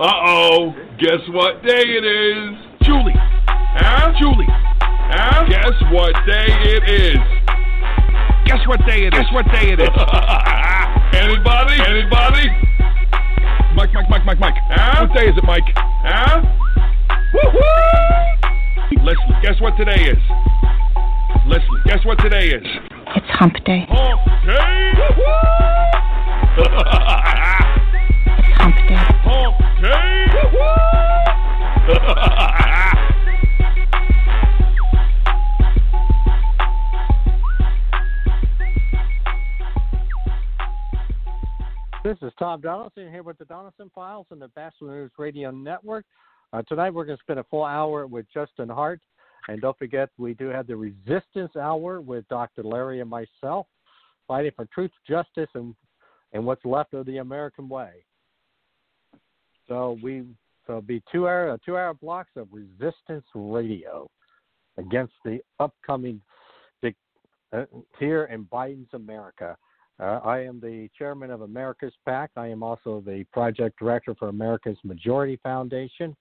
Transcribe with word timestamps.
Uh-oh. 0.00 0.74
Guess 0.98 1.22
what 1.30 1.62
day 1.62 1.84
it 1.86 2.02
is? 2.02 2.58
Julie. 2.82 3.14
Huh? 3.14 4.12
Julie. 4.18 4.50
Huh? 4.50 5.46
Guess 5.48 5.70
what 5.92 6.12
day 6.26 6.50
it 6.50 6.82
is? 6.90 7.22
Guess 8.44 8.66
what 8.66 8.80
day 8.90 9.06
it 9.06 9.14
is? 9.14 9.20
Guess 9.20 9.32
what 9.32 9.46
day 9.54 9.70
it 9.70 9.78
is? 9.78 9.86
Anybody? 11.14 11.78
Anybody? 11.78 12.50
Mike, 13.76 13.94
Mike, 13.94 14.10
Mike, 14.10 14.26
Mike, 14.26 14.40
Mike. 14.40 14.54
Huh? 14.66 15.06
What 15.06 15.16
day 15.16 15.28
is 15.30 15.38
it, 15.38 15.44
Mike? 15.44 15.62
Huh? 15.78 16.42
Woo-hoo! 17.32 18.98
Leslie, 19.06 19.38
guess 19.44 19.60
what 19.60 19.76
today 19.76 20.10
is? 20.10 20.18
Leslie, 21.46 21.80
guess 21.84 22.04
what 22.04 22.18
today 22.18 22.48
is? 22.48 22.66
It's 23.14 23.30
hump 23.38 23.54
day. 23.64 23.86
Hump 23.88 24.26
day! 24.44 24.90
It's 28.36 28.58
hump 28.58 28.76
day. 28.88 28.94
Hump 28.96 29.58
day! 29.58 29.63
This 42.04 42.18
is 42.20 42.32
Tom 42.38 42.60
Donelson 42.62 43.10
here 43.10 43.22
with 43.24 43.38
the 43.38 43.44
Donelson 43.46 43.90
Files 43.92 44.26
and 44.30 44.40
the 44.40 44.48
Batchelor 44.48 45.00
News 45.00 45.10
Radio 45.18 45.50
Network. 45.50 46.04
Uh, 46.52 46.62
tonight 46.68 46.90
we're 46.90 47.04
going 47.04 47.16
to 47.18 47.22
spend 47.22 47.40
a 47.40 47.44
full 47.44 47.64
hour 47.64 48.06
with 48.06 48.26
Justin 48.32 48.68
Hart. 48.68 49.00
And 49.48 49.60
don't 49.60 49.76
forget, 49.76 50.10
we 50.18 50.34
do 50.34 50.48
have 50.48 50.68
the 50.68 50.76
Resistance 50.76 51.56
Hour 51.56 52.00
with 52.00 52.28
Dr. 52.28 52.62
Larry 52.62 53.00
and 53.00 53.10
myself, 53.10 53.66
fighting 54.28 54.52
for 54.54 54.66
truth, 54.66 54.92
justice, 55.08 55.48
and, 55.54 55.74
and 56.32 56.46
what's 56.46 56.64
left 56.64 56.94
of 56.94 57.06
the 57.06 57.18
American 57.18 57.68
way. 57.68 58.04
So 59.66 59.98
we 60.02 60.24
so 60.66 60.74
it'll 60.74 60.82
be 60.82 61.02
two 61.10 61.28
hour 61.28 61.58
two 61.64 61.76
hour 61.76 61.94
blocks 61.94 62.30
of 62.36 62.48
Resistance 62.50 63.24
Radio 63.34 64.08
against 64.78 65.12
the 65.24 65.40
upcoming 65.60 66.20
uh, 67.54 67.64
here 68.00 68.24
in 68.24 68.44
Biden's 68.46 68.92
America. 68.94 69.56
Uh, 70.00 70.18
I 70.24 70.40
am 70.40 70.58
the 70.58 70.88
chairman 70.98 71.30
of 71.30 71.42
America's 71.42 71.92
PAC. 72.04 72.30
I 72.36 72.48
am 72.48 72.64
also 72.64 73.00
the 73.06 73.24
project 73.32 73.78
director 73.78 74.14
for 74.16 74.28
America's 74.28 74.78
Majority 74.82 75.38
Foundation. 75.42 76.16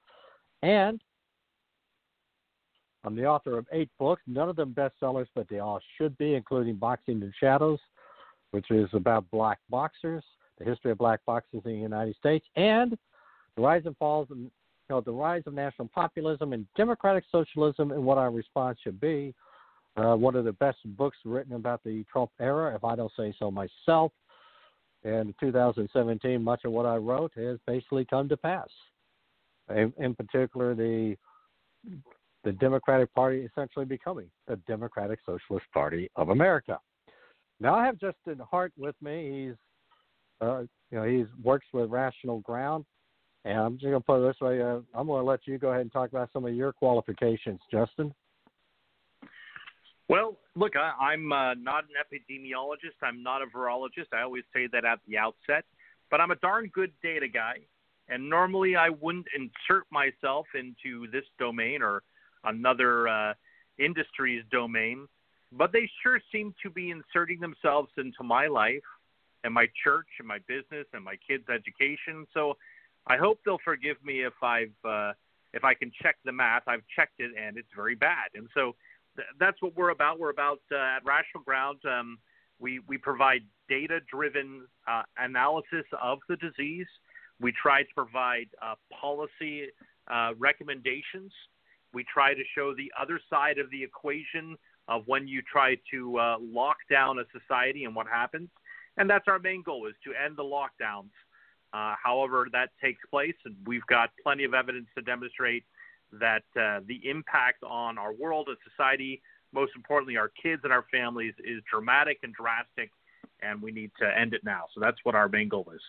And 0.62 1.02
I'm 3.04 3.16
the 3.16 3.26
author 3.26 3.58
of 3.58 3.66
eight 3.72 3.90
books, 4.00 4.22
none 4.28 4.48
of 4.48 4.56
them 4.56 4.76
bestsellers, 4.78 5.26
but 5.34 5.50
they 5.50 5.60
all 5.60 5.80
should 5.98 6.16
be, 6.18 6.36
including 6.36 6.76
Boxing 6.76 7.22
in 7.22 7.34
Shadows, 7.40 7.80
which 8.52 8.70
is 8.70 8.88
about 8.94 9.26
black 9.32 9.58
boxers, 9.70 10.24
the 10.60 10.66
history 10.66 10.92
of 10.92 11.00
black 11.00 11.20
boxers 11.26 11.62
in 11.66 11.72
the 11.72 11.78
United 11.78 12.16
States, 12.16 12.46
and 12.56 12.96
the 13.56 13.62
rise 13.62 13.84
and 13.86 13.98
falls, 13.98 14.28
and 14.32 14.44
you 14.44 14.52
know, 14.90 15.02
the 15.02 15.12
rise 15.12 15.44
of 15.46 15.54
national 15.54 15.88
populism 15.90 16.54
and 16.54 16.66
democratic 16.76 17.24
socialism, 17.32 17.92
and 17.92 18.04
what 18.04 18.18
our 18.18 18.32
response 18.32 18.78
should 18.84 19.00
be 19.00 19.34
uh, 19.96 20.16
one 20.16 20.36
of 20.36 20.46
the 20.46 20.54
best 20.54 20.78
books 20.98 21.18
written 21.24 21.54
about 21.54 21.84
the 21.84 22.04
Trump 22.12 22.32
era, 22.40 22.76
if 22.76 22.84
I 22.84 22.96
don't 22.96 23.12
say 23.18 23.34
so 23.38 23.52
myself. 23.52 24.12
And 25.04 25.30
in 25.30 25.36
2017, 25.40 26.42
much 26.42 26.62
of 26.66 26.72
what 26.72 26.86
I 26.86 26.96
wrote 26.96 27.32
has 27.36 27.60
basically 27.68 28.06
come 28.06 28.30
to 28.30 28.38
pass. 28.38 28.70
In, 29.70 29.94
in 29.98 30.16
particular, 30.16 30.76
the 30.76 31.16
the 32.46 32.52
Democratic 32.52 33.14
Party 33.14 33.40
essentially 33.40 33.86
becoming 33.86 34.30
the 34.48 34.58
Democratic 34.68 35.20
Socialist 35.26 35.66
Party 35.74 36.10
of 36.18 36.30
America. 36.30 36.78
Now 37.62 37.76
I 37.76 37.86
have 37.86 37.98
Justin 37.98 38.42
Hart 38.50 38.74
with 38.78 38.96
me. 39.02 39.48
He's 39.48 39.56
uh, 40.42 40.62
you 40.92 40.98
know 40.98 41.04
he's 41.04 41.28
works 41.42 41.68
with 41.72 41.90
Rational 41.90 42.40
Ground, 42.42 42.84
and 43.46 43.58
I'm 43.58 43.74
just 43.74 43.84
going 43.84 43.94
to 43.94 44.00
put 44.00 44.24
it 44.24 44.28
this 44.28 44.42
way: 44.42 44.62
uh, 44.62 44.80
I'm 44.94 45.08
going 45.08 45.24
to 45.24 45.30
let 45.30 45.42
you 45.46 45.58
go 45.58 45.70
ahead 45.70 45.82
and 45.82 45.92
talk 45.92 46.10
about 46.10 46.30
some 46.34 46.46
of 46.46 46.54
your 46.54 46.74
qualifications, 46.74 47.60
Justin. 47.72 48.14
Well, 50.10 50.38
look, 50.56 50.74
I, 50.76 51.12
I'm 51.12 51.32
uh, 51.32 51.54
not 51.56 51.86
an 51.86 51.96
epidemiologist. 52.00 53.02
I'm 53.02 53.24
not 53.24 53.42
a 53.42 53.46
virologist. 53.46 54.14
I 54.14 54.22
always 54.22 54.44
say 54.54 54.68
that 54.72 54.86
at 54.86 55.00
the 55.08 55.18
outset. 55.18 55.66
But 56.12 56.22
I'm 56.22 56.32
a 56.32 56.36
darn 56.36 56.68
good 56.74 56.92
data 57.02 57.28
guy. 57.28 57.60
And 58.10 58.30
normally 58.30 58.76
I 58.76 58.90
wouldn't 58.90 59.28
insert 59.34 59.86
myself 59.92 60.46
into 60.54 61.10
this 61.12 61.24
domain 61.40 61.82
or 61.82 62.04
another 62.44 63.08
uh, 63.08 63.34
industry's 63.80 64.44
domain. 64.52 65.08
But 65.52 65.72
they 65.72 65.90
sure 66.02 66.20
seem 66.32 66.54
to 66.64 66.70
be 66.70 66.92
inserting 66.92 67.40
themselves 67.40 67.90
into 67.98 68.24
my 68.24 68.48
life 68.48 68.84
and 69.44 69.54
my 69.54 69.68
church 69.84 70.08
and 70.20 70.28
my 70.28 70.40
business 70.48 70.86
and 70.94 71.04
my 71.04 71.16
kids' 71.28 71.46
education. 71.50 72.28
So 72.34 72.58
I 73.08 73.18
hope 73.18 73.40
they'll 73.46 73.60
forgive 73.64 73.98
me 74.04 74.24
if 74.24 74.34
I've 74.42 74.74
uh, 74.86 75.14
if 75.54 75.64
I 75.64 75.74
can 75.74 75.92
check 76.02 76.16
the 76.26 76.32
math. 76.32 76.64
I've 76.68 76.84
checked 76.96 77.20
it 77.20 77.32
and 77.40 77.58
it's 77.58 77.70
very 77.76 77.96
bad. 77.96 78.30
And 78.34 78.48
so 78.54 78.76
th- 79.16 79.28
that's 79.40 79.62
what 79.62 79.76
we're 79.76 79.90
about. 79.90 80.20
We're 80.20 80.32
about 80.32 80.60
uh, 80.72 80.98
at 80.98 81.06
Rational 81.06 81.44
Ground. 81.44 81.80
Um, 81.86 82.18
we 82.60 82.80
we 82.88 82.98
provide 82.98 83.42
data-driven 83.70 84.66
uh, 84.88 85.04
analysis 85.18 85.86
of 86.02 86.20
the 86.30 86.38
disease. 86.38 86.88
We 87.40 87.52
try 87.52 87.84
to 87.84 87.90
provide 87.96 88.48
uh, 88.62 88.76
policy 89.02 89.68
uh, 90.10 90.32
recommendations. 90.38 91.32
We 91.94 92.06
try 92.12 92.34
to 92.34 92.42
show 92.56 92.74
the 92.74 92.92
other 93.00 93.20
side 93.30 93.58
of 93.58 93.70
the 93.70 93.84
equation 93.84 94.58
of 94.88 95.04
when 95.08 95.28
you 95.28 95.42
try 95.42 95.78
to 95.92 96.18
uh, 96.18 96.38
lock 96.40 96.78
down 96.90 97.20
a 97.20 97.24
society 97.38 97.86
and 97.86 97.96
what 97.96 98.08
happens. 98.08 98.50
And 98.98 99.10
that's 99.10 99.28
our 99.28 99.40
main 99.40 99.64
goal 99.64 99.88
is 99.88 99.96
to 100.04 100.12
end 100.14 100.38
the 100.38 100.44
lockdowns. 100.44 101.12
Uh, 101.74 101.96
however, 102.02 102.48
that 102.52 102.70
takes 102.82 103.02
place, 103.10 103.36
and 103.46 103.56
we've 103.66 103.86
got 103.88 104.12
plenty 104.22 104.44
of 104.44 104.54
evidence 104.54 104.86
to 104.96 105.02
demonstrate 105.02 105.64
that 106.20 106.44
uh, 106.56 106.82
the 106.88 107.02
impact 107.10 107.64
on 107.64 107.98
our 107.98 108.14
world 108.14 108.48
and 108.48 108.58
society, 108.70 109.22
most 109.52 109.72
importantly, 109.76 110.16
our 110.16 110.32
kids 110.42 110.62
and 110.64 110.72
our 110.72 110.86
families, 110.92 111.34
is 111.44 111.62
dramatic 111.70 112.20
and 112.22 112.34
drastic, 112.34 112.92
and 113.42 113.62
we 113.62 113.72
need 113.72 113.92
to 114.00 114.06
end 114.18 114.34
it 114.34 114.44
now. 114.44 114.66
So 114.76 114.82
that's 114.82 114.98
what 115.04 115.16
our 115.16 115.28
main 115.28 115.50
goal 115.50 115.72
is. 115.74 115.82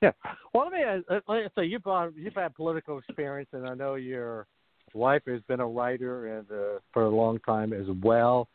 Yeah. 0.00 0.12
Well, 0.52 0.64
let 0.64 0.72
me 0.72 0.82
uh, 0.82 1.20
let 1.28 1.42
me 1.44 1.48
say 1.56 1.64
you've 1.64 1.82
you've 2.16 2.34
had 2.34 2.54
political 2.54 2.98
experience, 2.98 3.48
and 3.52 3.66
I 3.66 3.74
know 3.74 3.94
your 3.94 4.46
wife 4.92 5.22
has 5.26 5.40
been 5.48 5.60
a 5.60 5.66
writer 5.66 6.38
and 6.38 6.50
uh, 6.50 6.78
for 6.92 7.04
a 7.04 7.08
long 7.08 7.38
time 7.40 7.72
as 7.72 7.86
well. 8.02 8.48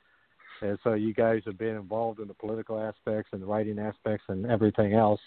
And 0.62 0.78
so 0.84 0.94
you 0.94 1.13
guys 1.13 1.41
have 1.46 1.57
been 1.57 1.75
involved 1.75 2.19
in 2.19 2.28
the 2.28 2.34
political 2.34 2.80
aspects 2.80 3.30
and 3.31 3.41
the 3.41 3.46
writing 3.46 3.80
aspects 3.80 4.25
and 4.28 4.46
everything 4.46 4.94
else. 4.94 5.22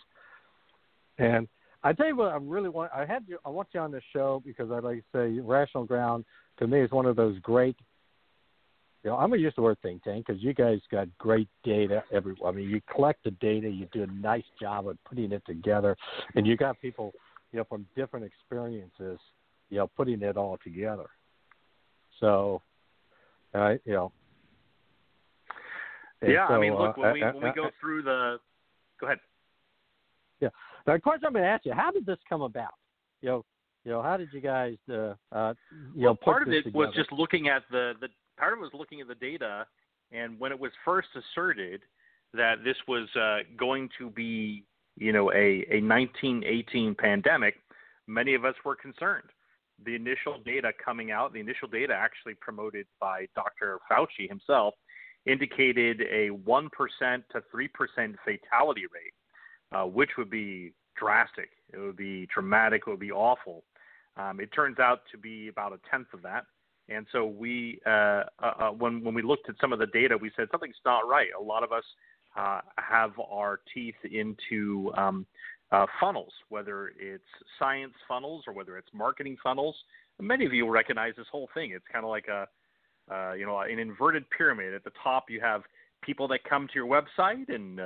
And 1.19 1.49
I 1.83 1.93
tell 1.93 2.07
you 2.07 2.17
what, 2.17 2.33
I 2.33 2.37
really 2.37 2.69
want. 2.69 2.91
I 2.95 3.05
had 3.05 3.25
you. 3.27 3.39
I 3.45 3.49
want 3.49 3.69
you 3.73 3.81
on 3.81 3.91
the 3.91 4.01
show 4.13 4.43
because 4.45 4.71
I 4.71 4.79
like 4.79 4.99
to 4.99 5.05
say, 5.13 5.41
Rational 5.41 5.85
Ground 5.85 6.25
to 6.59 6.67
me 6.67 6.81
is 6.81 6.91
one 6.91 7.07
of 7.07 7.17
those 7.17 7.39
great. 7.41 7.77
You 9.03 9.11
know, 9.11 9.17
I'm 9.17 9.31
gonna 9.31 9.43
use 9.43 9.53
the 9.57 9.63
word 9.63 9.79
think 9.83 10.05
tank 10.05 10.27
because 10.27 10.41
you 10.41 10.55
guys 10.55 10.79
got 10.91 11.09
great 11.19 11.49
data. 11.65 12.05
Every, 12.13 12.37
I 12.47 12.53
mean, 12.53 12.69
you 12.69 12.81
collect 12.95 13.25
the 13.25 13.33
data, 13.33 13.69
you 13.69 13.89
do 13.93 14.05
a 14.05 14.07
nice 14.07 14.45
job 14.61 14.87
of 14.87 14.97
putting 15.05 15.33
it 15.33 15.43
together, 15.45 15.97
and 16.37 16.47
you 16.47 16.57
got 16.57 16.81
people, 16.81 17.13
you 17.51 17.59
know, 17.59 17.65
from 17.65 17.85
different 17.97 18.25
experiences, 18.25 19.19
you 19.71 19.79
know, 19.79 19.89
putting 19.97 20.23
it 20.23 20.37
all 20.37 20.57
together. 20.63 21.07
So, 22.21 22.63
I, 23.55 23.81
you 23.85 23.93
know. 23.93 24.13
Yeah, 26.25 26.47
I 26.47 26.61
mean, 26.61 26.77
look, 26.77 26.97
uh, 26.97 27.01
when 27.01 27.15
we 27.15 27.23
when 27.23 27.43
we 27.43 27.53
go 27.57 27.71
through 27.81 28.03
the, 28.03 28.39
go 29.01 29.07
ahead. 29.07 29.19
Now, 30.87 30.95
of 30.95 31.03
course, 31.03 31.21
I'm 31.25 31.33
going 31.33 31.45
to 31.45 31.49
ask 31.49 31.65
you, 31.65 31.73
how 31.73 31.91
did 31.91 32.07
this 32.07 32.19
come 32.29 32.43
about? 32.43 32.75
You 33.21 33.29
know, 33.29 33.45
you 33.85 33.91
know, 33.91 34.03
how 34.03 34.17
did 34.17 34.29
you 34.33 34.41
guys, 34.41 34.77
uh, 34.89 35.15
uh, 35.33 35.55
you 35.95 36.03
know, 36.03 36.07
well, 36.07 36.15
put 36.15 36.25
part 36.25 36.49
of 36.49 36.53
it 36.53 36.73
was 36.73 36.95
just 36.95 37.11
looking 37.13 37.49
at 37.49 37.63
the 37.71 37.95
the 38.01 38.09
part 38.39 38.53
of 38.53 38.61
it 38.61 38.63
was 38.63 38.71
looking 38.75 39.01
at 39.01 39.09
the 39.09 39.15
data, 39.17 39.67
and 40.13 40.39
when 40.39 40.53
it 40.53 40.59
was 40.59 40.71
first 40.85 41.09
asserted 41.17 41.83
that 42.35 42.65
this 42.65 42.77
was 42.87 43.09
uh, 43.17 43.39
going 43.59 43.89
to 43.99 44.11
be, 44.11 44.65
you 44.97 45.13
know, 45.13 45.33
a 45.33 45.67
a 45.71 45.81
1918 45.83 46.95
pandemic, 46.95 47.55
many 48.07 48.35
of 48.35 48.45
us 48.45 48.55
were 48.65 48.77
concerned. 48.77 49.29
The 49.85 49.97
initial 49.97 50.39
data 50.45 50.71
coming 50.85 51.11
out, 51.11 51.33
the 51.33 51.41
initial 51.41 51.67
data 51.67 51.93
actually 51.93 52.35
promoted 52.35 52.87
by 53.01 53.27
Dr. 53.35 53.79
Fauci 53.91 54.29
himself, 54.29 54.75
indicated 55.27 56.03
a 56.03 56.31
1% 56.31 56.69
to 57.33 57.43
3% 57.55 58.15
fatality 58.25 58.83
rate, 58.83 59.15
uh, 59.73 59.85
which 59.85 60.11
would 60.19 60.31
be 60.31 60.73
drastic. 60.97 61.51
It 61.73 61.79
would 61.79 61.97
be 61.97 62.27
traumatic. 62.27 62.83
It 62.87 62.91
would 62.91 63.01
be 63.01 63.13
awful. 63.13 63.65
Um, 64.17 64.41
it 64.41 64.53
turns 64.53 64.79
out 64.79 65.01
to 65.11 65.19
be 65.19 65.49
about 65.49 65.73
a 65.73 65.79
tenth 65.91 66.09
of 66.13 66.23
that. 66.23 66.45
And 66.89 67.07
so 67.13 67.27
we, 67.27 67.81
uh, 67.87 67.91
uh, 67.91 68.25
uh, 68.43 68.71
when 68.71 69.03
when 69.03 69.15
we 69.15 69.23
looked 69.23 69.49
at 69.49 69.55
some 69.61 69.73
of 69.73 69.79
the 69.79 69.87
data, 69.87 70.17
we 70.17 70.31
said 70.37 70.49
something's 70.51 70.77
not 70.85 71.09
right. 71.09 71.29
A 71.39 71.43
lot 71.43 71.63
of 71.63 71.73
us 71.73 71.85
uh, 72.37 72.61
have 72.77 73.13
our 73.31 73.61
teeth 73.73 73.95
into 74.11 74.93
um, 74.97 75.25
uh, 75.71 75.87
funnels, 76.01 76.33
whether 76.49 76.93
it's 76.99 77.25
science 77.59 77.95
funnels 78.07 78.45
or 78.47 78.53
whether 78.53 78.77
it's 78.77 78.89
marketing 78.93 79.37
funnels. 79.43 79.77
Many 80.21 80.45
of 80.45 80.53
you 80.53 80.69
recognize 80.69 81.15
this 81.17 81.27
whole 81.31 81.49
thing. 81.55 81.71
It's 81.71 81.85
kind 81.91 82.05
of 82.05 82.11
like 82.11 82.27
a, 82.29 82.47
you 83.37 83.47
know, 83.47 83.61
an 83.61 83.79
inverted 83.79 84.29
pyramid. 84.37 84.75
At 84.75 84.85
the 84.85 84.93
top, 85.03 85.31
you 85.31 85.41
have 85.41 85.63
people 86.03 86.29
that 86.29 86.45
come 86.45 86.67
to 86.69 86.75
your 86.75 86.87
website, 86.87 87.49
and 87.49 87.81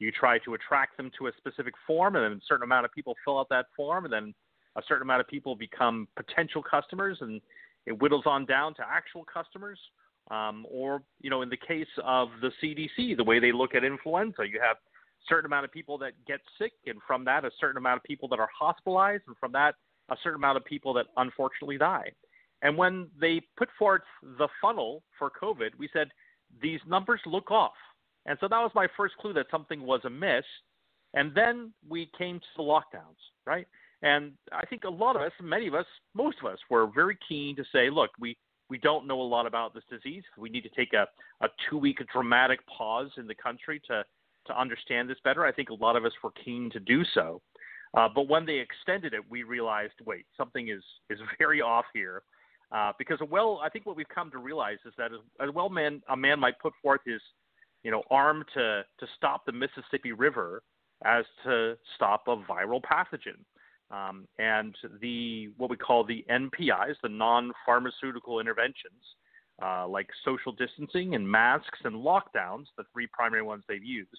you 0.00 0.10
try 0.10 0.38
to 0.38 0.54
attract 0.54 0.96
them 0.96 1.10
to 1.18 1.28
a 1.28 1.32
specific 1.36 1.74
form, 1.86 2.16
and 2.16 2.24
then 2.24 2.32
a 2.32 2.40
certain 2.48 2.64
amount 2.64 2.84
of 2.84 2.92
people 2.92 3.14
fill 3.24 3.38
out 3.38 3.48
that 3.50 3.66
form, 3.76 4.04
and 4.04 4.12
then 4.12 4.34
a 4.76 4.82
certain 4.88 5.02
amount 5.02 5.20
of 5.20 5.28
people 5.28 5.54
become 5.54 6.08
potential 6.16 6.62
customers, 6.62 7.18
and 7.20 7.40
it 7.86 7.92
whittles 7.92 8.24
on 8.26 8.46
down 8.46 8.74
to 8.74 8.82
actual 8.82 9.24
customers. 9.32 9.78
Um, 10.30 10.66
or, 10.70 11.02
you 11.20 11.28
know, 11.28 11.42
in 11.42 11.48
the 11.48 11.56
case 11.56 11.88
of 12.04 12.28
the 12.40 12.50
CDC, 12.62 13.16
the 13.16 13.24
way 13.24 13.40
they 13.40 13.52
look 13.52 13.74
at 13.74 13.84
influenza, 13.84 14.46
you 14.46 14.60
have 14.60 14.76
certain 15.28 15.46
amount 15.46 15.64
of 15.64 15.72
people 15.72 15.98
that 15.98 16.12
get 16.26 16.40
sick, 16.58 16.72
and 16.86 16.98
from 17.06 17.24
that, 17.24 17.44
a 17.44 17.50
certain 17.60 17.76
amount 17.76 17.98
of 17.98 18.04
people 18.04 18.28
that 18.28 18.38
are 18.38 18.48
hospitalized, 18.58 19.24
and 19.26 19.36
from 19.38 19.52
that, 19.52 19.74
a 20.08 20.16
certain 20.22 20.36
amount 20.36 20.56
of 20.56 20.64
people 20.64 20.92
that 20.94 21.06
unfortunately 21.16 21.78
die. 21.78 22.10
And 22.62 22.76
when 22.76 23.08
they 23.20 23.40
put 23.56 23.68
forth 23.78 24.02
the 24.38 24.48
funnel 24.60 25.02
for 25.18 25.30
COVID, 25.30 25.70
we 25.78 25.88
said 25.92 26.08
these 26.62 26.80
numbers 26.86 27.20
look 27.26 27.50
off. 27.50 27.72
And 28.30 28.38
so 28.40 28.46
that 28.46 28.60
was 28.60 28.70
my 28.76 28.86
first 28.96 29.16
clue 29.16 29.32
that 29.32 29.46
something 29.50 29.82
was 29.82 30.02
amiss. 30.04 30.44
And 31.14 31.34
then 31.34 31.72
we 31.88 32.08
came 32.16 32.38
to 32.38 32.46
the 32.56 32.62
lockdowns, 32.62 33.18
right? 33.44 33.66
And 34.02 34.34
I 34.52 34.64
think 34.66 34.84
a 34.84 34.88
lot 34.88 35.16
of 35.16 35.22
us, 35.22 35.32
many 35.42 35.66
of 35.66 35.74
us, 35.74 35.84
most 36.14 36.36
of 36.40 36.46
us 36.46 36.58
were 36.70 36.86
very 36.86 37.18
keen 37.28 37.56
to 37.56 37.64
say, 37.72 37.90
look, 37.90 38.10
we, 38.20 38.36
we 38.68 38.78
don't 38.78 39.08
know 39.08 39.20
a 39.20 39.22
lot 39.22 39.46
about 39.46 39.74
this 39.74 39.82
disease. 39.90 40.22
We 40.38 40.48
need 40.48 40.60
to 40.60 40.68
take 40.68 40.92
a, 40.92 41.08
a 41.44 41.48
two 41.68 41.76
week 41.76 41.98
dramatic 42.12 42.60
pause 42.68 43.10
in 43.16 43.26
the 43.26 43.34
country 43.34 43.82
to, 43.88 44.04
to 44.46 44.58
understand 44.60 45.10
this 45.10 45.18
better. 45.24 45.44
I 45.44 45.50
think 45.50 45.70
a 45.70 45.74
lot 45.74 45.96
of 45.96 46.04
us 46.04 46.12
were 46.22 46.30
keen 46.44 46.70
to 46.70 46.78
do 46.78 47.02
so. 47.12 47.42
Uh, 47.94 48.08
but 48.14 48.28
when 48.28 48.46
they 48.46 48.60
extended 48.60 49.12
it, 49.12 49.28
we 49.28 49.42
realized, 49.42 49.94
wait, 50.06 50.24
something 50.36 50.68
is, 50.68 50.84
is 51.10 51.18
very 51.40 51.60
off 51.60 51.86
here. 51.92 52.22
Uh, 52.70 52.92
because 52.96 53.18
a 53.20 53.24
well, 53.24 53.60
I 53.60 53.68
think 53.68 53.86
what 53.86 53.96
we've 53.96 54.08
come 54.14 54.30
to 54.30 54.38
realize 54.38 54.78
is 54.86 54.92
that 54.98 55.10
a 55.40 55.50
well 55.50 55.68
man, 55.68 56.00
a 56.08 56.16
man 56.16 56.38
might 56.38 56.56
put 56.60 56.72
forth 56.80 57.00
his, 57.04 57.20
you 57.82 57.90
know, 57.90 58.02
armed 58.10 58.44
to, 58.54 58.84
to 58.98 59.06
stop 59.16 59.46
the 59.46 59.52
Mississippi 59.52 60.12
River 60.12 60.62
as 61.04 61.24
to 61.44 61.76
stop 61.96 62.24
a 62.28 62.36
viral 62.36 62.80
pathogen. 62.82 63.44
Um, 63.90 64.28
and 64.38 64.74
the 65.00 65.48
what 65.56 65.68
we 65.68 65.76
call 65.76 66.04
the 66.04 66.24
NPIs, 66.30 66.94
the 67.02 67.08
non-pharmaceutical 67.08 68.38
interventions, 68.38 69.02
uh, 69.60 69.88
like 69.88 70.08
social 70.24 70.52
distancing 70.52 71.14
and 71.16 71.28
masks 71.28 71.78
and 71.84 71.96
lockdowns, 71.96 72.66
the 72.78 72.84
three 72.92 73.08
primary 73.12 73.42
ones 73.42 73.64
they've 73.68 73.84
used. 73.84 74.10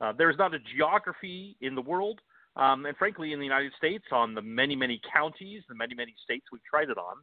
Uh, 0.00 0.12
there's 0.16 0.36
not 0.36 0.54
a 0.54 0.58
geography 0.76 1.56
in 1.62 1.74
the 1.74 1.80
world, 1.80 2.20
um, 2.56 2.86
and 2.86 2.96
frankly, 2.96 3.32
in 3.32 3.38
the 3.38 3.44
United 3.44 3.72
States, 3.76 4.04
on 4.12 4.34
the 4.34 4.42
many, 4.42 4.76
many 4.76 5.00
counties, 5.12 5.62
the 5.68 5.74
many, 5.74 5.94
many 5.94 6.14
states 6.22 6.46
we've 6.52 6.64
tried 6.64 6.90
it 6.90 6.98
on, 6.98 7.16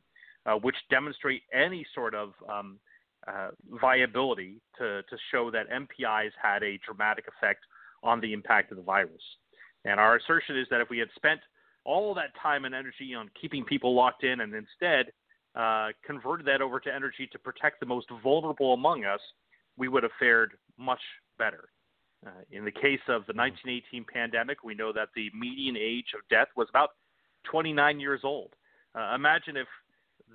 uh, 0.46 0.60
which 0.60 0.76
demonstrate 0.90 1.42
any 1.54 1.86
sort 1.94 2.16
of 2.16 2.34
um, 2.52 2.80
uh, 3.28 3.50
viability 3.82 4.62
to, 4.78 5.02
to 5.04 5.18
show 5.32 5.52
that 5.52 5.70
NPIs 5.70 6.32
had 6.42 6.64
a 6.64 6.80
dramatic 6.86 7.26
effect 7.28 7.64
on 8.04 8.20
the 8.20 8.34
impact 8.34 8.72
of 8.72 8.78
the 8.78 8.84
virus. 8.84 9.22
And 9.86 10.00
our 10.00 10.18
assertion 10.18 10.58
is 10.58 10.68
that 10.70 10.82
if 10.82 10.90
we 10.90 11.00
had 11.00 11.10
spent 11.16 11.40
all 11.86 12.14
that 12.14 12.32
time 12.42 12.66
and 12.66 12.74
energy 12.74 13.14
on 13.14 13.30
keeping 13.40 13.64
people 13.64 13.94
locked 13.96 14.24
in 14.24 14.42
and 14.42 14.54
instead 14.54 15.12
uh, 15.56 15.90
converted 16.06 16.48
that 16.48 16.62
over 16.62 16.80
to 16.80 16.94
energy 16.94 17.28
to 17.32 17.40
protect 17.40 17.80
the 17.80 17.86
most 17.86 18.08
vulnerable 18.24 18.74
among 18.74 19.06
us, 19.06 19.20
we 19.78 19.88
would 19.88 20.04
have 20.04 20.12
fared 20.20 20.54
much 20.78 21.02
better. 21.38 21.70
Uh, 22.26 22.30
in 22.52 22.64
the 22.64 22.72
case 22.72 23.02
of 23.08 23.26
the 23.28 23.34
1918 23.34 24.06
pandemic, 24.12 24.64
we 24.64 24.74
know 24.74 24.94
that 24.94 25.10
the 25.16 25.30
median 25.38 25.76
age 25.78 26.08
of 26.16 26.22
death 26.30 26.48
was 26.56 26.68
about 26.70 26.92
29 27.52 28.00
years 28.00 28.22
old. 28.24 28.54
Uh, 28.96 29.14
imagine 29.16 29.58
if 29.58 29.68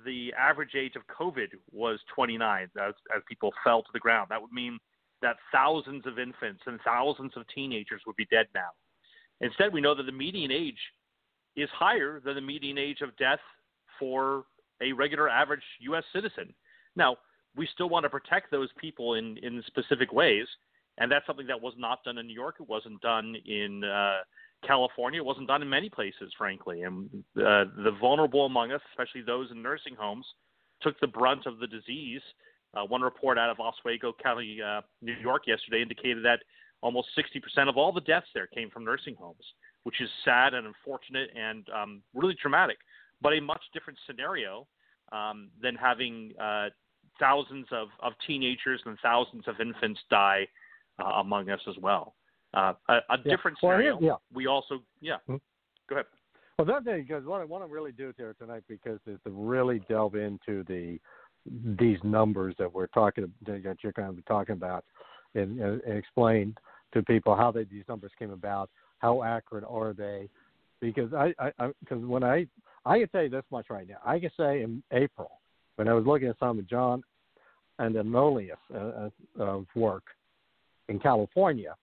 the 0.05 0.33
average 0.37 0.75
age 0.75 0.95
of 0.95 1.03
COVID 1.07 1.49
was 1.71 1.99
29 2.13 2.69
as, 2.79 2.93
as 3.15 3.21
people 3.27 3.51
fell 3.63 3.81
to 3.81 3.89
the 3.93 3.99
ground. 3.99 4.27
That 4.29 4.41
would 4.41 4.51
mean 4.51 4.79
that 5.21 5.37
thousands 5.51 6.05
of 6.05 6.19
infants 6.19 6.61
and 6.65 6.79
thousands 6.85 7.33
of 7.35 7.43
teenagers 7.53 8.01
would 8.07 8.15
be 8.15 8.25
dead 8.31 8.47
now. 8.53 8.69
Instead, 9.41 9.73
we 9.73 9.81
know 9.81 9.95
that 9.95 10.03
the 10.03 10.11
median 10.11 10.51
age 10.51 10.79
is 11.55 11.69
higher 11.73 12.21
than 12.23 12.35
the 12.35 12.41
median 12.41 12.77
age 12.77 13.01
of 13.01 13.15
death 13.17 13.39
for 13.99 14.45
a 14.81 14.93
regular 14.93 15.29
average 15.29 15.63
U.S. 15.81 16.03
citizen. 16.13 16.53
Now, 16.95 17.17
we 17.55 17.67
still 17.73 17.89
want 17.89 18.03
to 18.03 18.09
protect 18.09 18.51
those 18.51 18.69
people 18.79 19.15
in, 19.15 19.37
in 19.37 19.63
specific 19.67 20.13
ways, 20.13 20.47
and 20.97 21.11
that's 21.11 21.25
something 21.25 21.47
that 21.47 21.61
was 21.61 21.73
not 21.77 22.03
done 22.03 22.17
in 22.17 22.27
New 22.27 22.33
York. 22.33 22.55
It 22.59 22.69
wasn't 22.69 23.01
done 23.01 23.35
in 23.45 23.83
uh, 23.83 24.19
California. 24.65 25.19
It 25.19 25.25
wasn't 25.25 25.47
done 25.47 25.61
in 25.61 25.69
many 25.69 25.89
places, 25.89 26.33
frankly. 26.37 26.83
And 26.83 27.09
uh, 27.37 27.65
the 27.83 27.95
vulnerable 27.99 28.45
among 28.45 28.71
us, 28.71 28.81
especially 28.91 29.21
those 29.21 29.51
in 29.51 29.61
nursing 29.61 29.95
homes, 29.95 30.25
took 30.81 30.99
the 30.99 31.07
brunt 31.07 31.45
of 31.45 31.59
the 31.59 31.67
disease. 31.67 32.21
Uh, 32.75 32.85
one 32.85 33.01
report 33.01 33.37
out 33.37 33.49
of 33.49 33.59
Oswego 33.59 34.13
County, 34.21 34.59
uh, 34.61 34.81
New 35.01 35.15
York, 35.15 35.43
yesterday 35.47 35.81
indicated 35.81 36.23
that 36.23 36.39
almost 36.81 37.09
60% 37.17 37.67
of 37.67 37.77
all 37.77 37.91
the 37.91 38.01
deaths 38.01 38.27
there 38.33 38.47
came 38.47 38.69
from 38.69 38.85
nursing 38.85 39.15
homes 39.15 39.43
which 39.83 40.01
is 40.01 40.09
sad 40.25 40.53
and 40.53 40.67
unfortunate 40.67 41.29
and 41.35 41.67
um, 41.69 42.01
really 42.13 42.35
traumatic, 42.35 42.77
but 43.21 43.33
a 43.33 43.41
much 43.41 43.61
different 43.73 43.97
scenario 44.05 44.67
um, 45.11 45.49
than 45.61 45.75
having 45.75 46.31
uh, 46.41 46.67
thousands 47.19 47.67
of, 47.71 47.87
of 48.01 48.13
teenagers 48.27 48.81
and 48.85 48.97
thousands 49.01 49.43
of 49.47 49.55
infants 49.59 49.99
die 50.09 50.47
uh, 51.03 51.19
among 51.19 51.49
us 51.49 51.61
as 51.67 51.75
well. 51.81 52.15
Uh, 52.53 52.73
a, 52.87 52.93
a 52.93 53.01
yeah. 53.09 53.35
different 53.35 53.57
scenario. 53.59 53.95
Well, 53.95 54.03
yeah. 54.03 54.15
We 54.33 54.47
also, 54.47 54.81
yeah. 55.01 55.17
Mm-hmm. 55.29 55.35
Go 55.87 55.95
ahead. 55.95 56.05
Well, 56.57 56.65
that 56.65 56.83
thing, 56.83 57.05
because 57.07 57.25
what 57.25 57.41
I 57.41 57.45
want 57.45 57.63
to 57.63 57.71
really 57.71 57.91
do 57.91 58.13
here 58.17 58.35
tonight, 58.39 58.63
because 58.67 58.99
is 59.07 59.19
to 59.23 59.31
really 59.31 59.81
delve 59.87 60.15
into 60.15 60.63
the 60.63 60.99
these 61.79 61.97
numbers 62.03 62.53
that 62.59 62.71
we're 62.71 62.87
talking 62.87 63.31
that 63.45 63.77
you're 63.81 63.93
going 63.93 64.09
to 64.09 64.13
be 64.13 64.21
talking 64.23 64.53
about, 64.53 64.83
and, 65.35 65.59
and 65.59 65.81
explain 65.85 66.55
to 66.93 67.01
people 67.03 67.35
how 67.35 67.51
they, 67.51 67.63
these 67.63 67.85
numbers 67.87 68.11
came 68.19 68.31
about, 68.31 68.69
how 68.97 69.23
accurate 69.23 69.63
are 69.67 69.93
they? 69.93 70.27
Because 70.81 71.13
I, 71.13 71.33
I, 71.39 71.71
because 71.79 72.03
when 72.03 72.23
I, 72.23 72.45
I 72.85 72.99
can 72.99 73.09
tell 73.09 73.23
you 73.23 73.29
this 73.29 73.43
much 73.51 73.67
right 73.69 73.87
now. 73.87 73.97
I 74.05 74.19
can 74.19 74.31
say 74.37 74.63
in 74.63 74.83
April, 74.91 75.31
when 75.75 75.87
I 75.87 75.93
was 75.93 76.05
looking 76.05 76.27
at 76.27 76.39
some 76.39 76.59
of 76.59 76.67
John 76.67 77.03
Ioannidis 77.79 78.51
uh, 78.75 79.09
uh, 79.41 79.59
work 79.75 80.03
in 80.89 80.99
California, 80.99 81.75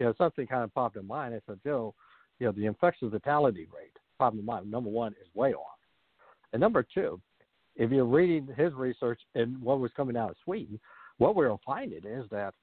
you 0.00 0.06
know, 0.06 0.14
something 0.18 0.46
kind 0.46 0.64
of 0.64 0.74
popped 0.74 0.96
in 0.96 1.06
mind. 1.06 1.34
I 1.34 1.40
said, 1.46 1.60
Joe, 1.62 1.94
you 2.38 2.46
know, 2.46 2.52
the 2.52 2.66
infectious 2.66 3.12
fatality 3.12 3.68
rate, 3.72 3.96
popped 4.18 4.36
in 4.36 4.44
mind, 4.44 4.70
number 4.70 4.90
one, 4.90 5.12
is 5.20 5.28
way 5.34 5.52
off. 5.52 5.78
And 6.52 6.60
number 6.60 6.84
two, 6.92 7.20
if 7.76 7.90
you're 7.90 8.06
reading 8.06 8.48
his 8.56 8.72
research 8.72 9.20
and 9.34 9.60
what 9.62 9.78
was 9.78 9.92
coming 9.96 10.16
out 10.16 10.30
of 10.30 10.36
Sweden, 10.42 10.80
what 11.18 11.36
we 11.36 11.44
are 11.46 11.58
finding 11.64 12.04
is 12.04 12.24
that 12.30 12.54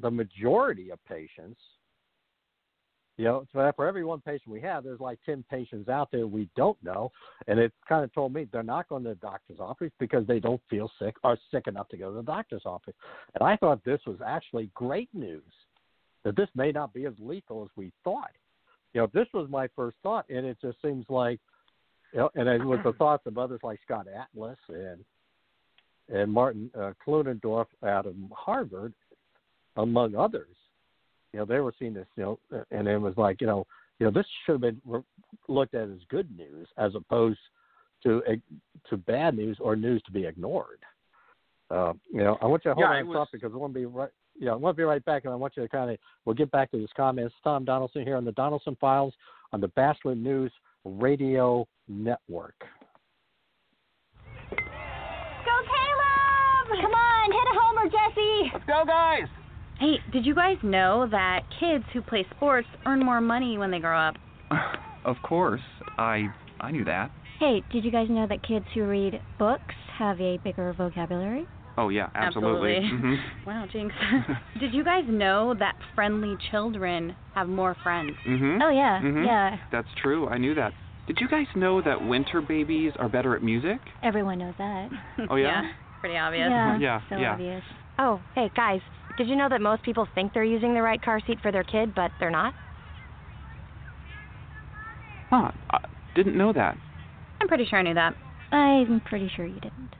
the 0.00 0.10
majority 0.10 0.90
of 0.90 1.04
patients 1.04 1.60
you 3.16 3.24
know, 3.24 3.46
for 3.52 3.86
every 3.86 4.04
one 4.04 4.20
patient 4.20 4.48
we 4.48 4.60
have, 4.62 4.82
there's 4.82 4.98
like 4.98 5.20
10 5.24 5.44
patients 5.48 5.88
out 5.88 6.08
there 6.10 6.26
we 6.26 6.48
don't 6.56 6.76
know. 6.82 7.12
And 7.46 7.60
it 7.60 7.72
kind 7.88 8.02
of 8.02 8.12
told 8.12 8.34
me 8.34 8.48
they're 8.50 8.64
not 8.64 8.88
going 8.88 9.04
to 9.04 9.10
the 9.10 9.14
doctor's 9.14 9.60
office 9.60 9.92
because 10.00 10.26
they 10.26 10.40
don't 10.40 10.60
feel 10.68 10.90
sick 11.00 11.14
or 11.22 11.38
sick 11.52 11.68
enough 11.68 11.88
to 11.90 11.96
go 11.96 12.10
to 12.10 12.16
the 12.16 12.22
doctor's 12.24 12.64
office. 12.66 12.94
And 13.34 13.46
I 13.46 13.56
thought 13.56 13.84
this 13.84 14.00
was 14.04 14.16
actually 14.26 14.68
great 14.74 15.08
news 15.14 15.42
that 16.24 16.36
this 16.36 16.48
may 16.54 16.72
not 16.72 16.92
be 16.92 17.06
as 17.06 17.14
lethal 17.18 17.62
as 17.62 17.70
we 17.76 17.92
thought. 18.02 18.32
You 18.92 19.02
know, 19.02 19.10
this 19.12 19.26
was 19.34 19.48
my 19.50 19.68
first 19.76 19.96
thought, 20.02 20.24
and 20.28 20.46
it 20.46 20.56
just 20.62 20.80
seems 20.82 21.04
like, 21.08 21.40
you 22.12 22.20
know, 22.20 22.30
and 22.34 22.48
it 22.48 22.64
was 22.64 22.78
the 22.84 22.92
thoughts 22.92 23.26
of 23.26 23.38
others 23.38 23.60
like 23.62 23.80
Scott 23.84 24.06
Atlas 24.08 24.58
and 24.68 25.04
and 26.12 26.30
Martin 26.30 26.70
uh, 26.78 26.92
Kulldorff 27.04 27.66
out 27.82 28.04
of 28.04 28.14
Harvard, 28.30 28.92
among 29.76 30.14
others 30.14 30.54
you 31.34 31.40
know, 31.40 31.46
they 31.46 31.58
were 31.58 31.74
seeing 31.80 31.94
this, 31.94 32.06
you 32.16 32.22
know, 32.22 32.64
and 32.70 32.86
it 32.86 32.96
was 32.96 33.14
like, 33.16 33.40
you 33.40 33.48
know, 33.48 33.66
you 33.98 34.06
know, 34.06 34.12
this 34.12 34.24
should 34.46 34.52
have 34.52 34.60
been 34.60 34.80
looked 35.48 35.74
at 35.74 35.88
as 35.88 35.98
good 36.08 36.28
news 36.36 36.68
as 36.78 36.94
opposed 36.94 37.40
to 38.04 38.22
to 38.88 38.96
bad 38.96 39.36
news 39.36 39.56
or 39.60 39.74
news 39.74 40.00
to 40.04 40.12
be 40.12 40.26
ignored. 40.26 40.78
Uh, 41.70 41.92
you 42.12 42.22
know, 42.22 42.38
I 42.40 42.46
want 42.46 42.64
you 42.64 42.70
to 42.70 42.74
hold 42.76 42.86
yeah, 42.88 43.00
on 43.00 43.08
was... 43.08 43.28
because 43.32 43.50
I 43.52 43.56
want 43.56 43.74
to 43.74 43.80
be 43.80 43.84
right. 43.84 44.10
Yeah, 44.38 44.52
I 44.52 44.54
want 44.56 44.76
to 44.76 44.80
be 44.80 44.84
right 44.84 45.04
back, 45.04 45.24
and 45.24 45.32
I 45.32 45.36
want 45.36 45.54
you 45.56 45.62
to 45.62 45.68
kind 45.68 45.90
of. 45.90 45.98
We'll 46.24 46.34
get 46.34 46.50
back 46.50 46.70
to 46.72 46.78
this 46.78 46.90
comment. 46.96 47.26
It's 47.26 47.34
Tom 47.44 47.64
Donelson 47.64 48.04
here 48.04 48.16
on 48.16 48.24
the 48.24 48.32
Donelson 48.32 48.78
Files 48.78 49.14
on 49.52 49.60
the 49.60 49.68
Batchelor 49.68 50.14
News 50.14 50.52
Radio 50.84 51.66
Network. 51.88 52.56
Go 54.50 54.56
Caleb! 55.70 56.82
Come 56.82 56.94
on, 56.94 57.32
hit 57.32 57.46
a 57.50 57.56
homer, 57.60 57.84
Jesse. 57.84 58.50
Let's 58.52 58.66
go, 58.66 58.84
guys! 58.86 59.28
Hey, 59.78 59.96
did 60.12 60.24
you 60.24 60.34
guys 60.34 60.56
know 60.62 61.06
that 61.10 61.40
kids 61.60 61.84
who 61.92 62.00
play 62.00 62.26
sports 62.36 62.68
earn 62.86 63.04
more 63.04 63.20
money 63.20 63.58
when 63.58 63.70
they 63.70 63.78
grow 63.78 63.98
up? 63.98 64.16
Of 65.04 65.16
course. 65.22 65.60
I 65.98 66.28
I 66.60 66.70
knew 66.70 66.82
that. 66.86 67.10
Hey, 67.38 67.62
did 67.70 67.84
you 67.84 67.90
guys 67.90 68.06
know 68.08 68.26
that 68.26 68.42
kids 68.42 68.64
who 68.72 68.84
read 68.84 69.20
books 69.38 69.74
have 69.98 70.18
a 70.18 70.38
bigger 70.38 70.72
vocabulary? 70.72 71.46
Oh 71.76 71.88
yeah, 71.88 72.08
absolutely. 72.14 72.76
Absolutely. 72.76 73.08
Mhm. 73.08 73.16
Wow, 73.46 73.66
Jinx. 73.70 73.94
did 74.60 74.72
you 74.72 74.84
guys 74.84 75.04
know 75.08 75.54
that 75.58 75.74
friendly 75.94 76.38
children 76.50 77.14
have 77.34 77.48
more 77.48 77.76
friends? 77.82 78.16
Mhm. 78.26 78.60
Oh 78.62 78.70
yeah, 78.70 79.00
Mhm. 79.02 79.26
yeah. 79.26 79.56
That's 79.70 79.88
true. 80.00 80.28
I 80.28 80.38
knew 80.38 80.54
that. 80.54 80.72
Did 81.06 81.18
you 81.20 81.28
guys 81.28 81.46
know 81.54 81.82
that 81.82 82.02
winter 82.02 82.40
babies 82.40 82.92
are 82.98 83.08
better 83.10 83.36
at 83.36 83.42
music? 83.42 83.80
Everyone 84.02 84.38
knows 84.38 84.54
that. 84.58 84.88
Oh 85.30 85.36
yeah. 85.36 85.62
pretty 86.00 86.16
obvious. 86.16 86.48
Yeah, 86.50 86.78
Yeah, 86.78 87.00
so 87.08 87.16
yeah. 87.16 87.32
obvious. 87.32 87.62
Oh, 87.98 88.20
hey 88.34 88.50
guys, 88.56 88.80
did 89.16 89.28
you 89.28 89.36
know 89.36 89.48
that 89.48 89.60
most 89.60 89.82
people 89.82 90.06
think 90.14 90.32
they're 90.32 90.44
using 90.44 90.74
the 90.74 90.82
right 90.82 91.00
car 91.02 91.20
seat 91.26 91.40
for 91.42 91.52
their 91.52 91.64
kid, 91.64 91.94
but 91.94 92.10
they're 92.18 92.30
not? 92.30 92.54
Huh. 95.30 95.50
I 95.70 95.78
didn't 96.14 96.36
know 96.36 96.52
that. 96.52 96.76
I'm 97.40 97.48
pretty 97.48 97.66
sure 97.66 97.78
I 97.78 97.82
knew 97.82 97.94
that. 97.94 98.14
I'm 98.52 99.00
pretty 99.04 99.30
sure 99.34 99.44
you 99.46 99.60
didn't. 99.60 99.94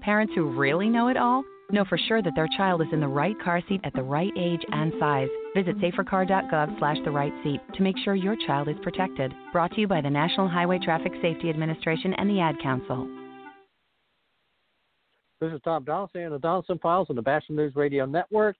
Parents 0.00 0.32
who 0.34 0.50
really 0.50 0.88
know 0.88 1.08
it 1.08 1.16
all 1.16 1.44
know 1.70 1.84
for 1.84 1.98
sure 1.98 2.22
that 2.22 2.34
their 2.34 2.48
child 2.56 2.82
is 2.82 2.88
in 2.92 3.00
the 3.00 3.08
right 3.08 3.36
car 3.42 3.60
seat 3.68 3.80
at 3.84 3.92
the 3.94 4.02
right 4.02 4.32
age 4.38 4.60
and 4.70 4.92
size. 4.98 5.28
Visit 5.54 5.78
safercar.gov 5.78 6.78
slash 6.78 6.96
the 7.04 7.10
right 7.10 7.32
seat 7.42 7.60
to 7.74 7.82
make 7.82 7.96
sure 8.04 8.14
your 8.14 8.36
child 8.46 8.68
is 8.68 8.76
protected. 8.82 9.32
Brought 9.52 9.72
to 9.72 9.80
you 9.80 9.88
by 9.88 10.00
the 10.00 10.10
National 10.10 10.48
Highway 10.48 10.78
Traffic 10.82 11.12
Safety 11.20 11.50
Administration 11.50 12.14
and 12.14 12.30
the 12.30 12.40
Ad 12.40 12.56
Council. 12.62 13.08
This 15.40 15.52
is 15.52 15.60
Tom 15.64 15.84
Donelson 15.84 16.26
and 16.26 16.34
the 16.34 16.38
Donelson 16.38 16.80
Files 16.80 17.08
on 17.10 17.16
the 17.16 17.22
Batchelor 17.22 17.56
News 17.56 17.76
Radio 17.76 18.06
Network. 18.06 18.56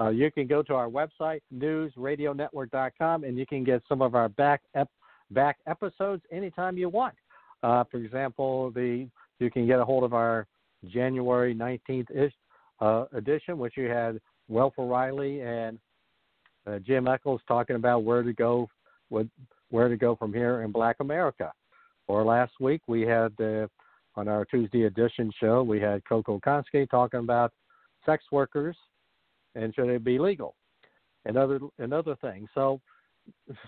Uh, 0.00 0.08
you 0.08 0.30
can 0.30 0.46
go 0.46 0.62
to 0.62 0.74
our 0.74 0.88
website, 0.88 1.40
newsradionetwork.com, 1.54 3.24
and 3.24 3.38
you 3.38 3.46
can 3.46 3.64
get 3.64 3.82
some 3.88 4.00
of 4.00 4.14
our 4.14 4.28
back 4.28 4.62
ep- 4.74 4.88
back 5.30 5.58
episodes 5.66 6.22
anytime 6.32 6.78
you 6.78 6.88
want. 6.88 7.14
Uh, 7.62 7.84
for 7.90 7.98
example, 7.98 8.70
the 8.70 9.08
you 9.40 9.50
can 9.50 9.66
get 9.66 9.80
a 9.80 9.84
hold 9.84 10.04
of 10.04 10.14
our 10.14 10.46
January 10.86 11.54
19th 11.54 12.10
ish, 12.10 12.32
uh, 12.80 13.04
edition, 13.12 13.58
which 13.58 13.76
you 13.76 13.88
had 13.88 14.20
Welf 14.48 14.72
O'Reilly 14.78 15.40
and 15.40 15.78
uh, 16.66 16.78
Jim 16.78 17.08
Eccles 17.08 17.40
talking 17.46 17.76
about 17.76 18.04
where 18.04 18.22
to 18.22 18.32
go 18.32 18.68
with 19.10 19.28
where 19.70 19.88
to 19.88 19.96
go 19.96 20.16
from 20.16 20.32
here 20.32 20.62
in 20.62 20.72
Black 20.72 20.96
America. 21.00 21.52
Or 22.08 22.24
last 22.24 22.52
week 22.60 22.82
we 22.86 23.02
had 23.02 23.32
uh, 23.40 23.66
on 24.16 24.28
our 24.28 24.44
Tuesday 24.44 24.84
edition 24.84 25.30
show 25.40 25.62
we 25.62 25.80
had 25.80 26.04
Coco 26.04 26.40
Konski 26.40 26.88
talking 26.88 27.20
about 27.20 27.52
sex 28.04 28.24
workers 28.32 28.76
and 29.54 29.74
should 29.74 29.88
it 29.88 30.04
be 30.04 30.18
legal 30.18 30.54
and 31.24 31.36
other 31.36 31.60
and 31.78 31.92
other 31.92 32.16
things. 32.16 32.48
So 32.54 32.80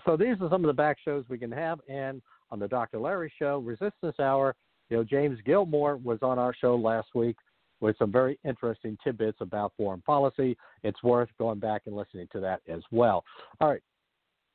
so 0.05 0.17
these 0.17 0.35
are 0.41 0.49
some 0.49 0.63
of 0.63 0.67
the 0.67 0.73
back 0.73 0.97
shows 1.03 1.23
we 1.29 1.37
can 1.37 1.51
have 1.51 1.79
and 1.87 2.21
on 2.51 2.59
the 2.59 2.67
Dr. 2.67 2.99
Larry 2.99 3.31
show, 3.39 3.59
Resistance 3.59 4.19
Hour, 4.19 4.55
you 4.93 4.99
know, 4.99 5.03
James 5.03 5.39
Gilmore 5.43 5.97
was 5.97 6.19
on 6.21 6.37
our 6.37 6.53
show 6.53 6.75
last 6.75 7.07
week 7.15 7.35
with 7.81 7.97
some 7.97 8.11
very 8.11 8.37
interesting 8.45 8.95
tidbits 9.03 9.39
about 9.41 9.73
foreign 9.75 10.03
policy. 10.03 10.55
It's 10.83 11.01
worth 11.01 11.29
going 11.39 11.57
back 11.57 11.81
and 11.87 11.95
listening 11.95 12.27
to 12.31 12.39
that 12.41 12.61
as 12.67 12.83
well. 12.91 13.23
All 13.59 13.69
right. 13.69 13.81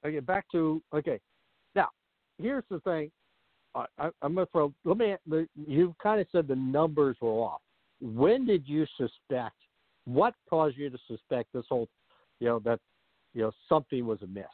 Okay, 0.07 0.21
back 0.21 0.47
to 0.53 0.81
okay. 0.95 1.19
Now, 1.75 1.89
here's 2.41 2.63
the 2.71 2.79
thing. 2.81 3.11
I, 3.75 3.87
I, 3.99 4.11
I'm 4.23 4.37
gonna 4.37 4.47
throw. 4.53 4.73
Let 4.85 4.97
me. 4.97 5.17
You 5.67 5.93
kind 6.01 6.21
of 6.21 6.29
said 6.31 6.47
the 6.47 6.55
numbers 6.55 7.17
were 7.21 7.31
off. 7.31 7.61
When 8.01 8.47
did 8.47 8.63
you 8.65 8.87
suspect? 8.97 9.57
What 10.05 10.35
caused 10.49 10.79
you 10.79 10.89
to 10.89 10.99
suspect 11.09 11.49
this 11.53 11.65
whole, 11.69 11.89
you 12.39 12.47
know, 12.47 12.61
that, 12.61 12.79
you 13.35 13.43
know, 13.43 13.51
something 13.69 14.07
was 14.07 14.23
amiss? 14.23 14.45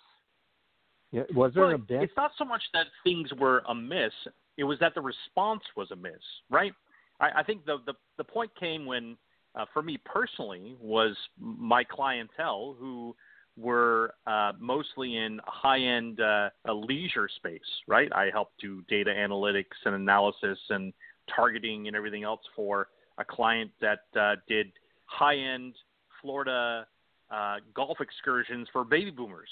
Was 1.34 1.52
there 1.52 1.64
well, 1.64 1.74
an 1.74 1.82
event? 1.82 2.04
It's 2.04 2.16
not 2.16 2.30
so 2.38 2.46
much 2.46 2.62
that 2.72 2.86
things 3.04 3.28
were 3.38 3.62
amiss; 3.68 4.12
it 4.56 4.64
was 4.64 4.78
that 4.80 4.94
the 4.94 5.00
response 5.00 5.62
was 5.76 5.90
amiss, 5.90 6.22
right? 6.50 6.72
I, 7.20 7.40
I 7.40 7.42
think 7.42 7.64
the, 7.64 7.78
the 7.86 7.94
the 8.18 8.24
point 8.24 8.50
came 8.58 8.86
when, 8.86 9.16
uh, 9.54 9.64
for 9.72 9.82
me 9.82 9.98
personally, 10.04 10.76
was 10.80 11.16
my 11.38 11.84
clientele 11.84 12.76
who 12.78 13.14
were 13.56 14.14
uh, 14.26 14.52
mostly 14.58 15.16
in 15.16 15.40
high-end 15.46 16.20
uh, 16.20 16.50
leisure 16.72 17.28
space, 17.36 17.60
right? 17.86 18.12
I 18.12 18.30
helped 18.32 18.60
do 18.60 18.82
data 18.88 19.10
analytics 19.10 19.78
and 19.84 19.94
analysis 19.94 20.58
and 20.70 20.92
targeting 21.34 21.86
and 21.86 21.96
everything 21.96 22.24
else 22.24 22.40
for 22.56 22.88
a 23.18 23.24
client 23.24 23.70
that 23.80 24.00
uh, 24.20 24.34
did 24.48 24.72
high-end 25.06 25.74
Florida 26.20 26.86
uh, 27.30 27.56
golf 27.74 27.98
excursions 28.00 28.66
for 28.72 28.84
baby 28.84 29.10
boomers. 29.10 29.48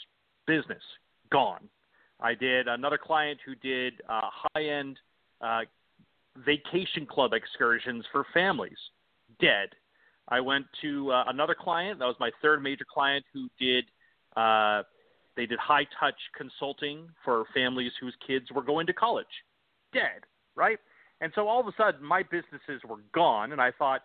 Business 0.47 0.83
gone. 1.31 1.69
I 2.23 2.35
did 2.35 2.69
another 2.69 2.99
client 2.99 3.41
who 3.45 3.55
did 3.57 3.95
uh, 4.09 4.21
high-end 4.55 4.99
uh, 5.41 5.63
vacation 6.47 7.05
club 7.05 7.33
excursions 7.33 8.05
for 8.13 8.25
families. 8.33 8.79
Dead. 9.41 9.71
I 10.29 10.41
went 10.41 10.67
to 10.83 11.11
uh, 11.11 11.25
another 11.27 11.57
client. 11.59 11.99
That 11.99 12.07
was 12.07 12.17
my 12.21 12.31
third 12.41 12.63
major 12.63 12.87
client 12.93 13.25
who 13.33 13.49
did. 13.59 13.85
Uh, 14.37 14.83
they 15.37 15.47
did 15.47 15.59
high 15.59 15.87
touch 15.99 16.15
consulting 16.37 17.09
for 17.25 17.45
families 17.55 17.93
whose 18.01 18.15
kids 18.27 18.47
were 18.55 18.63
going 18.63 18.87
to 18.87 18.93
college. 18.93 19.27
Dead. 19.93 20.23
Right. 20.55 20.79
And 21.21 21.33
so 21.35 21.49
all 21.49 21.61
of 21.61 21.67
a 21.67 21.73
sudden, 21.77 22.05
my 22.05 22.23
businesses 22.23 22.83
were 22.89 22.99
gone, 23.15 23.53
and 23.53 23.61
I 23.61 23.73
thought 23.73 24.03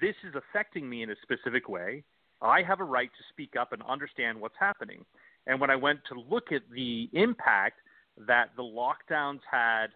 this 0.00 0.14
is 0.26 0.34
affecting 0.34 0.88
me 0.88 1.02
in 1.02 1.10
a 1.10 1.14
specific 1.22 1.68
way. 1.68 2.04
I 2.42 2.62
have 2.62 2.80
a 2.80 2.84
right 2.84 3.10
to 3.10 3.24
speak 3.30 3.54
up 3.58 3.72
and 3.72 3.82
understand 3.82 4.40
what's 4.40 4.56
happening. 4.58 5.04
And 5.46 5.60
when 5.60 5.70
I 5.70 5.76
went 5.76 6.00
to 6.12 6.20
look 6.20 6.52
at 6.52 6.62
the 6.72 7.08
impact 7.12 7.80
that 8.26 8.50
the 8.56 8.62
lockdowns 8.62 9.40
had, 9.50 9.86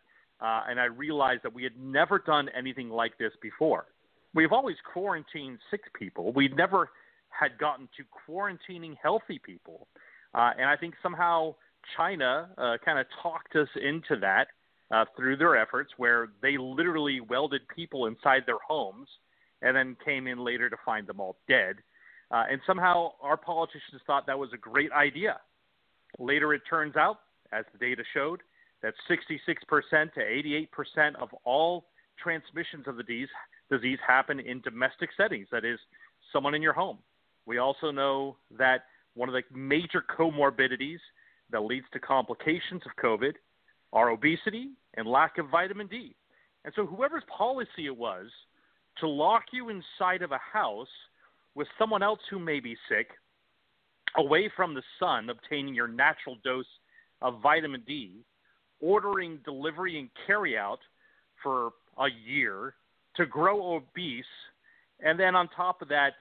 uh, 0.41 0.63
and 0.69 0.79
I 0.79 0.85
realized 0.85 1.43
that 1.45 1.55
we 1.55 1.63
had 1.63 1.79
never 1.79 2.19
done 2.19 2.49
anything 2.57 2.91
like 2.91 3.17
this 3.19 3.33
before. 3.41 3.87
We've 4.35 4.53
always 4.53 4.77
quarantined 4.93 5.59
sick 5.71 5.93
people. 5.95 6.33
We 6.33 6.49
never 6.49 6.91
had 7.31 7.59
gotten 7.59 7.89
to 7.97 8.05
quarantining 8.31 8.97
healthy 9.03 9.39
people. 9.39 9.89
Uh, 10.35 10.51
and 10.59 10.69
I 10.69 10.77
think 10.77 10.95
somehow 11.03 11.55
China 11.97 12.49
uh, 12.59 12.77
kind 12.85 12.99
of 12.99 13.07
talked 13.23 13.57
us 13.57 13.69
into 13.77 14.21
that 14.21 14.49
uh, 14.91 15.05
through 15.17 15.37
their 15.37 15.57
efforts, 15.57 15.93
where 15.97 16.29
they 16.43 16.57
literally 16.59 17.21
welded 17.21 17.63
people 17.75 18.07
inside 18.07 18.43
their 18.47 18.59
homes 18.67 19.09
and 19.63 19.77
then 19.77 19.97
came 20.05 20.27
in 20.27 20.39
later 20.39 20.71
to 20.71 20.77
find 20.85 21.07
them 21.07 21.21
all 21.21 21.37
dead. 21.49 21.77
Uh, 22.31 22.45
and 22.51 22.61
somehow 22.67 23.13
our 23.23 23.37
politicians 23.37 24.01
thought 24.07 24.27
that 24.27 24.39
was 24.39 24.51
a 24.53 24.57
great 24.57 24.93
idea. 24.93 25.39
Later, 26.19 26.53
it 26.53 26.63
turns 26.69 26.97
out, 26.97 27.21
as 27.53 27.65
the 27.73 27.79
data 27.79 28.03
showed, 28.13 28.41
that 28.83 28.95
66% 29.11 30.13
to 30.15 30.21
88% 30.21 31.17
of 31.17 31.29
all 31.45 31.87
transmissions 32.23 32.87
of 32.87 32.97
the 32.97 33.03
disease, 33.03 33.29
disease 33.71 33.99
happen 34.07 34.41
in 34.41 34.61
domestic 34.61 35.11
settings, 35.17 35.47
that 35.51 35.65
is, 35.65 35.79
someone 36.33 36.55
in 36.55 36.63
your 36.63 36.73
home. 36.73 36.99
We 37.47 37.59
also 37.59 37.91
know 37.91 38.37
that 38.59 38.85
one 39.15 39.29
of 39.29 39.35
the 39.35 39.43
major 39.55 40.05
comorbidities 40.19 40.99
that 41.51 41.61
leads 41.61 41.87
to 41.93 41.99
complications 41.99 42.83
of 42.85 42.93
COVID 43.03 43.33
are 43.93 44.11
obesity 44.11 44.69
and 44.95 45.07
lack 45.07 45.39
of 45.39 45.49
vitamin 45.49 45.87
D. 45.87 46.15
And 46.65 46.75
so, 46.77 46.85
whoever's 46.85 47.23
policy 47.37 47.87
it 47.87 47.97
was 47.97 48.27
to 48.99 49.09
lock 49.09 49.45
you 49.53 49.71
inside 49.71 50.23
of 50.23 50.33
a 50.33 50.41
house 50.53 50.89
with 51.59 51.67
someone 51.77 52.05
else 52.05 52.21
who 52.31 52.39
may 52.39 52.61
be 52.61 52.77
sick, 52.89 53.09
away 54.17 54.49
from 54.57 54.75
the 54.75 54.83
sun, 55.01 55.29
obtaining 55.29 55.75
your 55.75 55.89
natural 55.89 56.37
dose 56.45 56.65
of 57.21 57.43
vitamin 57.43 57.83
D, 57.85 58.25
ordering 58.81 59.41
delivery 59.45 59.99
and 59.99 60.09
carryout 60.27 60.79
for 61.43 61.73
a 61.99 62.07
year 62.25 62.75
to 63.17 63.27
grow 63.27 63.75
obese, 63.75 64.25
and 65.01 65.19
then 65.19 65.35
on 65.35 65.49
top 65.49 65.83
of 65.83 65.89
that, 65.89 66.13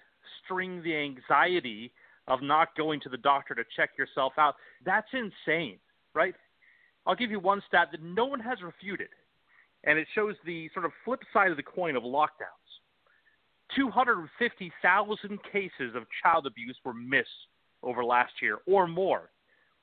string 0.44 0.82
the 0.82 0.96
anxiety 0.96 1.92
of 2.28 2.42
not 2.42 2.76
going 2.76 3.00
to 3.02 3.10
the 3.10 3.18
doctor 3.18 3.54
to 3.54 3.64
check 3.76 3.92
yourself 3.96 4.34
out. 4.40 4.56
That's 4.84 5.08
insane, 5.14 5.78
right? 6.16 6.34
I'll 7.06 7.16
give 7.16 7.30
you 7.30 7.40
one 7.40 7.62
stat 7.68 7.90
that 7.92 8.02
no 8.02 8.26
one 8.26 8.40
has 8.40 8.58
refuted, 8.64 9.10
and 9.84 10.00
it 10.00 10.08
shows 10.16 10.34
the 10.48 10.68
sort 10.74 10.86
of 10.86 10.92
flip 11.06 11.22
side 11.32 11.52
of 11.52 11.58
the 11.58 11.64
coin 11.64 11.96
of 11.96 12.02
lockdowns. 12.02 12.67
250,000 13.76 15.40
cases 15.52 15.96
of 15.96 16.04
child 16.24 16.48
abuse 16.48 16.78
were 16.84 16.94
missed 16.94 17.28
over 17.84 18.04
last 18.04 18.34
year 18.42 18.60
or 18.66 18.88
more. 18.88 19.30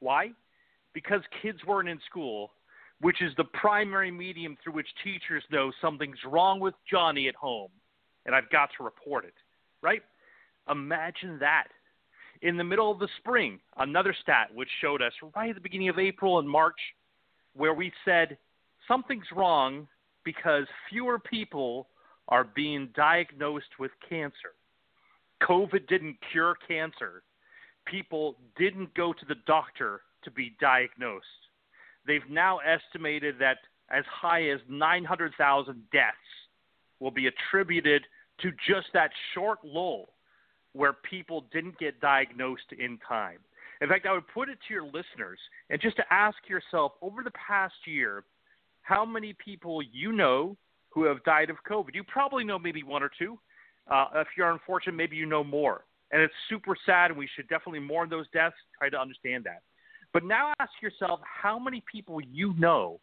Why? 0.00 0.30
Because 0.92 1.20
kids 1.42 1.58
weren't 1.66 1.88
in 1.88 2.00
school, 2.08 2.52
which 3.00 3.20
is 3.22 3.32
the 3.36 3.44
primary 3.44 4.10
medium 4.10 4.56
through 4.62 4.74
which 4.74 4.88
teachers 5.02 5.42
know 5.50 5.72
something's 5.80 6.18
wrong 6.26 6.60
with 6.60 6.74
Johnny 6.90 7.28
at 7.28 7.34
home, 7.34 7.70
and 8.26 8.34
I've 8.34 8.50
got 8.50 8.70
to 8.76 8.84
report 8.84 9.24
it, 9.24 9.34
right? 9.82 10.02
Imagine 10.70 11.38
that. 11.40 11.68
In 12.42 12.56
the 12.56 12.64
middle 12.64 12.90
of 12.90 12.98
the 12.98 13.08
spring, 13.18 13.60
another 13.78 14.14
stat 14.22 14.48
which 14.54 14.68
showed 14.80 15.02
us 15.02 15.12
right 15.34 15.50
at 15.50 15.54
the 15.54 15.60
beginning 15.60 15.88
of 15.88 15.98
April 15.98 16.38
and 16.38 16.48
March, 16.48 16.78
where 17.54 17.74
we 17.74 17.92
said 18.04 18.36
something's 18.88 19.30
wrong 19.34 19.86
because 20.24 20.64
fewer 20.90 21.18
people 21.18 21.88
are 22.28 22.44
being 22.44 22.88
diagnosed 22.94 23.78
with 23.78 23.90
cancer. 24.08 24.54
COVID 25.42 25.86
didn't 25.88 26.16
cure 26.32 26.56
cancer. 26.66 27.22
People 27.86 28.36
didn't 28.56 28.94
go 28.94 29.12
to 29.12 29.26
the 29.28 29.34
doctor 29.46 30.00
to 30.22 30.30
be 30.30 30.56
diagnosed. 30.60 31.26
They've 32.06 32.28
now 32.30 32.58
estimated 32.58 33.36
that 33.40 33.58
as 33.90 34.04
high 34.10 34.48
as 34.48 34.60
900,000 34.68 35.82
deaths 35.92 36.16
will 37.00 37.10
be 37.10 37.26
attributed 37.26 38.02
to 38.40 38.50
just 38.66 38.86
that 38.94 39.10
short 39.34 39.58
lull 39.62 40.08
where 40.72 40.94
people 41.08 41.44
didn't 41.52 41.78
get 41.78 42.00
diagnosed 42.00 42.72
in 42.78 42.98
time. 43.06 43.38
In 43.80 43.88
fact, 43.88 44.06
I 44.06 44.12
would 44.12 44.26
put 44.32 44.48
it 44.48 44.58
to 44.66 44.74
your 44.74 44.84
listeners 44.84 45.38
and 45.70 45.80
just 45.80 45.96
to 45.96 46.04
ask 46.10 46.36
yourself 46.48 46.92
over 47.02 47.22
the 47.22 47.32
past 47.32 47.74
year, 47.86 48.24
how 48.82 49.04
many 49.04 49.34
people 49.44 49.82
you 49.82 50.12
know 50.12 50.56
who 50.94 51.04
have 51.04 51.22
died 51.24 51.50
of 51.50 51.56
COVID? 51.68 51.94
You 51.94 52.04
probably 52.04 52.44
know 52.44 52.58
maybe 52.58 52.82
one 52.82 53.02
or 53.02 53.10
two. 53.18 53.38
Uh, 53.90 54.06
if 54.16 54.28
you're 54.36 54.50
unfortunate, 54.50 54.94
maybe 54.94 55.16
you 55.16 55.26
know 55.26 55.44
more. 55.44 55.84
And 56.12 56.22
it's 56.22 56.34
super 56.48 56.76
sad, 56.86 57.10
and 57.10 57.18
we 57.18 57.28
should 57.34 57.48
definitely 57.48 57.80
mourn 57.80 58.08
those 58.08 58.26
deaths, 58.32 58.56
try 58.78 58.88
to 58.88 58.98
understand 58.98 59.44
that. 59.44 59.62
But 60.12 60.24
now 60.24 60.52
ask 60.60 60.70
yourself 60.80 61.20
how 61.24 61.58
many 61.58 61.82
people 61.90 62.20
you 62.20 62.54
know 62.56 63.00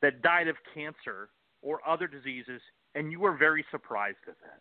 that 0.00 0.22
died 0.22 0.48
of 0.48 0.56
cancer 0.74 1.28
or 1.60 1.86
other 1.86 2.06
diseases, 2.06 2.62
and 2.94 3.12
you 3.12 3.20
were 3.20 3.36
very 3.36 3.64
surprised 3.70 4.16
at 4.26 4.36
that. 4.40 4.60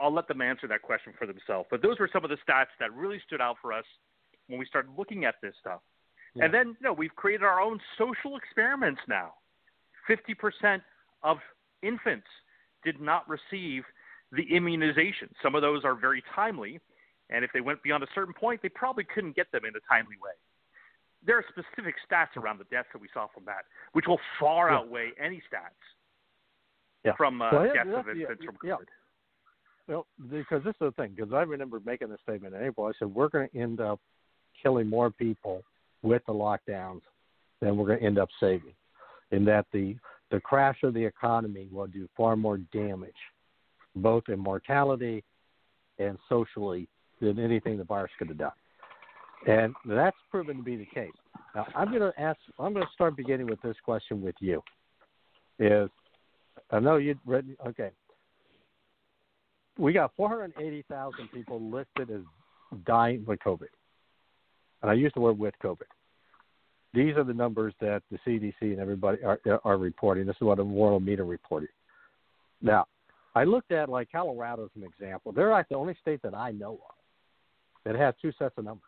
I'll 0.00 0.12
let 0.12 0.28
them 0.28 0.42
answer 0.42 0.68
that 0.68 0.82
question 0.82 1.14
for 1.18 1.26
themselves. 1.26 1.66
But 1.70 1.82
those 1.82 1.98
were 1.98 2.08
some 2.12 2.22
of 2.22 2.30
the 2.30 2.36
stats 2.36 2.66
that 2.78 2.92
really 2.94 3.20
stood 3.26 3.40
out 3.40 3.56
for 3.62 3.72
us 3.72 3.84
when 4.46 4.58
we 4.58 4.66
started 4.66 4.92
looking 4.96 5.24
at 5.24 5.36
this 5.42 5.54
stuff. 5.58 5.80
Yeah. 6.34 6.44
And 6.44 6.54
then, 6.54 6.66
you 6.68 6.84
know, 6.84 6.92
we've 6.92 7.14
created 7.16 7.44
our 7.44 7.60
own 7.60 7.80
social 7.96 8.36
experiments 8.36 9.00
now. 9.08 9.32
50% 10.08 10.80
of 11.22 11.38
infants 11.82 12.26
did 12.84 13.00
not 13.00 13.26
receive 13.28 13.84
the 14.32 14.42
immunization. 14.54 15.28
Some 15.42 15.54
of 15.54 15.62
those 15.62 15.84
are 15.84 15.94
very 15.94 16.22
timely, 16.34 16.80
and 17.30 17.44
if 17.44 17.50
they 17.52 17.60
went 17.60 17.82
beyond 17.82 18.02
a 18.02 18.06
certain 18.14 18.34
point, 18.34 18.60
they 18.62 18.68
probably 18.68 19.04
couldn't 19.04 19.36
get 19.36 19.50
them 19.52 19.64
in 19.64 19.72
a 19.74 19.80
timely 19.92 20.16
way. 20.22 20.32
There 21.26 21.36
are 21.36 21.44
specific 21.50 21.96
stats 22.10 22.36
around 22.36 22.58
the 22.58 22.64
deaths 22.64 22.88
that 22.92 23.02
we 23.02 23.08
saw 23.12 23.26
from 23.34 23.44
that, 23.46 23.64
which 23.92 24.06
will 24.06 24.20
far 24.38 24.70
yeah. 24.70 24.78
outweigh 24.78 25.10
any 25.22 25.36
stats 25.36 25.76
yeah. 27.04 27.12
from 27.16 27.42
uh, 27.42 27.50
well, 27.52 27.64
deaths 27.64 27.90
of 27.92 28.08
infants 28.08 28.44
from 28.44 28.56
COVID. 28.56 28.64
Yeah. 28.64 28.76
Well, 29.88 30.06
because 30.30 30.62
this 30.64 30.70
is 30.70 30.76
the 30.80 30.92
thing. 30.92 31.14
Because 31.16 31.32
I 31.32 31.42
remember 31.42 31.80
making 31.84 32.10
this 32.10 32.20
statement 32.22 32.54
in 32.54 32.62
April. 32.62 32.86
I 32.86 32.92
said 32.98 33.12
we're 33.12 33.28
going 33.28 33.48
to 33.48 33.58
end 33.58 33.80
up 33.80 34.00
killing 34.62 34.86
more 34.86 35.10
people 35.10 35.62
with 36.02 36.22
the 36.26 36.32
lockdowns 36.32 37.02
than 37.60 37.76
we're 37.76 37.86
going 37.86 38.00
to 38.00 38.06
end 38.06 38.18
up 38.18 38.28
saving. 38.38 38.74
In 39.32 39.44
that 39.46 39.66
the 39.72 39.96
the 40.30 40.40
crash 40.40 40.78
of 40.82 40.94
the 40.94 41.04
economy 41.04 41.68
will 41.72 41.86
do 41.86 42.08
far 42.16 42.36
more 42.36 42.58
damage, 42.72 43.12
both 43.96 44.24
in 44.28 44.38
mortality 44.38 45.24
and 45.98 46.18
socially, 46.28 46.88
than 47.20 47.38
anything 47.38 47.76
the 47.76 47.84
virus 47.84 48.10
could 48.18 48.28
have 48.28 48.38
done. 48.38 48.52
And 49.46 49.74
that's 49.84 50.16
proven 50.30 50.58
to 50.58 50.62
be 50.62 50.76
the 50.76 50.86
case. 50.86 51.10
Now, 51.54 51.66
I'm 51.74 51.88
going 51.88 52.00
to 52.00 52.12
ask. 52.20 52.38
I'm 52.58 52.72
going 52.72 52.86
to 52.86 52.92
start 52.92 53.16
beginning 53.16 53.46
with 53.46 53.60
this 53.62 53.76
question 53.84 54.22
with 54.22 54.34
you. 54.40 54.62
Is 55.58 55.90
I 56.70 56.78
know 56.78 56.96
you'd 56.96 57.18
read. 57.26 57.46
Okay, 57.66 57.90
we 59.78 59.92
got 59.92 60.12
480,000 60.16 61.28
people 61.32 61.60
listed 61.70 62.14
as 62.14 62.22
dying 62.86 63.24
with 63.26 63.38
COVID. 63.40 63.68
And 64.82 64.90
I 64.90 64.94
use 64.94 65.12
the 65.14 65.20
word 65.20 65.38
with 65.38 65.54
COVID. 65.62 65.88
These 66.92 67.16
are 67.16 67.24
the 67.24 67.34
numbers 67.34 67.72
that 67.80 68.02
the 68.10 68.18
CDC 68.26 68.54
and 68.60 68.80
everybody 68.80 69.22
are, 69.22 69.38
are 69.64 69.76
reporting. 69.76 70.26
This 70.26 70.36
is 70.36 70.42
what 70.42 70.56
the 70.56 70.64
Worldometer 70.64 71.28
reported. 71.28 71.68
Now, 72.62 72.86
I 73.34 73.44
looked 73.44 73.70
at 73.70 73.88
like 73.88 74.10
Colorado 74.10 74.64
as 74.64 74.70
an 74.74 74.82
example. 74.82 75.32
They're 75.32 75.50
like 75.50 75.68
the 75.68 75.76
only 75.76 75.96
state 76.00 76.20
that 76.22 76.34
I 76.34 76.50
know 76.50 76.72
of 76.72 76.96
that 77.84 77.94
has 77.94 78.14
two 78.20 78.32
sets 78.38 78.54
of 78.58 78.64
numbers. 78.64 78.82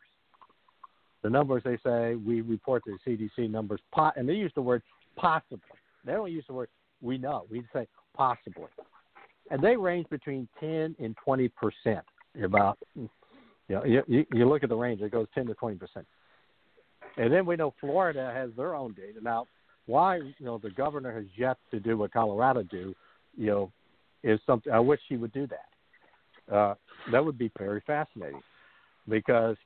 The 1.23 1.31
numbers 1.31 1.63
they 1.65 1.79
say 1.85 2.17
we 2.17 2.41
report 2.41 2.83
the 2.85 2.99
CDC 3.07 3.49
numbers, 3.49 3.81
and 4.17 4.29
they 4.29 4.35
use 4.35 4.51
the 4.57 4.63
word 4.63 4.83
possibly. 5.17 5.61
They 6.05 6.13
don't 6.13 6.33
use 6.33 6.45
the 6.49 6.55
word 6.55 6.69
we 7.01 7.19
know. 7.19 7.47
We 7.49 7.63
say 7.73 7.87
possibly 8.17 8.69
and 9.53 9.63
they 9.63 9.77
range 9.77 10.09
between 10.09 10.49
10 10.59 10.97
and 10.99 11.17
20 11.23 11.49
percent. 11.49 12.05
About 12.43 12.79
you 12.97 13.09
know, 13.69 13.85
you, 13.85 14.25
you 14.33 14.49
look 14.49 14.63
at 14.63 14.71
the 14.71 14.75
range; 14.75 15.03
it 15.03 15.13
goes 15.13 15.27
10 15.35 15.47
to 15.47 15.55
20 15.55 15.77
percent. 15.77 16.07
And 17.17 17.33
then 17.33 17.45
we 17.45 17.57
know 17.57 17.75
Florida 17.81 18.33
has 18.35 18.51
their 18.57 18.75
own 18.75 18.95
data. 18.95 19.19
Now, 19.23 19.47
why 19.87 20.17
you 20.17 20.33
know 20.41 20.59
the 20.59 20.71
governor 20.71 21.13
has 21.13 21.25
yet 21.37 21.59
to 21.71 21.81
do 21.81 21.99
what 21.99 22.13
Colorado 22.13 22.63
do, 22.63 22.95
you 23.37 23.47
know, 23.47 23.73
is 24.23 24.41
something 24.47 24.73
I 24.73 24.79
wish 24.79 25.01
he 25.09 25.17
would 25.17 25.33
do 25.33 25.47
that. 25.49 26.55
Uh, 26.55 26.75
that 27.11 27.25
would 27.25 27.39
be 27.39 27.51
very 27.59 27.83
fascinating 27.87 28.43
because 29.09 29.57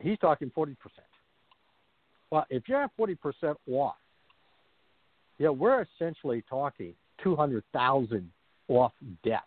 he's 0.00 0.18
talking 0.18 0.50
40 0.54 0.74
percent. 0.74 1.06
Well, 2.30 2.46
if 2.50 2.68
you're 2.68 2.82
at 2.82 2.90
40 2.96 3.14
percent 3.16 3.58
off, 3.70 3.96
you 5.38 5.46
know, 5.46 5.52
we're 5.52 5.84
essentially 6.00 6.42
talking 6.48 6.94
200,000 7.22 8.30
off 8.68 8.92
deaths. 9.24 9.44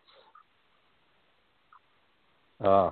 Uh, 2.64 2.92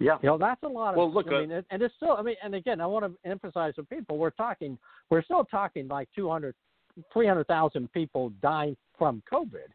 yeah, 0.00 0.18
you 0.22 0.28
know 0.28 0.38
that's 0.38 0.62
a 0.62 0.68
lot 0.68 0.90
of. 0.90 0.96
Well, 0.96 1.12
look, 1.12 1.26
I 1.28 1.40
mean, 1.40 1.52
uh, 1.52 1.62
and 1.70 1.82
it's 1.82 1.94
still. 1.96 2.12
I 2.12 2.22
mean, 2.22 2.36
and 2.42 2.54
again, 2.54 2.80
I 2.80 2.86
want 2.86 3.04
to 3.04 3.30
emphasize 3.30 3.74
to 3.76 3.82
people 3.84 4.18
we're 4.18 4.30
talking. 4.30 4.78
We're 5.10 5.22
still 5.22 5.44
talking 5.44 5.88
like 5.88 6.08
200, 6.14 6.54
300,000 7.12 7.92
people 7.92 8.32
dying 8.42 8.76
from 8.98 9.22
COVID, 9.30 9.70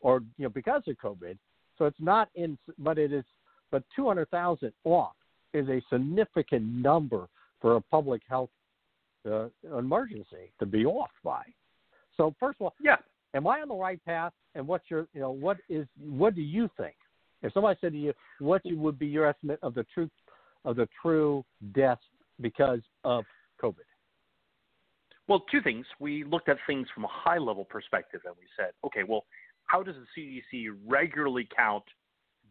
or 0.00 0.20
you 0.36 0.44
know 0.44 0.50
because 0.50 0.82
of 0.86 0.96
COVID. 0.96 1.36
So 1.78 1.86
it's 1.86 2.00
not 2.00 2.28
in, 2.34 2.58
but 2.78 2.98
it 2.98 3.12
is. 3.12 3.24
But 3.70 3.84
two 3.94 4.06
hundred 4.06 4.30
thousand 4.30 4.72
off 4.84 5.12
is 5.54 5.68
a 5.68 5.80
significant 5.90 6.64
number 6.64 7.28
for 7.60 7.76
a 7.76 7.80
public 7.80 8.22
health 8.28 8.50
uh, 9.30 9.46
emergency 9.76 10.52
to 10.58 10.66
be 10.66 10.84
off 10.84 11.10
by. 11.22 11.42
So 12.16 12.34
first 12.40 12.56
of 12.60 12.66
all, 12.66 12.74
yeah, 12.80 12.96
am 13.34 13.46
I 13.46 13.60
on 13.60 13.68
the 13.68 13.74
right 13.74 14.02
path? 14.04 14.32
And 14.54 14.66
what's 14.66 14.90
your, 14.90 15.06
you 15.14 15.20
know, 15.20 15.30
what 15.30 15.58
is, 15.68 15.86
what 15.98 16.34
do 16.34 16.42
you 16.42 16.68
think? 16.76 16.94
If 17.42 17.52
somebody 17.52 17.78
said 17.80 17.92
to 17.92 17.98
you, 17.98 18.12
what 18.38 18.62
would 18.64 18.98
be 18.98 19.06
your 19.06 19.26
estimate 19.26 19.58
of 19.62 19.74
the 19.74 19.84
truth, 19.94 20.10
of 20.64 20.76
the 20.76 20.88
true 21.00 21.44
deaths 21.72 22.02
because 22.40 22.80
of 23.04 23.24
COVID? 23.62 23.86
Well, 25.28 25.44
two 25.50 25.62
things. 25.62 25.86
We 26.00 26.24
looked 26.24 26.48
at 26.48 26.56
things 26.66 26.88
from 26.94 27.04
a 27.04 27.10
high 27.10 27.38
level 27.38 27.64
perspective 27.64 28.20
and 28.24 28.34
we 28.38 28.46
said, 28.56 28.72
okay, 28.84 29.04
well, 29.04 29.24
how 29.66 29.82
does 29.82 29.94
the 29.94 30.42
CDC 30.52 30.76
regularly 30.86 31.48
count 31.56 31.84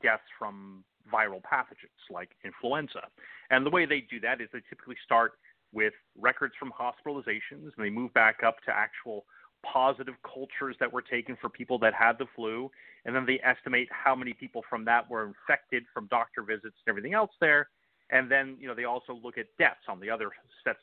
deaths 0.02 0.24
from 0.38 0.84
viral 1.14 1.42
pathogens 1.42 2.10
like 2.10 2.30
influenza? 2.46 3.02
And 3.50 3.66
the 3.66 3.70
way 3.70 3.86
they 3.86 4.06
do 4.10 4.20
that 4.22 4.40
is 4.40 4.48
they 4.54 4.62
typically 4.70 4.96
start 5.04 5.34
with 5.74 5.94
records 6.18 6.54
from 6.58 6.72
hospitalizations 6.72 7.72
and 7.76 7.78
they 7.78 7.90
move 7.90 8.14
back 8.14 8.38
up 8.46 8.56
to 8.66 8.72
actual 8.72 9.26
positive 9.64 10.16
cultures 10.24 10.76
that 10.80 10.92
were 10.92 11.02
taken 11.02 11.38
for 11.40 11.50
people 11.50 11.80
that 11.80 11.94
had 11.94 12.14
the 12.18 12.26
flu, 12.36 12.70
and 13.06 13.16
then 13.16 13.26
they 13.26 13.40
estimate 13.44 13.88
how 13.92 14.16
many 14.16 14.34
people 14.34 14.64
from 14.70 14.86
that 14.86 15.10
were 15.10 15.26
infected 15.26 15.84
from 15.94 16.08
doctor 16.08 16.44
visits 16.44 16.76
and 16.86 16.90
everything 16.90 17.14
else 17.14 17.32
there. 17.40 17.70
And 18.12 18.30
then, 18.30 18.58
you 18.60 18.68
know, 18.68 18.74
they 18.74 18.86
also 18.86 19.14
look 19.14 19.38
at 19.38 19.46
deaths 19.60 19.86
on 19.88 20.00
the 20.00 20.10
other 20.10 20.32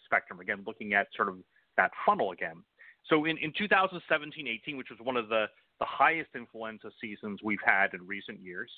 spectrum, 0.05 0.41
again, 0.41 0.63
looking 0.67 0.95
at 0.95 1.09
sort 1.17 1.29
of 1.29 1.37
that 1.77 1.91
funnel 2.05 2.31
again. 2.31 2.63
So 3.09 3.25
in, 3.25 3.37
in 3.39 3.53
2017-18, 3.53 4.77
which 4.77 4.91
was 4.91 4.99
one 5.03 5.17
of 5.17 5.29
the, 5.29 5.47
the 5.79 5.87
highest 5.87 6.31
influenza 6.35 6.91
seasons 7.01 7.41
we've 7.43 7.59
had 7.65 7.95
in 7.95 8.07
recent 8.07 8.41
years, 8.41 8.71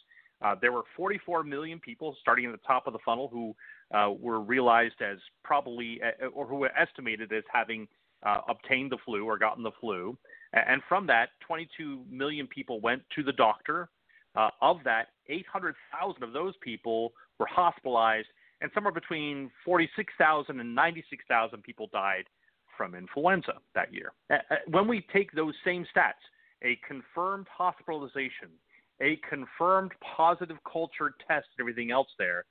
uh, 0.43 0.55
there 0.61 0.73
were 0.73 0.83
44 0.97 1.43
million 1.43 1.81
people 1.81 2.17
starting 2.21 2.47
at 2.47 2.53
the 2.53 2.67
top 2.67 2.87
of 2.87 2.93
the 2.93 2.99
funnel 3.05 3.29
who 3.33 3.55
uh, 3.97 4.11
were 4.11 4.41
realized 4.41 5.01
as 5.01 5.19
probably, 5.45 6.01
uh, 6.03 6.27
or 6.27 6.47
who 6.47 6.57
were 6.57 6.71
estimated 6.79 7.33
as 7.33 7.43
having 7.53 7.89
uh, 8.25 8.39
obtained 8.49 8.91
the 8.91 8.99
flu 9.05 9.25
or 9.25 9.39
gotten 9.39 9.63
the 9.63 9.71
flu. 9.81 10.17
And 10.53 10.83
from 10.89 11.07
that, 11.09 11.31
22 11.47 12.05
million 12.11 12.47
people 12.47 12.81
went 12.81 13.03
to 13.15 13.23
the 13.23 13.33
doctor. 13.33 13.91
Uh, 14.37 14.51
of 14.63 14.79
that, 14.85 15.09
800,000 15.29 16.23
of 16.23 16.33
those 16.33 16.55
people 16.63 17.13
were 17.39 17.47
hospitalized, 17.47 18.29
and 18.61 18.71
somewhere 18.75 18.93
between 18.93 19.51
46,000 19.65 20.61
and 20.61 20.75
96,000 20.75 21.63
people 21.63 21.89
died 21.93 22.25
from 22.77 22.95
influenza 22.95 23.55
that 23.75 23.93
year. 23.93 24.13
When 24.71 24.87
we 24.87 25.05
take 25.13 25.33
those 25.33 25.55
same 25.65 25.85
stats, 25.95 26.23
a 26.63 26.79
confirmed 26.87 27.47
hospitalization, 27.51 28.49
a 29.01 29.19
confirmed 29.29 29.93
positive 30.17 30.57
culture 30.71 31.15
test, 31.27 31.47
and 31.57 31.61
everything 31.61 31.91
else 31.91 32.09
there, 32.19 32.45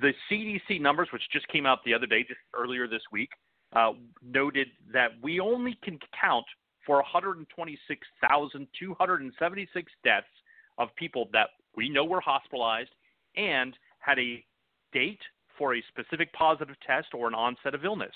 the 0.00 0.12
CDC 0.30 0.80
numbers, 0.80 1.08
which 1.12 1.22
just 1.32 1.46
came 1.48 1.66
out 1.66 1.78
the 1.84 1.94
other 1.94 2.06
day, 2.06 2.22
just 2.22 2.40
earlier 2.54 2.88
this 2.88 3.02
week, 3.12 3.30
uh, 3.74 3.92
noted 4.22 4.68
that 4.92 5.12
we 5.22 5.40
only 5.40 5.78
can 5.82 5.98
count 6.18 6.44
for 6.86 6.96
126,276 6.96 9.92
deaths 10.04 10.26
of 10.78 10.88
people 10.96 11.28
that 11.32 11.50
we 11.76 11.88
know 11.88 12.04
were 12.04 12.20
hospitalized 12.20 12.90
and 13.36 13.74
had 14.00 14.18
a 14.18 14.44
date 14.92 15.20
for 15.56 15.74
a 15.74 15.82
specific 15.88 16.32
positive 16.32 16.76
test 16.86 17.08
or 17.14 17.28
an 17.28 17.34
onset 17.34 17.74
of 17.74 17.84
illness, 17.84 18.14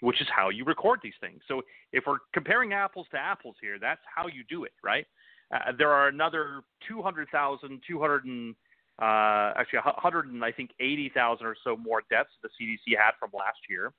which 0.00 0.20
is 0.20 0.28
how 0.34 0.48
you 0.48 0.64
record 0.64 1.00
these 1.02 1.12
things. 1.20 1.40
So 1.48 1.62
if 1.92 2.04
we're 2.06 2.18
comparing 2.32 2.72
apples 2.72 3.06
to 3.10 3.18
apples 3.18 3.56
here, 3.60 3.78
that's 3.80 4.00
how 4.14 4.26
you 4.26 4.44
do 4.48 4.64
it, 4.64 4.72
right? 4.82 5.06
Uh, 5.54 5.72
there 5.76 5.90
are 5.90 6.08
another 6.08 6.62
200,000, 6.88 7.80
uh, 9.00 9.52
actually 9.56 9.80
100 9.80 10.28
and 10.28 10.44
I 10.44 10.52
think 10.52 10.70
80,000 10.80 11.46
or 11.46 11.56
so 11.64 11.76
more 11.76 12.02
deaths 12.10 12.30
the 12.42 12.48
CDC 12.48 12.96
had 12.96 13.12
from 13.18 13.30
last 13.34 13.58
year, 13.68 13.92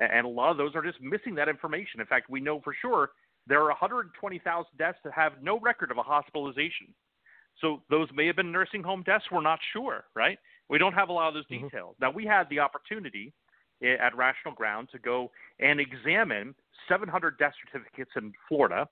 and 0.00 0.26
a 0.26 0.28
lot 0.28 0.50
of 0.50 0.56
those 0.56 0.74
are 0.74 0.82
just 0.82 1.00
missing 1.00 1.34
that 1.36 1.48
information. 1.48 2.00
In 2.00 2.06
fact, 2.06 2.30
we 2.30 2.40
know 2.40 2.60
for 2.60 2.74
sure 2.80 3.10
there 3.46 3.60
are 3.60 3.68
120,000 3.68 4.64
deaths 4.78 4.98
that 5.04 5.12
have 5.12 5.32
no 5.42 5.58
record 5.60 5.90
of 5.90 5.98
a 5.98 6.02
hospitalization. 6.02 6.88
So 7.60 7.82
those 7.90 8.08
may 8.14 8.26
have 8.26 8.36
been 8.36 8.52
nursing 8.52 8.82
home 8.82 9.02
deaths. 9.04 9.24
We're 9.30 9.42
not 9.42 9.58
sure, 9.72 10.04
right? 10.14 10.38
We 10.68 10.78
don't 10.78 10.94
have 10.94 11.08
a 11.08 11.12
lot 11.12 11.28
of 11.28 11.34
those 11.34 11.46
Mm-hmm. 11.50 11.66
details. 11.66 11.96
Now 12.00 12.10
we 12.10 12.24
had 12.24 12.48
the 12.48 12.60
opportunity 12.60 13.32
at 13.82 14.14
Rational 14.16 14.54
Ground 14.54 14.88
to 14.92 14.98
go 14.98 15.30
and 15.58 15.80
examine 15.80 16.54
700 16.88 17.38
death 17.38 17.54
certificates 17.64 18.10
in 18.16 18.32
Florida 18.48 18.88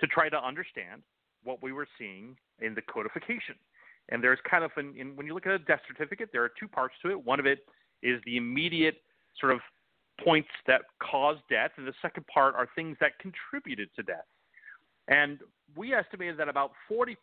to 0.00 0.06
try 0.06 0.28
to 0.28 0.42
understand 0.42 1.02
what 1.44 1.62
we 1.62 1.72
were 1.72 1.86
seeing 1.98 2.36
in 2.60 2.74
the 2.74 2.82
codification. 2.82 3.54
And 4.08 4.22
there's 4.24 4.38
kind 4.50 4.64
of 4.64 4.70
an, 4.76 4.94
in, 4.96 5.14
when 5.14 5.26
you 5.26 5.34
look 5.34 5.46
at 5.46 5.52
a 5.52 5.58
death 5.58 5.80
certificate, 5.86 6.30
there 6.32 6.42
are 6.42 6.50
two 6.58 6.68
parts 6.68 6.94
to 7.02 7.10
it. 7.10 7.24
One 7.24 7.38
of 7.38 7.46
it 7.46 7.60
is 8.02 8.20
the 8.24 8.36
immediate 8.36 8.96
sort 9.38 9.52
of 9.52 9.60
points 10.24 10.48
that 10.66 10.82
caused 11.02 11.40
death, 11.48 11.70
and 11.76 11.86
the 11.86 11.94
second 12.02 12.26
part 12.26 12.54
are 12.54 12.68
things 12.74 12.96
that 13.00 13.18
contributed 13.18 13.88
to 13.96 14.02
death. 14.02 14.26
And 15.08 15.38
we 15.76 15.94
estimated 15.94 16.36
that 16.38 16.48
about 16.48 16.72
40% 16.90 17.16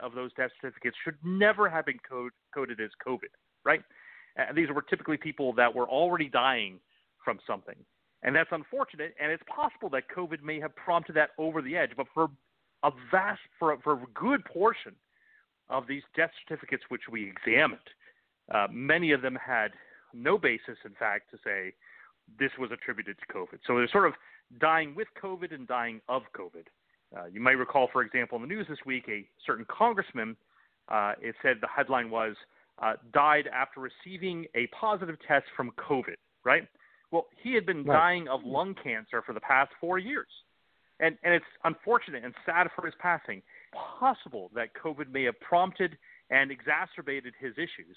of 0.00 0.14
those 0.14 0.32
death 0.34 0.50
certificates 0.60 0.96
should 1.04 1.16
never 1.24 1.68
have 1.68 1.86
been 1.86 1.98
code, 2.08 2.32
coded 2.54 2.80
as 2.80 2.90
COVID, 3.06 3.32
right? 3.64 3.82
And 4.36 4.56
these 4.56 4.68
were 4.70 4.82
typically 4.82 5.16
people 5.16 5.52
that 5.54 5.74
were 5.74 5.88
already 5.88 6.28
dying 6.28 6.78
from 7.24 7.38
something. 7.46 7.76
And 8.22 8.34
that's 8.36 8.50
unfortunate, 8.52 9.14
and 9.20 9.32
it's 9.32 9.42
possible 9.48 9.90
that 9.90 10.04
COVID 10.16 10.42
may 10.42 10.60
have 10.60 10.74
prompted 10.76 11.16
that 11.16 11.30
over 11.38 11.60
the 11.60 11.76
edge. 11.76 11.90
But 11.96 12.06
for 12.14 12.28
a 12.84 12.90
vast, 13.10 13.40
for 13.58 13.72
a, 13.72 13.78
for 13.80 13.94
a 13.94 14.06
good 14.14 14.44
portion 14.44 14.92
of 15.68 15.86
these 15.88 16.02
death 16.16 16.30
certificates 16.46 16.84
which 16.88 17.02
we 17.10 17.28
examined, 17.28 17.80
uh, 18.52 18.68
many 18.70 19.10
of 19.10 19.22
them 19.22 19.36
had 19.44 19.72
no 20.14 20.38
basis, 20.38 20.78
in 20.84 20.92
fact, 20.98 21.30
to 21.32 21.38
say 21.44 21.72
this 22.38 22.50
was 22.58 22.70
attributed 22.72 23.16
to 23.18 23.26
COVID. 23.32 23.58
So 23.66 23.76
they're 23.76 23.88
sort 23.88 24.06
of 24.06 24.14
dying 24.60 24.94
with 24.94 25.08
COVID 25.22 25.54
and 25.54 25.66
dying 25.66 26.00
of 26.08 26.22
COVID. 26.36 26.66
Uh, 27.16 27.26
you 27.26 27.40
might 27.40 27.52
recall, 27.52 27.88
for 27.92 28.02
example, 28.02 28.36
in 28.36 28.42
the 28.42 28.48
news 28.48 28.66
this 28.68 28.78
week, 28.86 29.04
a 29.08 29.26
certain 29.46 29.66
congressman, 29.68 30.36
uh, 30.88 31.12
it 31.20 31.34
said 31.42 31.56
the 31.60 31.68
headline 31.68 32.10
was, 32.10 32.34
uh, 32.80 32.94
died 33.12 33.48
after 33.52 33.80
receiving 33.80 34.46
a 34.54 34.66
positive 34.68 35.16
test 35.26 35.44
from 35.56 35.70
COVID, 35.72 36.16
right? 36.44 36.66
Well, 37.10 37.26
he 37.36 37.52
had 37.52 37.66
been 37.66 37.84
Right. 37.84 37.96
dying 37.96 38.28
of 38.28 38.42
lung 38.44 38.74
cancer 38.74 39.20
for 39.22 39.34
the 39.34 39.40
past 39.40 39.72
four 39.80 39.98
years. 39.98 40.28
And, 41.00 41.18
and 41.22 41.34
it's 41.34 41.44
unfortunate 41.64 42.24
and 42.24 42.34
sad 42.46 42.68
for 42.74 42.86
his 42.86 42.94
passing. 42.98 43.42
Possible 43.72 44.50
that 44.54 44.72
COVID 44.74 45.10
may 45.10 45.24
have 45.24 45.38
prompted 45.40 45.98
and 46.30 46.50
exacerbated 46.50 47.34
his 47.38 47.52
issues, 47.58 47.96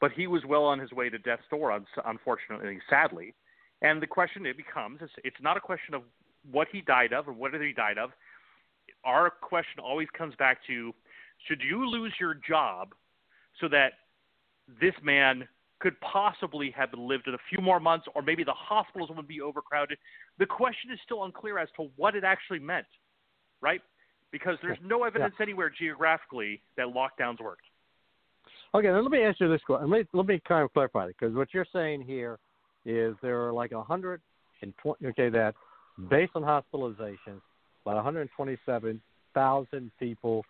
but 0.00 0.10
he 0.12 0.26
was 0.26 0.44
well 0.44 0.64
on 0.64 0.78
his 0.78 0.90
way 0.92 1.10
to 1.10 1.18
death's 1.18 1.46
door, 1.50 1.78
unfortunately, 2.04 2.80
sadly. 2.88 3.34
And 3.82 4.02
the 4.02 4.06
question 4.06 4.44
it 4.46 4.56
becomes 4.56 5.00
is 5.00 5.10
it's 5.24 5.40
not 5.40 5.56
a 5.56 5.60
question 5.60 5.94
of 5.94 6.02
what 6.50 6.68
he 6.70 6.80
died 6.80 7.12
of 7.12 7.28
or 7.28 7.32
what 7.32 7.54
he 7.54 7.72
died 7.72 7.98
of. 7.98 8.10
Our 9.04 9.30
question 9.30 9.80
always 9.82 10.08
comes 10.16 10.34
back 10.36 10.58
to 10.66 10.92
should 11.48 11.62
you 11.62 11.88
lose 11.88 12.12
your 12.20 12.34
job 12.34 12.94
so 13.60 13.68
that 13.68 13.92
this 14.80 14.94
man 15.02 15.48
could 15.80 15.98
possibly 16.00 16.70
have 16.76 16.90
lived 16.92 17.26
in 17.26 17.34
a 17.34 17.38
few 17.48 17.62
more 17.62 17.80
months, 17.80 18.06
or 18.14 18.20
maybe 18.20 18.44
the 18.44 18.52
hospitals 18.52 19.10
would 19.14 19.26
be 19.26 19.40
overcrowded. 19.40 19.96
The 20.38 20.44
question 20.44 20.90
is 20.92 20.98
still 21.04 21.24
unclear 21.24 21.58
as 21.58 21.68
to 21.76 21.90
what 21.96 22.14
it 22.14 22.22
actually 22.22 22.58
meant, 22.58 22.86
right? 23.62 23.80
Because 24.30 24.56
there's 24.62 24.78
no 24.84 25.04
evidence 25.04 25.34
anywhere 25.40 25.72
geographically 25.76 26.60
that 26.76 26.86
lockdowns 26.88 27.40
worked. 27.40 27.64
Okay, 28.74 28.88
now 28.88 29.00
let 29.00 29.10
me 29.10 29.22
ask 29.22 29.40
you 29.40 29.48
this 29.48 29.62
question. 29.62 29.90
Let 29.90 30.00
me, 30.00 30.06
let 30.12 30.26
me 30.26 30.40
kind 30.46 30.64
of 30.64 30.72
clarify 30.72 31.06
it 31.06 31.16
because 31.18 31.34
what 31.34 31.48
you're 31.54 31.66
saying 31.72 32.02
here 32.02 32.38
is 32.84 33.14
there 33.22 33.46
are 33.46 33.52
like 33.52 33.72
120, 33.72 35.06
okay, 35.06 35.28
that 35.28 35.54
based 36.08 36.32
on 36.34 36.42
hospitalizations, 36.42 37.40
about 37.84 37.96
127,000 37.96 39.90
people 39.98 40.44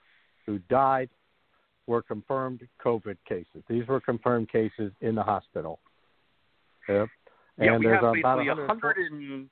who 0.47 0.59
died 0.71 1.09
were 1.87 2.03
confirmed 2.03 2.67
COVID 2.85 3.17
cases. 3.29 3.63
These 3.69 3.87
were 3.87 4.01
confirmed 4.01 4.51
cases 4.51 4.93
in 5.01 5.15
the 5.15 5.23
hospital. 5.23 5.81
Yep. 6.89 7.09
yeah, 7.59 7.73
and 7.73 7.79
we 7.79 7.87
there's 7.87 8.03
have 8.03 8.17
about 8.17 8.39
100 8.39 8.97
and 8.99 9.49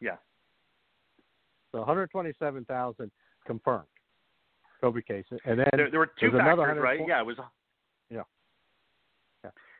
yeah. 0.00 0.16
so 1.72 1.78
127,000 1.78 3.10
confirmed 3.46 3.84
COVID 4.82 5.06
cases, 5.06 5.40
and 5.44 5.58
then 5.58 5.66
There, 5.72 5.90
there 5.90 6.00
were 6.00 6.10
two 6.20 6.30
factors, 6.30 6.78
right? 6.80 7.00
Yeah, 7.06 7.20
it 7.20 7.26
was 7.26 7.36
Yeah. 8.10 8.22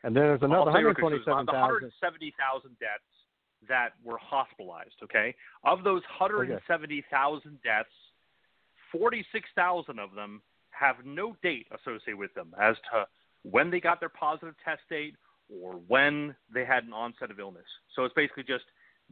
And 0.04 0.14
then 0.14 0.22
there's 0.24 0.42
another 0.42 0.68
I'll 0.68 0.72
tell 0.72 0.80
you 0.80 0.86
what, 0.88 0.96
Chris, 0.96 1.16
it 1.16 1.24
was 1.24 1.48
127,000. 1.48 1.88
170,000 1.88 2.78
deaths 2.78 3.08
that 3.68 3.96
were 4.04 4.20
hospitalized. 4.20 5.00
Okay, 5.02 5.34
of 5.64 5.82
those 5.82 6.02
170,000 6.20 6.60
deaths, 7.64 7.88
46,000 8.92 9.98
of 9.98 10.14
them 10.14 10.42
have 10.70 10.96
no 11.04 11.34
date 11.42 11.66
associated 11.72 12.18
with 12.18 12.34
them 12.34 12.52
as 12.60 12.76
to 12.92 13.06
when 13.42 13.70
they 13.70 13.80
got 13.80 13.98
their 13.98 14.10
positive 14.10 14.54
test 14.62 14.82
date 14.90 15.14
or 15.48 15.80
when 15.88 16.34
they 16.52 16.64
had 16.64 16.84
an 16.84 16.92
onset 16.92 17.30
of 17.30 17.40
illness. 17.40 17.64
So 17.96 18.04
it's 18.04 18.14
basically 18.14 18.44
just 18.44 18.64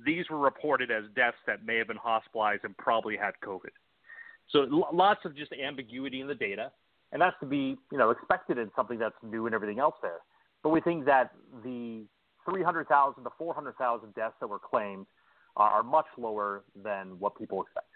these 0.05 0.28
were 0.28 0.38
reported 0.38 0.90
as 0.90 1.05
deaths 1.16 1.37
that 1.46 1.64
may 1.64 1.76
have 1.78 1.88
been 1.88 1.96
hospitalized 1.96 2.64
and 2.64 2.76
probably 2.76 3.16
had 3.16 3.33
COVID. 3.42 3.72
So 4.50 4.66
lots 4.92 5.20
of 5.24 5.35
just 5.35 5.52
ambiguity 5.52 6.20
in 6.20 6.26
the 6.26 6.35
data, 6.35 6.70
and 7.12 7.22
that's 7.22 7.38
to 7.40 7.46
be 7.46 7.78
you 7.90 7.98
know 7.98 8.11
expected 8.11 8.59
in 8.59 8.70
something 8.76 8.98
that's 8.98 9.16
new 9.22 9.46
and 9.46 9.55
everything 9.55 9.78
else 9.78 9.94
there. 10.02 10.20
But 10.62 10.70
we 10.70 10.81
think 10.81 11.05
that 11.07 11.33
the 11.64 12.05
300,000 12.48 13.25
to 13.25 13.31
400,000 13.38 14.14
deaths 14.14 14.35
that 14.40 14.46
were 14.46 14.59
claimed 14.59 15.07
are, 15.57 15.83
much 15.83 16.07
lower 16.16 16.62
than 16.83 17.18
what 17.18 17.37
people 17.37 17.62
expect. 17.62 17.87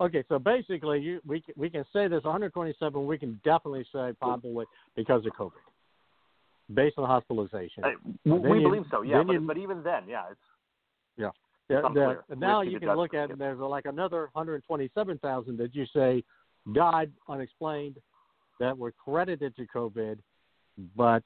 Okay, 0.00 0.24
so 0.28 0.38
basically, 0.38 1.00
you, 1.00 1.20
we 1.26 1.40
can- 1.40 1.54
we 1.56 1.70
can 1.70 1.84
say 1.92 2.08
there's 2.08 2.24
127. 2.24 3.06
We 3.06 3.18
can 3.18 3.40
definitely 3.44 3.84
say 3.92 4.12
probably 4.20 4.64
because 4.96 5.24
of 5.26 5.32
COVID, 5.32 5.52
based 6.74 6.98
on 6.98 7.06
hospitalization. 7.06 7.84
Uh, 7.84 7.90
we 8.24 8.32
we 8.32 8.58
you- 8.60 8.68
believe 8.68 8.84
so, 8.90 9.02
yeah. 9.02 9.22
But, 9.22 9.32
you- 9.32 9.40
but 9.40 9.58
even 9.58 9.82
then, 9.82 10.08
yeah, 10.08 10.24
it's 10.30 10.40
Yeah. 11.16 11.28
It's 11.28 11.82
Yeah, 11.82 11.86
unclear. 11.86 12.24
the- 12.28 12.36
now 12.36 12.62
you 12.62 12.80
can 12.80 12.94
look 12.96 13.12
at 13.14 13.28
yep. 13.28 13.38
there's 13.38 13.58
like 13.58 13.86
another 13.86 14.30
127,000 14.34 15.56
that 15.58 15.74
you 15.74 15.84
say 15.86 16.24
died 16.72 17.12
unexplained 17.28 18.00
that 18.58 18.76
were 18.76 18.92
credited 18.92 19.54
to 19.56 19.66
COVID, 19.66 20.18
but 20.96 21.22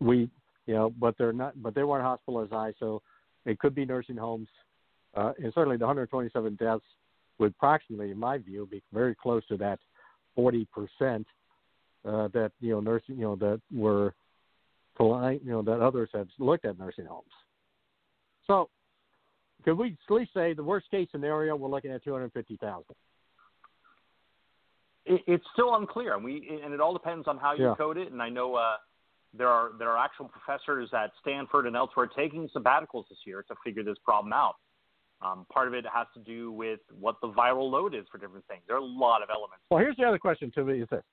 we 0.00 0.28
you 0.66 0.74
know 0.74 0.92
but 0.98 1.16
they're 1.18 1.32
not 1.32 1.60
but 1.62 1.74
they 1.74 1.84
weren't 1.84 2.04
hospitalized 2.04 2.76
so 2.78 3.02
it 3.44 3.58
could 3.58 3.74
be 3.74 3.84
nursing 3.84 4.16
homes 4.16 4.48
uh, 5.14 5.32
and 5.42 5.52
certainly 5.54 5.76
the 5.76 5.84
127 5.84 6.56
deaths 6.56 6.82
would 7.38 7.52
approximately 7.52 8.10
in 8.10 8.18
my 8.18 8.38
view 8.38 8.68
be 8.70 8.82
very 8.92 9.14
close 9.14 9.46
to 9.48 9.56
that 9.56 9.78
40 10.34 10.66
percent 10.72 11.26
uh, 12.04 12.28
that 12.28 12.52
you 12.60 12.72
know 12.72 12.80
nursing 12.80 13.16
you 13.16 13.22
know 13.22 13.36
that 13.36 13.60
were 13.72 14.14
you 15.00 15.40
know 15.44 15.62
that 15.62 15.80
others 15.80 16.08
have 16.14 16.28
looked 16.38 16.64
at 16.64 16.78
nursing 16.78 17.06
homes. 17.06 17.24
So 18.46 18.68
could 19.64 19.74
we 19.74 19.96
at 20.08 20.14
least 20.14 20.32
say 20.34 20.52
the 20.52 20.62
worst 20.62 20.90
case 20.90 21.08
scenario 21.10 21.56
we're 21.56 21.68
looking 21.68 21.90
at 21.90 22.04
250,000 22.04 22.84
it, 25.12 25.22
it's 25.26 25.44
still 25.52 25.74
unclear, 25.76 26.14
and 26.14 26.24
we 26.24 26.60
and 26.64 26.72
it 26.72 26.80
all 26.80 26.92
depends 26.92 27.28
on 27.28 27.36
how 27.38 27.52
you 27.54 27.64
Yeah. 27.64 27.74
code 27.76 27.98
it. 27.98 28.12
And 28.12 28.20
I 28.22 28.28
know 28.28 28.54
uh, 28.54 28.76
there 29.34 29.48
are 29.48 29.72
there 29.78 29.90
are 29.90 29.98
actual 29.98 30.28
professors 30.28 30.90
at 30.92 31.10
Stanford 31.20 31.66
and 31.66 31.76
elsewhere 31.76 32.06
taking 32.06 32.48
sabbaticals 32.54 33.08
this 33.08 33.18
year 33.24 33.42
to 33.48 33.54
figure 33.64 33.82
this 33.82 33.98
problem 34.04 34.32
out. 34.32 34.56
Um, 35.20 35.46
part 35.52 35.68
of 35.68 35.74
it 35.74 35.84
has 35.92 36.06
to 36.14 36.20
do 36.20 36.50
with 36.50 36.80
what 36.98 37.16
the 37.20 37.28
viral 37.28 37.70
load 37.70 37.94
is 37.94 38.04
for 38.10 38.18
different 38.18 38.44
things. 38.48 38.62
There 38.66 38.76
are 38.76 38.80
a 38.80 38.84
lot 38.84 39.22
of 39.22 39.28
elements. 39.30 39.62
Well, 39.70 39.78
here's 39.78 39.96
the 39.96 40.04
other 40.04 40.18
question 40.18 40.50
to 40.56 40.64
me: 40.64 40.80
is 40.80 40.88
this? 40.90 41.04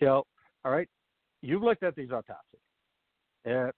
You 0.00 0.06
know, 0.06 0.26
all 0.64 0.72
right, 0.72 0.88
you've 1.42 1.62
looked 1.62 1.82
at 1.82 1.96
these 1.96 2.10
autopsies. 2.10 2.60
Uh, 3.46 3.70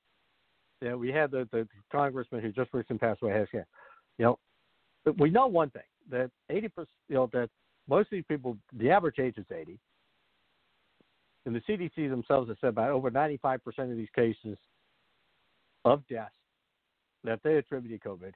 yeah, 0.82 0.94
we 0.94 1.10
had 1.10 1.30
the, 1.30 1.48
the 1.52 1.66
congressman 1.90 2.42
who 2.42 2.52
just 2.52 2.72
recently 2.74 2.98
passed 2.98 3.22
away. 3.22 3.32
Has, 3.32 3.48
you 3.52 3.64
know, 4.18 4.38
we 5.18 5.30
know 5.30 5.46
one 5.46 5.70
thing 5.70 5.82
that 6.10 6.30
eighty 6.50 6.68
percent, 6.68 6.88
you 7.08 7.16
know, 7.16 7.30
that 7.32 7.48
most 7.88 8.06
of 8.06 8.10
these 8.12 8.24
people, 8.28 8.56
the 8.72 8.90
average 8.90 9.18
age 9.18 9.38
is 9.38 9.46
eighty, 9.54 9.78
and 11.44 11.54
the 11.54 11.60
CDC 11.68 12.10
themselves 12.10 12.48
have 12.48 12.58
said 12.60 12.68
about 12.70 12.90
over 12.90 13.10
ninety-five 13.10 13.64
percent 13.64 13.90
of 13.90 13.96
these 13.96 14.08
cases 14.14 14.58
of 15.84 16.06
deaths 16.08 16.34
that 17.24 17.40
they 17.42 17.56
attributed 17.56 18.02
to 18.02 18.08
COVID 18.08 18.32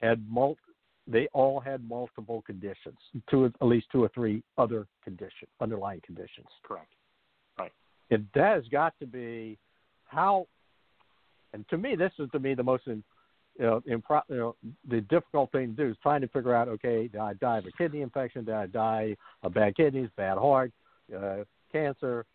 had 0.00 0.22
mul- 0.28 0.58
they 1.06 1.28
all 1.32 1.60
had 1.60 1.86
multiple 1.88 2.42
conditions, 2.46 2.98
two 3.30 3.46
at 3.46 3.66
least 3.66 3.86
two 3.92 4.02
or 4.02 4.10
three 4.14 4.42
other 4.58 4.86
condition 5.04 5.48
underlying 5.60 6.00
conditions. 6.04 6.48
Correct. 6.64 6.92
Right. 7.58 7.72
And 8.10 8.26
that 8.34 8.56
has 8.56 8.64
got 8.68 8.94
to 9.00 9.06
be 9.06 9.58
how. 10.04 10.46
And 11.52 11.66
to 11.68 11.78
me, 11.78 11.94
this 11.94 12.12
is 12.18 12.28
to 12.32 12.38
me 12.38 12.54
the 12.54 12.62
most, 12.62 12.86
you 13.58 13.64
know, 13.64 13.82
impro, 13.88 14.22
you 14.28 14.36
know, 14.36 14.56
the 14.88 15.00
difficult 15.02 15.50
thing 15.52 15.74
to 15.74 15.84
do 15.84 15.90
is 15.90 15.96
trying 16.02 16.20
to 16.20 16.28
figure 16.28 16.54
out. 16.54 16.68
Okay, 16.68 17.08
did 17.08 17.20
I 17.20 17.34
die 17.34 17.58
of 17.58 17.66
a 17.66 17.72
kidney 17.72 18.02
infection? 18.02 18.44
Did 18.44 18.54
I 18.54 18.66
die 18.66 19.16
of 19.42 19.54
bad 19.54 19.76
kidneys, 19.76 20.10
bad 20.16 20.38
heart, 20.38 20.72
uh, 21.16 21.44
cancer? 21.72 22.26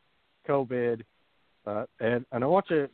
COVID. 0.47 1.01
Uh, 1.65 1.86
and, 1.99 2.25
and 2.31 2.43
I 2.43 2.47
want 2.47 2.65
you, 2.69 2.88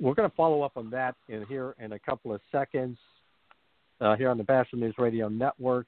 we're 0.00 0.14
going 0.14 0.28
to 0.28 0.36
follow 0.36 0.62
up 0.62 0.76
on 0.76 0.90
that 0.90 1.16
in 1.28 1.44
here 1.46 1.74
in 1.80 1.92
a 1.92 1.98
couple 1.98 2.32
of 2.32 2.40
seconds 2.52 2.96
uh, 4.00 4.16
here 4.16 4.30
on 4.30 4.38
the 4.38 4.44
Batchelor 4.44 4.80
News 4.80 4.94
Radio 4.98 5.28
Network 5.28 5.86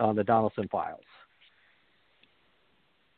on 0.00 0.16
the 0.16 0.22
Donelson 0.22 0.68
Files. 0.70 1.00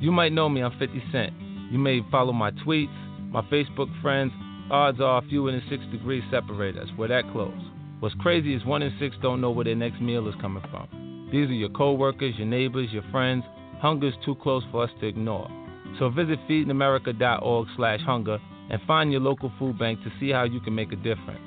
You 0.00 0.10
might 0.10 0.32
know 0.32 0.48
me, 0.48 0.62
I'm 0.62 0.72
50 0.78 1.02
Cent. 1.12 1.34
You 1.70 1.78
may 1.78 2.00
follow 2.10 2.32
my 2.32 2.52
tweets, 2.52 2.88
my 3.30 3.42
Facebook 3.42 3.88
friends. 4.00 4.32
Odds 4.70 4.98
are 4.98 5.18
a 5.22 5.28
fewer 5.28 5.52
than 5.52 5.62
six 5.68 5.84
degrees 5.92 6.22
separate 6.30 6.78
us. 6.78 6.88
We're 6.96 7.08
that 7.08 7.30
close. 7.32 7.60
What's 7.98 8.14
crazy 8.14 8.54
is 8.54 8.64
one 8.64 8.80
in 8.80 8.96
six 8.98 9.14
don't 9.20 9.42
know 9.42 9.50
where 9.50 9.66
their 9.66 9.74
next 9.74 10.00
meal 10.00 10.26
is 10.26 10.34
coming 10.40 10.62
from. 10.70 11.28
These 11.30 11.50
are 11.50 11.52
your 11.52 11.68
coworkers, 11.68 12.34
your 12.38 12.46
neighbors, 12.46 12.88
your 12.92 13.02
friends. 13.10 13.44
Hunger's 13.78 14.14
too 14.24 14.36
close 14.36 14.62
for 14.70 14.84
us 14.84 14.90
to 15.00 15.06
ignore. 15.06 15.50
So 15.98 16.08
visit 16.08 16.38
feedingamerica.org 16.48 17.68
slash 17.76 18.00
hunger 18.00 18.38
and 18.70 18.80
find 18.86 19.12
your 19.12 19.20
local 19.20 19.52
food 19.58 19.78
bank 19.78 19.98
to 20.02 20.10
see 20.18 20.30
how 20.30 20.44
you 20.44 20.60
can 20.60 20.74
make 20.74 20.92
a 20.92 20.96
difference. 20.96 21.44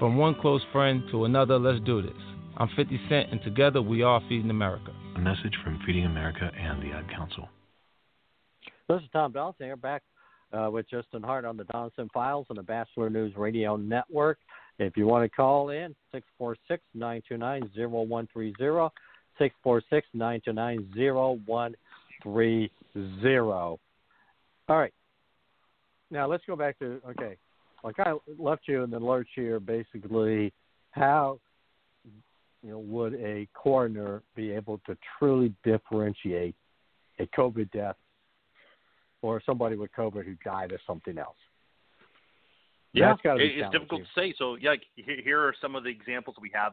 From 0.00 0.16
one 0.16 0.34
close 0.34 0.62
friend 0.72 1.04
to 1.12 1.24
another, 1.24 1.56
let's 1.56 1.78
do 1.84 2.02
this. 2.02 2.20
I'm 2.56 2.68
50 2.74 3.00
Cent, 3.08 3.30
and 3.30 3.40
together 3.44 3.80
we 3.80 4.02
are 4.02 4.20
Feeding 4.28 4.50
America. 4.50 4.92
A 5.14 5.20
message 5.20 5.54
from 5.62 5.78
Feeding 5.86 6.04
America 6.04 6.50
and 6.58 6.82
the 6.82 6.96
Ad 6.96 7.08
Council. 7.08 7.48
This 8.92 9.04
is 9.04 9.08
Tom 9.10 9.32
Donelson 9.32 9.54
here, 9.60 9.76
back 9.76 10.02
uh, 10.52 10.68
with 10.70 10.86
Justin 10.90 11.22
Hart 11.22 11.46
on 11.46 11.56
the 11.56 11.64
Donelson 11.64 12.10
Files 12.12 12.46
on 12.50 12.56
the 12.56 12.62
Batchelor 12.62 13.08
News 13.08 13.34
Radio 13.38 13.74
Network. 13.76 14.36
If 14.78 14.98
you 14.98 15.06
want 15.06 15.24
to 15.24 15.30
call 15.34 15.70
in, 15.70 15.94
646 16.12 16.82
929 16.92 17.70
0130. 17.74 18.52
646 19.38 20.06
929 20.12 21.74
0130. 22.24 22.70
All 24.68 24.78
right. 24.78 24.92
Now 26.10 26.26
let's 26.26 26.44
go 26.46 26.54
back 26.54 26.78
to, 26.80 27.00
okay, 27.12 27.38
like 27.82 27.98
I 27.98 28.12
left 28.38 28.68
you 28.68 28.84
in 28.84 28.90
the 28.90 29.00
lurch 29.00 29.28
here, 29.34 29.58
basically, 29.58 30.52
how 30.90 31.40
you 32.62 32.72
know, 32.72 32.78
would 32.78 33.14
a 33.14 33.48
coroner 33.54 34.20
be 34.36 34.50
able 34.52 34.82
to 34.84 34.98
truly 35.18 35.54
differentiate 35.64 36.54
a 37.18 37.26
COVID 37.28 37.70
death 37.70 37.96
or 39.22 39.40
somebody 39.46 39.76
with 39.76 39.90
COVID 39.92 40.24
who 40.24 40.34
died 40.44 40.72
of 40.72 40.80
something 40.86 41.16
else. 41.16 41.36
Yeah, 42.92 43.14
it, 43.24 43.40
it's 43.40 43.72
difficult 43.72 44.02
to 44.02 44.20
say. 44.20 44.34
So, 44.36 44.56
yeah, 44.56 44.74
here 44.96 45.40
are 45.40 45.54
some 45.62 45.74
of 45.74 45.84
the 45.84 45.88
examples 45.88 46.36
we 46.40 46.50
have 46.54 46.72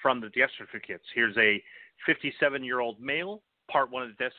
from 0.00 0.20
the 0.20 0.28
death 0.28 0.50
certificates. 0.56 1.04
Here's 1.12 1.36
a 1.36 1.60
57 2.06 2.62
year 2.62 2.80
old 2.80 3.00
male. 3.00 3.42
Part 3.70 3.90
one 3.90 4.04
of 4.04 4.10
the 4.10 4.24
death 4.24 4.32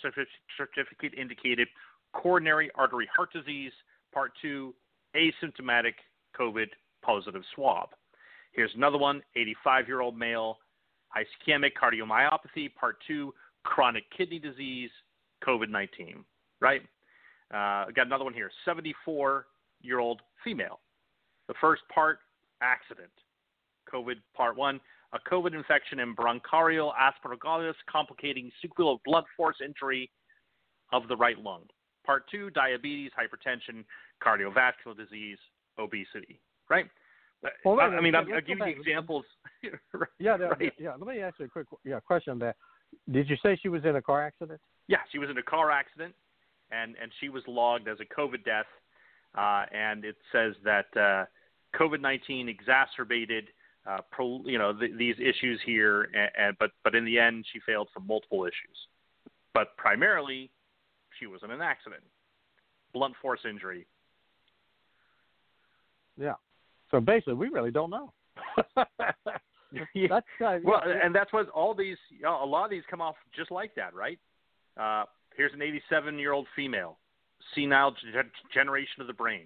certificate 0.58 1.14
indicated 1.20 1.68
coronary 2.14 2.72
artery 2.76 3.10
heart 3.14 3.34
disease. 3.34 3.74
Part 4.14 4.32
two, 4.42 4.74
asymptomatic 5.16 5.96
COVID 6.40 6.68
positive 7.04 7.42
swab. 7.56 7.90
Here's 8.54 8.72
another 8.76 8.98
one 8.98 9.22
85 9.36 9.88
year 9.88 10.00
old 10.00 10.18
male, 10.18 10.60
ischemic 11.16 11.72
cardiomyopathy. 11.82 12.74
Part 12.76 12.98
two, 13.06 13.34
chronic 13.64 14.04
kidney 14.16 14.40
disease, 14.40 14.90
COVID 15.46 15.70
19. 15.70 16.24
Right? 16.62 16.82
Uh, 17.54 17.86
got 17.96 18.08
another 18.08 18.24
one 18.24 18.34
here 18.34 18.52
74 18.66 19.46
year 19.82 20.00
old 20.00 20.22
female. 20.44 20.80
The 21.48 21.54
first 21.62 21.82
part, 21.94 22.20
accident. 22.62 23.12
COVID 23.94 24.16
part 24.36 24.58
one, 24.58 24.82
a 25.14 25.20
COVID 25.32 25.56
infection 25.56 26.00
in 26.00 26.14
bronchial 26.14 26.94
aspergillus 27.00 27.76
complicating 27.90 28.52
sequelae 28.62 28.98
blood 29.06 29.24
force 29.38 29.58
injury 29.64 30.12
of 30.92 31.08
the 31.08 31.16
right 31.16 31.40
lung. 31.40 31.62
Part 32.06 32.24
two, 32.30 32.50
diabetes, 32.50 33.12
hypertension, 33.18 33.86
cardiovascular 34.24 34.98
disease, 34.98 35.38
obesity. 35.80 36.42
Right? 36.70 36.86
Well, 37.64 37.80
I, 37.80 37.86
I 37.86 38.02
mean, 38.02 38.16
I'm, 38.16 38.32
I'll 38.34 38.42
give 38.42 38.58
you 38.58 38.66
examples. 38.66 39.24
yeah, 39.64 39.70
yeah, 40.20 40.32
right. 40.32 40.74
yeah. 40.80 40.92
Let 40.98 41.08
me 41.08 41.22
ask 41.22 41.40
you 41.40 41.46
a 41.46 41.50
quick 41.50 41.68
yeah, 41.86 42.00
question 42.00 42.32
on 42.32 42.40
that. 42.40 42.56
Did 43.12 43.30
you 43.30 43.38
say 43.44 43.58
she 43.62 43.70
was 43.70 43.86
in 43.86 43.96
a 43.96 44.02
car 44.02 44.26
accident? 44.26 44.60
Yeah, 44.88 44.98
she 45.12 45.20
was 45.20 45.30
in 45.30 45.38
a 45.38 45.44
car 45.44 45.72
accident 45.72 46.16
and 46.72 46.96
and 47.02 47.12
she 47.20 47.30
was 47.30 47.44
logged 47.48 47.88
as 47.88 47.98
a 48.00 48.20
COVID 48.20 48.44
death, 48.46 48.66
uh, 49.38 49.66
and 49.74 50.06
it 50.06 50.16
says 50.32 50.54
that 50.64 50.86
uh, 50.96 51.26
COVID-19 51.78 52.50
exacerbated, 52.50 53.46
uh, 53.86 54.00
pro, 54.12 54.42
you 54.46 54.58
know, 54.58 54.74
th- 54.74 54.94
these 54.98 55.16
issues 55.20 55.60
here, 55.66 56.04
and, 56.14 56.32
and 56.38 56.58
but 56.60 56.72
but 56.84 56.96
in 56.96 57.06
the 57.06 57.20
end, 57.20 57.46
she 57.52 57.60
failed 57.66 57.90
from 57.94 58.08
multiple 58.08 58.46
issues, 58.46 58.78
but 59.54 59.76
primarily, 59.78 60.50
she 61.20 61.28
was 61.28 61.42
in 61.44 61.52
an 61.52 61.62
accident, 61.62 62.04
blunt 62.94 63.16
force 63.22 63.42
injury. 63.48 63.88
Yeah. 66.20 66.34
So 66.92 67.00
basically, 67.00 67.36
we 67.36 67.50
really 67.50 67.72
don't 67.72 67.90
know. 67.90 68.14
yeah. 69.94 70.08
That's, 70.10 70.26
uh, 70.44 70.58
well, 70.64 70.82
yeah. 70.86 71.00
and 71.04 71.14
that's 71.14 71.32
what 71.34 71.50
all 71.50 71.74
these, 71.74 71.98
a 72.26 72.30
lot 72.30 72.66
of 72.66 72.72
these 72.72 72.84
come 72.90 73.02
off 73.02 73.16
just 73.36 73.52
like 73.52 73.76
that, 73.76 73.94
right? 73.94 74.18
Uh, 74.80 75.04
Here's 75.38 75.54
an 75.54 75.62
87 75.62 76.18
year 76.18 76.34
old 76.34 76.48
female, 76.56 76.98
senile 77.54 77.92
ge- 77.92 78.52
generation 78.54 79.02
of 79.02 79.08
the 79.08 79.14
brain. 79.14 79.46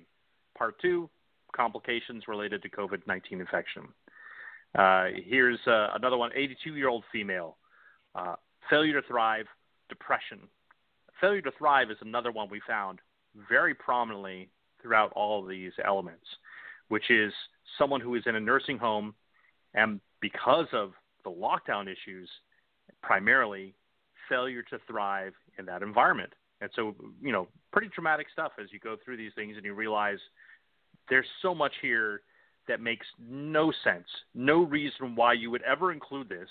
Part 0.58 0.82
two, 0.82 1.10
complications 1.54 2.24
related 2.30 2.62
to 2.64 2.70
COVID 2.70 3.06
19 3.08 3.42
infection. 3.42 3.84
Uh, 4.74 5.08
here's 5.26 5.60
uh, 5.68 5.90
another 5.94 6.16
one 6.16 6.32
82 6.34 6.76
year 6.76 6.88
old 6.88 7.04
female, 7.12 7.58
uh, 8.16 8.36
failure 8.70 9.02
to 9.02 9.06
thrive, 9.06 9.46
depression. 9.90 10.40
Failure 11.20 11.42
to 11.42 11.52
thrive 11.58 11.92
is 11.92 11.98
another 12.00 12.32
one 12.32 12.50
we 12.50 12.62
found 12.66 13.00
very 13.50 13.76
prominently 13.76 14.50
throughout 14.82 15.12
all 15.14 15.44
of 15.44 15.50
these 15.50 15.74
elements, 15.84 16.26
which 16.88 17.12
is 17.12 17.34
someone 17.78 18.00
who 18.00 18.16
is 18.16 18.24
in 18.26 18.36
a 18.36 18.40
nursing 18.40 18.78
home 18.78 19.14
and 19.74 20.00
because 20.22 20.68
of 20.72 20.94
the 21.26 21.30
lockdown 21.30 21.84
issues, 21.84 22.30
primarily 23.04 23.76
failure 24.32 24.64
to 24.64 24.80
thrive 24.88 25.34
in 25.60 25.66
that 25.66 25.84
environment. 25.84 26.32
And 26.62 26.70
so, 26.76 26.96
you 27.22 27.32
know, 27.32 27.48
pretty 27.74 27.90
traumatic 27.90 28.28
stuff 28.32 28.54
as 28.62 28.68
you 28.72 28.80
go 28.80 28.96
through 29.04 29.18
these 29.18 29.32
things 29.36 29.58
and 29.58 29.66
you 29.66 29.74
realize 29.74 30.20
there's 31.10 31.26
so 31.42 31.54
much 31.54 31.74
here 31.82 32.22
that 32.68 32.80
makes 32.80 33.06
no 33.20 33.72
sense, 33.84 34.06
no 34.34 34.64
reason 34.64 35.16
why 35.16 35.34
you 35.34 35.52
would 35.52 35.64
ever 35.64 35.92
include 35.92 36.30
this 36.30 36.48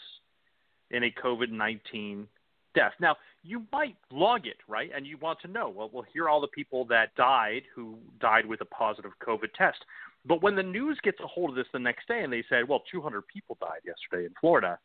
in 0.90 1.05
a 1.05 1.14
COVID 1.25 1.51
19 1.51 2.27
death. 2.75 2.93
Now, 3.01 3.16
you 3.43 3.62
might 3.73 3.97
log 4.12 4.47
it, 4.47 4.57
right? 4.69 4.90
And 4.95 5.07
you 5.07 5.16
want 5.19 5.40
to 5.43 5.49
know, 5.49 5.69
well, 5.69 5.90
well, 5.93 6.05
here 6.12 6.25
are 6.25 6.29
all 6.29 6.40
the 6.40 6.49
people 6.49 6.85
that 6.87 7.14
died 7.16 7.62
who 7.75 7.97
died 8.21 8.47
with 8.47 8.61
a 8.61 8.66
positive 8.66 9.12
COVID 9.27 9.53
test. 9.57 9.79
But 10.27 10.43
when 10.43 10.55
the 10.55 10.62
news 10.62 10.99
gets 11.03 11.19
a 11.21 11.27
hold 11.27 11.51
of 11.51 11.57
this 11.57 11.66
the 11.73 11.79
next 11.79 12.07
day 12.07 12.23
and 12.23 12.33
they 12.33 12.45
said, 12.49 12.69
well, 12.69 12.83
200 12.90 13.23
people 13.27 13.57
died 13.61 13.81
yesterday 13.85 14.27
in 14.27 14.35
Florida, 14.40 14.79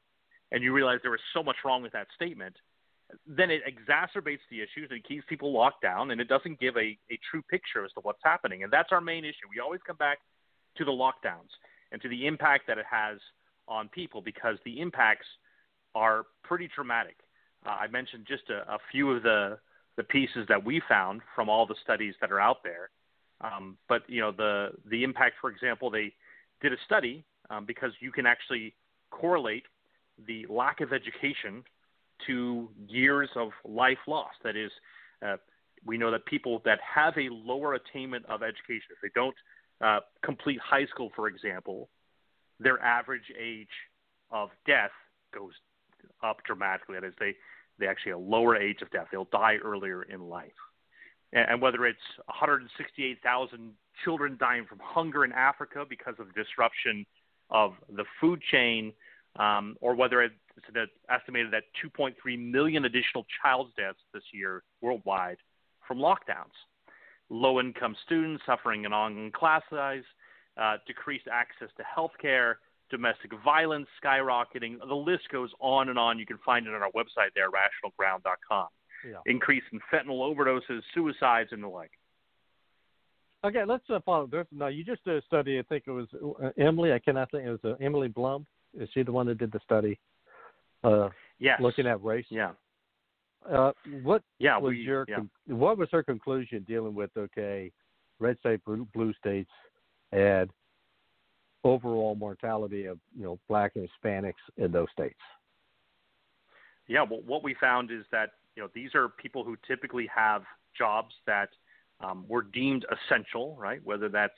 and 0.52 0.64
you 0.64 0.74
realize 0.74 1.00
there 1.02 1.12
was 1.12 1.20
so 1.34 1.44
much 1.44 1.58
wrong 1.66 1.82
with 1.84 1.92
that 1.92 2.08
statement, 2.16 2.56
then 3.28 3.50
it 3.52 3.62
exacerbates 3.66 4.40
the 4.50 4.62
issues 4.62 4.90
and 4.92 5.04
keeps 5.04 5.26
people 5.28 5.52
locked 5.52 5.82
down 5.82 6.12
and 6.12 6.22
it 6.22 6.28
doesn't 6.28 6.60
give 6.60 6.76
a, 6.78 6.98
a 7.12 7.20
true 7.30 7.42
picture 7.44 7.86
as 7.86 7.92
to 7.94 8.00
what's 8.02 8.22
happening. 8.24 8.64
And 8.64 8.72
that's 8.72 8.92
our 8.92 9.02
main 9.02 9.26
issue. 9.26 9.48
We 9.50 9.60
always 9.60 9.82
come 9.86 9.98
back 9.98 10.20
to 10.78 10.86
the 10.86 10.92
lockdowns 10.92 11.52
and 11.92 12.02
to 12.02 12.10
the 12.10 12.28
impact 12.28 12.68
that 12.68 12.78
it 12.78 12.86
has 12.90 13.18
on 13.68 13.90
people 13.90 14.22
because 14.22 14.58
the 14.66 14.80
impacts 14.80 15.28
are 15.94 16.26
pretty 16.44 16.70
dramatic. 16.76 17.16
Uh, 17.66 17.78
I 17.82 17.88
mentioned 17.88 18.26
just 18.28 18.50
a, 18.50 18.74
a, 18.74 18.78
few 18.92 19.12
of 19.12 19.24
the, 19.24 19.58
the 19.98 20.04
pieces 20.04 20.46
that 20.50 20.64
we 20.64 20.82
found 20.88 21.22
from 21.36 21.50
all 21.50 21.66
the 21.66 21.76
studies 21.84 22.14
that 22.22 22.32
are 22.32 22.40
out 22.40 22.64
there. 22.64 22.90
Um, 23.42 23.78
but 23.90 24.04
you 24.08 24.22
know 24.22 24.32
the 24.32 24.70
the 24.90 25.04
impact, 25.04 25.36
for 25.42 25.50
example, 25.50 25.90
they 25.90 26.14
did 26.62 26.72
a 26.72 26.78
study 26.86 27.26
um, 27.50 27.66
because 27.66 27.92
you 28.00 28.12
can 28.12 28.26
actually 28.26 28.74
correlate 29.12 29.64
the 30.26 30.46
lack 30.50 30.80
of 30.80 30.94
education 30.94 31.64
to 32.28 32.70
years 32.88 33.30
of 33.36 33.50
life 33.64 33.98
lost. 34.08 34.38
That 34.44 34.56
is, 34.56 34.72
uh, 35.26 35.38
we 35.86 35.98
know 35.98 36.12
that 36.12 36.26
people 36.26 36.62
that 36.66 36.80
have 36.82 37.14
a 37.18 37.30
lower 37.32 37.74
attainment 37.74 38.26
of 38.28 38.42
education, 38.44 38.88
if 38.92 39.02
they 39.02 39.12
don't 39.14 39.36
uh, 39.82 40.00
complete 40.24 40.60
high 40.60 40.86
school, 40.86 41.12
for 41.16 41.28
example, 41.28 41.90
their 42.60 42.82
average 42.82 43.32
age 43.40 43.68
of 44.32 44.50
death 44.66 44.92
goes 45.34 45.54
up 46.24 46.38
dramatically. 46.46 46.96
That 46.96 47.06
is, 47.06 47.14
they 47.20 47.36
they 47.78 47.88
actually 47.88 48.12
have 48.12 48.22
a 48.22 48.24
lower 48.24 48.56
age 48.56 48.82
of 48.82 48.90
death. 48.92 49.08
They'll 49.12 49.28
die 49.32 49.58
earlier 49.64 50.04
in 50.04 50.22
life. 50.22 50.52
And, 51.34 51.50
and 51.50 51.62
whether 51.62 51.86
it's 51.86 52.00
168,000 52.28 53.74
children 54.04 54.38
dying 54.40 54.66
from 54.68 54.80
hunger 54.82 55.26
in 55.26 55.32
Africa 55.32 55.86
because 55.88 56.16
of 56.20 56.34
disruption 56.34 57.06
of 57.50 57.74
the 57.90 58.06
food 58.20 58.42
chain, 58.52 58.94
um, 59.38 59.76
or 59.82 59.96
whether 59.96 60.22
it's 60.58 60.92
estimated 61.10 61.52
that 61.52 61.64
2.3 61.84 62.16
million 62.52 62.86
additional 62.86 63.26
child 63.42 63.70
deaths 63.78 64.00
this 64.14 64.24
year 64.34 64.64
worldwide 64.82 65.38
from 65.88 65.98
lockdowns. 66.00 66.56
Low 67.30 67.60
income 67.60 67.96
students 68.06 68.44
suffering 68.46 68.86
an 68.86 68.94
ongoing 68.94 69.32
class 69.32 69.64
size, 69.70 70.04
uh, 70.58 70.78
decreased 70.88 71.28
access 71.32 71.70
to 71.78 71.84
health 71.84 72.12
care, 72.22 72.60
domestic 72.90 73.32
violence 73.44 73.88
skyrocketing. 74.04 74.78
The 74.80 74.96
list 74.96 75.24
goes 75.32 75.50
on 75.60 75.90
and 75.90 75.98
on. 75.98 76.20
You 76.20 76.26
can 76.26 76.40
find 76.46 76.68
it 76.68 76.74
on 76.74 76.82
our 76.82 76.92
website 76.92 77.34
there, 77.34 77.50
rationalground.com. 77.50 78.68
Yeah. 79.10 79.18
Increase 79.26 79.64
in 79.72 79.80
fentanyl 79.92 80.36
overdoses, 80.36 80.82
suicides, 80.94 81.50
and 81.52 81.64
the 81.64 81.68
like. 81.68 81.92
Okay, 83.44 83.64
let's 83.66 83.84
uh, 83.90 84.00
follow. 84.06 84.28
There's, 84.28 84.48
no, 84.52 84.68
you 84.68 84.84
just 84.84 85.04
did 85.04 85.18
a 85.18 85.26
study. 85.26 85.60
I 85.60 85.64
think 85.64 85.84
it 85.86 85.92
was 85.92 86.08
uh, 86.42 86.50
Emily. 86.58 86.94
I 86.94 87.00
cannot 87.00 87.30
think. 87.30 87.46
It 87.46 87.52
was 87.52 87.60
uh, 87.64 87.84
Emily 87.84 88.08
Blum. 88.08 88.46
Is 88.74 88.90
she 88.94 89.04
the 89.04 89.12
one 89.12 89.28
that 89.28 89.38
did 89.38 89.52
the 89.52 89.60
study? 89.64 90.00
Uh, 90.84 91.10
yes. 91.40 91.60
Looking 91.62 91.88
at 91.88 92.04
race. 92.04 92.26
Yeah. 92.30 92.52
Uh, 93.52 93.72
what 94.02 94.24
yeah, 94.40 94.58
was 94.58 94.72
we, 94.72 94.80
your 94.80 95.06
yeah. 95.08 95.18
con- 95.18 95.30
what 95.46 95.78
was 95.78 95.88
her 95.92 96.02
conclusion 96.02 96.66
dealing 96.68 96.96
with 96.96 97.12
okay, 97.16 97.72
red 98.20 98.38
state, 98.40 98.64
blue, 98.66 98.88
blue 98.94 99.14
states, 99.14 99.52
and 100.12 100.50
overall 101.64 102.16
mortality 102.16 102.86
of 102.86 102.98
you 103.16 103.24
know 103.24 103.40
black 103.48 103.74
and 103.76 103.88
Hispanics 103.88 104.34
in 104.58 104.72
those 104.72 104.88
states? 104.92 105.20
Yeah, 106.88 107.04
well, 107.04 107.22
what 107.26 107.44
we 107.44 107.56
found 107.60 107.92
is 107.92 108.04
that 108.12 108.32
you 108.56 108.64
know 108.64 108.70
these 108.74 108.96
are 108.96 109.10
people 109.10 109.44
who 109.44 109.58
typically 109.68 110.10
have 110.14 110.44
jobs 110.76 111.14
that 111.28 111.50
um, 112.00 112.26
were 112.28 112.44
deemed 112.44 112.86
essential, 112.92 113.56
right? 113.60 113.80
Whether 113.84 114.10
that's 114.10 114.34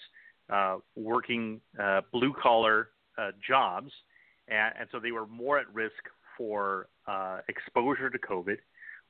uh, 0.50 0.78
working 0.96 1.62
uh, 1.82 2.02
blue 2.12 2.34
collar 2.42 2.90
uh, 3.18 3.32
jobs, 3.46 3.92
and, 4.48 4.74
and, 4.80 4.90
so 4.92 5.00
they 5.00 5.12
were 5.12 5.28
more 5.28 5.60
at 5.60 5.74
risk 5.74 5.94
for 6.38 6.88
uh, 7.08 7.40
exposure 7.50 8.10
to 8.10 8.18
COVID. 8.18 8.58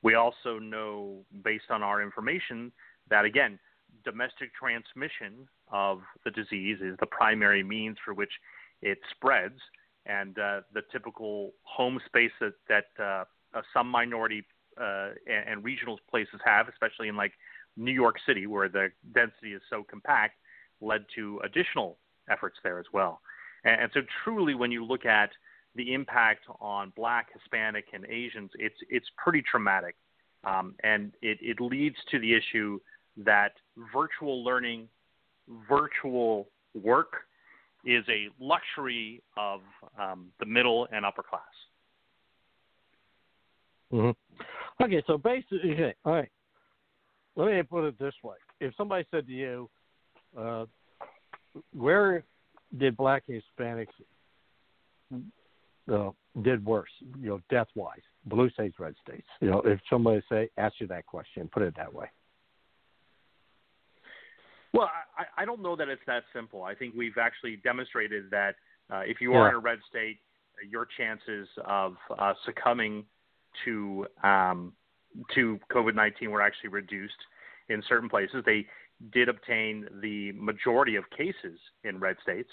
We 0.02 0.14
also 0.14 0.58
know, 0.58 1.24
based 1.44 1.70
on 1.70 1.82
our 1.82 2.02
information, 2.02 2.72
that 3.10 3.24
again, 3.24 3.58
domestic 4.04 4.50
transmission 4.54 5.48
of 5.70 6.00
the 6.24 6.30
disease 6.30 6.78
is 6.80 6.96
the 7.00 7.06
primary 7.06 7.62
means 7.62 7.96
for 8.04 8.14
which 8.14 8.32
it 8.80 8.98
spreads, 9.10 9.58
and 10.06 10.38
uh, 10.38 10.60
the 10.72 10.82
typical 10.92 11.52
home 11.62 12.00
space 12.06 12.30
that, 12.40 12.54
that 12.68 13.02
uh, 13.02 13.24
some 13.74 13.88
minority 13.88 14.44
and, 14.78 15.48
and 15.48 15.64
regional 15.64 15.98
places 16.08 16.40
have, 16.44 16.68
especially 16.68 17.08
in 17.08 17.16
like 17.16 17.32
New 17.76 17.92
York 17.92 18.16
City, 18.26 18.46
where 18.46 18.68
the 18.68 18.88
density 19.14 19.52
is 19.52 19.62
so 19.68 19.84
compact, 19.88 20.34
led 20.80 21.04
to 21.14 21.40
additional 21.44 21.98
efforts 22.30 22.56
there 22.62 22.78
as 22.78 22.86
well. 22.92 23.20
And 23.64 23.90
so, 23.92 24.00
truly, 24.22 24.54
when 24.54 24.70
you 24.70 24.84
look 24.84 25.04
at 25.04 25.30
the 25.74 25.94
impact 25.94 26.44
on 26.60 26.92
Black, 26.96 27.28
Hispanic, 27.32 27.86
and 27.92 28.04
Asians, 28.06 28.50
it's 28.58 28.76
it's 28.88 29.06
pretty 29.16 29.42
traumatic, 29.42 29.94
um, 30.44 30.74
and 30.82 31.12
it, 31.22 31.38
it 31.40 31.60
leads 31.60 31.96
to 32.10 32.18
the 32.18 32.34
issue 32.34 32.80
that 33.16 33.52
virtual 33.92 34.44
learning, 34.44 34.88
virtual 35.68 36.48
work, 36.74 37.12
is 37.84 38.04
a 38.08 38.28
luxury 38.40 39.22
of 39.36 39.60
um, 39.98 40.28
the 40.40 40.46
middle 40.46 40.88
and 40.92 41.04
upper 41.04 41.22
class. 41.22 41.42
Mm-hmm. 43.92 44.84
Okay, 44.84 45.02
so 45.06 45.18
basically, 45.18 45.72
okay, 45.72 45.94
all 46.04 46.14
right. 46.14 46.28
Let 47.36 47.52
me 47.52 47.62
put 47.62 47.86
it 47.86 47.98
this 47.98 48.14
way: 48.22 48.36
If 48.60 48.74
somebody 48.76 49.04
said 49.10 49.26
to 49.26 49.32
you, 49.32 49.70
uh, 50.36 50.66
"Where 51.72 52.24
did 52.76 52.96
Black 52.96 53.22
Hispanics 53.28 53.86
uh, 55.92 56.10
did 56.42 56.64
worse, 56.64 56.90
you 57.20 57.28
know, 57.30 57.40
death 57.50 57.68
wise, 57.74 58.00
blue 58.26 58.50
states, 58.50 58.76
red 58.78 58.94
states?" 59.06 59.26
You 59.40 59.50
know, 59.50 59.60
if 59.64 59.80
somebody 59.90 60.22
say 60.28 60.50
ask 60.56 60.74
you 60.80 60.86
that 60.88 61.06
question, 61.06 61.48
put 61.52 61.62
it 61.62 61.74
that 61.76 61.92
way. 61.92 62.06
Well, 64.74 64.90
I, 65.16 65.42
I 65.42 65.44
don't 65.44 65.62
know 65.62 65.76
that 65.76 65.88
it's 65.88 66.02
that 66.06 66.24
simple. 66.32 66.62
I 66.62 66.74
think 66.74 66.94
we've 66.94 67.16
actually 67.18 67.56
demonstrated 67.56 68.30
that 68.30 68.56
uh, 68.92 69.00
if 69.06 69.20
you 69.20 69.32
Yeah. 69.32 69.38
are 69.38 69.48
in 69.48 69.54
a 69.54 69.58
red 69.58 69.78
state, 69.88 70.18
your 70.68 70.86
chances 70.96 71.48
of 71.64 71.96
uh, 72.18 72.34
succumbing 72.44 73.04
to 73.64 74.06
um, 74.22 74.72
to 75.34 75.58
COVID 75.70 75.94
nineteen 75.94 76.30
were 76.30 76.42
actually 76.42 76.68
reduced 76.68 77.16
in 77.68 77.82
certain 77.88 78.08
places. 78.08 78.44
They 78.44 78.66
did 79.12 79.28
obtain 79.28 79.88
the 80.02 80.32
majority 80.32 80.96
of 80.96 81.08
cases 81.10 81.58
in 81.84 81.98
red 81.98 82.16
states, 82.22 82.50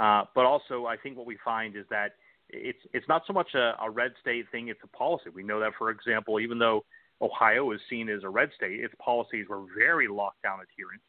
uh, 0.00 0.24
but 0.34 0.44
also 0.46 0.86
I 0.86 0.96
think 0.96 1.16
what 1.16 1.26
we 1.26 1.36
find 1.44 1.76
is 1.76 1.84
that 1.90 2.16
it's 2.52 2.78
it's 2.92 3.08
not 3.08 3.22
so 3.26 3.32
much 3.32 3.54
a, 3.54 3.74
a 3.82 3.90
red 3.90 4.12
state 4.20 4.46
thing; 4.52 4.68
it's 4.68 4.80
a 4.84 4.96
policy. 4.96 5.30
We 5.34 5.42
know 5.42 5.60
that, 5.60 5.72
for 5.78 5.90
example, 5.90 6.38
even 6.40 6.58
though 6.58 6.84
Ohio 7.20 7.70
is 7.72 7.80
seen 7.88 8.08
as 8.08 8.22
a 8.24 8.28
red 8.28 8.50
state, 8.56 8.80
its 8.80 8.94
policies 9.02 9.46
were 9.48 9.64
very 9.76 10.08
lockdown 10.08 10.58
adherent, 10.62 11.02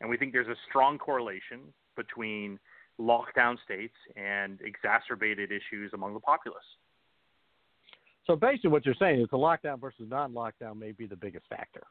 and 0.00 0.10
we 0.10 0.16
think 0.16 0.32
there's 0.32 0.48
a 0.48 0.56
strong 0.68 0.98
correlation 0.98 1.60
between 1.96 2.58
lockdown 3.00 3.56
states 3.64 3.94
and 4.16 4.60
exacerbated 4.62 5.50
issues 5.50 5.90
among 5.94 6.14
the 6.14 6.20
populace. 6.20 6.58
So 8.26 8.36
basically, 8.36 8.70
what 8.70 8.84
you're 8.84 8.94
saying 8.98 9.20
is 9.20 9.28
the 9.30 9.38
lockdown 9.38 9.80
versus 9.80 10.06
non-lockdown 10.08 10.78
may 10.78 10.92
be 10.92 11.06
the 11.06 11.16
biggest 11.16 11.46
factor. 11.48 11.82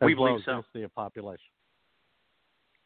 As 0.00 0.06
We 0.06 0.14
well 0.14 0.28
believe 0.28 0.40
as 0.40 0.44
so. 0.44 0.52
density 0.52 0.82
of 0.84 0.94
population. 0.94 1.50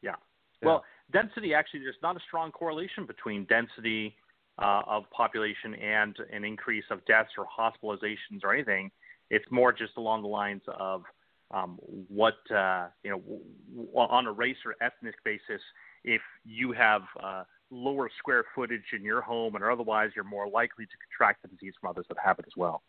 Yeah. 0.02 0.14
Well, 0.62 0.84
density 1.12 1.54
actually, 1.54 1.80
there's 1.80 1.96
not 2.02 2.16
a 2.16 2.20
strong 2.26 2.52
correlation 2.52 3.04
between 3.04 3.44
density 3.46 4.14
uh, 4.62 4.82
of 4.86 5.04
population 5.10 5.74
and 5.74 6.16
an 6.32 6.44
increase 6.44 6.84
of 6.90 7.04
deaths 7.06 7.30
or 7.36 7.46
hospitalizations 7.46 8.44
or 8.44 8.54
anything. 8.54 8.90
It's 9.30 9.44
more 9.50 9.72
just 9.72 9.92
along 9.96 10.22
the 10.22 10.28
lines 10.28 10.62
of 10.78 11.02
um, 11.50 11.78
what 12.08 12.36
uh, 12.54 12.86
you 13.02 13.10
know 13.10 13.18
w- 13.18 13.40
w- 13.74 13.90
on 13.96 14.26
a 14.26 14.32
race 14.32 14.56
or 14.64 14.74
ethnic 14.80 15.14
basis. 15.24 15.60
If 16.04 16.22
you 16.44 16.72
have 16.72 17.02
uh, 17.22 17.44
lower 17.70 18.10
square 18.18 18.44
footage 18.54 18.84
in 18.94 19.02
your 19.02 19.20
home 19.20 19.54
and 19.54 19.64
otherwise, 19.64 20.10
you're 20.14 20.24
more 20.24 20.48
likely 20.48 20.84
to 20.86 20.92
contract 21.08 21.42
the 21.42 21.48
disease 21.48 21.74
from 21.80 21.90
others 21.90 22.06
that 22.08 22.18
have 22.24 22.38
it 22.38 22.44
as 22.46 22.52
well. 22.56 22.82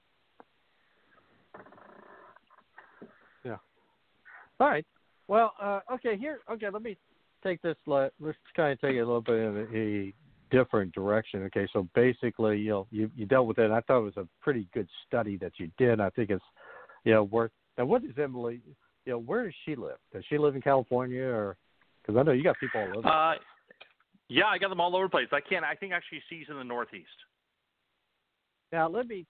Yeah. 3.44 3.58
All 4.60 4.70
right. 4.70 4.86
Well, 5.28 5.54
uh, 5.62 5.80
okay. 5.94 6.18
Here, 6.18 6.40
okay. 6.52 6.70
Let 6.72 6.84
me 6.84 6.98
take 7.44 7.62
this. 7.62 7.76
Let's 7.86 8.14
kind 8.56 8.74
of 8.74 8.82
take 8.82 8.96
a 8.96 9.00
little 9.00 9.22
bit 9.22 9.36
a, 9.36 9.78
a 9.78 10.14
different 10.54 10.94
direction. 10.94 11.44
Okay. 11.44 11.68
So 11.74 11.88
basically, 11.96 12.60
you 12.60 12.70
know, 12.70 12.88
you, 12.92 13.10
you 13.16 13.26
dealt 13.26 13.48
with 13.48 13.58
it. 13.58 13.66
And 13.66 13.74
I 13.74 13.82
thought 13.82 14.00
it 14.00 14.04
was 14.04 14.18
a 14.18 14.28
pretty 14.42 14.68
good 14.74 14.88
study 15.08 15.38
that 15.38 15.54
you 15.58 15.70
did. 15.78 16.00
I 16.00 16.10
think 16.12 16.30
it's, 16.30 16.44
you 17.04 17.14
know, 17.14 17.24
worth. 17.24 17.52
And 17.78 17.90
what 17.90 18.04
does 18.04 18.18
Emily? 18.18 18.62
You 19.06 19.14
know, 19.14 19.20
where 19.20 19.46
does 19.46 19.54
she 19.66 19.76
live? 19.76 19.98
Does 20.14 20.24
she 20.30 20.38
live 20.38 20.56
in 20.56 20.62
California 20.62 21.24
or? 21.24 21.58
Because 22.02 22.20
I 22.20 22.24
know 22.24 22.34
you 22.34 22.44
got 22.44 22.58
people 22.60 22.82
all 22.82 22.98
over. 22.98 23.08
Uh, 23.08 23.36
yeah, 24.30 24.46
I 24.46 24.58
got 24.58 24.70
them 24.70 24.82
all 24.82 24.96
over 24.96 25.06
the 25.06 25.10
place. 25.10 25.28
I 25.32 25.40
can't. 25.42 25.66
I 25.66 25.76
think 25.76 25.94
actually 25.94 26.22
she's 26.30 26.46
in 26.50 26.58
the 26.58 26.64
Northeast. 26.64 27.08
Now 28.72 28.90
let 28.90 29.08
me. 29.08 29.26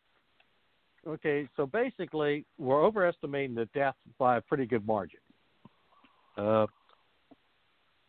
Okay, 1.06 1.48
so 1.58 1.66
basically, 1.66 2.46
we're 2.58 2.84
overestimating 2.84 3.56
the 3.56 3.68
death 3.74 3.96
by 4.18 4.38
a 4.38 4.42
pretty 4.42 4.66
good 4.66 4.88
margin. 4.88 5.20
Uh, 6.38 6.66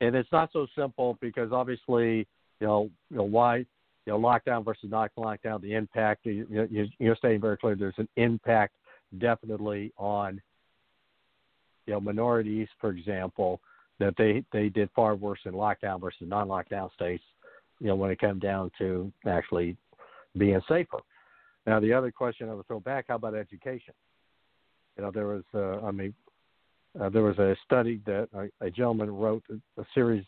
and 0.01 0.15
it's 0.15 0.31
not 0.31 0.51
so 0.53 0.67
simple 0.77 1.19
because 1.21 1.51
obviously, 1.53 2.27
you 2.65 2.71
know, 2.71 2.91
you 3.11 3.19
know 3.19 3.25
why, 3.25 3.59
you 3.59 3.67
know, 4.07 4.19
lockdown 4.19 4.65
versus 4.65 4.91
not 4.91 5.11
lockdown, 5.19 5.61
the 5.61 5.75
impact. 5.75 6.25
You, 6.25 6.47
you, 6.71 6.87
you're 6.99 7.17
stating 7.17 7.43
very 7.43 7.59
clearly 7.59 7.79
there's 7.79 7.93
an 7.99 8.09
impact 8.17 8.77
definitely 9.19 9.93
on, 9.99 10.41
you 11.87 11.93
know, 11.93 12.01
minorities, 12.01 12.69
for 12.81 12.89
example, 12.89 13.61
that 13.99 14.15
they 14.17 14.43
they 14.51 14.71
did 14.71 14.89
far 14.97 15.15
worse 15.15 15.41
in 15.45 15.53
lockdown 15.53 16.01
versus 16.01 16.23
non-lockdown 16.27 16.91
states. 16.95 17.23
You 17.81 17.89
know, 17.89 17.97
when 17.97 18.11
it 18.11 18.19
comes 18.19 18.41
down 18.41 18.71
to 18.79 19.13
actually 19.27 19.77
being 20.39 20.63
safer. 20.67 21.01
Now, 21.67 21.81
the 21.81 21.93
other 21.93 22.11
question 22.11 22.49
I 22.49 22.55
would 22.55 22.67
throw 22.67 22.81
back: 22.81 23.07
How 23.09 23.17
about 23.17 23.35
education? 23.35 23.93
You 24.97 25.05
know, 25.05 25.11
there 25.11 25.27
was, 25.27 25.43
uh, 25.55 25.85
I 25.87 25.91
mean, 25.91 26.15
uh, 26.99 27.11
there 27.11 27.25
was 27.25 27.39
a 27.39 27.57
study 27.67 28.01
that 28.07 28.29
a, 28.33 28.67
a 28.67 28.71
gentleman 28.71 29.11
wrote 29.11 29.43
a 29.51 29.85
series, 29.93 30.25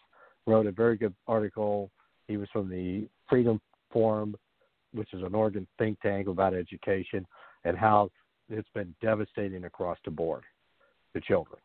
wrote 0.46 0.66
a 0.66 0.72
very 0.72 0.98
good 0.98 1.14
article. 1.26 1.90
He 2.28 2.36
was 2.36 2.48
from 2.52 2.68
the 2.68 3.08
Freedom 3.28 3.60
Forum, 3.92 4.36
which 4.92 5.12
is 5.12 5.22
an 5.22 5.34
Oregon 5.34 5.66
think 5.78 6.00
tank 6.00 6.28
about 6.28 6.54
education 6.54 7.26
and 7.64 7.76
how 7.76 8.10
it's 8.48 8.68
been 8.74 8.94
devastating 9.00 9.64
across 9.64 9.98
the 10.04 10.10
board 10.10 10.44
to 11.14 11.20
children. 11.20 11.58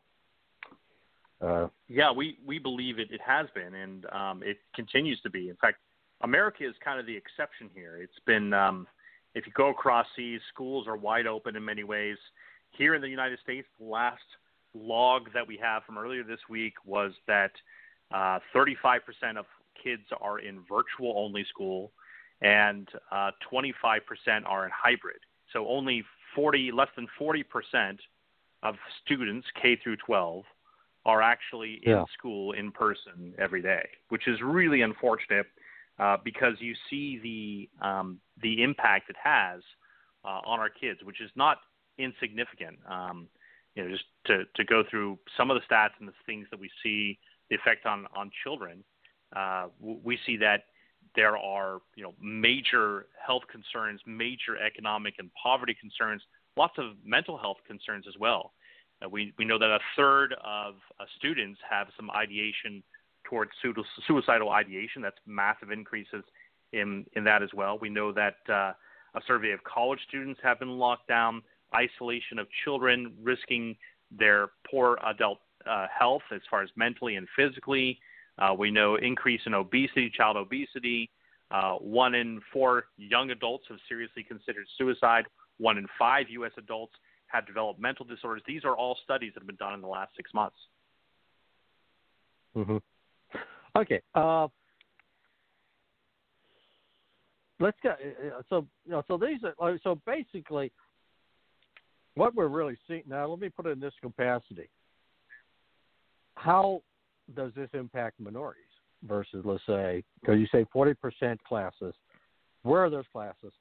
Uh, 1.41 1.67
Yeah, 1.87 2.11
we 2.11 2.37
we 2.45 2.59
believe 2.59 2.99
it, 2.99 3.11
it 3.11 3.21
has 3.25 3.47
been, 3.55 3.73
and 3.73 4.05
um, 4.11 4.43
it 4.43 4.57
continues 4.75 5.19
to 5.21 5.29
be. 5.29 5.49
In 5.49 5.55
fact, 5.55 5.77
America 6.21 6.67
is 6.67 6.75
kind 6.83 6.99
of 6.99 7.05
the 7.05 7.15
exception 7.15 7.69
here. 7.73 7.97
It's 7.97 8.19
been 8.25 8.53
um, 8.53 8.87
if 9.33 9.47
you 9.47 9.53
go 9.53 9.69
across 9.69 10.05
seas, 10.15 10.41
schools 10.53 10.87
are 10.87 10.97
wide 10.97 11.27
open 11.27 11.55
in 11.55 11.65
many 11.65 11.83
ways. 11.83 12.17
Here 12.71 12.95
in 12.95 13.01
the 13.01 13.09
United 13.09 13.39
States, 13.39 13.67
the 13.79 13.85
last 13.85 14.21
log 14.73 15.29
that 15.33 15.45
we 15.47 15.57
have 15.57 15.83
from 15.83 15.97
earlier 15.97 16.23
this 16.23 16.39
week 16.49 16.73
was 16.85 17.11
that 17.27 17.51
uh, 18.13 18.39
35% 18.55 18.99
of 19.37 19.45
kids 19.83 20.03
are 20.19 20.39
in 20.39 20.63
virtual 20.69 21.13
only 21.17 21.45
school 21.49 21.91
and 22.41 22.87
uh, 23.11 23.31
25% 23.51 24.01
are 24.45 24.65
in 24.65 24.71
hybrid. 24.73 25.19
So 25.53 25.67
only 25.67 26.03
40, 26.35 26.71
less 26.71 26.87
than 26.95 27.07
40% 27.19 27.99
of 28.63 28.75
students 29.03 29.47
K 29.61 29.75
through 29.83 29.97
12 29.97 30.43
are 31.05 31.21
actually 31.21 31.79
in 31.83 31.91
Yeah. 31.91 32.05
school 32.17 32.51
in 32.53 32.71
person 32.71 33.33
every 33.37 33.61
day, 33.61 33.89
which 34.09 34.27
is 34.27 34.41
really 34.41 34.81
unfortunate 34.81 35.47
uh, 35.99 36.17
because 36.23 36.55
you 36.59 36.75
see 36.89 37.19
the 37.19 37.87
um, 37.87 38.19
the 38.41 38.63
impact 38.63 39.09
it 39.09 39.15
has 39.21 39.61
uh, 40.23 40.41
on 40.45 40.59
our 40.59 40.69
kids, 40.69 41.03
which 41.03 41.21
is 41.21 41.31
not 41.35 41.59
insignificant. 41.97 42.77
Um, 42.87 43.27
you 43.75 43.83
know, 43.83 43.89
just 43.89 44.05
to, 44.25 44.45
to 44.55 44.63
go 44.63 44.83
through 44.89 45.17
some 45.37 45.49
of 45.49 45.55
the 45.59 45.63
stats 45.73 45.91
and 45.99 46.07
the 46.07 46.13
things 46.25 46.47
that 46.51 46.59
we 46.59 46.69
see 46.83 47.17
the 47.49 47.55
effect 47.55 47.85
on 47.85 48.07
on 48.15 48.31
children, 48.43 48.83
uh, 49.35 49.67
we 49.79 50.17
see 50.25 50.37
that 50.37 50.65
there 51.15 51.37
are 51.37 51.81
you 51.95 52.03
know 52.03 52.13
major 52.21 53.07
health 53.25 53.43
concerns, 53.51 54.01
major 54.05 54.57
economic 54.65 55.15
and 55.19 55.29
poverty 55.41 55.75
concerns, 55.79 56.21
lots 56.57 56.73
of 56.77 56.93
mental 57.03 57.37
health 57.37 57.57
concerns 57.67 58.05
as 58.07 58.15
well. 58.19 58.53
Uh, 59.03 59.09
we 59.09 59.33
we 59.37 59.45
know 59.45 59.57
that 59.57 59.69
a 59.69 59.79
third 59.95 60.35
of 60.43 60.75
uh, 60.99 61.05
students 61.17 61.59
have 61.69 61.87
some 61.95 62.09
ideation 62.11 62.83
towards 63.23 63.51
sui- 63.61 63.73
suicidal 64.07 64.49
ideation. 64.49 65.01
That's 65.01 65.17
massive 65.25 65.71
increases 65.71 66.23
in 66.73 67.05
in 67.13 67.23
that 67.25 67.43
as 67.43 67.49
well. 67.53 67.77
We 67.79 67.89
know 67.89 68.11
that 68.11 68.35
uh, 68.49 68.73
a 69.15 69.21
survey 69.27 69.51
of 69.51 69.63
college 69.63 69.99
students 70.07 70.39
have 70.43 70.59
been 70.59 70.77
locked 70.77 71.07
down, 71.07 71.41
isolation 71.75 72.39
of 72.39 72.47
children 72.63 73.13
risking 73.21 73.75
their 74.11 74.49
poor 74.69 74.97
adult 75.05 75.39
uh, 75.69 75.87
health 75.97 76.23
as 76.33 76.41
far 76.49 76.63
as 76.63 76.69
mentally 76.75 77.15
and 77.15 77.27
physically. 77.35 77.99
Uh, 78.41 78.53
we 78.53 78.71
know 78.71 78.95
increase 78.95 79.41
in 79.45 79.53
obesity, 79.53 80.11
child 80.15 80.35
obesity. 80.35 81.09
Uh, 81.51 81.75
one 81.75 82.15
in 82.15 82.41
four 82.51 82.85
young 82.97 83.29
adults 83.29 83.65
have 83.69 83.77
seriously 83.87 84.23
considered 84.23 84.65
suicide. 84.77 85.25
One 85.59 85.77
in 85.77 85.85
five 85.99 86.25
U.S. 86.29 86.51
adults 86.57 86.93
have 87.27 87.45
developed 87.45 87.79
mental 87.79 88.05
disorders. 88.05 88.41
These 88.47 88.65
are 88.65 88.75
all 88.75 88.97
studies 89.03 89.33
that 89.35 89.41
have 89.41 89.47
been 89.47 89.57
done 89.57 89.73
in 89.73 89.81
the 89.81 89.87
last 89.87 90.11
six 90.15 90.33
months. 90.33 90.55
Mm-hmm. 92.55 92.77
Okay. 93.77 94.01
Uh, 94.15 94.47
let's 97.59 97.77
go. 97.83 97.91
uh, 97.91 98.41
So, 98.49 98.65
you 98.85 98.91
know, 98.91 99.03
so 99.07 99.17
these 99.17 99.39
are 99.59 99.77
so 99.83 100.01
basically 100.07 100.71
what 102.15 102.33
we're 102.33 102.47
really 102.47 102.77
seeing 102.87 103.03
now. 103.07 103.27
Let 103.27 103.39
me 103.39 103.49
put 103.49 103.67
it 103.67 103.69
in 103.69 103.79
this 103.79 103.93
capacity. 104.01 104.69
How 106.35 106.81
does 107.35 107.51
this 107.55 107.69
impact 107.73 108.19
minorities 108.19 108.63
versus, 109.03 109.43
let's 109.45 109.65
say, 109.65 110.03
because 110.19 110.39
you 110.39 110.47
say 110.51 110.65
forty 110.71 110.93
percent 110.93 111.41
classes? 111.43 111.93
Where 112.63 112.83
are 112.83 112.89
those 112.89 113.05
classes? 113.11 113.53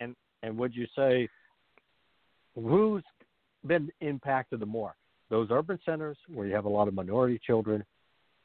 And 0.00 0.14
and 0.42 0.56
would 0.58 0.74
you 0.74 0.86
say 0.96 1.28
who's 2.54 3.04
been 3.66 3.90
impacted 4.00 4.60
the 4.60 4.66
more? 4.66 4.94
Those 5.30 5.48
urban 5.50 5.78
centers 5.84 6.16
where 6.28 6.46
you 6.46 6.54
have 6.54 6.64
a 6.64 6.70
lot 6.70 6.88
of 6.88 6.94
minority 6.94 7.38
children 7.46 7.84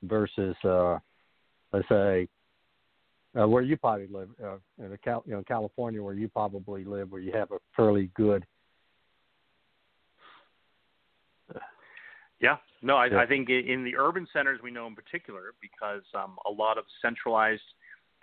versus, 0.04 0.56
uh, 0.66 0.98
let's 1.72 1.88
say, 1.88 2.28
uh, 3.40 3.48
where 3.48 3.64
you 3.64 3.78
probably 3.78 4.08
live 4.08 4.30
uh, 4.44 4.58
in 4.84 4.92
the 4.92 4.98
Cal- 4.98 5.24
you 5.26 5.34
know 5.34 5.44
California, 5.48 6.04
where 6.04 6.14
you 6.14 6.28
probably 6.28 6.84
live, 6.84 7.12
where 7.12 7.22
you 7.22 7.32
have 7.32 7.52
a 7.52 7.58
fairly 7.76 8.10
good. 8.16 8.46
Yeah, 12.40 12.58
no, 12.82 12.98
I, 12.98 13.08
Yeah. 13.08 13.20
I 13.20 13.26
think 13.26 13.50
in 13.50 13.84
the 13.84 13.96
urban 13.96 14.28
centers 14.34 14.60
we 14.62 14.72
know 14.72 14.88
in 14.88 14.96
particular 14.96 15.54
because 15.62 16.04
um, 16.14 16.38
a 16.46 16.52
lot 16.52 16.78
of 16.78 16.86
centralized 17.02 17.62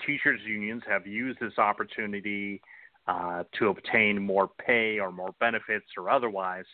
teachers 0.07 0.41
unions 0.47 0.83
have 0.87 1.07
used 1.07 1.39
this 1.41 1.59
opportunity 1.59 2.61
uh, 3.07 3.45
to 3.59 3.69
obtain 3.69 4.21
more 4.21 4.49
pay 4.49 4.99
or 4.99 5.11
more 5.11 5.35
benefits 5.41 5.87
or 5.97 6.11
otherwise, 6.11 6.67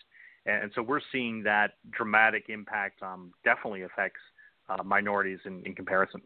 and, 0.45 0.70
so 0.74 0.82
we're 0.82 1.01
seeing 1.12 1.43
that 1.43 1.72
dramatic 1.91 2.49
impact 2.49 3.03
um, 3.03 3.32
definitely 3.45 3.82
affects 3.82 4.20
uh, 4.68 4.82
minorities 4.82 5.39
in, 5.45 5.62
in 5.64 5.74
comparison. 5.74 6.20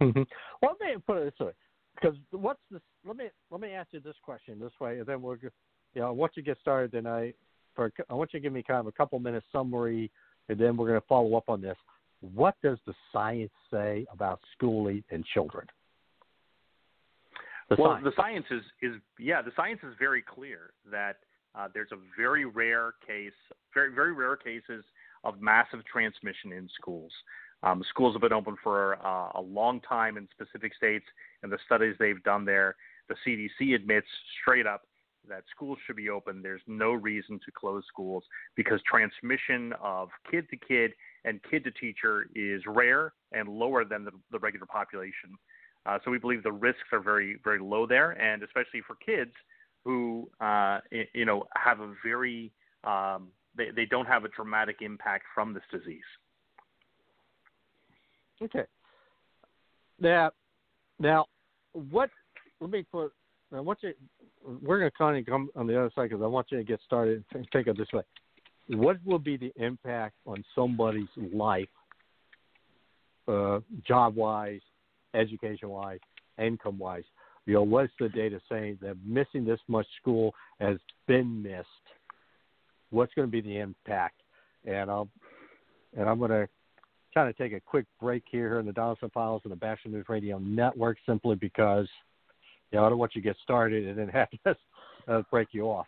well, 0.00 0.12
let 0.62 0.80
me 0.80 0.96
put 1.06 1.18
it 1.18 1.24
this 1.24 1.46
way, 1.46 1.52
because 1.94 2.16
what's 2.30 2.60
this? 2.70 2.80
Let 3.06 3.16
me 3.16 3.26
let 3.50 3.60
me 3.60 3.72
ask 3.72 3.88
you 3.92 4.00
this 4.00 4.16
question 4.22 4.58
this 4.58 4.72
way, 4.80 4.98
and 4.98 5.06
then 5.06 5.22
we'll, 5.22 5.36
you 5.36 5.50
know, 6.00 6.12
once 6.12 6.34
you 6.36 6.42
get 6.42 6.58
started, 6.60 6.92
then 6.92 7.06
I, 7.06 7.32
for 7.74 7.92
I 8.08 8.14
want 8.14 8.32
you 8.32 8.40
to 8.40 8.42
give 8.42 8.52
me 8.52 8.62
kind 8.62 8.80
of 8.80 8.86
a 8.86 8.92
couple 8.92 9.18
minutes 9.18 9.46
summary, 9.52 10.10
and 10.48 10.58
then 10.58 10.76
we're 10.76 10.88
going 10.88 11.00
to 11.00 11.06
follow 11.06 11.36
up 11.36 11.48
on 11.48 11.60
this. 11.60 11.76
What 12.34 12.54
does 12.62 12.78
the 12.86 12.94
science 13.12 13.52
say 13.70 14.06
about 14.12 14.40
schooling 14.56 15.04
and 15.10 15.24
children? 15.26 15.66
The 17.68 17.76
well, 17.78 17.92
science. 17.92 18.04
the 18.04 18.12
science 18.16 18.46
is, 18.50 18.62
is 18.82 19.00
yeah, 19.18 19.42
the 19.42 19.52
science 19.56 19.80
is 19.82 19.94
very 19.98 20.22
clear 20.22 20.72
that 20.90 21.16
uh, 21.54 21.68
there's 21.72 21.92
a 21.92 21.98
very 22.16 22.44
rare 22.44 22.94
case, 23.06 23.32
very 23.72 23.94
very 23.94 24.12
rare 24.12 24.36
cases 24.36 24.84
of 25.24 25.40
massive 25.40 25.84
transmission 25.90 26.52
in 26.52 26.68
schools. 26.78 27.12
Um, 27.62 27.82
schools 27.88 28.14
have 28.14 28.20
been 28.20 28.32
open 28.32 28.56
for 28.62 28.98
uh, 29.04 29.30
a 29.34 29.40
long 29.40 29.80
time 29.80 30.18
in 30.18 30.28
specific 30.30 30.74
states, 30.74 31.06
and 31.42 31.50
the 31.50 31.58
studies 31.64 31.94
they've 31.98 32.22
done 32.22 32.44
there, 32.44 32.76
the 33.08 33.14
CDC 33.26 33.74
admits 33.74 34.06
straight 34.42 34.66
up 34.66 34.82
that 35.28 35.44
schools 35.54 35.78
should 35.86 35.96
be 35.96 36.10
open. 36.10 36.42
There's 36.42 36.62
no 36.66 36.92
reason 36.92 37.40
to 37.44 37.52
close 37.52 37.84
schools 37.88 38.24
because 38.56 38.80
transmission 38.88 39.72
of 39.82 40.08
kid 40.30 40.48
to 40.50 40.56
kid 40.56 40.92
and 41.24 41.40
kid 41.50 41.64
to 41.64 41.70
teacher 41.72 42.26
is 42.34 42.62
rare 42.66 43.12
and 43.32 43.48
lower 43.48 43.84
than 43.84 44.04
the, 44.04 44.12
the 44.30 44.38
regular 44.38 44.66
population. 44.66 45.36
Uh, 45.86 45.98
so 46.04 46.10
we 46.10 46.18
believe 46.18 46.42
the 46.42 46.52
risks 46.52 46.88
are 46.92 47.00
very, 47.00 47.38
very 47.44 47.60
low 47.60 47.86
there, 47.86 48.12
and 48.12 48.42
especially 48.42 48.80
for 48.86 48.96
kids 49.04 49.32
who, 49.84 50.28
uh, 50.40 50.78
you 51.12 51.26
know, 51.26 51.44
have 51.56 51.80
a 51.80 51.92
very, 52.02 52.50
um, 52.84 53.28
they, 53.56 53.70
they 53.74 53.84
don't 53.84 54.06
have 54.06 54.24
a 54.24 54.28
dramatic 54.28 54.76
impact 54.80 55.24
from 55.34 55.52
this 55.52 55.62
disease. 55.70 56.00
Okay. 58.42 58.64
Now, 60.00 60.32
now, 60.98 61.26
what? 61.72 62.10
Let 62.60 62.70
me 62.70 62.84
put. 62.90 63.12
I 63.54 63.60
want 63.60 63.78
you. 63.82 63.92
We're 64.62 64.78
going 64.78 64.90
to 64.90 64.96
kind 64.96 65.18
of 65.18 65.26
come 65.26 65.50
on 65.56 65.66
the 65.66 65.78
other 65.78 65.90
side 65.94 66.10
because 66.10 66.22
I 66.22 66.26
want 66.26 66.48
you 66.50 66.58
to 66.58 66.64
get 66.64 66.80
started 66.84 67.24
and 67.32 67.46
think 67.52 67.66
of 67.66 67.76
this 67.76 67.88
way. 67.92 68.02
What 68.68 68.98
will 69.04 69.18
be 69.18 69.36
the 69.36 69.52
impact 69.56 70.14
on 70.26 70.44
somebody's 70.54 71.08
life, 71.32 71.68
uh, 73.28 73.60
job 73.86 74.16
wise, 74.16 74.60
education 75.14 75.68
wise, 75.68 76.00
income 76.38 76.78
wise? 76.78 77.04
You 77.46 77.54
know, 77.54 77.62
what's 77.62 77.92
the 78.00 78.08
data 78.08 78.40
saying 78.50 78.78
that 78.82 78.96
missing 79.04 79.44
this 79.44 79.60
much 79.68 79.86
school 80.00 80.34
has 80.60 80.78
been 81.06 81.42
missed? 81.42 81.68
What's 82.90 83.12
going 83.14 83.28
to 83.28 83.32
be 83.32 83.42
the 83.42 83.58
impact? 83.58 84.20
And 84.64 84.90
I'll 84.90 85.08
and 85.96 86.08
I'm 86.08 86.18
going 86.18 86.30
to 86.30 86.48
kind 87.12 87.28
of 87.28 87.36
take 87.36 87.52
a 87.52 87.60
quick 87.60 87.86
break 88.00 88.24
here 88.30 88.58
in 88.58 88.66
the 88.66 88.72
Donelson 88.72 89.12
Files 89.12 89.42
and 89.44 89.52
the 89.52 89.56
Batchelor 89.56 89.92
News 89.92 90.06
Radio 90.08 90.38
Network 90.38 90.96
simply 91.06 91.36
because 91.36 91.86
you 92.72 92.78
know, 92.78 92.86
I 92.86 92.88
don't 92.88 92.98
want 92.98 93.14
you 93.14 93.22
to 93.22 93.28
get 93.28 93.36
started 93.42 93.86
and 93.86 93.98
then 93.98 94.08
have 94.12 94.28
to 94.44 94.56
uh, 95.08 95.22
break 95.30 95.48
you 95.52 95.64
off. 95.64 95.86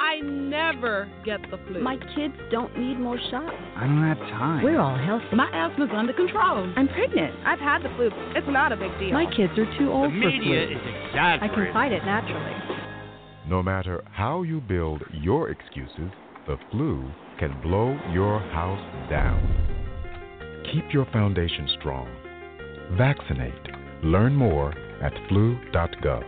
I 0.00 0.20
never 0.20 1.10
get 1.24 1.40
the 1.50 1.58
flu. 1.66 1.82
My 1.82 1.96
kids 2.14 2.34
don't 2.50 2.76
need 2.78 2.98
more 2.98 3.18
shots. 3.30 3.54
I 3.76 3.80
don't 3.84 4.02
have 4.02 4.18
time. 4.18 4.62
We're 4.62 4.80
all 4.80 4.96
healthy. 4.96 5.34
My 5.36 5.50
asthma's 5.52 5.90
under 5.92 6.12
control. 6.12 6.72
I'm 6.76 6.88
pregnant. 6.88 7.34
I've 7.44 7.58
had 7.58 7.82
the 7.82 7.88
flu. 7.96 8.08
It's 8.36 8.46
not 8.48 8.72
a 8.72 8.76
big 8.76 8.96
deal. 8.98 9.12
My 9.12 9.26
kids 9.26 9.52
are 9.58 9.78
too 9.78 9.90
old 9.90 10.12
The 10.12 10.20
for 10.20 10.26
media 10.30 10.66
flu. 10.66 10.76
is 10.76 11.14
I 11.14 11.48
can 11.52 11.72
fight 11.72 11.92
it 11.92 12.04
naturally. 12.04 12.52
No 13.48 13.62
matter 13.62 14.02
how 14.12 14.42
you 14.42 14.60
build 14.60 15.02
your 15.12 15.50
excuses, 15.50 16.10
the 16.46 16.56
flu 16.70 17.10
can 17.38 17.60
blow 17.60 17.98
your 18.12 18.38
house 18.40 19.10
down. 19.10 19.42
Keep 20.72 20.92
your 20.92 21.06
foundation 21.06 21.68
strong. 21.80 22.08
Vaccinate. 22.96 23.52
Learn 24.04 24.34
more 24.34 24.72
at 25.02 25.12
flu.gov. 25.28 26.24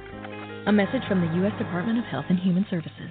A 0.66 0.72
message 0.72 1.02
from 1.08 1.20
the 1.20 1.34
U.S. 1.42 1.52
Department 1.58 1.98
of 1.98 2.04
Health 2.04 2.26
and 2.28 2.38
Human 2.38 2.66
Services. 2.70 3.10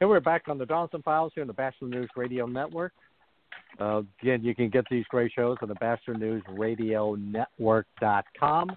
And 0.00 0.08
we're 0.08 0.20
back 0.20 0.44
on 0.46 0.58
the 0.58 0.64
Donelson 0.64 1.02
Files 1.02 1.32
here 1.34 1.42
on 1.42 1.48
the 1.48 1.52
Batchelor 1.52 1.88
News 1.88 2.08
Radio 2.14 2.46
Network. 2.46 2.92
Uh, 3.80 4.02
again, 4.22 4.44
you 4.44 4.54
can 4.54 4.68
get 4.68 4.84
these 4.88 5.04
great 5.08 5.32
shows 5.34 5.56
on 5.60 5.68
the 5.68 5.74
Batchelor 5.74 6.14
News 6.14 6.42
Radio 6.50 7.16
Network.com. 7.16 8.70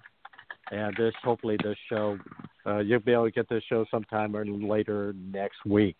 And 0.71 0.95
this, 0.97 1.13
hopefully, 1.23 1.57
this 1.63 1.77
show, 1.89 2.17
uh, 2.65 2.79
you'll 2.79 3.01
be 3.01 3.11
able 3.11 3.25
to 3.25 3.31
get 3.31 3.47
this 3.49 3.63
show 3.69 3.85
sometime 3.91 4.35
or 4.35 4.43
later 4.45 5.13
next 5.31 5.63
week. 5.63 5.97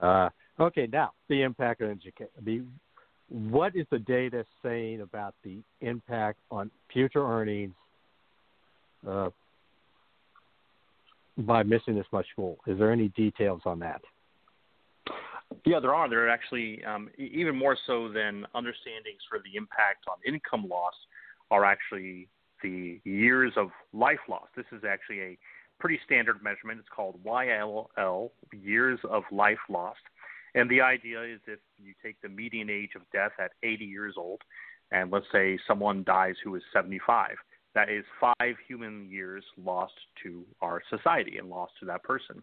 Uh, 0.00 0.28
okay, 0.60 0.88
now 0.92 1.10
the 1.28 1.42
impact 1.42 1.82
on 1.82 1.90
education. 1.90 2.70
What 3.28 3.74
is 3.74 3.86
the 3.90 3.98
data 3.98 4.44
saying 4.62 5.00
about 5.00 5.34
the 5.42 5.58
impact 5.80 6.38
on 6.52 6.70
future 6.92 7.26
earnings 7.26 7.74
uh, 9.06 9.30
by 11.38 11.64
missing 11.64 11.96
this 11.96 12.06
much 12.12 12.26
school? 12.30 12.58
Is 12.68 12.78
there 12.78 12.92
any 12.92 13.08
details 13.08 13.62
on 13.64 13.80
that? 13.80 14.00
Yeah, 15.64 15.80
there 15.80 15.94
are. 15.94 16.08
There 16.08 16.26
are 16.26 16.28
actually 16.28 16.84
um, 16.84 17.10
even 17.18 17.56
more 17.56 17.76
so 17.86 18.08
than 18.08 18.46
understandings 18.54 19.20
for 19.28 19.38
the 19.38 19.56
impact 19.56 20.04
on 20.08 20.16
income 20.26 20.68
loss 20.68 20.94
are 21.50 21.64
actually 21.64 22.28
the 22.62 23.00
years 23.04 23.52
of 23.56 23.70
life 23.92 24.18
lost. 24.28 24.48
This 24.56 24.66
is 24.72 24.82
actually 24.88 25.20
a 25.20 25.38
pretty 25.78 25.98
standard 26.04 26.42
measurement. 26.42 26.80
It's 26.80 26.88
called 26.94 27.22
YLL, 27.24 28.30
years 28.52 28.98
of 29.08 29.22
life 29.30 29.58
lost. 29.68 30.00
And 30.54 30.70
the 30.70 30.80
idea 30.80 31.22
is 31.22 31.40
if 31.46 31.60
you 31.78 31.94
take 32.02 32.20
the 32.20 32.28
median 32.28 32.70
age 32.70 32.90
of 32.96 33.02
death 33.12 33.32
at 33.38 33.52
80 33.62 33.84
years 33.84 34.14
old, 34.16 34.40
and 34.90 35.10
let's 35.10 35.26
say 35.30 35.58
someone 35.66 36.02
dies 36.04 36.34
who 36.42 36.54
is 36.54 36.62
75, 36.72 37.36
that 37.74 37.90
is 37.90 38.04
five 38.20 38.56
human 38.66 39.08
years 39.10 39.44
lost 39.62 39.92
to 40.22 40.44
our 40.60 40.82
society 40.90 41.38
and 41.38 41.48
lost 41.48 41.72
to 41.80 41.86
that 41.86 42.02
person. 42.02 42.42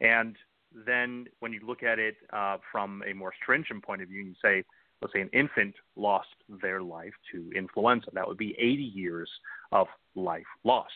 And 0.00 0.36
then 0.86 1.26
when 1.40 1.52
you 1.52 1.60
look 1.66 1.82
at 1.82 1.98
it 1.98 2.16
uh, 2.32 2.58
from 2.70 3.02
a 3.08 3.12
more 3.12 3.32
stringent 3.42 3.84
point 3.84 4.02
of 4.02 4.08
view, 4.08 4.20
and 4.20 4.28
you 4.28 4.34
say, 4.42 4.64
let's 5.00 5.12
say 5.12 5.20
an 5.20 5.30
infant 5.32 5.74
lost 5.96 6.28
their 6.62 6.82
life 6.82 7.12
to 7.32 7.50
influenza, 7.56 8.08
that 8.12 8.26
would 8.26 8.38
be 8.38 8.54
80 8.58 8.82
years 8.82 9.30
of 9.72 9.86
life 10.14 10.46
lost. 10.64 10.92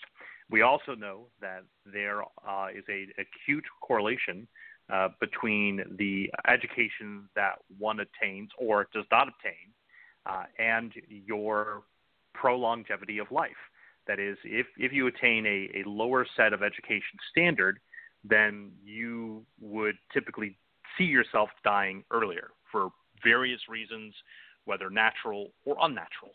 We 0.51 0.63
also 0.63 0.95
know 0.95 1.27
that 1.41 1.65
there 1.91 2.23
uh, 2.23 2.69
is 2.75 2.85
a 2.89 3.07
acute 3.19 3.65
correlation 3.81 4.47
uh, 4.93 5.09
between 5.21 5.83
the 5.99 6.31
education 6.47 7.29
that 7.35 7.55
one 7.79 8.01
attains 8.01 8.51
or 8.59 8.87
does 8.93 9.07
not 9.11 9.29
obtain 9.29 9.73
uh, 10.27 10.45
and 10.59 10.93
your 11.09 11.83
prolongevity 12.35 13.19
of 13.19 13.31
life. 13.31 13.51
That 14.07 14.19
is, 14.19 14.37
if, 14.45 14.67
if 14.77 14.93
you 14.93 15.07
attain 15.07 15.47
a, 15.47 15.81
a 15.81 15.89
lower 15.89 16.27
set 16.37 16.53
of 16.53 16.63
education 16.63 17.19
standard, 17.31 17.79
then 18.25 18.73
you 18.85 19.45
would 19.61 19.97
typically 20.13 20.57
see 20.97 21.05
yourself 21.05 21.51
dying 21.63 22.05
earlier 22.11 22.51
for 22.71 22.91
various 23.23 23.61
reasons, 23.69 24.15
whether 24.65 24.91
natural 24.91 25.51
or 25.65 25.77
unnatural. 25.81 26.33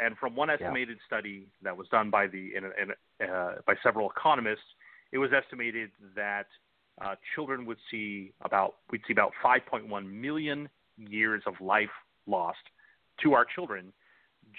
And 0.00 0.16
from 0.18 0.34
one 0.34 0.50
estimated 0.50 0.98
yeah. 1.00 1.06
study 1.06 1.46
that 1.62 1.76
was 1.76 1.86
done 1.88 2.10
by 2.10 2.26
the 2.26 2.52
in, 2.56 2.64
in, 2.64 3.28
uh, 3.28 3.56
by 3.66 3.74
several 3.82 4.10
economists, 4.10 4.64
it 5.12 5.18
was 5.18 5.30
estimated 5.32 5.90
that 6.16 6.46
uh, 7.00 7.14
children 7.34 7.66
would 7.66 7.78
see 7.90 8.32
about 8.42 8.76
we'd 8.90 9.02
see 9.06 9.12
about 9.12 9.32
5.1 9.44 10.10
million 10.10 10.68
years 10.96 11.42
of 11.46 11.54
life 11.60 11.90
lost 12.26 12.58
to 13.22 13.34
our 13.34 13.44
children 13.44 13.92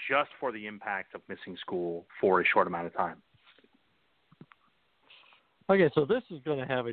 just 0.08 0.30
for 0.38 0.52
the 0.52 0.66
impact 0.66 1.14
of 1.14 1.20
missing 1.28 1.56
school 1.60 2.06
for 2.20 2.40
a 2.40 2.44
short 2.44 2.66
amount 2.66 2.86
of 2.86 2.94
time. 2.94 3.16
Okay, 5.70 5.90
so 5.94 6.04
this 6.04 6.22
is 6.30 6.40
going 6.44 6.58
to 6.58 6.66
have 6.66 6.86
a 6.86 6.92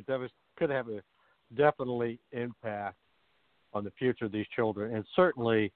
could 0.58 0.70
have 0.70 0.88
a 0.88 1.00
definitely 1.56 2.18
impact 2.32 2.96
on 3.72 3.84
the 3.84 3.92
future 3.98 4.26
of 4.26 4.32
these 4.32 4.46
children, 4.54 4.94
and 4.94 5.04
certainly, 5.14 5.72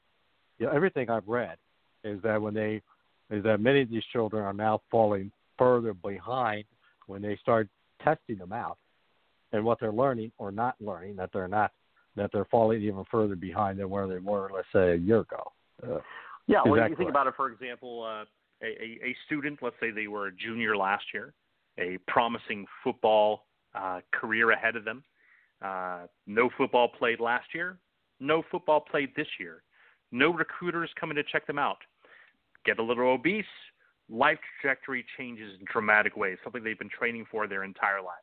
you 0.58 0.66
know, 0.66 0.72
everything 0.72 1.10
I've 1.10 1.26
read 1.26 1.56
is 2.04 2.20
that 2.22 2.40
when 2.40 2.54
they 2.54 2.82
is 3.30 3.42
that 3.44 3.60
many 3.60 3.82
of 3.82 3.90
these 3.90 4.02
children 4.12 4.42
are 4.42 4.52
now 4.52 4.82
falling 4.90 5.30
further 5.58 5.94
behind 5.94 6.64
when 7.06 7.22
they 7.22 7.36
start 7.36 7.68
testing 8.02 8.38
them 8.38 8.52
out. 8.52 8.78
And 9.52 9.64
what 9.64 9.80
they're 9.80 9.92
learning 9.92 10.30
or 10.38 10.52
not 10.52 10.76
learning 10.80 11.16
that 11.16 11.30
they're 11.32 11.48
not 11.48 11.72
that 12.16 12.30
they're 12.32 12.46
falling 12.46 12.82
even 12.82 13.04
further 13.10 13.34
behind 13.34 13.78
than 13.78 13.90
where 13.90 14.06
they 14.06 14.18
were 14.18 14.50
let's 14.54 14.66
say 14.72 14.92
a 14.92 14.96
year 14.96 15.20
ago. 15.20 15.52
Uh, 15.82 15.98
yeah 16.46 16.60
well 16.64 16.88
you 16.88 16.96
think 16.96 17.10
about 17.10 17.26
it 17.26 17.34
for 17.36 17.50
example 17.50 18.04
uh, 18.04 18.24
a, 18.62 18.98
a 19.04 19.16
student 19.26 19.58
let's 19.60 19.74
say 19.80 19.90
they 19.90 20.06
were 20.06 20.28
a 20.28 20.32
junior 20.32 20.76
last 20.76 21.04
year 21.12 21.32
a 21.80 21.98
promising 22.06 22.66
football 22.84 23.46
uh, 23.74 24.00
career 24.12 24.50
ahead 24.50 24.76
of 24.76 24.84
them. 24.84 25.02
Uh, 25.62 26.06
no 26.26 26.50
football 26.56 26.88
played 26.88 27.20
last 27.20 27.54
year. 27.54 27.78
No 28.20 28.42
football 28.50 28.80
played 28.80 29.10
this 29.16 29.26
year. 29.38 29.62
No 30.12 30.32
recruiters 30.32 30.90
coming 30.98 31.16
to 31.16 31.22
check 31.22 31.46
them 31.46 31.58
out. 31.58 31.78
Get 32.64 32.78
a 32.78 32.82
little 32.82 33.08
obese. 33.08 33.44
Life 34.08 34.38
trajectory 34.60 35.04
changes 35.16 35.52
in 35.58 35.66
dramatic 35.72 36.16
ways, 36.16 36.38
something 36.42 36.64
they've 36.64 36.78
been 36.78 36.90
training 36.90 37.26
for 37.30 37.46
their 37.46 37.64
entire 37.64 38.00
lives. 38.00 38.16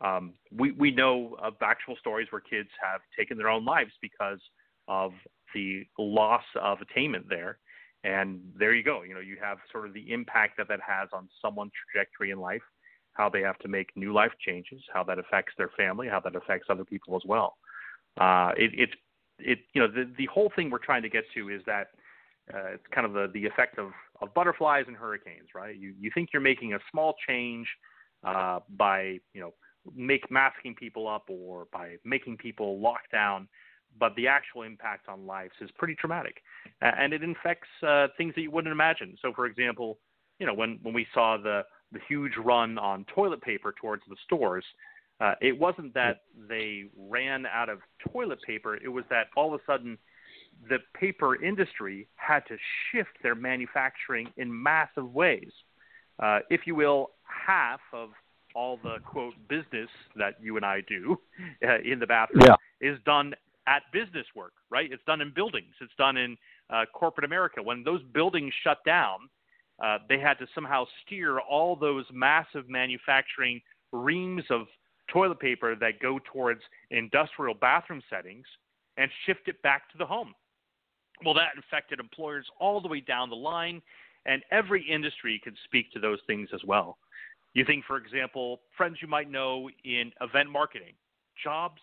Um, 0.00 0.34
we, 0.52 0.72
we 0.72 0.90
know 0.90 1.36
of 1.42 1.54
actual 1.60 1.96
stories 1.96 2.28
where 2.30 2.40
kids 2.40 2.68
have 2.82 3.00
taken 3.16 3.36
their 3.36 3.48
own 3.48 3.64
lives 3.64 3.92
because 4.00 4.38
of 4.88 5.12
the 5.54 5.86
loss 5.98 6.44
of 6.60 6.78
attainment 6.80 7.28
there 7.28 7.58
and 8.04 8.40
there 8.58 8.74
you 8.74 8.82
go. 8.82 9.02
You 9.02 9.14
know, 9.14 9.20
you 9.20 9.36
have 9.40 9.58
sort 9.70 9.86
of 9.86 9.94
the 9.94 10.12
impact 10.12 10.56
that 10.58 10.68
that 10.68 10.80
has 10.86 11.08
on 11.12 11.28
someone's 11.40 11.72
trajectory 11.90 12.30
in 12.30 12.40
life, 12.40 12.62
how 13.14 13.28
they 13.28 13.40
have 13.42 13.58
to 13.58 13.68
make 13.68 13.90
new 13.96 14.12
life 14.12 14.32
changes, 14.44 14.82
how 14.92 15.04
that 15.04 15.18
affects 15.18 15.52
their 15.56 15.70
family, 15.76 16.08
how 16.08 16.20
that 16.20 16.34
affects 16.34 16.68
other 16.68 16.84
people 16.84 17.14
as 17.16 17.22
well. 17.24 17.56
Uh, 18.20 18.52
it, 18.56 18.70
it's 18.74 18.92
it 19.38 19.58
you 19.72 19.80
know 19.80 19.88
the 19.88 20.10
the 20.18 20.26
whole 20.26 20.52
thing 20.54 20.70
we're 20.70 20.78
trying 20.78 21.02
to 21.02 21.08
get 21.08 21.24
to 21.34 21.48
is 21.48 21.62
that 21.66 21.88
uh, 22.52 22.74
it's 22.74 22.84
kind 22.92 23.06
of 23.06 23.12
the 23.12 23.30
the 23.32 23.46
effect 23.46 23.78
of 23.78 23.90
of 24.20 24.32
butterflies 24.34 24.84
and 24.88 24.96
hurricanes, 24.96 25.48
right? 25.54 25.76
You 25.76 25.94
you 25.98 26.10
think 26.14 26.30
you're 26.32 26.42
making 26.42 26.74
a 26.74 26.78
small 26.90 27.14
change 27.28 27.66
uh, 28.24 28.60
by 28.76 29.18
you 29.32 29.40
know 29.40 29.54
make 29.94 30.30
masking 30.30 30.74
people 30.74 31.08
up 31.08 31.24
or 31.28 31.66
by 31.72 31.96
making 32.04 32.36
people 32.36 32.80
lock 32.80 33.00
down 33.10 33.48
but 33.98 34.14
the 34.16 34.26
actual 34.26 34.62
impact 34.62 35.08
on 35.08 35.26
lives 35.26 35.52
is 35.60 35.70
pretty 35.78 35.94
traumatic, 35.94 36.42
and 36.80 37.12
it 37.12 37.22
infects 37.22 37.68
uh, 37.86 38.08
things 38.16 38.34
that 38.34 38.42
you 38.42 38.50
wouldn't 38.50 38.72
imagine. 38.72 39.16
So, 39.22 39.32
for 39.34 39.46
example, 39.46 39.98
you 40.38 40.46
know 40.46 40.54
when 40.54 40.78
when 40.82 40.94
we 40.94 41.06
saw 41.14 41.36
the 41.36 41.62
the 41.92 42.00
huge 42.08 42.32
run 42.42 42.78
on 42.78 43.04
toilet 43.14 43.42
paper 43.42 43.74
towards 43.78 44.02
the 44.08 44.16
stores, 44.24 44.64
uh, 45.20 45.34
it 45.40 45.58
wasn't 45.58 45.94
that 45.94 46.22
they 46.48 46.84
ran 46.96 47.46
out 47.46 47.68
of 47.68 47.80
toilet 48.12 48.40
paper. 48.46 48.76
It 48.76 48.88
was 48.88 49.04
that 49.10 49.26
all 49.36 49.54
of 49.54 49.60
a 49.60 49.64
sudden 49.70 49.98
the 50.68 50.78
paper 50.98 51.42
industry 51.42 52.08
had 52.16 52.40
to 52.48 52.56
shift 52.90 53.10
their 53.22 53.34
manufacturing 53.34 54.28
in 54.36 54.62
massive 54.62 55.12
ways. 55.12 55.50
Uh, 56.22 56.40
if 56.50 56.62
you 56.66 56.74
will, 56.74 57.10
half 57.24 57.80
of 57.92 58.10
all 58.54 58.78
the 58.82 58.96
quote 59.04 59.34
business 59.48 59.88
that 60.16 60.34
you 60.40 60.56
and 60.56 60.64
I 60.64 60.82
do 60.86 61.18
uh, 61.66 61.78
in 61.84 61.98
the 61.98 62.06
bathroom 62.06 62.44
yeah. 62.46 62.56
is 62.80 62.98
done 63.04 63.34
at 63.66 63.82
business 63.92 64.26
work, 64.34 64.52
right? 64.70 64.90
It's 64.92 65.02
done 65.06 65.20
in 65.20 65.32
buildings. 65.34 65.74
It's 65.80 65.92
done 65.96 66.16
in 66.16 66.36
uh, 66.70 66.84
corporate 66.92 67.24
America. 67.24 67.62
When 67.62 67.84
those 67.84 68.02
buildings 68.12 68.52
shut 68.64 68.78
down, 68.84 69.28
uh, 69.82 69.98
they 70.08 70.18
had 70.18 70.34
to 70.34 70.46
somehow 70.54 70.84
steer 71.04 71.40
all 71.40 71.76
those 71.76 72.04
massive 72.12 72.68
manufacturing 72.68 73.60
reams 73.92 74.42
of 74.50 74.66
toilet 75.08 75.40
paper 75.40 75.74
that 75.76 76.00
go 76.00 76.18
towards 76.32 76.60
industrial 76.90 77.54
bathroom 77.54 78.02
settings 78.08 78.46
and 78.96 79.10
shift 79.26 79.48
it 79.48 79.60
back 79.62 79.90
to 79.90 79.98
the 79.98 80.06
home. 80.06 80.34
Well, 81.24 81.34
that 81.34 81.50
infected 81.56 82.00
employers 82.00 82.46
all 82.58 82.80
the 82.80 82.88
way 82.88 83.00
down 83.00 83.30
the 83.30 83.36
line, 83.36 83.80
and 84.26 84.42
every 84.50 84.84
industry 84.88 85.40
could 85.42 85.56
speak 85.64 85.92
to 85.92 86.00
those 86.00 86.18
things 86.26 86.48
as 86.54 86.60
well. 86.66 86.98
You 87.54 87.64
think, 87.64 87.84
for 87.84 87.96
example, 87.96 88.60
friends 88.76 88.98
you 89.00 89.08
might 89.08 89.30
know 89.30 89.68
in 89.84 90.10
event 90.20 90.50
marketing, 90.50 90.94
jobs 91.42 91.80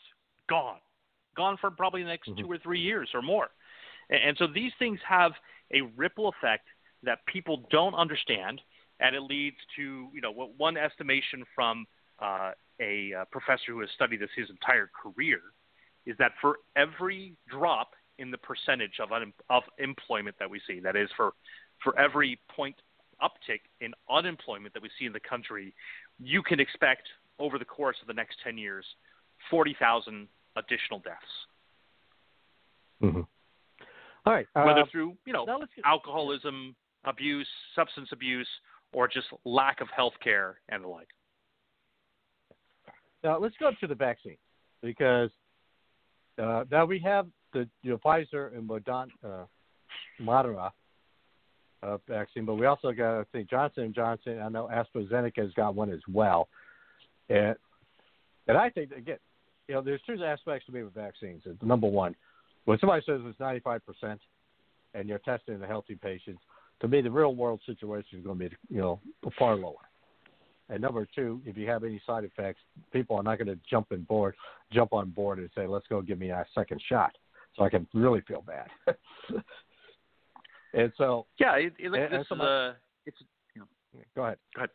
gone 0.49 0.79
gone 1.35 1.57
for 1.59 1.71
probably 1.71 2.03
the 2.03 2.09
next 2.09 2.29
mm-hmm. 2.29 2.41
two 2.41 2.51
or 2.51 2.57
three 2.57 2.79
years 2.79 3.09
or 3.13 3.21
more. 3.21 3.47
And, 4.09 4.19
and 4.29 4.37
so 4.37 4.47
these 4.47 4.71
things 4.79 4.99
have 5.07 5.31
a 5.73 5.81
ripple 5.95 6.29
effect 6.29 6.67
that 7.03 7.19
people 7.25 7.65
don't 7.71 7.93
understand, 7.93 8.61
and 8.99 9.15
it 9.15 9.21
leads 9.21 9.57
to 9.77 10.09
you 10.13 10.21
know 10.21 10.31
one 10.57 10.77
estimation 10.77 11.43
from 11.55 11.85
uh, 12.19 12.51
a 12.81 13.13
uh, 13.13 13.25
professor 13.31 13.71
who 13.71 13.79
has 13.81 13.89
studied 13.95 14.21
this 14.21 14.29
his 14.35 14.49
entire 14.49 14.89
career, 15.01 15.39
is 16.05 16.15
that 16.19 16.31
for 16.41 16.57
every 16.75 17.35
drop 17.49 17.91
in 18.17 18.31
the 18.31 18.37
percentage 18.37 18.99
of 19.01 19.11
un- 19.11 19.33
of 19.49 19.63
employment 19.77 20.35
that 20.39 20.49
we 20.49 20.59
see, 20.67 20.79
that 20.79 20.95
is 20.95 21.09
for 21.15 21.33
for 21.83 21.97
every 21.97 22.39
point 22.53 22.75
uptick 23.21 23.61
in 23.81 23.93
unemployment 24.09 24.73
that 24.73 24.83
we 24.83 24.89
see 24.97 25.05
in 25.05 25.13
the 25.13 25.19
country, 25.19 25.73
you 26.19 26.41
can 26.41 26.59
expect 26.59 27.07
over 27.37 27.57
the 27.57 27.65
course 27.65 27.97
of 28.01 28.07
the 28.07 28.13
next 28.13 28.37
10 28.43 28.57
years 28.57 28.85
40,000 29.49 30.27
additional 30.59 30.99
deaths. 30.99 31.17
Mm-hmm. 33.01 33.21
All 34.25 34.33
right. 34.33 34.45
Whether 34.53 34.81
uh, 34.81 34.85
through, 34.91 35.15
you 35.25 35.33
know, 35.33 35.45
get- 35.45 35.85
alcoholism, 35.85 36.75
abuse, 37.05 37.47
substance 37.75 38.09
abuse, 38.11 38.47
or 38.93 39.07
just 39.07 39.27
lack 39.45 39.81
of 39.81 39.87
health 39.95 40.13
care 40.23 40.59
and 40.69 40.83
the 40.83 40.87
like. 40.87 41.07
Now 43.23 43.37
let's 43.39 43.55
go 43.59 43.71
to 43.79 43.87
the 43.87 43.95
vaccine 43.95 44.37
because 44.81 45.29
uh, 46.41 46.63
now 46.71 46.85
we 46.85 46.99
have 46.99 47.27
the 47.53 47.67
you 47.81 47.91
know, 47.91 47.97
Pfizer 47.97 48.55
and 48.55 48.69
Moderna, 48.69 49.07
uh, 49.23 49.45
Moderna 50.21 50.71
uh, 51.83 51.97
vaccine, 52.07 52.45
but 52.45 52.55
we 52.55 52.65
also 52.65 52.91
got 52.91 53.19
I 53.19 53.23
think 53.31 53.49
Johnson 53.49 53.83
and 53.83 53.95
Johnson. 53.95 54.39
I 54.39 54.49
know 54.49 54.69
AstraZeneca 54.71 55.39
has 55.39 55.53
got 55.53 55.75
one 55.75 55.91
as 55.91 56.01
well, 56.11 56.47
and 57.29 57.55
and 58.47 58.57
I 58.57 58.69
think 58.69 58.91
again, 58.91 59.17
you 59.69 59.75
know, 59.75 59.81
there's 59.81 60.01
two 60.01 60.21
aspects 60.23 60.65
to 60.65 60.71
me 60.71 60.81
with 60.81 60.95
vaccines. 60.95 61.43
Number 61.61 61.87
one, 61.87 62.15
when 62.65 62.79
somebody 62.79 63.03
says 63.05 63.21
it's 63.23 63.39
95 63.39 63.85
percent, 63.85 64.19
and 64.95 65.07
you're 65.07 65.19
testing 65.19 65.59
the 65.59 65.67
healthy 65.67 65.93
patients, 65.93 66.41
to 66.81 66.87
me 66.87 67.01
the 67.01 67.11
real 67.11 67.35
world 67.35 67.61
situation 67.67 68.17
is 68.17 68.25
going 68.25 68.39
to 68.39 68.49
be 68.49 68.55
you 68.67 68.81
know 68.81 68.99
far 69.37 69.55
lower. 69.55 69.75
And 70.69 70.81
number 70.81 71.07
two, 71.15 71.39
if 71.45 71.55
you 71.55 71.67
have 71.69 71.83
any 71.83 72.01
side 72.05 72.23
effects, 72.23 72.59
people 72.91 73.15
are 73.15 73.23
not 73.23 73.37
going 73.37 73.47
to 73.47 73.59
jump 73.69 73.91
in 73.91 74.01
board, 74.03 74.35
jump 74.73 74.91
on 74.91 75.11
board 75.11 75.37
and 75.37 75.49
say, 75.55 75.67
"Let's 75.67 75.85
go 75.87 76.01
give 76.01 76.17
me 76.17 76.31
a 76.31 76.43
second 76.55 76.81
shot," 76.89 77.15
so 77.55 77.63
I 77.63 77.69
can 77.69 77.87
really 77.93 78.21
feel 78.21 78.41
bad. 78.41 78.69
and 80.73 80.91
so, 80.97 81.27
Yeah, 81.39 81.55
it, 81.57 81.73
it, 81.77 81.85
And- 81.93 81.93
this 81.93 82.27
and 82.31 82.41
is 82.41 82.47
a, 82.47 82.75
it's, 83.05 83.17
you 83.53 83.61
know, 83.61 83.67
go 84.15 84.23
ahead. 84.23 84.37
go 84.55 84.61
ahead. 84.61 84.69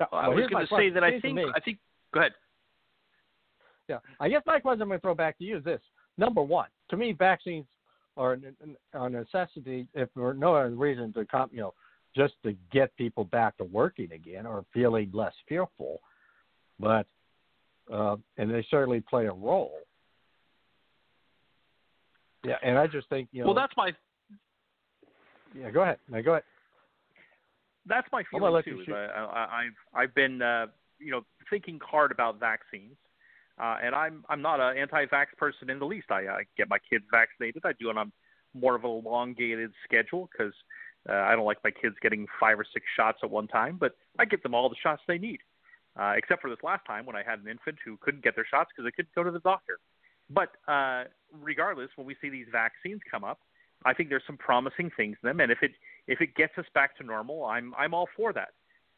Now, 0.00 0.08
I 0.12 0.28
was 0.28 0.46
going 0.50 0.66
to 0.66 0.76
say 0.76 0.90
that 0.90 1.02
I 1.02 1.18
think, 1.20 1.36
me- 1.36 1.50
I 1.54 1.60
think, 1.60 1.78
go 2.12 2.20
ahead. 2.20 2.32
Yeah, 3.88 3.98
I 4.20 4.28
guess 4.28 4.42
my 4.46 4.58
question 4.58 4.82
I'm 4.82 4.88
going 4.88 4.98
to 4.98 5.02
throw 5.02 5.14
back 5.14 5.38
to 5.38 5.44
you 5.44 5.58
is 5.58 5.64
this: 5.64 5.80
Number 6.18 6.42
one, 6.42 6.68
to 6.90 6.96
me, 6.96 7.12
vaccines 7.12 7.66
are 8.16 8.32
an- 8.32 8.56
an- 8.60 8.76
are 8.94 9.06
a 9.06 9.10
necessity 9.10 9.86
if 9.94 10.08
for 10.14 10.34
no 10.34 10.54
other 10.56 10.70
reason 10.70 11.12
to 11.12 11.24
come, 11.26 11.50
you 11.52 11.60
know, 11.60 11.74
just 12.16 12.34
to 12.42 12.56
get 12.72 12.96
people 12.96 13.24
back 13.24 13.56
to 13.58 13.64
working 13.64 14.12
again 14.12 14.46
or 14.46 14.64
feeling 14.72 15.10
less 15.12 15.34
fearful. 15.48 16.00
But 16.80 17.06
uh, 17.92 18.16
and 18.38 18.50
they 18.50 18.66
certainly 18.70 19.00
play 19.00 19.26
a 19.26 19.32
role. 19.32 19.78
Yeah, 22.44 22.56
and 22.62 22.78
I 22.78 22.86
just 22.86 23.08
think 23.08 23.28
you 23.32 23.42
know. 23.42 23.46
well, 23.48 23.54
that's 23.54 23.72
my 23.76 23.92
yeah. 25.54 25.70
Go 25.70 25.82
ahead. 25.82 25.98
No, 26.08 26.22
go 26.22 26.32
ahead. 26.32 26.42
that's 27.86 28.08
my 28.12 28.22
feeling 28.30 28.62
too. 28.64 28.70
you 28.70 28.80
is 28.80 28.86
shoot. 28.86 28.94
I, 28.94 29.24
I, 29.24 29.62
I've 29.62 30.02
I've 30.02 30.14
been 30.14 30.42
uh, 30.42 30.66
you 30.98 31.10
know 31.10 31.22
thinking 31.50 31.78
hard 31.84 32.12
about 32.12 32.38
vaccines, 32.40 32.96
uh, 33.60 33.76
and 33.82 33.94
I'm 33.94 34.24
I'm 34.28 34.42
not 34.42 34.60
an 34.60 34.76
anti-vax 34.76 35.26
person 35.38 35.70
in 35.70 35.78
the 35.78 35.86
least. 35.86 36.10
I, 36.10 36.26
I 36.28 36.42
get 36.56 36.68
my 36.68 36.78
kids 36.78 37.04
vaccinated. 37.10 37.62
I 37.64 37.72
do 37.72 37.90
it 37.90 37.96
on 37.96 38.12
more 38.54 38.74
of 38.74 38.84
an 38.84 38.90
elongated 38.90 39.70
schedule 39.84 40.28
because 40.30 40.54
uh, 41.08 41.12
I 41.12 41.34
don't 41.36 41.44
like 41.44 41.58
my 41.64 41.70
kids 41.70 41.94
getting 42.02 42.26
five 42.40 42.58
or 42.58 42.66
six 42.72 42.84
shots 42.96 43.18
at 43.22 43.30
one 43.30 43.48
time. 43.48 43.76
But 43.78 43.92
I 44.18 44.24
get 44.24 44.42
them 44.42 44.54
all 44.54 44.68
the 44.68 44.76
shots 44.82 45.02
they 45.06 45.18
need, 45.18 45.40
uh, 45.98 46.14
except 46.16 46.42
for 46.42 46.50
this 46.50 46.58
last 46.62 46.84
time 46.86 47.06
when 47.06 47.16
I 47.16 47.22
had 47.22 47.38
an 47.38 47.48
infant 47.48 47.78
who 47.84 47.96
couldn't 48.00 48.24
get 48.24 48.34
their 48.34 48.46
shots 48.50 48.70
because 48.74 48.88
they 48.88 48.94
couldn't 48.94 49.14
go 49.14 49.22
to 49.22 49.30
the 49.30 49.40
doctor. 49.40 49.78
But 50.28 50.50
uh, 50.68 51.04
regardless, 51.32 51.90
when 51.96 52.06
we 52.06 52.16
see 52.20 52.28
these 52.28 52.46
vaccines 52.50 53.00
come 53.10 53.24
up, 53.24 53.38
I 53.84 53.94
think 53.94 54.08
there's 54.08 54.22
some 54.26 54.38
promising 54.38 54.90
things 54.96 55.16
in 55.22 55.28
them, 55.28 55.40
and 55.40 55.52
if 55.52 55.58
it 55.62 55.72
if 56.06 56.20
it 56.20 56.34
gets 56.34 56.56
us 56.58 56.64
back 56.74 56.96
to 56.98 57.04
normal, 57.04 57.44
I'm 57.44 57.74
I'm 57.78 57.94
all 57.94 58.08
for 58.16 58.32
that. 58.32 58.48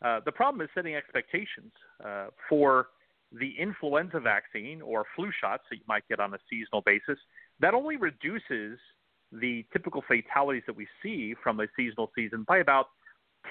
Uh, 0.01 0.21
the 0.25 0.33
problem 0.33 0.61
is 0.63 0.69
setting 0.75 0.95
expectations 0.95 1.73
uh, 2.05 2.27
for 2.49 2.89
the 3.33 3.55
influenza 3.59 4.21
vaccine 4.21 4.81
or 4.81 5.05
flu 5.15 5.31
shots 5.41 5.65
that 5.71 5.77
you 5.77 5.85
might 5.87 6.07
get 6.09 6.21
on 6.21 6.35
a 6.35 6.39
seasonal 6.49 6.83
basis. 6.83 7.19
That 7.61 7.75
only 7.75 7.97
reduces 7.97 8.79
the 9.33 9.65
typical 9.73 10.03
fatalities 10.07 10.63
that 10.67 10.77
we 10.77 10.87
see 11.03 11.35
from 11.43 11.61
a 11.61 11.67
seasonal 11.77 12.11
season 12.15 12.45
by 12.49 12.59
about 12.59 12.87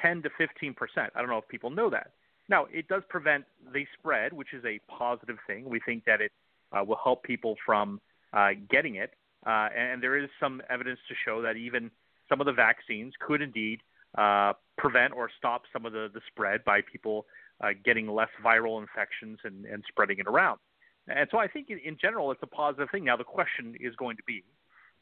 10 0.02 0.24
to 0.24 0.30
15 0.38 0.74
percent. 0.74 1.12
I 1.16 1.20
don't 1.20 1.30
know 1.30 1.38
if 1.38 1.48
people 1.48 1.70
know 1.70 1.90
that. 1.90 2.12
Now, 2.50 2.68
it 2.72 2.88
does 2.88 3.04
prevent 3.10 3.46
the 3.74 3.86
spread, 4.00 4.34
which 4.34 4.54
is 4.54 4.64
a 4.66 4.80
positive 4.92 5.38
thing. 5.46 5.70
We 5.70 5.80
think 5.86 6.06
that 6.06 6.22
it 6.22 6.32
uh, 6.72 6.84
will 6.84 7.00
help 7.04 7.24
people 7.24 7.56
from 7.66 8.00
uh, 8.34 8.52
getting 8.70 8.96
it. 8.96 9.14
Uh, 9.46 9.70
and 9.78 10.02
there 10.02 10.18
is 10.18 10.30
some 10.40 10.62
evidence 10.70 11.00
to 11.10 11.16
show 11.26 11.42
that 11.42 11.58
even 11.58 11.92
some 12.30 12.40
of 12.40 12.46
the 12.46 12.54
vaccines 12.54 13.14
could 13.20 13.42
indeed 13.42 13.82
uh, 14.18 14.54
prevent 14.78 15.14
or 15.14 15.30
stop 15.38 15.64
some 15.72 15.86
of 15.86 15.94
the, 15.94 16.10
the 16.14 16.22
spread 16.28 16.64
by 16.64 16.82
people 16.82 17.26
uh, 17.62 17.70
getting 17.84 18.08
less 18.08 18.30
viral 18.44 18.82
infections 18.82 19.40
and, 19.44 19.66
and 19.66 19.84
spreading 19.88 20.20
it 20.20 20.28
around. 20.28 20.60
And 21.08 21.28
so 21.32 21.38
I 21.38 21.48
think 21.48 21.70
in, 21.70 21.98
general 22.00 22.32
it's 22.32 22.44
a 22.44 22.48
positive 22.48 22.90
thing. 22.92 23.06
Now 23.06 23.18
the 23.18 23.24
question 23.24 23.76
is 23.80 23.96
going 23.96 24.18
to 24.18 24.24
be, 24.28 24.44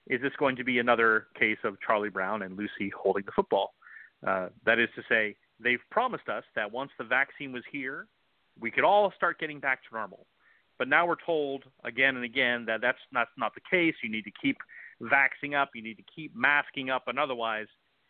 is 0.08 0.22
this 0.22 0.34
going 0.38 0.56
to 0.58 0.64
be 0.64 0.80
another 0.80 1.28
case 1.38 1.58
of 1.64 1.78
Charlie 1.86 2.10
Brown 2.10 2.44
and 2.44 2.58
Lucy 2.58 2.92
holding 2.96 3.24
the 3.26 3.32
football? 3.32 3.74
Uh, 4.26 4.50
that 4.66 4.80
is 4.80 4.90
to 4.96 5.02
say, 5.10 5.36
they've 5.60 5.80
promised 5.90 6.30
us 6.30 6.44
that 6.56 6.72
once 6.72 6.92
the 6.98 7.04
vaccine 7.04 7.52
was 7.52 7.64
here, 7.72 8.08
we 8.60 8.72
could 8.72 8.84
all 8.84 9.12
start 9.16 9.40
getting 9.40 9.60
back 9.60 9.82
to 9.90 9.96
normal. 9.96 10.26
But 10.78 10.88
now 10.88 11.08
we're 11.08 11.16
told 11.26 11.64
again 11.84 12.16
and 12.16 12.26
again 12.26 12.66
that 12.66 12.82
that's 12.82 13.00
not 13.12 13.30
not 13.38 13.54
the 13.56 13.62
case. 13.70 13.96
You 14.04 14.12
need 14.12 14.24
to 14.24 14.32
keep 14.42 14.58
vaxing 15.02 15.56
up. 15.56 15.70
You 15.74 15.82
need 15.82 15.96
to 15.96 16.04
keep 16.14 16.36
masking 16.36 16.90
up, 16.90 17.08
and 17.08 17.18
otherwise. 17.18 17.68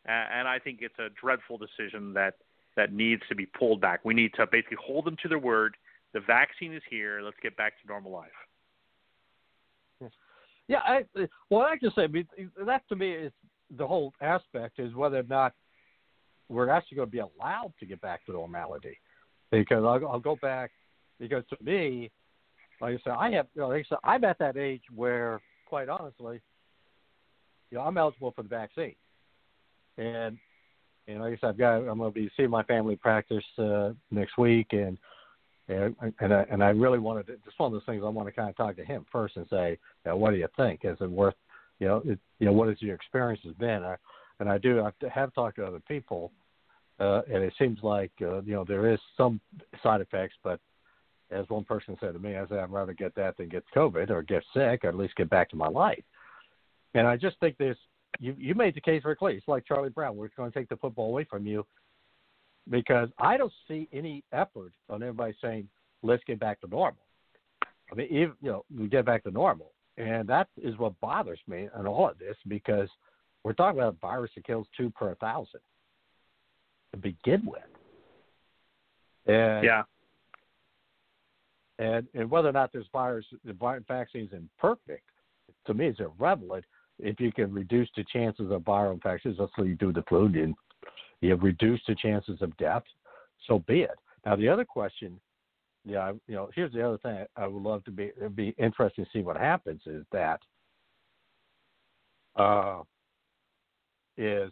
Uh, 0.07 0.11
and 0.11 0.47
I 0.47 0.59
think 0.59 0.79
it's 0.81 0.97
a 0.99 1.09
dreadful 1.19 1.57
decision 1.57 2.13
that 2.13 2.35
that 2.75 2.93
needs 2.93 3.21
to 3.29 3.35
be 3.35 3.45
pulled 3.45 3.81
back. 3.81 4.01
We 4.03 4.13
need 4.13 4.33
to 4.35 4.45
basically 4.51 4.77
hold 4.85 5.05
them 5.05 5.15
to 5.23 5.29
their 5.29 5.39
word. 5.39 5.75
The 6.13 6.19
vaccine 6.21 6.73
is 6.73 6.83
here. 6.89 7.21
Let's 7.21 7.37
get 7.41 7.55
back 7.57 7.73
to 7.81 7.87
normal 7.87 8.11
life. 8.11 10.11
Yeah, 10.67 10.79
I, 10.83 11.05
well, 11.49 11.61
I 11.61 11.77
can 11.77 11.91
say 11.95 12.07
that 12.65 12.81
to 12.89 12.95
me 12.95 13.11
is 13.11 13.31
the 13.77 13.85
whole 13.85 14.13
aspect 14.19 14.79
is 14.79 14.95
whether 14.95 15.19
or 15.19 15.23
not 15.23 15.53
we're 16.49 16.69
actually 16.69 16.97
going 16.97 17.07
to 17.07 17.11
be 17.11 17.19
allowed 17.19 17.73
to 17.79 17.85
get 17.85 18.01
back 18.01 18.25
to 18.25 18.31
normality. 18.31 18.97
Because 19.51 19.83
I'll, 19.83 20.07
I'll 20.07 20.19
go 20.19 20.37
back 20.41 20.71
because 21.19 21.43
to 21.49 21.63
me, 21.63 22.11
like 22.81 22.95
I 22.95 22.97
said, 23.03 23.13
I 23.17 23.31
have, 23.31 23.47
you 23.53 23.61
know, 23.61 23.69
like 23.69 23.85
I 23.85 23.89
said, 23.89 23.97
I'm 24.03 24.23
at 24.23 24.39
that 24.39 24.57
age 24.57 24.81
where, 24.93 25.39
quite 25.67 25.87
honestly, 25.87 26.41
you 27.71 27.77
know, 27.77 27.83
I'm 27.83 27.97
eligible 27.97 28.33
for 28.35 28.43
the 28.43 28.49
vaccine, 28.49 28.95
and 29.97 30.37
and 31.07 31.19
like 31.19 31.33
I 31.33 31.37
said, 31.39 31.49
I've 31.49 31.57
got, 31.57 31.75
I'm 31.75 31.97
going 31.97 32.11
to 32.11 32.19
be 32.19 32.31
seeing 32.35 32.49
my 32.49 32.63
family 32.63 32.95
practice 32.95 33.43
uh, 33.57 33.91
next 34.11 34.37
week, 34.37 34.67
and 34.71 34.97
and 35.67 35.95
and 36.19 36.33
I, 36.33 36.45
and 36.51 36.63
I 36.63 36.69
really 36.69 36.99
wanted 36.99 37.27
to. 37.27 37.33
It's 37.33 37.57
one 37.57 37.67
of 37.67 37.73
those 37.73 37.85
things 37.85 38.03
I 38.05 38.09
want 38.09 38.27
to 38.27 38.31
kind 38.31 38.49
of 38.49 38.57
talk 38.57 38.75
to 38.77 38.85
him 38.85 39.05
first 39.11 39.35
and 39.35 39.45
say, 39.49 39.71
you 40.05 40.11
know, 40.11 40.17
what 40.17 40.31
do 40.31 40.37
you 40.37 40.47
think? 40.57 40.81
Is 40.83 40.97
it 41.01 41.09
worth, 41.09 41.35
you 41.79 41.87
know, 41.87 42.01
it, 42.05 42.19
you 42.39 42.45
know, 42.45 42.53
what 42.53 42.69
has 42.69 42.81
your 42.81 42.95
experience 42.95 43.41
been? 43.59 43.83
I, 43.83 43.95
and 44.39 44.49
I 44.49 44.57
do. 44.57 44.81
I 44.81 44.91
have 45.13 45.33
talked 45.33 45.57
to 45.57 45.65
other 45.65 45.81
people, 45.87 46.31
uh, 46.99 47.21
and 47.31 47.43
it 47.43 47.53
seems 47.57 47.79
like 47.83 48.11
uh, 48.21 48.41
you 48.41 48.53
know 48.53 48.63
there 48.63 48.91
is 48.91 48.99
some 49.17 49.39
side 49.81 50.01
effects, 50.01 50.35
but 50.43 50.59
as 51.31 51.45
one 51.49 51.63
person 51.63 51.97
said 51.99 52.13
to 52.13 52.19
me, 52.19 52.37
I 52.37 52.47
said 52.47 52.59
I'd 52.59 52.71
rather 52.71 52.93
get 52.93 53.15
that 53.15 53.37
than 53.37 53.49
get 53.49 53.63
COVID 53.75 54.09
or 54.09 54.21
get 54.23 54.43
sick, 54.53 54.83
or 54.83 54.89
at 54.89 54.95
least 54.95 55.15
get 55.15 55.29
back 55.29 55.49
to 55.51 55.55
my 55.55 55.67
life. 55.67 56.03
And 56.93 57.07
I 57.07 57.17
just 57.17 57.39
think 57.39 57.57
this. 57.57 57.77
You 58.19 58.35
you 58.37 58.55
made 58.55 58.75
the 58.75 58.81
case 58.81 59.03
very 59.03 59.15
clear. 59.15 59.35
It's 59.35 59.47
like 59.47 59.65
Charlie 59.65 59.89
Brown. 59.89 60.15
We're 60.15 60.29
going 60.35 60.51
to 60.51 60.57
take 60.57 60.69
the 60.69 60.77
football 60.77 61.07
away 61.07 61.25
from 61.25 61.45
you 61.45 61.65
because 62.69 63.09
I 63.19 63.37
don't 63.37 63.53
see 63.67 63.87
any 63.93 64.23
effort 64.31 64.73
on 64.89 65.03
everybody 65.03 65.35
saying 65.41 65.67
let's 66.03 66.23
get 66.25 66.39
back 66.39 66.61
to 66.61 66.67
normal. 66.67 67.01
I 67.91 67.95
mean, 67.95 68.07
even, 68.09 68.33
you 68.41 68.51
know, 68.51 68.65
we 68.75 68.87
get 68.87 69.05
back 69.05 69.23
to 69.23 69.31
normal, 69.31 69.71
and 69.97 70.27
that 70.27 70.47
is 70.61 70.77
what 70.77 70.99
bothers 71.01 71.39
me 71.47 71.69
in 71.77 71.85
all 71.85 72.09
of 72.09 72.17
this 72.17 72.35
because 72.47 72.89
we're 73.43 73.53
talking 73.53 73.79
about 73.79 73.93
a 73.93 73.97
virus 73.99 74.31
that 74.35 74.45
kills 74.45 74.67
two 74.75 74.89
per 74.91 75.13
thousand 75.15 75.59
to 76.91 76.97
begin 76.97 77.45
with. 77.45 77.61
And, 79.27 79.63
Yeah. 79.63 79.83
And 81.77 82.07
and 82.13 82.29
whether 82.31 82.47
or 82.47 82.53
not 82.53 82.71
this 82.71 82.85
virus, 82.91 83.25
the 83.43 83.53
vaccine 83.87 84.23
is 84.23 84.33
imperfect, 84.33 85.03
to 85.67 85.73
me, 85.73 85.87
is 85.87 85.99
irrelevant. 85.99 86.63
If 86.99 87.19
you 87.19 87.31
can 87.31 87.53
reduce 87.53 87.89
the 87.95 88.05
chances 88.11 88.51
of 88.51 88.61
viral 88.61 88.93
infections, 88.93 89.37
that's 89.39 89.51
what 89.55 89.67
you 89.67 89.75
do 89.75 89.91
the 89.91 90.03
flu, 90.03 90.29
you 91.21 91.31
have 91.31 91.43
reduced 91.43 91.83
the 91.87 91.95
chances 91.95 92.41
of 92.41 92.55
death, 92.57 92.83
so 93.47 93.59
be 93.67 93.81
it. 93.81 93.97
Now 94.25 94.35
the 94.35 94.49
other 94.49 94.65
question, 94.65 95.19
yeah, 95.85 96.13
you 96.27 96.35
know, 96.35 96.49
here's 96.55 96.73
the 96.73 96.85
other 96.85 96.97
thing 96.97 97.25
I 97.35 97.47
would 97.47 97.61
love 97.61 97.83
to 97.85 97.91
be 97.91 98.11
it'd 98.17 98.35
be 98.35 98.55
interesting 98.57 99.05
to 99.05 99.11
see 99.11 99.21
what 99.21 99.37
happens 99.37 99.81
is 99.85 100.03
that 100.11 100.39
uh, 102.35 102.81
is 104.17 104.51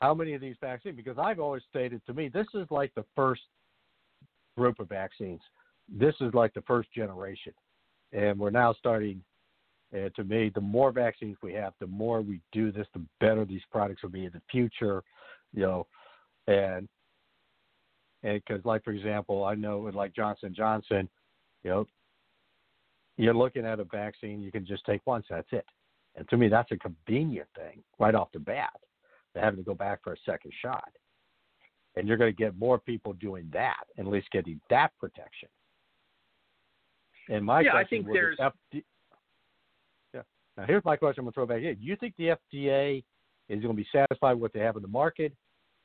how 0.00 0.14
many 0.14 0.34
of 0.34 0.40
these 0.40 0.56
vaccines? 0.60 0.96
Because 0.96 1.18
I've 1.18 1.40
always 1.40 1.62
stated 1.70 2.02
to 2.06 2.14
me 2.14 2.28
this 2.28 2.46
is 2.54 2.66
like 2.70 2.94
the 2.94 3.04
first 3.16 3.42
group 4.56 4.80
of 4.80 4.88
vaccines. 4.88 5.40
This 5.88 6.14
is 6.20 6.34
like 6.34 6.52
the 6.54 6.62
first 6.62 6.92
generation, 6.94 7.52
and 8.12 8.38
we're 8.38 8.50
now 8.50 8.74
starting. 8.74 9.22
Uh, 9.94 10.08
to 10.16 10.24
me, 10.24 10.50
the 10.54 10.60
more 10.60 10.90
vaccines 10.90 11.36
we 11.42 11.52
have, 11.52 11.74
the 11.78 11.86
more 11.86 12.22
we 12.22 12.40
do 12.50 12.72
this, 12.72 12.86
the 12.94 13.02
better 13.20 13.44
these 13.44 13.62
products 13.70 14.02
will 14.02 14.10
be 14.10 14.24
in 14.24 14.32
the 14.32 14.40
future. 14.50 15.02
You 15.52 15.62
know, 15.62 15.86
and 16.46 16.88
and 18.22 18.40
because, 18.46 18.64
like 18.64 18.84
for 18.84 18.92
example, 18.92 19.44
I 19.44 19.54
know 19.54 19.80
with 19.80 19.94
like 19.94 20.14
Johnson 20.14 20.54
Johnson, 20.56 21.08
you 21.62 21.70
know, 21.70 21.86
you're 23.16 23.34
looking 23.34 23.66
at 23.66 23.80
a 23.80 23.84
vaccine, 23.84 24.40
you 24.40 24.50
can 24.50 24.64
just 24.64 24.84
take 24.84 25.02
once, 25.06 25.26
that's 25.28 25.48
it. 25.52 25.66
And 26.16 26.28
to 26.28 26.36
me, 26.36 26.48
that's 26.48 26.70
a 26.72 26.76
convenient 26.76 27.48
thing 27.56 27.82
right 27.98 28.14
off 28.14 28.28
the 28.32 28.38
bat, 28.38 28.72
to 29.34 29.40
having 29.40 29.58
to 29.58 29.64
go 29.64 29.74
back 29.74 30.02
for 30.02 30.12
a 30.12 30.16
second 30.24 30.52
shot. 30.60 30.90
And 31.96 32.08
you're 32.08 32.16
going 32.16 32.32
to 32.32 32.36
get 32.36 32.58
more 32.58 32.78
people 32.78 33.12
doing 33.14 33.48
that, 33.52 33.84
at 33.98 34.06
least 34.06 34.30
getting 34.30 34.60
that 34.70 34.92
protection. 34.98 35.48
And 37.28 37.44
my 37.44 37.60
yeah, 37.60 37.72
question 37.72 37.86
I 37.86 38.04
think 38.04 38.12
there's. 38.12 38.38
FD... 38.38 38.82
Now 40.56 40.64
here's 40.66 40.84
my 40.84 40.96
question. 40.96 41.20
I'm 41.20 41.24
going 41.26 41.32
to 41.32 41.34
throw 41.34 41.46
back 41.46 41.62
in. 41.62 41.74
Do 41.76 41.84
you 41.84 41.96
think 41.96 42.14
the 42.16 42.36
FDA 42.54 43.04
is 43.48 43.62
going 43.62 43.74
to 43.76 43.82
be 43.82 43.88
satisfied 43.92 44.34
with 44.34 44.42
what 44.42 44.52
they 44.52 44.60
have 44.60 44.76
in 44.76 44.82
the 44.82 44.88
market 44.88 45.32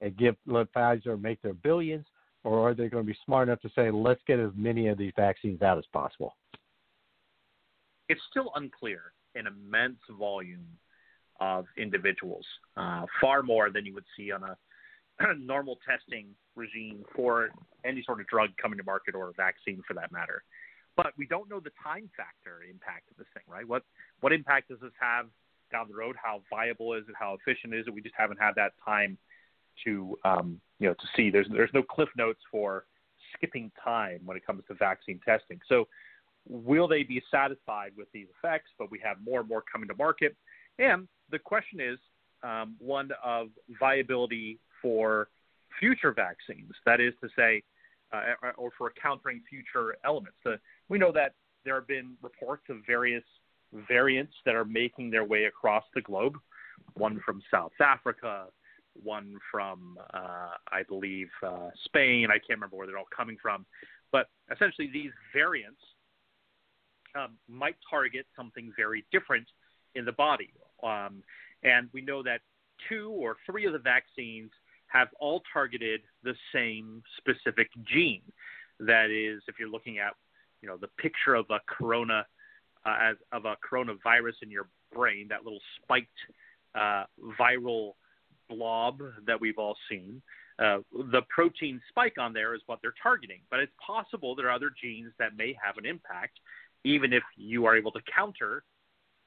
and 0.01 0.15
give 0.17 0.35
let 0.45 0.71
Pfizer 0.73 1.19
make 1.19 1.41
their 1.41 1.53
billions, 1.53 2.05
or 2.43 2.69
are 2.69 2.73
they 2.73 2.87
going 2.87 3.03
to 3.03 3.11
be 3.11 3.17
smart 3.25 3.47
enough 3.47 3.61
to 3.61 3.69
say, 3.75 3.91
let's 3.91 4.21
get 4.27 4.39
as 4.39 4.51
many 4.55 4.87
of 4.87 4.97
these 4.97 5.13
vaccines 5.15 5.61
out 5.61 5.77
as 5.77 5.85
possible? 5.91 6.35
It's 8.09 8.21
still 8.29 8.51
unclear 8.55 9.13
an 9.35 9.47
immense 9.47 9.99
volume 10.17 10.65
of 11.39 11.65
individuals, 11.77 12.45
uh, 12.75 13.05
far 13.21 13.43
more 13.43 13.69
than 13.69 13.85
you 13.85 13.93
would 13.93 14.05
see 14.15 14.31
on 14.31 14.43
a 14.43 14.57
normal 15.37 15.77
testing 15.87 16.27
regime 16.55 17.03
for 17.15 17.49
any 17.85 18.03
sort 18.03 18.19
of 18.19 18.27
drug 18.27 18.49
coming 18.61 18.77
to 18.77 18.83
market 18.83 19.13
or 19.13 19.29
a 19.29 19.33
vaccine 19.33 19.81
for 19.87 19.93
that 19.93 20.11
matter. 20.11 20.43
But 20.97 21.13
we 21.15 21.27
don't 21.27 21.49
know 21.49 21.59
the 21.59 21.71
time 21.81 22.09
factor 22.17 22.63
impact 22.69 23.11
of 23.11 23.17
this 23.17 23.27
thing, 23.33 23.43
right? 23.47 23.67
What 23.67 23.83
what 24.19 24.33
impact 24.33 24.69
does 24.69 24.79
this 24.81 24.91
have 24.99 25.27
down 25.71 25.87
the 25.87 25.95
road? 25.95 26.15
How 26.21 26.41
viable 26.49 26.93
is 26.93 27.03
it? 27.07 27.15
How 27.17 27.35
efficient 27.39 27.73
is 27.73 27.85
it? 27.87 27.93
We 27.93 28.01
just 28.01 28.15
haven't 28.17 28.39
had 28.41 28.53
that 28.55 28.73
time 28.83 29.17
to 29.85 30.17
um, 30.25 30.59
you 30.79 30.87
know 30.87 30.93
to 30.95 31.07
see. 31.15 31.29
There's 31.29 31.47
there's 31.51 31.69
no 31.73 31.83
cliff 31.83 32.09
notes 32.17 32.41
for 32.51 32.85
skipping 33.35 33.71
time 33.83 34.21
when 34.25 34.35
it 34.35 34.45
comes 34.45 34.63
to 34.67 34.73
vaccine 34.73 35.19
testing. 35.23 35.59
So 35.69 35.87
will 36.49 36.87
they 36.87 37.03
be 37.03 37.21
satisfied 37.29 37.91
with 37.95 38.07
these 38.11 38.27
effects? 38.37 38.71
But 38.79 38.89
we 38.91 38.99
have 39.03 39.17
more 39.23 39.39
and 39.41 39.49
more 39.49 39.63
coming 39.71 39.87
to 39.89 39.95
market, 39.95 40.35
and 40.79 41.07
the 41.29 41.39
question 41.39 41.79
is 41.79 41.99
um, 42.43 42.75
one 42.79 43.11
of 43.23 43.49
viability 43.79 44.59
for 44.81 45.27
future 45.79 46.11
vaccines. 46.11 46.71
That 46.85 47.01
is 47.01 47.13
to 47.21 47.29
say, 47.35 47.63
uh, 48.11 48.51
or 48.57 48.71
for 48.77 48.91
countering 49.01 49.41
future 49.49 49.97
elements. 50.05 50.37
The, 50.43 50.59
we 50.89 50.97
know 50.97 51.11
that 51.11 51.33
there 51.65 51.75
have 51.75 51.87
been 51.87 52.15
reports 52.21 52.63
of 52.69 52.77
various 52.85 53.23
variants 53.87 54.33
that 54.45 54.55
are 54.55 54.65
making 54.65 55.11
their 55.11 55.23
way 55.23 55.45
across 55.45 55.83
the 55.93 56.01
globe. 56.01 56.37
One 56.93 57.19
from 57.25 57.41
South 57.51 57.73
Africa, 57.81 58.45
one 59.03 59.37
from, 59.51 59.97
uh, 60.13 60.51
I 60.71 60.83
believe, 60.87 61.29
uh, 61.45 61.69
Spain. 61.85 62.27
I 62.29 62.37
can't 62.37 62.57
remember 62.57 62.77
where 62.77 62.87
they're 62.87 62.97
all 62.97 63.07
coming 63.15 63.37
from. 63.41 63.65
But 64.11 64.29
essentially, 64.51 64.89
these 64.91 65.11
variants 65.33 65.81
um, 67.15 67.37
might 67.49 67.75
target 67.89 68.25
something 68.35 68.71
very 68.77 69.05
different 69.11 69.47
in 69.95 70.05
the 70.05 70.11
body. 70.13 70.53
Um, 70.83 71.23
and 71.63 71.89
we 71.93 72.01
know 72.01 72.23
that 72.23 72.41
two 72.87 73.09
or 73.09 73.37
three 73.45 73.65
of 73.65 73.73
the 73.73 73.79
vaccines 73.79 74.51
have 74.87 75.09
all 75.19 75.41
targeted 75.51 76.01
the 76.23 76.35
same 76.53 77.03
specific 77.17 77.69
gene. 77.83 78.21
That 78.79 79.09
is, 79.09 79.41
if 79.47 79.55
you're 79.59 79.69
looking 79.69 79.97
at, 79.97 80.13
you 80.61 80.69
know, 80.69 80.77
the 80.77 80.89
picture 80.99 81.35
of 81.35 81.45
a 81.49 81.59
corona, 81.67 82.25
uh, 82.85 82.97
as 83.01 83.15
of 83.31 83.45
a 83.45 83.55
coronavirus 83.69 84.43
in 84.43 84.51
your 84.51 84.67
brain, 84.93 85.27
that 85.29 85.43
little 85.43 85.59
spiked 85.81 86.09
uh, 86.75 87.03
viral 87.39 87.93
blob 88.49 89.01
that 89.25 89.39
we've 89.39 89.57
all 89.57 89.75
seen. 89.89 90.21
Uh, 90.59 90.79
the 91.11 91.21
protein 91.29 91.79
spike 91.89 92.15
on 92.19 92.33
there 92.33 92.55
is 92.55 92.61
what 92.65 92.79
they're 92.81 92.93
targeting, 93.01 93.41
but 93.51 93.59
it's 93.59 93.73
possible 93.85 94.35
there 94.35 94.47
are 94.47 94.55
other 94.55 94.71
genes 94.81 95.11
that 95.19 95.37
may 95.37 95.55
have 95.63 95.77
an 95.77 95.85
impact, 95.85 96.39
even 96.83 97.13
if 97.13 97.23
you 97.35 97.65
are 97.65 97.75
able 97.75 97.91
to 97.91 97.99
counter 98.13 98.63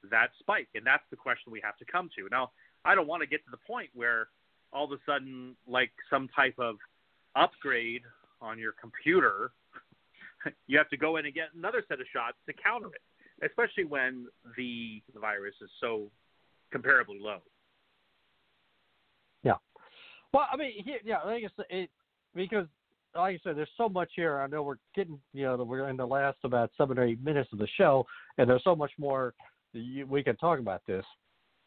that 0.09 0.31
spike. 0.39 0.67
And 0.75 0.85
that's 0.85 1.03
the 1.09 1.15
question 1.15 1.51
we 1.51 1.61
have 1.63 1.77
to 1.77 1.85
come 1.85 2.09
to. 2.17 2.27
Now, 2.29 2.51
I 2.83 2.95
don't 2.95 3.07
want 3.07 3.21
to 3.21 3.27
get 3.27 3.45
to 3.45 3.51
the 3.51 3.57
point 3.65 3.89
where 3.93 4.27
all 4.73 4.85
of 4.85 4.91
a 4.91 4.97
sudden, 5.05 5.55
like 5.67 5.91
some 6.09 6.27
type 6.35 6.55
of 6.57 6.75
upgrade 7.35 8.01
on 8.41 8.57
your 8.57 8.73
computer, 8.73 9.51
you 10.67 10.77
have 10.77 10.89
to 10.89 10.97
go 10.97 11.17
in 11.17 11.25
and 11.25 11.33
get 11.33 11.49
another 11.55 11.83
set 11.87 11.99
of 11.99 12.07
shots 12.11 12.37
to 12.47 12.53
counter 12.53 12.87
it, 12.87 13.45
especially 13.45 13.85
when 13.85 14.27
the, 14.57 15.01
virus 15.19 15.55
is 15.61 15.69
so 15.79 16.09
comparably 16.73 17.19
low. 17.19 17.39
Yeah. 19.43 19.55
Well, 20.33 20.47
I 20.51 20.57
mean, 20.57 20.83
here, 20.83 20.99
yeah, 21.03 21.17
I 21.17 21.41
said, 21.55 21.65
it, 21.69 21.89
because 22.35 22.67
like 23.15 23.35
I 23.35 23.39
said, 23.43 23.57
there's 23.57 23.69
so 23.77 23.89
much 23.89 24.09
here. 24.15 24.39
I 24.39 24.47
know 24.47 24.63
we're 24.63 24.77
getting, 24.95 25.19
you 25.33 25.43
know, 25.43 25.57
we're 25.63 25.89
in 25.89 25.97
the 25.97 26.05
last 26.05 26.37
about 26.43 26.71
seven 26.77 26.97
or 26.97 27.03
eight 27.03 27.23
minutes 27.23 27.49
of 27.51 27.59
the 27.59 27.67
show, 27.77 28.05
and 28.37 28.49
there's 28.49 28.63
so 28.63 28.75
much 28.75 28.91
more 28.97 29.33
we 29.73 30.23
can 30.23 30.35
talk 30.37 30.59
about 30.59 30.81
this. 30.87 31.05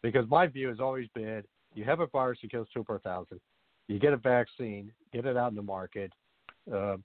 Because 0.02 0.28
my 0.28 0.46
view 0.46 0.68
has 0.68 0.80
always 0.80 1.08
been, 1.14 1.42
you 1.74 1.84
have 1.84 2.00
a 2.00 2.06
virus 2.06 2.38
that 2.42 2.50
kills 2.50 2.68
two 2.72 2.84
per 2.84 2.98
thousand, 3.00 3.40
you 3.88 3.98
get 3.98 4.12
a 4.12 4.18
vaccine, 4.18 4.90
get 5.12 5.26
it 5.26 5.36
out 5.36 5.50
in 5.50 5.56
the 5.56 5.62
market, 5.62 6.12
uh, 6.74 6.96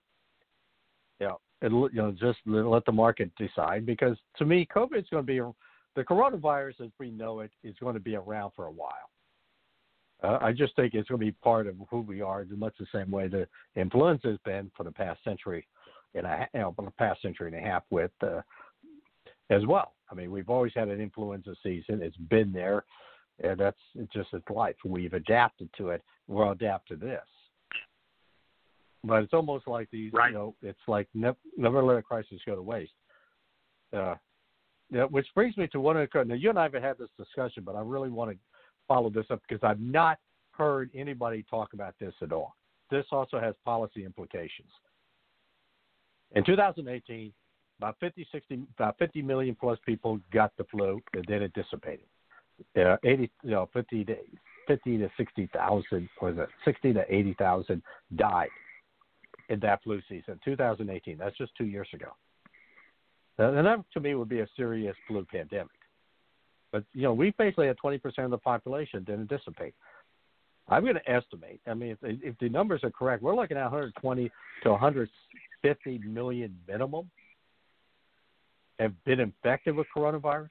and, 1.61 1.73
you 1.73 1.89
know, 1.93 2.11
just 2.11 2.39
let 2.45 2.85
the 2.85 2.91
market 2.91 3.31
decide. 3.37 3.85
Because 3.85 4.17
to 4.37 4.45
me, 4.45 4.67
COVID 4.73 4.99
is 4.99 5.09
going 5.11 5.25
to 5.25 5.27
be 5.27 5.39
the 5.95 6.03
coronavirus 6.03 6.81
as 6.81 6.91
we 6.99 7.11
know 7.11 7.41
it 7.41 7.51
is 7.63 7.75
going 7.79 7.95
to 7.95 7.99
be 7.99 8.15
around 8.15 8.51
for 8.55 8.65
a 8.65 8.71
while. 8.71 9.09
Uh, 10.21 10.37
I 10.41 10.51
just 10.51 10.75
think 10.75 10.93
it's 10.93 11.07
going 11.07 11.19
to 11.19 11.25
be 11.25 11.31
part 11.31 11.67
of 11.67 11.75
who 11.89 12.01
we 12.01 12.21
are, 12.21 12.41
in 12.41 12.59
much 12.59 12.75
the 12.79 12.85
same 12.93 13.09
way 13.09 13.27
the 13.27 13.47
influenza 13.75 14.27
has 14.27 14.37
been 14.43 14.69
for 14.75 14.83
the 14.83 14.91
past 14.91 15.23
century 15.23 15.65
and 16.15 16.25
a 16.25 16.47
you 16.53 16.59
know, 16.59 16.73
for 16.75 16.85
the 16.85 16.91
past 16.91 17.21
century 17.21 17.47
and 17.47 17.55
a 17.55 17.67
half 17.67 17.83
with 17.89 18.11
uh, 18.21 18.41
as 19.49 19.65
well. 19.65 19.93
I 20.11 20.15
mean, 20.15 20.31
we've 20.31 20.49
always 20.49 20.73
had 20.75 20.89
an 20.89 20.99
influenza 20.99 21.55
season; 21.63 22.01
it's 22.01 22.17
been 22.17 22.51
there, 22.51 22.83
and 23.41 23.59
that's 23.59 23.77
just 24.13 24.33
its 24.33 24.49
life. 24.49 24.75
We've 24.83 25.13
adapted 25.13 25.69
to 25.77 25.89
it. 25.89 26.03
We'll 26.27 26.51
adapt 26.51 26.89
to 26.89 26.95
this. 26.95 27.21
But 29.03 29.23
it's 29.23 29.33
almost 29.33 29.67
like 29.67 29.89
these, 29.91 30.11
right. 30.13 30.31
you 30.31 30.37
know, 30.37 30.55
it's 30.61 30.79
like 30.87 31.07
never, 31.13 31.37
never 31.57 31.83
let 31.83 31.97
a 31.97 32.01
crisis 32.01 32.39
go 32.45 32.55
to 32.55 32.61
waste. 32.61 32.91
Uh, 33.95 34.15
yeah, 34.91 35.03
which 35.03 35.27
brings 35.35 35.55
me 35.55 35.67
to 35.67 35.79
one 35.79 35.97
of 35.97 36.09
the. 36.11 36.25
Now, 36.25 36.35
you 36.35 36.49
and 36.49 36.59
I 36.59 36.63
have 36.63 36.73
had 36.73 36.97
this 36.97 37.09
discussion, 37.17 37.63
but 37.63 37.75
I 37.75 37.81
really 37.81 38.09
want 38.09 38.31
to 38.31 38.37
follow 38.87 39.09
this 39.09 39.25
up 39.29 39.41
because 39.47 39.63
I've 39.63 39.79
not 39.79 40.17
heard 40.51 40.89
anybody 40.95 41.45
talk 41.49 41.73
about 41.73 41.95
this 41.99 42.13
at 42.21 42.31
all. 42.31 42.55
This 42.91 43.05
also 43.11 43.39
has 43.39 43.53
policy 43.63 44.03
implications. 44.03 44.69
In 46.35 46.43
2018, 46.43 47.31
about 47.79 47.95
50, 47.99 48.27
60, 48.31 48.61
about 48.77 48.97
50 48.97 49.21
million 49.21 49.55
plus 49.55 49.79
people 49.85 50.19
got 50.33 50.51
the 50.57 50.65
flu, 50.65 50.99
and 51.13 51.23
then 51.27 51.43
it 51.43 51.53
dissipated. 51.53 52.05
Uh, 52.77 52.97
80, 53.05 53.31
you 53.43 53.51
know, 53.51 53.69
50 53.71 54.05
to 54.05 54.15
50 54.67 54.97
to 54.97 55.09
60,000, 55.17 56.09
was 56.21 56.35
it 56.37 56.49
60 56.65 56.93
to 56.93 57.05
80,000 57.13 57.81
died 58.15 58.49
in 59.49 59.59
that 59.59 59.83
flu 59.83 60.01
season, 60.07 60.39
2018. 60.45 61.17
That's 61.17 61.37
just 61.37 61.51
two 61.57 61.65
years 61.65 61.87
ago. 61.93 62.09
And 63.37 63.65
that 63.65 63.83
to 63.93 63.99
me 63.99 64.15
would 64.15 64.29
be 64.29 64.41
a 64.41 64.47
serious 64.55 64.95
flu 65.07 65.25
pandemic. 65.25 65.71
But 66.71 66.83
you 66.93 67.03
know, 67.03 67.13
we 67.13 67.33
basically 67.37 67.67
had 67.67 67.77
20% 67.83 68.01
of 68.19 68.31
the 68.31 68.37
population 68.37 69.03
didn't 69.03 69.29
dissipate. 69.29 69.73
I'm 70.67 70.83
going 70.83 70.95
to 70.95 71.09
estimate. 71.09 71.61
I 71.65 71.73
mean, 71.73 71.97
if, 72.01 72.19
if 72.21 72.37
the 72.39 72.49
numbers 72.49 72.83
are 72.83 72.91
correct, 72.91 73.23
we're 73.23 73.35
looking 73.35 73.57
at 73.57 73.63
120 73.63 74.29
to 74.63 74.69
150 74.69 75.97
million 76.07 76.55
minimum 76.67 77.09
have 78.79 78.93
been 79.03 79.19
infected 79.19 79.75
with 79.75 79.87
coronavirus. 79.95 80.49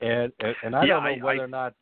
And 0.00 0.32
and, 0.40 0.54
and 0.62 0.76
I 0.76 0.84
yeah, 0.84 0.94
don't 0.94 1.04
know 1.04 1.10
I, 1.10 1.24
whether 1.24 1.40
I, 1.40 1.44
or 1.44 1.48
not. 1.48 1.74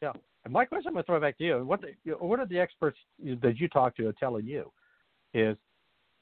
Yeah. 0.00 0.12
And 0.46 0.52
my 0.52 0.64
question 0.64 0.90
I'm 0.90 0.92
going 0.92 1.02
to 1.02 1.06
throw 1.06 1.20
back 1.20 1.36
to 1.38 1.44
you. 1.44 1.64
What 1.64 1.80
the, 1.80 2.12
what 2.12 2.38
are 2.38 2.46
the 2.46 2.60
experts 2.60 2.96
that 3.42 3.58
you 3.58 3.66
talk 3.66 3.96
to 3.96 4.06
are 4.06 4.12
telling 4.12 4.46
you? 4.46 4.70
Is 5.34 5.56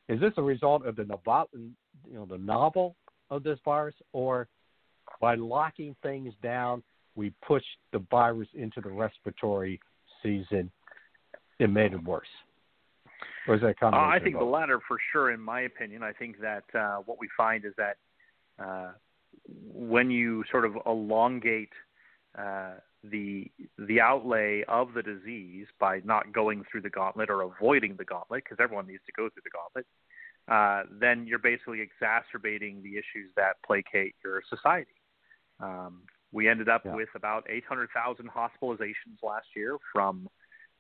is 0.09 0.19
this 0.19 0.33
a 0.39 0.43
result 0.43 0.87
of 0.87 0.97
the 0.97 1.05
novel, 1.05 1.45
you 1.53 2.15
know, 2.15 2.25
the 2.25 2.39
novel 2.39 2.97
of 3.31 3.43
this 3.43 3.59
virus, 3.67 3.95
or 4.15 4.49
by 5.21 5.35
locking 5.35 5.95
things 6.03 6.33
down, 6.43 6.83
we 7.15 7.35
pushed 7.47 7.67
the 7.93 7.99
virus 8.11 8.49
into 8.55 8.81
the 8.81 8.89
respiratory 8.89 9.79
season 10.23 10.71
and 11.61 11.75
made 11.75 11.93
it 11.93 12.03
worse? 12.03 12.27
Or 13.47 13.57
is 13.57 13.61
that 13.61 13.77
uh, 13.83 13.91
I 13.91 14.21
think 14.25 14.39
the 14.39 14.45
latter 14.45 14.81
for 14.89 14.97
sure, 15.13 15.33
in 15.33 15.41
my 15.41 15.63
opinion. 15.63 16.03
I 16.03 16.13
think 16.13 16.41
that 16.41 16.65
uh, 16.75 16.97
what 17.05 17.19
we 17.21 17.29
find 17.37 17.67
is 17.67 17.75
that 17.77 17.99
uh, 18.59 18.93
when 19.71 20.11
you 20.11 20.45
sort 20.51 20.65
of 20.65 20.77
elongate 20.87 21.73
uh, 22.39 22.77
the 23.11 23.51
the 23.79 24.01
outlay 24.01 24.65
of 24.69 24.95
the 24.95 25.03
disease 25.03 25.67
by 25.79 26.01
not 26.05 26.33
going 26.33 26.65
through 26.71 26.81
the 26.83 26.91
gauntlet 26.91 27.31
or 27.31 27.43
avoiding 27.43 27.97
the 27.97 28.05
gauntlet, 28.05 28.45
because 28.45 28.59
everyone 28.61 28.87
needs 28.87 29.03
to 29.07 29.13
go 29.13 29.29
through 29.29 29.43
the 29.45 29.51
gauntlet, 29.51 29.87
uh, 30.49 30.89
then 31.01 31.27
you're 31.27 31.39
basically 31.39 31.81
exacerbating 31.81 32.83
the 32.83 32.93
issues 32.93 33.31
that 33.37 33.57
placate 33.67 34.15
your 34.25 34.43
society. 34.49 35.01
Um, 35.61 36.03
we 36.33 36.49
ended 36.49 36.69
up 36.69 36.85
Yeah. 36.85 36.95
with 36.95 37.09
about 37.15 37.47
800,000 37.49 38.29
hospitalizations 38.29 39.23
last 39.23 39.47
year 39.55 39.79
from 39.93 40.29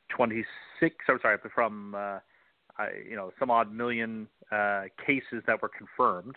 26. 0.08 0.96
I'm 1.08 1.20
sorry, 1.20 1.38
from 1.54 1.94
uh, 1.94 2.18
I, 2.76 2.90
you 3.08 3.16
know 3.16 3.32
some 3.38 3.50
odd 3.50 3.72
million 3.72 4.28
uh, 4.50 4.84
cases 5.06 5.42
that 5.46 5.62
were 5.62 5.68
confirmed, 5.68 6.36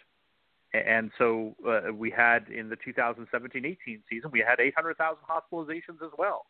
and 0.73 1.11
so 1.17 1.55
uh, 1.67 1.93
we 1.93 2.09
had 2.09 2.47
in 2.49 2.69
the 2.69 2.77
2017-18 2.77 3.77
season 4.09 4.31
we 4.31 4.43
had 4.45 4.59
800,000 4.59 5.17
hospitalizations 5.23 6.05
as 6.05 6.11
well, 6.17 6.45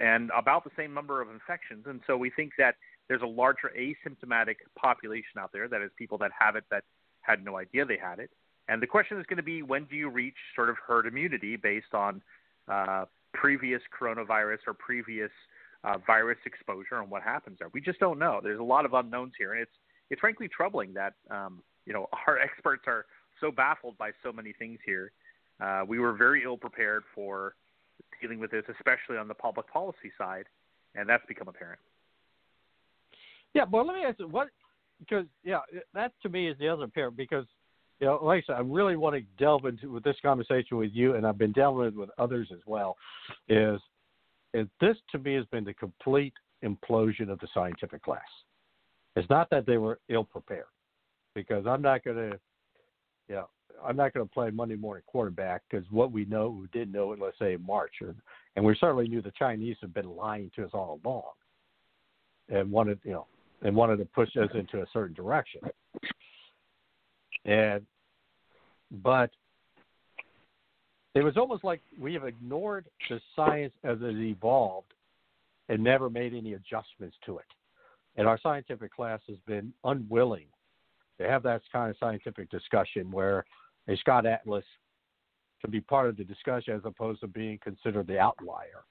and 0.00 0.30
about 0.36 0.64
the 0.64 0.70
same 0.76 0.94
number 0.94 1.20
of 1.20 1.30
infections. 1.30 1.84
And 1.86 2.00
so 2.06 2.16
we 2.16 2.30
think 2.30 2.52
that 2.58 2.76
there's 3.08 3.22
a 3.22 3.26
larger 3.26 3.70
asymptomatic 3.76 4.56
population 4.76 5.38
out 5.38 5.50
there 5.52 5.68
that 5.68 5.82
is 5.82 5.90
people 5.98 6.18
that 6.18 6.30
have 6.38 6.56
it 6.56 6.64
that 6.70 6.84
had 7.20 7.44
no 7.44 7.56
idea 7.56 7.84
they 7.84 7.98
had 7.98 8.18
it. 8.18 8.30
And 8.68 8.80
the 8.80 8.86
question 8.86 9.18
is 9.18 9.26
going 9.26 9.36
to 9.36 9.42
be 9.42 9.62
when 9.62 9.84
do 9.84 9.96
you 9.96 10.08
reach 10.08 10.36
sort 10.54 10.70
of 10.70 10.76
herd 10.86 11.06
immunity 11.06 11.56
based 11.56 11.92
on 11.92 12.22
uh, 12.68 13.04
previous 13.32 13.82
coronavirus 13.98 14.58
or 14.66 14.74
previous 14.74 15.30
uh, 15.82 15.98
virus 16.06 16.38
exposure 16.46 17.00
and 17.00 17.10
what 17.10 17.22
happens 17.22 17.58
there? 17.58 17.68
We 17.74 17.80
just 17.80 18.00
don't 18.00 18.18
know. 18.18 18.40
There's 18.42 18.60
a 18.60 18.64
lot 18.64 18.84
of 18.86 18.94
unknowns 18.94 19.32
here, 19.36 19.52
and 19.52 19.60
it's 19.60 19.72
it's 20.10 20.20
frankly 20.20 20.48
troubling 20.48 20.94
that 20.94 21.14
um, 21.30 21.62
you 21.84 21.92
know 21.92 22.08
our 22.26 22.38
experts 22.46 22.84
are 22.86 23.04
so 23.44 23.52
baffled 23.52 23.98
by 23.98 24.10
so 24.22 24.32
many 24.32 24.52
things 24.52 24.78
here. 24.86 25.12
Uh, 25.60 25.82
we 25.86 25.98
were 25.98 26.14
very 26.14 26.42
ill 26.44 26.56
prepared 26.56 27.04
for 27.14 27.54
dealing 28.20 28.38
with 28.38 28.50
this, 28.50 28.64
especially 28.76 29.18
on 29.18 29.28
the 29.28 29.34
public 29.34 29.70
policy 29.70 30.10
side, 30.16 30.46
and 30.94 31.08
that's 31.08 31.24
become 31.26 31.48
apparent. 31.48 31.80
Yeah, 33.52 33.64
well, 33.70 33.86
let 33.86 33.94
me 33.94 34.04
ask 34.04 34.18
you 34.18 34.28
what 34.28 34.48
because 35.00 35.26
yeah, 35.44 35.60
that 35.92 36.12
to 36.22 36.28
me 36.28 36.48
is 36.48 36.56
the 36.58 36.68
other 36.68 36.88
pair 36.88 37.10
because 37.10 37.44
you 38.00 38.06
know, 38.06 38.18
like 38.22 38.44
I 38.44 38.46
said, 38.46 38.56
I 38.56 38.60
really 38.60 38.96
want 38.96 39.14
to 39.16 39.22
delve 39.38 39.66
into 39.66 39.92
with 39.92 40.02
this 40.02 40.16
conversation 40.22 40.76
with 40.76 40.90
you, 40.92 41.14
and 41.14 41.26
I've 41.26 41.38
been 41.38 41.52
delving 41.52 41.96
with 41.96 42.10
others 42.18 42.48
as 42.52 42.60
well. 42.66 42.96
Is, 43.48 43.80
is 44.52 44.66
this 44.80 44.96
to 45.12 45.18
me 45.18 45.34
has 45.34 45.44
been 45.46 45.64
the 45.64 45.74
complete 45.74 46.34
implosion 46.64 47.28
of 47.28 47.38
the 47.40 47.48
scientific 47.54 48.02
class. 48.02 48.22
It's 49.16 49.28
not 49.30 49.48
that 49.50 49.66
they 49.66 49.78
were 49.78 50.00
ill 50.08 50.24
prepared, 50.24 50.64
because 51.34 51.66
I'm 51.66 51.82
not 51.82 52.02
going 52.02 52.16
to, 52.16 52.38
yeah, 53.28 53.44
I'm 53.84 53.96
not 53.96 54.14
going 54.14 54.26
to 54.26 54.32
play 54.32 54.50
Monday 54.50 54.76
morning 54.76 55.02
quarterback 55.06 55.62
because 55.68 55.84
what 55.90 56.12
we 56.12 56.24
know, 56.26 56.58
we 56.60 56.66
didn't 56.78 56.92
know 56.92 57.12
it, 57.12 57.20
let's 57.20 57.38
say 57.38 57.56
March, 57.56 57.92
or, 58.02 58.14
and 58.56 58.64
we 58.64 58.76
certainly 58.78 59.08
knew 59.08 59.22
the 59.22 59.32
Chinese 59.38 59.76
have 59.80 59.94
been 59.94 60.16
lying 60.16 60.50
to 60.56 60.64
us 60.64 60.70
all 60.72 61.00
along, 61.04 61.32
and 62.48 62.70
wanted, 62.70 62.98
you 63.04 63.12
know, 63.12 63.26
and 63.62 63.74
wanted 63.74 63.96
to 63.96 64.04
push 64.04 64.36
us 64.36 64.50
into 64.54 64.82
a 64.82 64.86
certain 64.92 65.14
direction. 65.14 65.60
And 67.44 67.84
but 69.02 69.30
it 71.14 71.22
was 71.22 71.36
almost 71.36 71.64
like 71.64 71.80
we 71.98 72.14
have 72.14 72.24
ignored 72.24 72.86
the 73.08 73.20
science 73.36 73.72
as 73.84 73.98
it 74.00 74.16
evolved 74.16 74.92
and 75.68 75.82
never 75.82 76.10
made 76.10 76.34
any 76.34 76.54
adjustments 76.54 77.16
to 77.26 77.38
it. 77.38 77.44
And 78.16 78.26
our 78.26 78.38
scientific 78.42 78.94
class 78.94 79.20
has 79.28 79.38
been 79.46 79.72
unwilling 79.84 80.46
to 81.18 81.28
have 81.28 81.42
that 81.44 81.62
kind 81.72 81.90
of 81.90 81.96
scientific 81.98 82.50
discussion 82.50 83.10
where 83.10 83.44
a 83.88 83.96
Scott 83.96 84.26
Atlas 84.26 84.64
can 85.60 85.70
be 85.70 85.80
part 85.80 86.08
of 86.08 86.16
the 86.16 86.24
discussion 86.24 86.74
as 86.74 86.82
opposed 86.84 87.20
to 87.20 87.26
being 87.26 87.58
considered 87.62 88.06
the 88.06 88.18
outlier. 88.18 88.84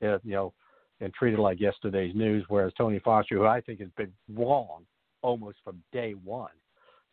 You 0.00 0.18
know, 0.24 0.52
and 1.00 1.12
treated 1.14 1.38
like 1.38 1.60
yesterday's 1.60 2.14
news, 2.14 2.44
whereas 2.48 2.72
Tony 2.76 2.98
Foster, 2.98 3.36
who 3.36 3.46
I 3.46 3.60
think 3.60 3.80
has 3.80 3.88
been 3.96 4.12
wrong 4.34 4.84
almost 5.22 5.58
from 5.64 5.82
day 5.92 6.12
one, 6.12 6.50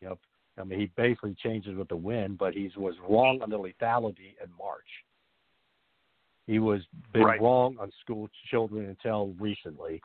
you 0.01 0.09
know, 0.09 0.17
I 0.57 0.63
mean, 0.63 0.79
he 0.79 0.91
basically 0.97 1.35
changes 1.41 1.77
with 1.77 1.87
the 1.87 1.95
wind, 1.95 2.37
but 2.37 2.53
he 2.53 2.69
was 2.75 2.95
wrong 3.07 3.41
on 3.41 3.49
the 3.49 3.57
lethality 3.57 4.35
in 4.43 4.49
March. 4.57 4.87
He 6.47 6.59
was 6.59 6.85
been 7.13 7.23
Right. 7.23 7.39
wrong 7.39 7.77
on 7.79 7.91
school 8.01 8.29
children 8.49 8.87
until 8.87 9.33
recently. 9.39 10.01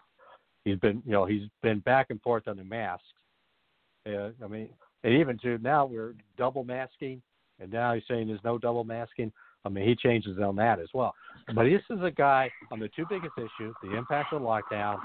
He's 0.65 0.79
been, 0.79 1.03
you 1.05 1.13
know, 1.13 1.25
he's 1.25 1.49
been 1.63 1.81
back 1.81 2.11
and 2.11 2.23
forth 2.23 2.47
on 2.47 2.57
the 2.57 2.65
masks. 2.65 3.07
Uh, 4.07 4.31
I 4.45 4.49
mean, 4.49 4.69
and 5.05 5.15
even 5.15 5.39
to 5.39 5.59
now 5.59 5.85
we're 5.87 6.15
double 6.39 6.65
masking, 6.65 7.21
and 7.61 7.73
now 7.73 7.95
he's 7.95 8.05
saying 8.09 8.29
there's 8.29 8.41
no 8.45 8.59
double 8.59 8.85
masking. 8.85 9.33
I 9.65 9.69
mean, 9.69 9.87
he 9.89 9.97
changes 9.97 10.39
on 10.39 10.55
that 10.57 10.79
as 10.79 10.89
well. 10.95 11.13
But 11.55 11.65
this 11.65 11.83
is 11.91 12.03
a 12.03 12.11
guy 12.11 12.51
on 12.71 12.79
the 12.79 12.89
two 12.95 13.05
biggest 13.09 13.33
issues: 13.37 13.75
the 13.83 13.97
impact 13.97 14.33
of 14.33 14.43
lockdown 14.43 14.99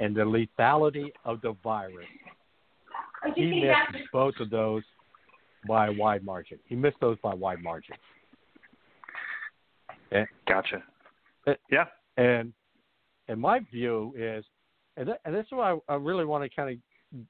and 0.00 0.14
the 0.16 0.22
lethality 0.22 1.10
of 1.24 1.40
the 1.42 1.54
virus. 1.62 2.06
He 3.34 3.60
missed 3.62 4.08
both 4.12 4.34
of 4.40 4.50
those 4.50 4.82
by 5.68 5.88
a 5.88 5.92
wide 5.92 6.24
margin. 6.24 6.58
He 6.66 6.74
missed 6.76 6.96
those 7.00 7.18
by 7.22 7.32
a 7.32 7.36
wide 7.36 7.62
margin. 7.62 7.96
And, 10.12 10.26
Gotcha. 10.46 10.82
and- 11.46 11.56
Yeah. 11.70 11.86
And 12.16 12.52
and 13.28 13.40
my 13.40 13.58
view 13.58 14.14
is, 14.16 14.44
and, 14.96 15.06
th- 15.06 15.18
and 15.24 15.34
this 15.34 15.44
is 15.46 15.52
what 15.52 15.82
I, 15.88 15.94
I 15.94 15.96
really 15.96 16.24
want 16.24 16.44
to 16.44 16.54
kind 16.54 16.80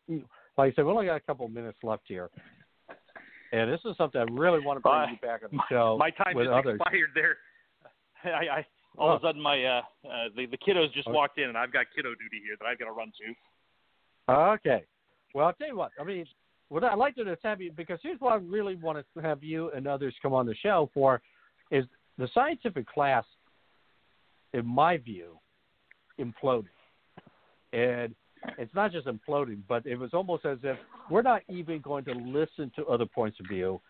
of, 0.08 0.20
like 0.56 0.72
I 0.72 0.74
said, 0.76 0.84
we 0.84 0.90
only 0.90 1.06
got 1.06 1.16
a 1.16 1.20
couple 1.20 1.46
of 1.46 1.52
minutes 1.52 1.78
left 1.82 2.04
here. 2.06 2.30
And 3.52 3.72
this 3.72 3.80
is 3.84 3.96
something 3.96 4.20
I 4.20 4.24
really 4.30 4.60
want 4.64 4.78
to 4.78 4.80
bring 4.80 4.94
Bye. 4.94 5.10
you 5.12 5.26
back 5.26 5.42
on 5.44 5.50
the 5.52 5.62
show 5.70 5.96
My 5.98 6.10
time 6.10 6.34
with 6.34 6.46
just 6.46 6.54
others. 6.54 6.80
expired 6.80 7.10
there. 7.14 7.36
I, 8.24 8.58
I 8.58 8.66
all 8.98 9.14
of 9.14 9.22
a 9.22 9.26
sudden 9.26 9.40
my 9.40 9.62
uh, 9.64 9.82
uh 10.04 10.28
the 10.34 10.46
the 10.46 10.58
kiddos 10.58 10.92
just 10.92 11.06
Oh. 11.08 11.12
walked 11.12 11.38
in 11.38 11.48
and 11.48 11.56
I've 11.56 11.72
got 11.72 11.86
kiddo 11.94 12.10
duty 12.10 12.42
here 12.44 12.56
that 12.58 12.66
I've 12.66 12.78
got 12.78 12.86
to 12.86 12.92
run 12.92 13.12
to. 13.18 14.32
Okay. 14.32 14.84
Well, 15.34 15.46
I'll 15.46 15.52
tell 15.52 15.68
you 15.68 15.76
what. 15.76 15.92
I 16.00 16.04
mean, 16.04 16.26
what 16.70 16.82
I'd 16.82 16.94
like 16.98 17.14
to 17.16 17.24
just 17.24 17.42
have 17.44 17.60
you 17.60 17.70
because 17.72 18.00
here's 18.02 18.20
what 18.20 18.32
I 18.32 18.36
really 18.36 18.74
want 18.74 19.04
to 19.16 19.22
have 19.22 19.44
you 19.44 19.70
and 19.70 19.86
others 19.86 20.14
come 20.22 20.32
on 20.32 20.46
the 20.46 20.54
show 20.56 20.90
for 20.92 21.22
is 21.70 21.84
the 22.18 22.28
scientific 22.34 22.86
class, 22.88 23.24
in 24.54 24.66
my 24.66 24.96
view, 24.96 25.38
imploded, 26.18 26.64
and 27.72 28.14
it's 28.58 28.74
not 28.74 28.92
just 28.92 29.06
imploding, 29.06 29.60
but 29.68 29.86
it 29.86 29.96
was 29.96 30.10
almost 30.12 30.44
as 30.44 30.58
if 30.62 30.78
we're 31.10 31.22
not 31.22 31.42
even 31.48 31.80
going 31.80 32.04
to 32.04 32.12
listen 32.12 32.70
to 32.76 32.86
other 32.86 33.06
points 33.06 33.38
of 33.40 33.46
view. 33.46 33.80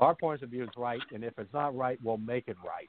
Our 0.00 0.14
points 0.14 0.42
of 0.42 0.50
view 0.50 0.64
is 0.64 0.70
right, 0.76 1.00
and 1.14 1.22
if 1.22 1.38
it's 1.38 1.52
not 1.52 1.76
right, 1.76 1.98
we'll 2.02 2.16
make 2.16 2.48
it 2.48 2.56
right. 2.64 2.88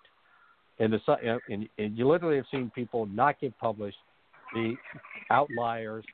And 0.80 0.92
the 0.92 1.40
and, 1.50 1.70
and 1.78 1.98
you 1.98 2.08
literally 2.08 2.38
have 2.38 2.46
seen 2.50 2.72
people 2.74 3.06
not 3.06 3.40
get 3.40 3.58
published, 3.60 3.98
the 4.54 4.76
outliers, 5.30 6.06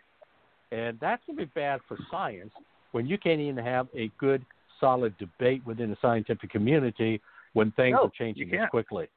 and 0.72 1.00
that's 1.00 1.22
going 1.26 1.38
to 1.40 1.46
be 1.46 1.52
bad 1.56 1.80
for 1.88 1.98
science 2.12 2.52
when 2.92 3.08
you 3.08 3.18
can't 3.18 3.40
even 3.40 3.64
have 3.64 3.88
a 3.96 4.12
good, 4.18 4.46
solid 4.80 5.18
debate 5.18 5.66
within 5.66 5.90
the 5.90 5.98
scientific 6.02 6.50
community 6.50 7.22
when 7.54 7.72
things 7.72 7.96
No, 8.00 8.08
are 8.08 8.12
changing 8.18 8.54
as 8.54 8.70
quickly. 8.70 9.08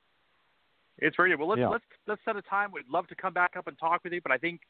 It's 0.98 1.18
ready. 1.18 1.34
Well, 1.34 1.48
let's 1.48 1.60
Yeah. 1.60 1.68
let's 1.68 1.84
let's 2.06 2.24
set 2.24 2.36
a 2.36 2.42
time. 2.42 2.70
We'd 2.70 2.88
love 2.88 3.08
to 3.08 3.14
come 3.14 3.32
back 3.32 3.56
up 3.56 3.66
and 3.66 3.78
talk 3.78 4.04
with 4.04 4.12
you, 4.12 4.20
but 4.20 4.30
I 4.30 4.38
think 4.38 4.60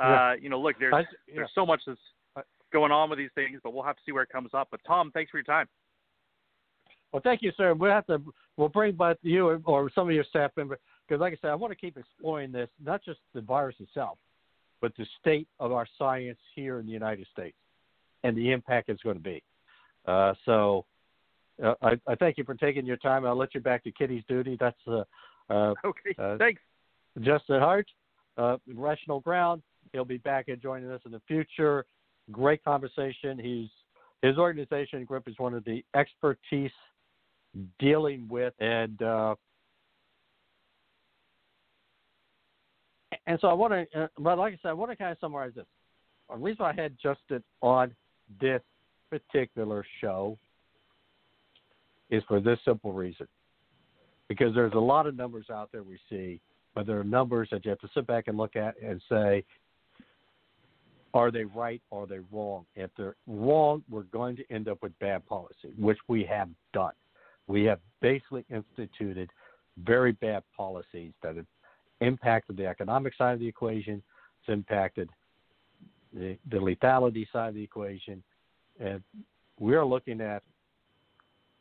uh, 0.00 0.04
Yeah. 0.04 0.34
you 0.34 0.48
know, 0.48 0.60
look, 0.60 0.78
there's 0.78 0.94
I- 0.94 1.00
yeah. 1.00 1.34
there's 1.36 1.50
so 1.54 1.66
much 1.66 1.82
that's 1.86 2.46
going 2.72 2.92
on 2.92 3.08
with 3.10 3.18
these 3.18 3.30
things, 3.34 3.60
but 3.62 3.72
we'll 3.72 3.82
have 3.82 3.96
to 3.96 4.02
see 4.04 4.12
where 4.12 4.22
it 4.22 4.28
comes 4.28 4.50
up. 4.54 4.68
But 4.70 4.80
Tom, 4.86 5.10
thanks 5.12 5.30
for 5.30 5.38
your 5.38 5.44
time. 5.44 5.68
Well, 7.12 7.22
thank 7.22 7.40
you, 7.42 7.52
sir. 7.56 7.72
We'll 7.74 7.90
have 7.90 8.06
to 8.06 8.22
we'll 8.56 8.68
bring 8.68 8.94
back 8.94 9.16
you 9.22 9.48
or, 9.48 9.60
or 9.64 9.90
some 9.94 10.08
of 10.08 10.14
your 10.14 10.24
staff 10.24 10.50
members 10.56 10.78
because, 11.06 11.20
like 11.20 11.32
I 11.32 11.36
said, 11.40 11.50
I 11.50 11.54
want 11.54 11.72
to 11.72 11.76
keep 11.78 11.96
exploring 11.96 12.52
this, 12.52 12.68
not 12.84 13.02
just 13.02 13.20
the 13.34 13.40
virus 13.40 13.76
itself, 13.80 14.18
but 14.80 14.94
the 14.96 15.06
state 15.20 15.48
of 15.58 15.72
our 15.72 15.86
science 15.96 16.38
here 16.54 16.78
in 16.80 16.86
the 16.86 16.92
United 16.92 17.26
States 17.32 17.56
and 18.24 18.36
the 18.36 18.50
impact 18.52 18.90
it's 18.90 19.02
going 19.02 19.16
to 19.16 19.22
be. 19.22 19.42
Uh, 20.06 20.34
so, 20.44 20.84
uh, 21.64 21.74
I, 21.82 21.92
I 22.06 22.14
thank 22.16 22.36
you 22.36 22.44
for 22.44 22.54
taking 22.54 22.84
your 22.84 22.96
time. 22.98 23.24
I'll 23.24 23.36
let 23.36 23.54
you 23.54 23.60
back 23.60 23.84
to 23.84 23.90
Kitty's 23.92 24.22
duty. 24.28 24.56
That's 24.60 24.76
uh, 24.86 25.04
uh, 25.48 25.74
Okay, 25.84 26.14
uh, 26.18 26.36
thanks. 26.36 26.60
Justin 27.20 27.60
Hart, 27.60 27.88
uh, 28.36 28.58
Rational 28.74 29.20
Ground. 29.20 29.62
He'll 29.92 30.04
be 30.04 30.18
back 30.18 30.48
and 30.48 30.60
joining 30.60 30.90
us 30.90 31.00
in 31.04 31.12
the 31.12 31.22
future. 31.26 31.84
Great 32.30 32.62
conversation. 32.64 33.38
He's 33.38 33.68
his 34.22 34.36
organization 34.36 35.04
group 35.04 35.28
is 35.28 35.34
one 35.38 35.54
of 35.54 35.64
the 35.64 35.84
expertise 35.94 36.72
dealing 37.78 38.26
with 38.28 38.52
and 38.60 39.00
uh, 39.00 39.34
and 43.26 43.38
so 43.40 43.48
I 43.48 43.52
want 43.52 43.72
to, 43.92 44.10
but 44.18 44.38
like 44.38 44.54
I 44.54 44.58
said, 44.62 44.68
I 44.70 44.72
want 44.72 44.90
to 44.90 44.96
kind 44.96 45.12
of 45.12 45.18
summarize 45.20 45.52
this. 45.54 45.66
The 46.30 46.36
reason 46.36 46.64
I 46.64 46.72
had 46.72 46.96
Justin 47.02 47.42
on 47.60 47.94
this 48.40 48.62
particular 49.10 49.84
show 50.00 50.38
is 52.10 52.22
for 52.26 52.40
this 52.40 52.58
simple 52.64 52.92
reason 52.92 53.26
because 54.28 54.54
there's 54.54 54.72
a 54.74 54.78
lot 54.78 55.06
of 55.06 55.16
numbers 55.16 55.46
out 55.50 55.70
there 55.72 55.82
we 55.82 55.98
see, 56.10 56.40
but 56.74 56.86
there 56.86 56.98
are 57.00 57.04
numbers 57.04 57.48
that 57.50 57.64
you 57.64 57.70
have 57.70 57.80
to 57.80 57.88
sit 57.94 58.06
back 58.06 58.24
and 58.28 58.36
look 58.36 58.56
at 58.56 58.74
and 58.82 59.00
say, 59.08 59.44
are 61.18 61.30
they 61.30 61.44
right 61.44 61.82
or 61.90 62.04
are 62.04 62.06
they 62.06 62.20
wrong? 62.32 62.64
If 62.76 62.90
they're 62.96 63.16
wrong, 63.26 63.82
we're 63.90 64.02
going 64.04 64.36
to 64.36 64.44
end 64.50 64.68
up 64.68 64.78
with 64.82 64.98
bad 64.98 65.26
policy, 65.26 65.72
which 65.76 65.98
we 66.08 66.24
have 66.24 66.48
done. 66.72 66.92
We 67.46 67.64
have 67.64 67.80
basically 68.00 68.44
instituted 68.50 69.30
very 69.84 70.12
bad 70.12 70.42
policies 70.56 71.12
that 71.22 71.36
have 71.36 71.46
impacted 72.00 72.56
the 72.56 72.66
economic 72.66 73.14
side 73.16 73.34
of 73.34 73.40
the 73.40 73.48
equation. 73.48 74.02
It's 74.40 74.52
impacted 74.52 75.10
the, 76.12 76.38
the 76.50 76.58
lethality 76.58 77.26
side 77.32 77.48
of 77.48 77.54
the 77.54 77.62
equation. 77.62 78.22
And 78.78 79.02
we're 79.58 79.84
looking 79.84 80.20
at 80.20 80.42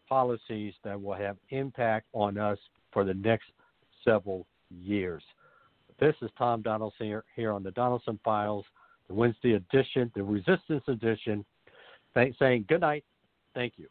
policies 0.08 0.74
that 0.84 1.02
will 1.02 1.16
have 1.16 1.38
impact 1.50 2.08
on 2.14 2.38
us 2.38 2.60
for 2.92 3.04
the 3.04 3.14
next 3.14 3.48
several 4.04 4.46
years. 4.70 5.24
This 6.00 6.16
is 6.22 6.30
Tom 6.38 6.62
Donelson 6.62 6.92
here, 7.00 7.24
here 7.36 7.52
on 7.52 7.64
the 7.64 7.72
Donelson 7.72 8.20
Files, 8.24 8.66
the 9.08 9.14
Wednesday 9.14 9.54
edition, 9.54 10.12
the 10.16 10.24
Resistance 10.24 10.84
edition, 10.88 11.46
Thanks, 12.18 12.40
saying 12.40 12.66
good 12.68 12.82
night. 12.82 13.04
Thank 13.54 13.74
you. 13.78 13.88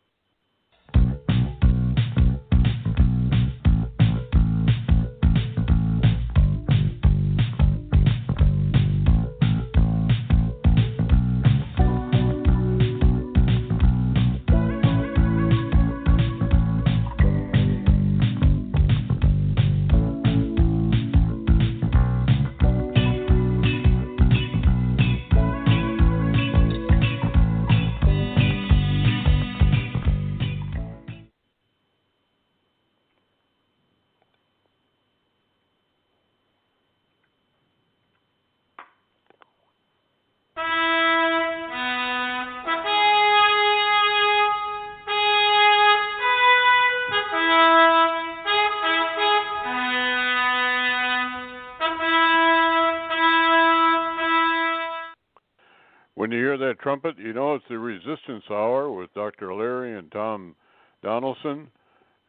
Trumpet, 56.87 57.19
you 57.19 57.33
know 57.33 57.57
it's 57.57 57.65
the 57.69 57.77
Resistance 57.77 58.45
Hour 58.49 58.93
with 58.93 59.13
Dr. 59.13 59.53
Larry 59.53 59.99
and 59.99 60.09
Tom 60.13 60.55
Donelson, 61.03 61.67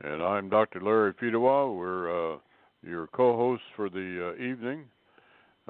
and 0.04 0.24
I'm 0.24 0.50
Dr. 0.50 0.82
Larry 0.82 1.14
Fedewa. 1.14 1.78
We're 1.78 2.34
uh, 2.34 2.38
your 2.82 3.06
co-hosts 3.06 3.68
for 3.76 3.88
the 3.88 4.34
uh, 4.34 4.44
evening. 4.44 4.86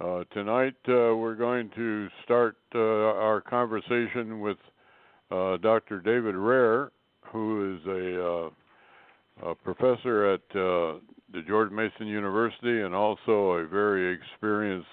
Uh, 0.02 0.24
tonight 0.34 0.78
uh, 0.88 1.12
we're 1.18 1.36
going 1.36 1.70
to 1.76 2.08
start 2.24 2.56
uh, 2.76 2.80
our 2.80 3.42
conversation 3.42 4.40
with 4.40 4.56
uh, 5.32 5.58
Dr. 5.58 6.00
David 6.00 6.36
Rehr, 6.36 6.92
who 7.34 7.76
is 7.76 7.86
a, 7.90 8.50
a 9.50 9.56
professor 9.56 10.32
at 10.32 10.40
the 10.54 11.02
George 11.46 11.74
Mason 11.74 12.08
University 12.08 12.84
and 12.84 12.96
also 12.96 13.52
a 13.52 13.68
very 13.68 14.16
experienced 14.16 14.88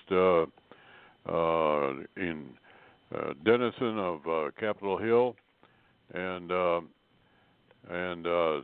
in 2.17 2.49
uh, 3.15 3.33
denizen 3.45 3.99
of 3.99 4.21
uh, 4.27 4.51
Capitol 4.59 4.99
Hill, 4.99 5.37
and 6.13 6.51
uh, 6.51 6.81
and 7.91 8.27
uh, 8.27 8.61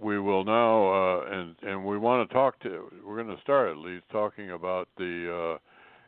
we 0.00 0.18
will 0.18 0.44
now 0.44 0.86
uh, 0.88 1.24
and 1.30 1.56
and 1.62 1.84
we 1.84 1.98
want 1.98 2.28
to 2.28 2.34
talk 2.34 2.60
to. 2.60 2.90
We're 3.04 3.22
going 3.22 3.34
to 3.34 3.42
start 3.42 3.70
at 3.70 3.78
least 3.78 4.04
talking 4.12 4.52
about 4.52 4.88
the 4.96 5.58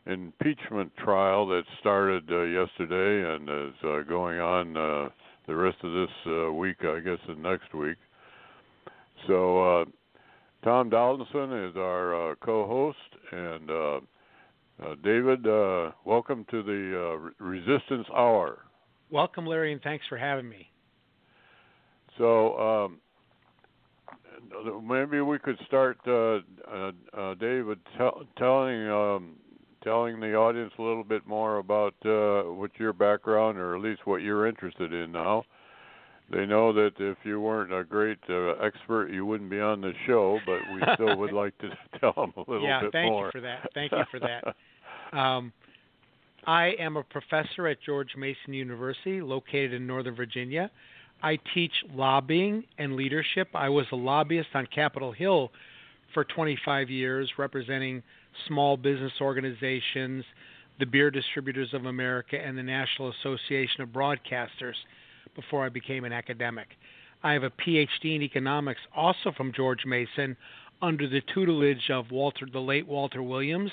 uh, 0.07 0.11
impeachment 0.11 0.91
trial 0.97 1.47
that 1.47 1.63
started 1.79 2.23
uh, 2.31 2.43
yesterday 2.43 3.35
and 3.35 3.49
is 3.49 3.75
uh, 3.83 4.01
going 4.07 4.39
on 4.39 4.77
uh, 4.77 5.09
the 5.47 5.55
rest 5.55 5.77
of 5.83 5.91
this 5.93 6.15
uh, 6.27 6.51
week, 6.53 6.77
I 6.83 6.99
guess, 6.99 7.19
and 7.27 7.41
next 7.43 7.73
week. 7.73 7.97
So. 9.27 9.81
Uh, 9.81 9.85
Tom 10.61 10.89
Donelson 10.89 11.69
is 11.69 11.77
our 11.77 12.31
uh, 12.31 12.35
co-host, 12.43 12.97
and 13.31 13.71
uh, 13.71 13.99
uh, 14.83 14.95
David, 15.03 15.45
uh, 15.45 15.91
welcome 16.05 16.45
to 16.51 16.63
the 16.63 17.31
uh, 17.39 17.43
Resistance 17.43 18.07
Hour. 18.15 18.59
Welcome, 19.11 19.45
Larry, 19.45 19.73
and 19.73 19.81
thanks 19.81 20.05
for 20.07 20.17
having 20.17 20.47
me. 20.47 20.69
So 22.17 22.57
um, 22.59 22.99
maybe 24.87 25.21
we 25.21 25.39
could 25.39 25.57
start, 25.67 25.97
uh, 26.07 26.39
uh, 26.71 27.35
David, 27.35 27.79
telling 28.37 28.87
um, 28.89 29.35
telling 29.83 30.19
the 30.19 30.35
audience 30.35 30.73
a 30.77 30.81
little 30.81 31.05
bit 31.05 31.25
more 31.25 31.57
about 31.57 31.93
what's 32.03 32.77
your 32.77 32.93
background, 32.93 33.57
or 33.57 33.75
at 33.75 33.81
least 33.81 34.01
what 34.05 34.21
you're 34.21 34.47
interested 34.47 34.93
in 34.93 35.11
now 35.11 35.43
they 36.31 36.45
know 36.45 36.71
that 36.73 36.91
if 36.99 37.17
you 37.23 37.41
weren't 37.41 37.73
a 37.73 37.83
great 37.83 38.19
uh, 38.29 38.51
expert, 38.63 39.09
you 39.11 39.25
wouldn't 39.25 39.49
be 39.49 39.59
on 39.59 39.81
the 39.81 39.93
show. 40.05 40.39
But 40.45 40.59
we 40.73 40.81
still 40.93 41.17
would 41.17 41.33
like 41.33 41.57
to 41.59 41.69
tell 41.99 42.13
them 42.13 42.33
a 42.37 42.51
little 42.51 42.67
yeah, 42.67 42.81
bit 42.81 42.93
more. 43.05 43.31
Yeah, 43.33 43.33
thank 43.33 43.33
you 43.33 43.39
for 43.39 43.41
that. 43.41 43.69
Thank 43.73 43.91
you 43.91 44.03
for 44.11 44.19
that. 44.19 44.55
Um, 45.13 45.51
I 46.45 46.73
am 46.79 46.97
a 46.97 47.03
professor 47.03 47.67
at 47.67 47.77
George 47.85 48.15
Mason 48.17 48.53
University, 48.53 49.21
located 49.21 49.73
in 49.73 49.85
Northern 49.85 50.15
Virginia. 50.15 50.71
I 51.21 51.37
teach 51.53 51.73
lobbying 51.93 52.63
and 52.77 52.95
leadership. 52.95 53.49
I 53.53 53.69
was 53.69 53.85
a 53.91 53.95
lobbyist 53.95 54.49
on 54.53 54.67
Capitol 54.73 55.11
Hill 55.11 55.51
for 56.13 56.23
25 56.23 56.89
years, 56.89 57.29
representing 57.37 58.01
small 58.47 58.77
business 58.77 59.11
organizations, 59.19 60.23
the 60.79 60.85
Beer 60.85 61.11
Distributors 61.11 61.73
of 61.73 61.85
America, 61.85 62.37
and 62.37 62.57
the 62.57 62.63
National 62.63 63.11
Association 63.19 63.81
of 63.81 63.89
Broadcasters 63.89 64.75
before 65.35 65.65
I 65.65 65.69
became 65.69 66.05
an 66.05 66.13
academic. 66.13 66.67
I 67.21 67.33
have 67.33 67.43
a 67.43 67.51
PhD 67.51 68.15
in 68.15 68.21
economics, 68.21 68.79
also 68.95 69.33
from 69.35 69.51
George 69.53 69.85
Mason, 69.85 70.37
under 70.81 71.07
the 71.07 71.21
tutelage 71.33 71.89
of 71.91 72.11
Walter, 72.11 72.47
the 72.51 72.59
late 72.59 72.87
Walter 72.87 73.21
Williams, 73.21 73.71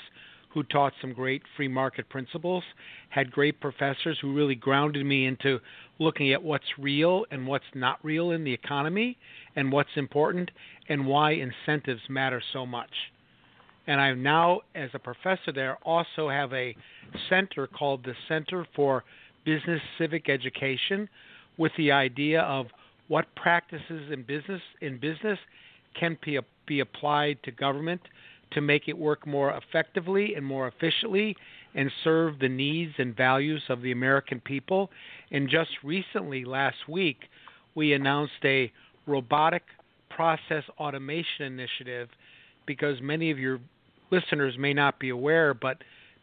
who 0.57 0.63
taught 0.63 0.91
some 1.01 1.13
great 1.13 1.43
free 1.55 1.67
market 1.67 2.09
principles, 2.09 2.63
had 3.09 3.31
great 3.31 3.61
professors 3.61 4.17
who 4.19 4.33
really 4.33 4.55
grounded 4.55 5.05
me 5.05 5.27
into 5.27 5.59
looking 5.99 6.33
at 6.33 6.41
what's 6.41 6.65
real 6.79 7.27
and 7.29 7.45
what's 7.45 7.63
not 7.75 7.99
real 8.01 8.31
in 8.31 8.43
the 8.43 8.51
economy 8.51 9.15
and 9.55 9.71
what's 9.71 9.95
important 9.95 10.49
and 10.89 11.05
why 11.05 11.33
incentives 11.33 12.01
matter 12.09 12.41
so 12.53 12.65
much. 12.65 12.89
And 13.85 14.01
I 14.01 14.11
now, 14.15 14.61
as 14.73 14.89
a 14.95 14.99
professor 14.99 15.51
there, 15.53 15.77
also 15.83 16.27
have 16.27 16.51
a 16.53 16.75
center 17.29 17.67
called 17.67 18.03
the 18.03 18.15
Center 18.27 18.65
for 18.75 19.03
Business 19.45 19.81
Civic 19.99 20.27
Education, 20.27 21.07
with 21.57 21.71
the 21.77 21.91
idea 21.91 22.41
of 22.41 22.65
what 23.09 23.27
practices 23.35 24.11
in 24.11 24.23
business 24.23 24.61
in 24.81 24.99
business 24.99 25.37
can 25.99 26.17
be, 26.25 26.39
be 26.65 26.79
applied 26.79 27.37
to 27.43 27.51
government 27.51 28.01
to 28.51 28.61
make 28.61 28.87
it 28.87 28.97
work 28.97 29.25
more 29.27 29.51
effectively 29.51 30.35
and 30.35 30.45
more 30.45 30.67
efficiently 30.67 31.35
and 31.75 31.91
serve 32.03 32.39
the 32.39 32.49
needs 32.49 32.93
and 32.97 33.15
values 33.15 33.63
of 33.69 33.81
the 33.81 33.91
American 33.91 34.39
people. 34.39 34.89
And 35.31 35.49
just 35.49 35.71
recently, 35.83 36.45
last 36.45 36.87
week, 36.87 37.17
we 37.75 37.93
announced 37.93 38.33
a 38.43 38.71
robotic 39.05 39.63
process 40.09 40.63
automation 40.79 41.45
initiative 41.45 42.09
because 42.65 43.01
many 43.01 43.31
of 43.31 43.37
your 43.37 43.59
listeners 44.11 44.55
may 44.57 44.73
not 44.73 44.99
be 44.99 45.09
aware, 45.09 45.53
but 45.53 45.77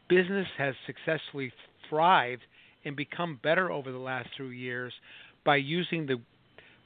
business 0.08 0.48
has 0.58 0.74
successfully 0.86 1.52
thrived 1.88 2.42
and 2.84 2.96
become 2.96 3.38
better 3.42 3.70
over 3.70 3.92
the 3.92 3.98
last 3.98 4.28
few 4.36 4.46
years 4.46 4.92
by 5.44 5.56
using 5.56 6.06
the 6.06 6.20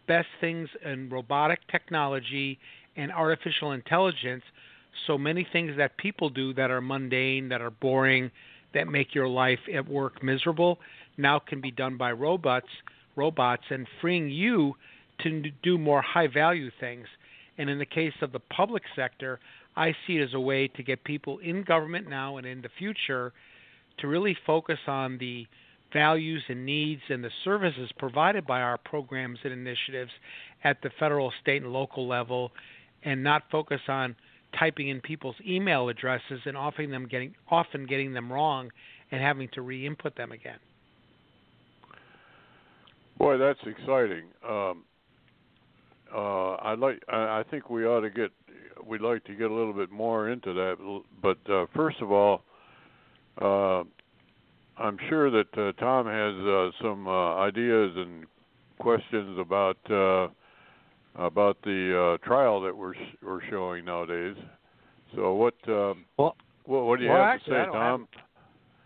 best 0.07 0.29
things 0.41 0.69
in 0.85 1.09
robotic 1.09 1.61
technology 1.71 2.59
and 2.97 3.13
artificial 3.13 3.73
intelligence. 3.73 4.43
So 5.07 5.19
many 5.19 5.47
things 5.51 5.77
that 5.77 5.97
people 5.97 6.31
do 6.31 6.53
that 6.55 6.71
are 6.71 6.81
mundane, 6.81 7.49
that 7.49 7.61
are 7.61 7.71
boring, 7.71 8.31
that 8.75 8.89
make 8.89 9.15
your 9.15 9.29
life 9.29 9.61
at 9.73 9.89
work 9.89 10.23
miserable, 10.23 10.79
now 11.17 11.39
can 11.39 11.61
be 11.61 11.71
done 11.71 11.97
by 11.97 12.13
robots, 12.13 12.69
robots, 13.17 13.65
and 13.71 13.87
freeing 14.01 14.29
you 14.31 14.75
to 15.23 15.43
do 15.63 15.79
more 15.79 16.03
high 16.03 16.29
value 16.29 16.71
things. 16.79 17.07
And 17.57 17.69
in 17.69 17.79
the 17.79 17.87
case 17.87 18.13
of 18.23 18.33
the 18.33 18.41
public 18.41 18.83
sector, 18.95 19.41
I 19.77 19.95
see 20.07 20.19
it 20.19 20.25
as 20.25 20.35
a 20.35 20.41
way 20.41 20.69
to 20.69 20.83
get 20.83 21.03
people 21.05 21.39
in 21.39 21.63
government 21.63 22.09
now 22.09 22.37
and 22.37 22.47
in 22.47 22.63
the 22.63 22.69
future 22.79 23.33
to 23.99 24.07
really 24.07 24.37
focus 24.47 24.79
on 24.87 25.19
the 25.19 25.47
values 25.93 26.43
and 26.49 26.67
needs 26.67 27.03
and 27.09 27.25
the 27.25 27.31
services 27.45 27.91
provided 27.99 28.47
by 28.47 28.61
our 28.61 28.79
programs 28.79 29.39
and 29.45 29.53
initiatives 29.53 30.11
at 30.65 30.81
the 30.83 30.91
federal, 30.99 31.33
state, 31.41 31.63
and 31.63 31.73
local 31.73 32.07
level, 32.07 32.53
and 33.05 33.23
not 33.23 33.45
focus 33.51 33.81
on 33.89 34.15
typing 34.59 34.89
in 34.89 35.01
people's 35.01 35.37
email 35.47 35.89
addresses 35.89 36.41
and 36.45 36.57
often 36.57 36.91
them 36.91 37.07
getting 37.07 37.35
often 37.51 37.87
getting 37.87 38.13
them 38.13 38.33
wrong 38.33 38.71
and 39.11 39.21
having 39.21 39.49
to 39.55 39.63
re-input 39.63 40.17
them 40.17 40.33
again. 40.33 40.59
Boy, 43.19 43.37
that's 43.37 43.59
exciting. 43.67 44.25
Um, 44.49 44.85
uh, 46.15 46.55
I 46.55 46.75
like. 46.75 47.03
I 47.09 47.43
think 47.51 47.69
we 47.69 47.85
ought 47.85 48.01
to 48.01 48.11
get 48.11 48.31
we'd 48.87 49.01
like 49.01 49.25
to 49.25 49.35
get 49.35 49.51
a 49.51 49.55
little 49.55 49.73
bit 49.73 49.91
more 49.91 50.31
into 50.31 50.53
that. 50.55 51.03
But 51.23 51.39
uh, 51.51 51.67
first 51.75 52.01
of 52.01 52.11
all, 52.11 52.43
uh, 53.41 53.85
I'm 54.79 54.99
sure 55.09 55.31
that 55.31 55.59
uh, 55.59 55.73
Tom 55.81 56.07
has 56.07 56.35
uh, 56.47 56.71
some 56.83 57.07
uh, 57.07 57.37
ideas 57.37 57.93
and 57.97 58.25
questions 58.79 59.39
about 59.39 59.77
about 61.19 61.59
the 61.63 62.19
uh, 62.21 62.27
trial 62.27 62.61
that 62.63 62.77
we're 62.77 62.95
we're 63.23 63.43
showing 63.51 63.85
nowadays. 63.85 64.37
So 65.15 65.35
what 65.35 65.55
um, 65.67 66.05
well, 66.17 66.37
what, 66.65 66.85
what 66.85 66.99
do 66.99 67.05
you 67.05 67.11
well, 67.11 67.19
have 67.19 67.35
actually, 67.35 67.55
to 67.55 67.65
say, 67.65 67.73
Tom? 67.73 68.09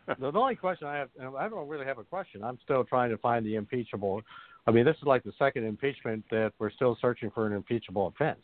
Have, 0.08 0.18
the 0.18 0.32
only 0.32 0.56
question 0.56 0.88
I 0.88 0.96
have, 0.96 1.10
I 1.38 1.48
don't 1.48 1.68
really 1.68 1.86
have 1.86 1.98
a 1.98 2.02
question. 2.02 2.42
I'm 2.42 2.58
still 2.64 2.82
trying 2.82 3.10
to 3.10 3.18
find 3.18 3.46
the 3.46 3.54
impeachable. 3.54 4.20
I 4.66 4.72
mean, 4.72 4.84
this 4.84 4.96
is 4.96 5.04
like 5.04 5.22
the 5.22 5.32
second 5.38 5.64
impeachment 5.64 6.24
that 6.32 6.52
we're 6.58 6.72
still 6.72 6.98
searching 7.00 7.30
for 7.30 7.46
an 7.46 7.52
impeachable 7.52 8.08
offense. 8.08 8.42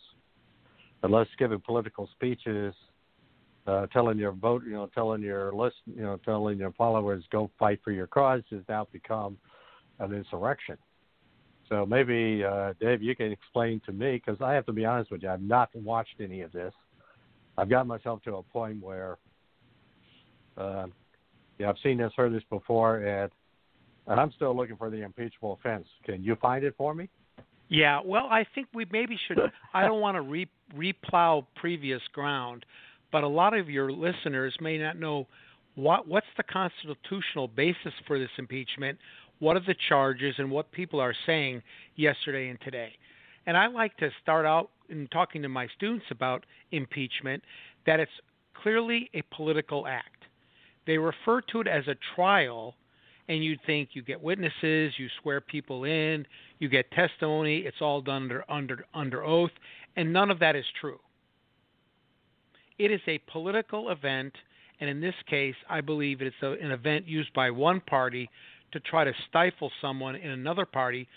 Unless 1.03 1.27
giving 1.37 1.59
political 1.59 2.09
speeches, 2.15 2.75
uh, 3.67 3.87
telling 3.89 4.19
your 4.19 4.31
vote, 4.31 4.63
you 4.65 4.73
know, 4.73 4.89
telling 4.95 5.21
your 5.21 5.53
list, 5.53 5.77
you 5.87 6.03
know, 6.03 6.17
telling 6.25 6.59
your 6.59 6.71
followers 6.73 7.25
go 7.33 7.51
fight 7.59 7.81
for 7.83 7.91
your 7.91 8.07
cause 8.07 8.43
has 8.51 8.63
now 8.69 8.87
become 8.93 9.37
an 9.99 10.15
insurrection. 10.15 10.79
So 11.69 11.85
maybe 11.85 12.43
uh, 12.45 12.73
Dave, 12.81 13.03
you 13.03 13.15
can 13.15 13.31
explain 13.33 13.81
to 13.87 13.93
me 13.93 14.13
because 14.25 14.41
I 14.41 14.55
have 14.55 14.67
to 14.67 14.73
be 14.73 14.85
honest 14.85 15.11
with 15.11 15.23
you, 15.23 15.29
I've 15.29 15.43
not 15.43 15.69
watched 15.75 16.21
any 16.21 16.41
of 16.41 16.53
this. 16.53 16.73
I've 17.57 17.69
got 17.69 17.87
myself 17.87 18.23
to 18.23 18.37
a 18.37 18.43
point 18.43 18.83
where, 18.83 19.19
uh, 20.57 20.87
yeah, 21.59 21.69
I've 21.69 21.77
seen 21.83 21.99
this, 21.99 22.13
heard 22.17 22.33
this 22.33 22.43
before, 22.51 22.99
and 22.99 23.31
and 24.07 24.19
I'm 24.19 24.33
still 24.33 24.57
looking 24.57 24.77
for 24.77 24.89
the 24.89 25.03
impeachable 25.03 25.53
offense. 25.53 25.87
Can 26.05 26.23
you 26.23 26.37
find 26.37 26.65
it 26.65 26.75
for 26.79 26.95
me? 26.95 27.11
Yeah, 27.69 28.01
well, 28.03 28.27
I 28.31 28.47
think 28.55 28.69
we 28.73 28.87
maybe 28.91 29.19
should. 29.29 29.39
I 29.75 29.83
don't 29.85 30.01
want 30.01 30.17
to 30.17 30.23
re 30.23 30.49
replow 30.75 31.45
previous 31.57 32.01
ground, 32.13 32.65
but 33.13 33.25
a 33.25 33.29
lot 33.29 33.57
of 33.57 33.69
your 33.69 33.93
listeners 33.93 34.57
may 34.61 34.79
not 34.79 34.99
know 34.99 35.27
what 35.75 36.09
what's 36.09 36.27
the 36.37 36.43
constitutional 36.45 37.49
basis 37.49 37.93
for 38.07 38.19
this 38.19 38.31
impeachment, 38.39 38.99
what 39.39 39.57
are 39.57 39.63
the 39.67 39.77
charges, 39.89 40.35
and 40.39 40.51
what 40.51 40.73
people 40.73 41.01
are 41.01 41.15
saying 41.27 41.63
yesterday 41.97 42.49
and 42.49 42.61
today. 42.61 42.93
And 43.47 43.57
I 43.57 43.67
like 43.67 43.97
to 43.99 44.11
start 44.23 44.47
out 44.47 44.71
in 44.89 45.07
talking 45.09 45.43
to 45.43 45.49
my 45.49 45.69
students 45.77 46.07
about 46.11 46.45
impeachment 46.73 47.43
that 47.87 48.01
it's 48.01 48.11
clearly 48.63 49.11
a 49.15 49.23
political 49.35 49.87
act. 49.87 50.25
They 50.87 50.99
refer 50.99 51.41
to 51.53 51.61
it 51.61 51.69
as 51.69 51.87
a 51.87 51.95
trial 52.15 52.75
and 53.29 53.45
you'd 53.45 53.61
think 53.67 53.91
you 53.93 54.03
get 54.03 54.21
witnesses, 54.23 54.93
you 54.97 55.07
swear 55.21 55.41
people 55.41 55.85
in, 55.85 56.27
you 56.59 56.69
get 56.69 56.91
testimony, 56.93 57.59
it's 57.59 57.77
all 57.81 58.01
done 58.01 58.23
under 58.23 58.45
under 58.49 58.85
under 58.95 59.25
oath, 59.25 59.51
and 59.97 60.13
none 60.13 60.31
of 60.31 60.39
that 60.39 60.57
is 60.57 60.65
true. 60.81 60.99
It 62.79 62.91
is 62.91 63.01
a 63.07 63.21
political 63.31 63.91
event, 63.91 64.33
and 64.81 64.89
in 64.89 65.01
this 65.01 65.15
case, 65.29 65.55
I 65.69 65.81
believe 65.81 66.23
it's 66.23 66.37
a, 66.43 66.53
an 66.53 66.71
event 66.71 67.07
used 67.07 67.33
by 67.35 67.51
one 67.51 67.81
party 67.81 68.31
to 68.73 68.81
try 68.81 69.05
to 69.05 69.13
stifle 69.29 69.71
someone 69.81 70.17
in 70.17 70.31
another 70.31 70.67
party 70.67 71.09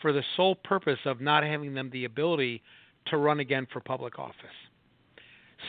for 0.00 0.12
the 0.12 0.22
sole 0.36 0.54
purpose 0.54 0.98
of 1.04 1.20
not 1.20 1.42
having 1.42 1.74
them 1.74 1.90
the 1.92 2.04
ability 2.04 2.62
to 3.06 3.16
run 3.16 3.40
again 3.40 3.66
for 3.72 3.80
public 3.80 4.18
office. 4.18 4.34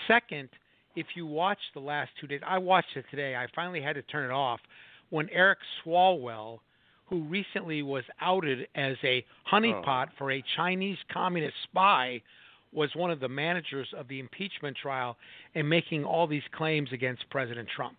Second, 0.08 0.50
if 0.96 1.08
you 1.16 1.26
watch 1.26 1.60
the 1.74 1.80
last 1.80 2.12
two 2.20 2.28
days, 2.28 2.42
I 2.46 2.58
watched 2.58 2.96
it 2.96 3.06
today. 3.10 3.36
I 3.36 3.48
finally 3.56 3.82
had 3.82 3.94
to 3.94 4.02
turn 4.04 4.30
it 4.30 4.34
off 4.34 4.60
when 5.10 5.30
Eric 5.30 5.60
Swalwell, 5.84 6.60
who 7.06 7.24
recently 7.24 7.82
was 7.84 8.04
outed 8.22 8.68
as 8.76 8.96
a 9.04 9.26
honeypot 9.52 10.08
Oh. 10.08 10.12
for 10.18 10.32
a 10.32 10.44
Chinese 10.56 10.98
communist 11.12 11.56
spy, 11.64 12.22
was 12.74 12.96
one 12.96 13.12
of 13.12 13.20
the 13.20 13.28
managers 13.28 13.94
of 13.94 14.08
the 14.08 14.20
impeachment 14.20 14.78
trial 14.78 15.18
and 15.56 15.68
making 15.68 16.06
all 16.06 16.26
these 16.26 16.48
claims 16.54 16.90
against 16.94 17.30
President 17.30 17.68
Trump. 17.76 17.98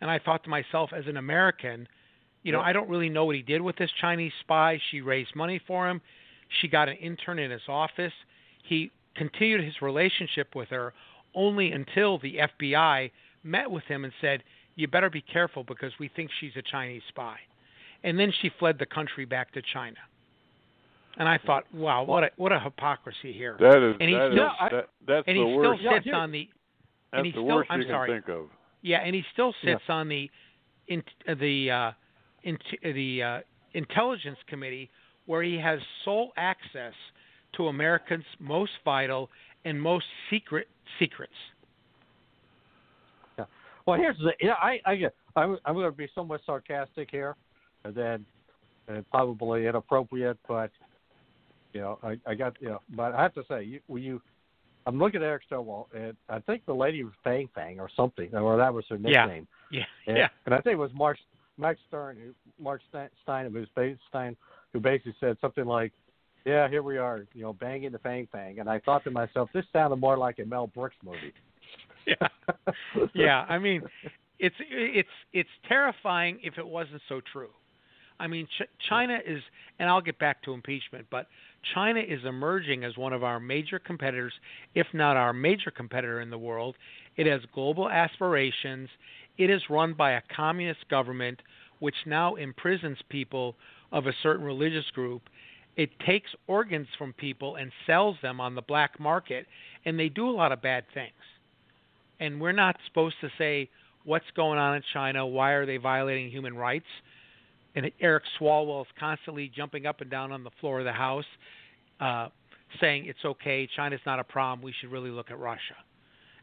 And 0.00 0.10
I 0.10 0.18
thought 0.18 0.42
to 0.44 0.50
myself, 0.50 0.92
as 0.92 1.06
an 1.06 1.16
American, 1.16 1.86
you 2.44 2.52
know, 2.52 2.58
Yep. 2.58 2.66
I 2.68 2.72
don't 2.72 2.88
really 2.88 3.08
know 3.08 3.24
what 3.24 3.34
he 3.34 3.42
did 3.42 3.60
with 3.60 3.74
this 3.76 3.90
Chinese 4.00 4.32
spy. 4.40 4.78
She 4.90 5.00
raised 5.00 5.34
money 5.34 5.58
for 5.66 5.88
him. 5.88 6.00
She 6.60 6.68
got 6.68 6.88
an 6.88 6.96
intern 6.98 7.38
in 7.40 7.50
his 7.50 7.62
office. 7.68 8.12
He 8.62 8.92
continued 9.16 9.64
his 9.64 9.80
relationship 9.82 10.54
with 10.54 10.68
her 10.68 10.92
only 11.34 11.72
until 11.72 12.18
the 12.18 12.36
FBI 12.38 13.10
met 13.42 13.68
with 13.70 13.84
him 13.84 14.04
and 14.04 14.12
said, 14.20 14.42
You 14.76 14.86
better 14.88 15.10
be 15.10 15.20
careful 15.22 15.64
because 15.64 15.92
we 15.98 16.08
think 16.14 16.30
she's 16.38 16.52
a 16.56 16.62
Chinese 16.62 17.02
spy. 17.08 17.36
And 18.04 18.18
then 18.18 18.32
she 18.40 18.50
fled 18.58 18.78
the 18.78 18.86
country 18.86 19.24
back 19.24 19.52
to 19.52 19.62
China. 19.72 19.96
And 21.16 21.28
I 21.28 21.38
thought, 21.38 21.64
wow, 21.72 22.02
what 22.02 22.24
a 22.24 22.30
what 22.36 22.50
a 22.52 22.58
hypocrisy 22.60 23.32
here. 23.32 23.56
That 23.60 23.78
is 23.88 23.96
and 24.00 24.08
he 24.10 24.14
that 24.16 24.26
is 24.26 24.32
still, 24.32 24.50
that, 24.70 24.88
that's 25.06 25.28
and 25.28 25.36
the 25.38 25.46
he 25.46 25.54
worst. 25.56 25.80
still 25.80 25.92
sits 25.96 26.08
on 26.12 26.32
the 26.32 26.48
that's 27.12 27.18
and 27.18 27.26
he 27.26 27.32
the 27.32 27.36
still 27.36 27.46
worst 27.56 27.70
I'm 27.70 27.80
you 27.82 27.88
sorry. 27.88 28.08
can 28.10 28.22
think 28.22 28.28
of. 28.36 28.46
Yeah, 28.82 28.98
and 28.98 29.14
he 29.14 29.22
still 29.32 29.54
Yeah. 29.62 29.74
sits 29.74 29.84
on 29.88 30.08
the 30.08 30.28
in, 30.88 31.02
uh, 31.28 31.34
the 31.34 31.70
uh, 31.70 31.92
in, 32.44 32.58
the 32.82 33.22
uh, 33.22 33.40
intelligence 33.72 34.38
committee 34.46 34.90
where 35.26 35.42
he 35.42 35.56
has 35.58 35.80
sole 36.04 36.32
access 36.36 36.92
to 37.56 37.68
Americans' 37.68 38.24
most 38.38 38.72
vital 38.84 39.30
and 39.64 39.80
most 39.80 40.04
secret 40.30 40.68
secrets. 40.98 41.32
Yeah. 43.38 43.44
Well, 43.86 43.98
here's 43.98 44.18
the 44.18 44.32
yeah. 44.40 44.54
I 44.60 44.80
I, 44.84 44.92
I'm, 45.36 45.58
I'm 45.64 45.74
going 45.74 45.90
to 45.90 45.96
be 45.96 46.08
somewhat 46.14 46.40
sarcastic 46.44 47.08
here, 47.10 47.36
and 47.84 47.94
then 47.94 48.24
and 48.88 49.08
probably 49.10 49.66
inappropriate, 49.66 50.36
but 50.46 50.70
you 51.72 51.80
know 51.80 51.98
I 52.02 52.18
I 52.26 52.34
got 52.34 52.54
you 52.60 52.68
know. 52.68 52.80
But 52.94 53.14
I 53.14 53.22
have 53.22 53.34
to 53.34 53.42
say, 53.48 53.64
you 53.64 53.80
when 53.86 54.02
you. 54.02 54.20
I'm 54.86 54.98
looking 54.98 55.22
at 55.22 55.26
Eric 55.26 55.44
Stonewall, 55.46 55.88
and 55.96 56.14
I 56.28 56.40
think 56.40 56.66
the 56.66 56.74
lady 56.74 57.02
was 57.04 57.14
Fang 57.24 57.48
Fang 57.54 57.80
or 57.80 57.88
something, 57.96 58.34
or 58.34 58.58
that 58.58 58.74
was 58.74 58.84
her 58.90 58.96
Yeah. 58.96 59.24
nickname. 59.24 59.48
Yeah, 59.70 59.84
And, 60.06 60.18
yeah. 60.18 60.28
and 60.44 60.54
I 60.54 60.60
think 60.60 60.74
it 60.74 60.78
was 60.78 60.90
Mark 60.92 61.16
Mark 61.56 61.78
Stern, 61.88 62.16
who, 62.16 62.34
Mark 62.62 62.80
Stein, 62.88 63.52
who's 63.52 63.68
Stein, 64.08 64.36
who 64.72 64.80
basically 64.80 65.14
said 65.20 65.36
something 65.40 65.64
like, 65.64 65.92
"Yeah, 66.44 66.68
here 66.68 66.82
we 66.82 66.98
are, 66.98 67.26
you 67.34 67.42
know, 67.42 67.52
banging 67.52 67.92
the 67.92 67.98
Fang 67.98 68.28
Fang," 68.32 68.60
and 68.60 68.68
I 68.68 68.80
thought 68.80 69.04
to 69.04 69.10
myself, 69.10 69.50
this 69.52 69.64
sounded 69.72 69.96
more 69.96 70.16
like 70.16 70.38
a 70.38 70.44
Mel 70.44 70.66
Brooks 70.66 70.96
movie. 71.04 71.32
Yeah. 72.06 72.28
yeah, 73.14 73.46
I 73.48 73.58
mean, 73.58 73.80
it's 74.38 74.54
it's 74.68 75.08
it's 75.32 75.48
terrifying 75.66 76.38
if 76.42 76.58
it 76.58 76.66
wasn't 76.66 77.00
so 77.08 77.22
true. 77.32 77.48
I 78.18 78.26
mean, 78.26 78.46
Ch- 78.46 78.88
China 78.88 79.18
is, 79.26 79.42
and 79.78 79.88
I'll 79.88 80.00
get 80.00 80.18
back 80.18 80.42
to 80.44 80.52
impeachment, 80.52 81.06
but 81.10 81.26
China 81.74 82.00
is 82.00 82.20
emerging 82.24 82.84
as 82.84 82.96
one 82.96 83.12
of 83.12 83.24
our 83.24 83.40
major 83.40 83.78
competitors, 83.78 84.32
if 84.74 84.86
not 84.92 85.16
our 85.16 85.32
major 85.32 85.70
competitor 85.70 86.20
in 86.20 86.30
the 86.30 86.38
world. 86.38 86.76
It 87.16 87.26
has 87.26 87.40
global 87.52 87.88
aspirations. 87.88 88.88
It 89.38 89.50
is 89.50 89.62
run 89.68 89.94
by 89.94 90.12
a 90.12 90.22
communist 90.34 90.88
government, 90.88 91.40
which 91.80 91.94
now 92.06 92.36
imprisons 92.36 92.98
people 93.08 93.56
of 93.92 94.06
a 94.06 94.12
certain 94.22 94.44
religious 94.44 94.90
group. 94.94 95.22
It 95.76 95.90
takes 96.06 96.30
organs 96.46 96.86
from 96.96 97.12
people 97.14 97.56
and 97.56 97.72
sells 97.86 98.16
them 98.22 98.40
on 98.40 98.54
the 98.54 98.62
black 98.62 99.00
market, 99.00 99.46
and 99.84 99.98
they 99.98 100.08
do 100.08 100.28
a 100.28 100.30
lot 100.30 100.52
of 100.52 100.62
bad 100.62 100.84
things 100.94 101.12
and 102.20 102.40
we're 102.40 102.52
not 102.52 102.76
supposed 102.86 103.16
to 103.20 103.28
say 103.38 103.68
what's 104.04 104.24
going 104.36 104.58
on 104.58 104.76
in 104.76 104.82
China, 104.92 105.26
why 105.26 105.52
are 105.52 105.66
they 105.66 105.76
violating 105.76 106.30
human 106.30 106.56
rights. 106.56 106.86
And 107.74 107.90
Eric 108.00 108.24
Swalwell 108.40 108.82
is 108.82 108.86
constantly 108.98 109.50
jumping 109.54 109.86
up 109.86 110.00
and 110.00 110.10
down 110.10 110.30
on 110.30 110.44
the 110.44 110.50
floor 110.60 110.78
of 110.78 110.84
the 110.84 110.92
House, 110.92 111.24
uh, 112.00 112.28
saying 112.80 113.06
it's 113.06 113.24
okay, 113.24 113.68
China's 113.74 114.00
not 114.06 114.20
a 114.20 114.24
problem, 114.24 114.62
we 114.62 114.74
should 114.80 114.92
really 114.92 115.10
look 115.10 115.30
at 115.30 115.38
Russia. 115.38 115.76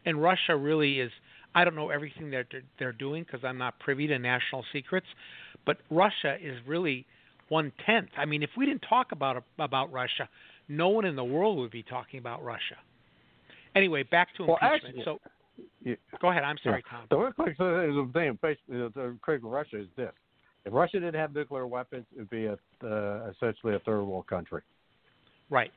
And 0.05 0.21
Russia 0.21 0.55
really 0.55 0.99
is. 0.99 1.11
I 1.53 1.63
don't 1.65 1.75
know 1.75 1.89
everything 1.89 2.31
that 2.31 2.45
they're, 2.51 2.61
they're 2.79 2.91
doing 2.93 3.23
because 3.23 3.41
I'm 3.43 3.57
not 3.57 3.77
privy 3.79 4.07
to 4.07 4.17
national 4.19 4.63
secrets, 4.71 5.07
but 5.65 5.77
Russia 5.89 6.37
is 6.41 6.57
really 6.65 7.05
one 7.49 7.71
tenth. 7.85 8.09
I 8.17 8.25
mean, 8.25 8.43
if 8.43 8.51
we 8.57 8.65
didn't 8.65 8.83
talk 8.87 9.11
about 9.11 9.43
about 9.59 9.91
Russia, 9.91 10.29
no 10.69 10.89
one 10.89 11.05
in 11.05 11.15
the 11.15 11.23
world 11.23 11.57
would 11.57 11.71
be 11.71 11.83
talking 11.83 12.19
about 12.19 12.43
Russia. 12.43 12.77
Anyway, 13.75 14.03
back 14.03 14.29
to 14.37 14.43
Well, 14.45 14.57
impeachment. 14.61 14.99
actually- 14.99 15.03
so 15.03 15.19
Yeah. 15.83 15.95
Go 16.19 16.29
ahead. 16.29 16.43
I'm 16.43 16.57
sorry, 16.59 16.83
Yeah. 16.85 16.97
Tom. 16.97 17.07
The 17.09 17.17
real 17.17 17.33
quick 17.33 17.57
the 17.57 18.09
thing, 18.13 18.37
the 18.69 19.17
critical 19.21 19.49
Russia 19.51 19.77
is 19.79 19.87
this: 19.95 20.13
if 20.65 20.73
Russia 20.73 20.99
didn't 20.99 21.15
have 21.15 21.33
nuclear 21.35 21.67
weapons, 21.67 22.05
it'd 22.15 22.29
be 22.29 22.45
a, 22.45 22.57
uh, 22.83 23.29
essentially 23.35 23.75
a 23.75 23.79
third 23.79 24.03
world 24.03 24.27
country. 24.27 24.61
Right. 25.49 25.71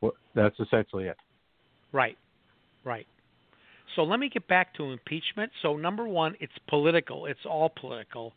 Well, 0.00 0.12
that's 0.34 0.58
essentially 0.60 1.06
it. 1.06 1.16
Right. 1.92 2.18
Right. 2.84 3.06
So 3.98 4.04
let 4.04 4.20
me 4.20 4.28
get 4.28 4.46
back 4.46 4.74
to 4.74 4.92
impeachment. 4.92 5.50
So 5.60 5.76
number 5.76 6.06
one, 6.06 6.36
it's 6.38 6.52
political. 6.68 7.26
It's 7.26 7.44
all 7.44 7.68
political. 7.68 8.32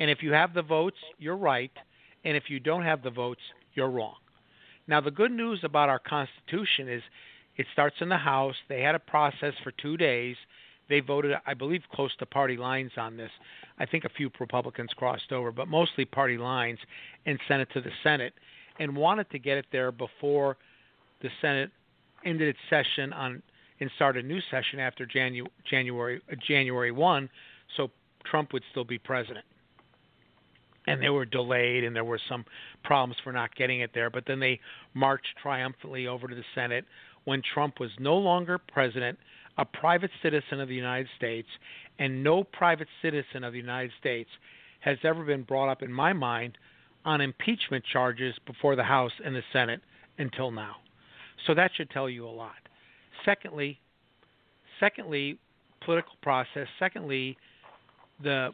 And 0.00 0.10
if 0.10 0.24
you 0.24 0.32
have 0.32 0.54
the 0.54 0.62
votes, 0.62 0.96
you're 1.20 1.36
right. 1.36 1.70
And 2.24 2.36
if 2.36 2.50
you 2.50 2.58
don't 2.58 2.82
have 2.82 3.04
the 3.04 3.10
votes, 3.10 3.40
you're 3.74 3.90
wrong. 3.90 4.16
Now 4.88 5.00
the 5.00 5.12
good 5.12 5.30
news 5.30 5.60
about 5.62 5.88
our 5.88 6.00
Constitution 6.00 6.88
is 6.88 7.02
it 7.56 7.66
starts 7.72 7.94
in 8.00 8.08
the 8.08 8.16
House. 8.16 8.56
They 8.68 8.80
had 8.80 8.96
a 8.96 8.98
process 8.98 9.54
for 9.62 9.70
two 9.70 9.96
days. 9.96 10.34
They 10.88 10.98
voted, 10.98 11.36
I 11.46 11.54
believe, 11.54 11.82
close 11.92 12.10
to 12.16 12.26
party 12.26 12.56
lines 12.56 12.90
on 12.96 13.16
this. 13.16 13.30
I 13.78 13.86
think 13.86 14.04
a 14.04 14.08
few 14.08 14.32
Republicans 14.40 14.90
crossed 14.96 15.30
over, 15.30 15.52
but 15.52 15.68
mostly 15.68 16.06
party 16.06 16.38
lines, 16.38 16.80
and 17.24 17.38
sent 17.46 17.62
it 17.62 17.68
to 17.74 17.80
the 17.80 17.92
Senate 18.02 18.32
and 18.80 18.96
wanted 18.96 19.30
to 19.30 19.38
get 19.38 19.58
it 19.58 19.66
there 19.70 19.92
before 19.92 20.56
the 21.22 21.28
Senate 21.40 21.70
ended 22.24 22.48
its 22.48 22.58
session 22.68 23.12
on 23.12 23.44
and 23.80 23.90
start 23.96 24.16
a 24.16 24.22
new 24.22 24.40
session 24.50 24.78
after 24.80 25.06
Janu- 25.06 25.48
January 25.68 26.20
uh, 26.30 26.34
January 26.46 26.92
1 26.92 27.28
so 27.76 27.90
Trump 28.24 28.52
would 28.52 28.62
still 28.70 28.84
be 28.84 28.98
president. 28.98 29.44
And 30.86 31.02
they 31.02 31.10
were 31.10 31.26
delayed 31.26 31.84
and 31.84 31.94
there 31.94 32.04
were 32.04 32.20
some 32.28 32.44
problems 32.82 33.16
for 33.22 33.32
not 33.32 33.54
getting 33.54 33.80
it 33.80 33.90
there, 33.92 34.08
but 34.08 34.24
then 34.26 34.40
they 34.40 34.58
marched 34.94 35.36
triumphantly 35.42 36.06
over 36.06 36.28
to 36.28 36.34
the 36.34 36.44
Senate 36.54 36.86
when 37.24 37.42
Trump 37.42 37.78
was 37.78 37.90
no 37.98 38.16
longer 38.16 38.56
president, 38.58 39.18
a 39.58 39.64
private 39.66 40.10
citizen 40.22 40.60
of 40.60 40.68
the 40.68 40.74
United 40.74 41.08
States, 41.16 41.48
and 41.98 42.24
no 42.24 42.42
private 42.42 42.88
citizen 43.02 43.44
of 43.44 43.52
the 43.52 43.58
United 43.58 43.90
States 44.00 44.30
has 44.80 44.96
ever 45.02 45.24
been 45.24 45.42
brought 45.42 45.68
up 45.68 45.82
in 45.82 45.92
my 45.92 46.14
mind 46.14 46.56
on 47.04 47.20
impeachment 47.20 47.84
charges 47.92 48.34
before 48.46 48.76
the 48.76 48.84
House 48.84 49.12
and 49.22 49.34
the 49.34 49.42
Senate 49.52 49.80
until 50.16 50.50
now. 50.50 50.76
So 51.46 51.54
that 51.54 51.70
should 51.76 51.90
tell 51.90 52.08
you 52.08 52.26
a 52.26 52.30
lot. 52.30 52.67
Secondly, 53.24 53.78
secondly, 54.80 55.38
political 55.84 56.14
process. 56.22 56.66
Secondly, 56.78 57.36
the 58.22 58.50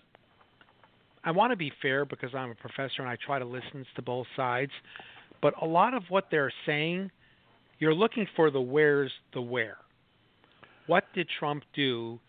I 1.25 1.31
want 1.31 1.53
to 1.53 1.57
be 1.57 1.73
fair 1.81 2.05
because 2.05 2.35
I'm 2.35 2.51
a 2.51 2.55
professor 2.55 3.01
and 3.01 3.09
I 3.09 3.17
try 3.25 3.39
to 3.39 3.45
listen 3.45 3.87
to 3.97 4.03
both 4.03 4.27
sides, 4.37 4.73
but 5.41 5.55
a 5.63 5.65
lot 5.65 5.95
of 5.95 6.03
what 6.11 6.27
they're 6.31 6.53
saying, 6.67 7.11
you're 7.79 7.95
looking 7.95 8.27
for 8.37 8.51
the 8.51 8.61
where's 8.61 9.11
the 9.33 9.41
where. 9.41 9.79
What 10.87 11.05
did 11.15 11.29
Trump 11.39 11.63
do 11.75 12.21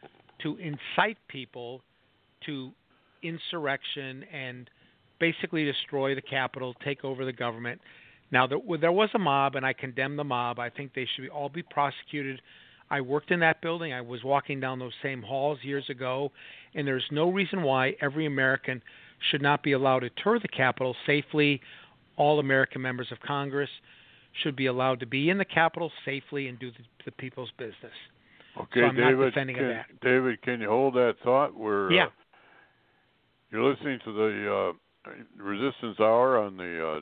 to 0.44 0.58
incite 0.58 1.18
people 1.28 1.82
to 2.46 2.72
insurrection 3.22 4.24
and 4.32 4.70
basically 5.20 5.66
destroy 5.66 6.16
the 6.16 6.22
Capitol, 6.22 6.74
take 6.86 7.04
over 7.04 7.26
the 7.26 7.34
government? 7.34 7.82
Now, 8.32 8.48
there, 8.48 8.60
there 8.82 8.92
was 8.92 9.10
a 9.14 9.20
mob, 9.20 9.56
and 9.56 9.66
I 9.66 9.74
condemn 9.74 10.16
the 10.16 10.24
mob. 10.24 10.60
I 10.60 10.70
think 10.70 10.94
they 10.94 11.08
should 11.16 11.24
be, 11.24 11.30
all 11.30 11.50
be 11.50 11.64
prosecuted. 11.64 12.42
I 12.90 13.02
worked 13.02 13.32
in 13.32 13.40
that 13.40 13.62
building. 13.62 13.94
I 13.94 14.02
was 14.02 14.24
walking 14.24 14.60
down 14.60 14.80
those 14.80 14.94
same 15.02 15.22
halls 15.22 15.60
years 15.64 15.90
ago, 15.90 16.32
and 16.74 16.88
there's 16.88 17.06
no 17.12 17.30
reason 17.30 17.64
why 17.64 17.96
every 18.02 18.26
American 18.26 18.82
should 19.32 19.42
not 19.42 19.64
be 19.64 19.72
allowed 19.72 20.00
to 20.00 20.10
tour 20.24 20.40
the 20.40 20.48
Capitol 20.48 20.96
safely. 21.06 21.62
All 22.18 22.40
American 22.40 22.82
members 22.82 23.08
of 23.12 23.20
Congress 23.22 23.70
should 24.44 24.56
be 24.56 24.68
allowed 24.68 25.00
to 25.00 25.06
be 25.06 25.30
in 25.30 25.38
the 25.38 25.46
Capitol 25.46 25.92
safely 26.04 26.48
and 26.48 26.60
do 26.60 26.72
the, 26.72 26.84
the 27.06 27.12
people's 27.12 27.52
business. 27.58 27.94
Okay, 28.58 28.82
so 28.82 28.92
David. 28.96 29.34
can, 29.34 29.48
that. 29.48 29.86
David, 30.02 30.42
can 30.42 30.62
you 30.62 30.70
hold 30.70 30.94
that 30.94 31.16
thought? 31.24 31.56
We're 31.56 31.92
yeah. 31.92 32.06
Uh, 32.06 32.10
you're 33.52 33.70
listening 33.70 34.00
to 34.06 34.14
the 34.14 34.74
uh, 35.08 35.12
Resistance 35.42 36.00
Hour 36.00 36.40
on 36.40 36.58
the 36.58 36.98
uh, 36.98 37.00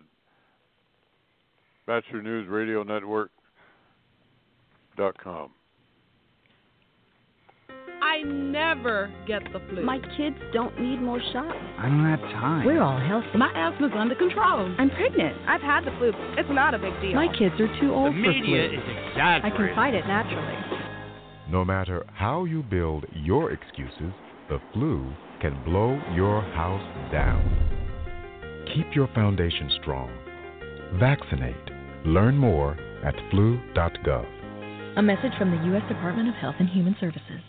Batchelor 1.85 2.21
News 2.21 2.47
Radio 2.47 2.83
Network 2.83 3.31
dot 4.95 5.17
com. 5.21 5.51
I 8.01 8.21
never 8.21 9.11
get 9.25 9.41
the 9.51 9.59
flu. 9.69 9.83
My 9.83 9.99
kids 10.17 10.35
don't 10.53 10.79
need 10.79 11.01
more 11.01 11.19
shots. 11.31 11.57
I 11.79 11.87
don't 11.87 12.05
have 12.05 12.19
time. 12.19 12.65
We're 12.65 12.81
all 12.81 12.99
healthy. 12.99 13.37
My 13.37 13.51
asthma's 13.55 13.91
under 13.97 14.13
control. 14.15 14.73
I'm 14.77 14.89
pregnant. 14.91 15.35
I've 15.47 15.61
had 15.61 15.85
the 15.85 15.91
flu. 15.97 16.11
It's 16.37 16.49
not 16.51 16.73
a 16.73 16.79
big 16.79 16.93
deal. 17.01 17.15
My 17.15 17.27
kids 17.27 17.55
are 17.59 17.79
too 17.79 17.93
old 17.93 18.13
the 18.13 18.21
for 18.21 18.29
media 18.29 18.69
flu. 18.69 18.77
is 18.77 18.83
exaggerating. 19.09 19.51
I 19.51 19.57
can 19.57 19.75
fight 19.75 19.93
it 19.93 20.05
naturally. 20.05 20.57
No 21.49 21.65
matter 21.65 22.05
how 22.13 22.45
you 22.45 22.61
build 22.63 23.05
your 23.13 23.51
excuses, 23.51 24.13
the 24.49 24.59
flu 24.73 25.11
can 25.41 25.61
blow 25.63 25.99
your 26.13 26.41
house 26.41 27.11
down. 27.11 27.43
Keep 28.75 28.95
your 28.95 29.07
foundation 29.15 29.71
strong. 29.81 30.11
Vaccinate. 30.99 31.55
Learn 32.05 32.37
more 32.37 32.77
at 33.03 33.15
flu.gov. 33.31 34.25
A 34.97 35.01
message 35.01 35.31
from 35.39 35.49
the 35.49 35.65
U.S. 35.67 35.83
Department 35.89 36.29
of 36.29 36.35
Health 36.35 36.55
and 36.59 36.69
Human 36.69 36.95
Services. 36.99 37.41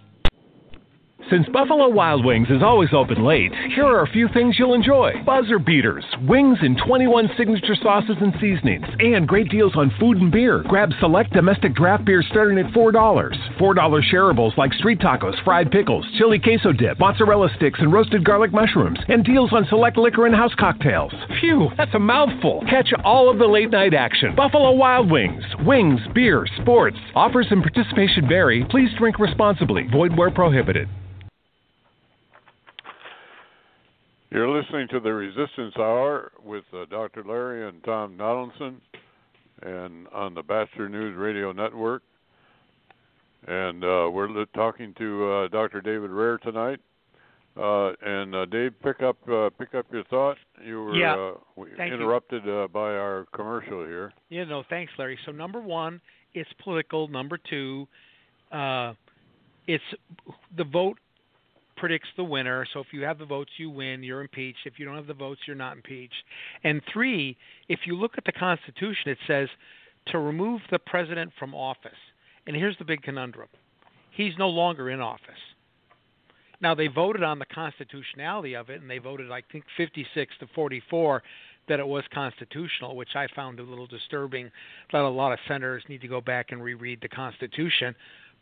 Since 1.30 1.48
Buffalo 1.54 1.88
Wild 1.88 2.22
Wings 2.22 2.48
is 2.50 2.62
always 2.62 2.90
open 2.92 3.24
late, 3.24 3.50
here 3.74 3.86
are 3.86 4.02
a 4.02 4.12
few 4.12 4.28
things 4.34 4.56
you'll 4.58 4.74
enjoy. 4.74 5.22
Buzzer 5.24 5.58
beaters, 5.58 6.04
wings 6.28 6.58
in 6.60 6.76
21 6.86 7.30
signature 7.38 7.74
sauces 7.82 8.16
and 8.20 8.34
seasonings, 8.40 8.84
and 8.98 9.26
great 9.26 9.48
deals 9.48 9.74
on 9.74 9.90
food 9.98 10.18
and 10.18 10.30
beer. 10.30 10.62
Grab 10.68 10.90
select 11.00 11.32
domestic 11.32 11.74
draft 11.74 12.04
beer 12.04 12.22
starting 12.30 12.58
at 12.58 12.70
$4. 12.74 12.92
$4 12.92 14.12
shareables 14.12 14.56
like 14.58 14.74
street 14.74 14.98
tacos, 14.98 15.42
fried 15.44 15.70
pickles, 15.70 16.04
chili 16.18 16.38
queso 16.38 16.72
dip, 16.72 16.98
mozzarella 16.98 17.48
sticks, 17.56 17.80
and 17.80 17.90
roasted 17.90 18.22
garlic 18.22 18.52
mushrooms, 18.52 18.98
and 19.08 19.24
deals 19.24 19.52
on 19.54 19.66
select 19.70 19.96
liquor 19.96 20.26
and 20.26 20.34
house 20.34 20.54
cocktails. 20.58 21.12
Phew, 21.44 21.68
that's 21.76 21.94
a 21.94 21.98
mouthful. 21.98 22.64
Catch 22.70 22.88
all 23.04 23.30
of 23.30 23.38
the 23.38 23.44
late 23.44 23.68
night 23.68 23.92
action. 23.92 24.34
Buffalo 24.34 24.72
Wild 24.72 25.10
Wings, 25.10 25.44
wings, 25.66 26.00
beer, 26.14 26.46
sports. 26.62 26.96
Offers 27.14 27.48
and 27.50 27.60
participation 27.60 28.26
vary. 28.26 28.64
Please 28.70 28.88
drink 28.96 29.18
responsibly. 29.18 29.86
Void 29.92 30.16
where 30.16 30.30
prohibited. 30.30 30.88
You're 34.30 34.48
listening 34.48 34.88
to 34.88 35.00
the 35.00 35.12
Resistance 35.12 35.74
Hour 35.76 36.32
with 36.42 36.64
uh, 36.72 36.86
Dr. 36.86 37.22
Larry 37.22 37.68
and 37.68 37.84
Tom 37.84 38.16
Donelson, 38.16 38.76
and 39.60 40.08
on 40.14 40.32
the 40.34 40.42
Batchelor 40.42 40.88
News 40.88 41.14
Radio 41.14 41.52
Network. 41.52 42.02
And 43.46 43.84
uh, 43.84 44.08
we're 44.10 44.46
talking 44.54 44.94
to 44.96 45.30
uh, 45.30 45.48
Dr. 45.48 45.82
David 45.82 46.08
Rehr 46.08 46.40
tonight. 46.40 46.80
Uh, 47.56 47.92
and 48.02 48.34
uh, 48.34 48.44
Dave, 48.46 48.72
pick 48.82 49.00
up 49.02 49.16
uh, 49.28 49.48
pick 49.58 49.74
up 49.74 49.86
your 49.92 50.04
thought. 50.04 50.36
You 50.64 50.82
were 50.82 50.96
Yeah. 50.96 51.14
uh, 51.14 51.64
Thank 51.76 51.90
you. 51.90 51.96
interrupted 51.98 52.48
uh, 52.48 52.66
by 52.68 52.94
our 52.96 53.26
commercial 53.32 53.84
here. 53.84 54.12
Yeah, 54.28 54.44
no, 54.44 54.64
thanks, 54.68 54.92
Larry. 54.98 55.18
So 55.24 55.30
number 55.30 55.60
one, 55.60 56.00
it's 56.34 56.50
political. 56.64 57.06
Number 57.06 57.38
two, 57.38 57.86
uh, 58.50 58.94
it's 59.68 59.84
the 60.56 60.64
vote 60.64 60.98
predicts 61.76 62.08
the 62.16 62.24
winner. 62.24 62.66
So 62.72 62.80
if 62.80 62.88
you 62.92 63.02
have 63.02 63.18
the 63.18 63.24
votes, 63.24 63.50
you 63.56 63.70
win. 63.70 64.02
You're 64.02 64.22
impeached. 64.22 64.60
If 64.64 64.78
you 64.78 64.84
don't 64.84 64.96
have 64.96 65.06
the 65.06 65.14
votes, 65.14 65.40
you're 65.46 65.56
not 65.56 65.76
impeached. 65.76 66.14
And 66.64 66.82
three, 66.92 67.36
if 67.68 67.80
you 67.86 67.96
look 67.96 68.12
at 68.18 68.24
the 68.24 68.32
Constitution, 68.32 69.10
it 69.10 69.18
says 69.28 69.48
to 70.08 70.18
remove 70.18 70.60
the 70.72 70.78
president 70.80 71.32
from 71.38 71.54
office. 71.54 71.92
And 72.48 72.56
here's 72.56 72.76
the 72.78 72.84
big 72.84 73.02
conundrum: 73.02 73.48
he's 74.10 74.32
no 74.38 74.48
longer 74.48 74.90
in 74.90 75.00
office. 75.00 75.30
Now 76.64 76.74
they 76.74 76.86
voted 76.86 77.22
on 77.22 77.38
the 77.38 77.44
constitutionality 77.44 78.56
of 78.56 78.70
it, 78.70 78.80
and 78.80 78.88
they 78.88 78.96
voted, 78.96 79.30
I 79.30 79.42
think, 79.52 79.64
56 79.76 80.34
to 80.40 80.46
44 80.54 81.22
that 81.68 81.78
it 81.78 81.86
was 81.86 82.04
constitutional, 82.10 82.96
which 82.96 83.14
I 83.14 83.26
found 83.36 83.60
a 83.60 83.62
little 83.62 83.86
disturbing. 83.86 84.50
That 84.90 85.02
a 85.02 85.08
lot 85.08 85.34
of 85.34 85.38
senators 85.46 85.84
need 85.90 86.00
to 86.00 86.08
go 86.08 86.22
back 86.22 86.52
and 86.52 86.64
reread 86.64 87.02
the 87.02 87.08
Constitution, 87.08 87.94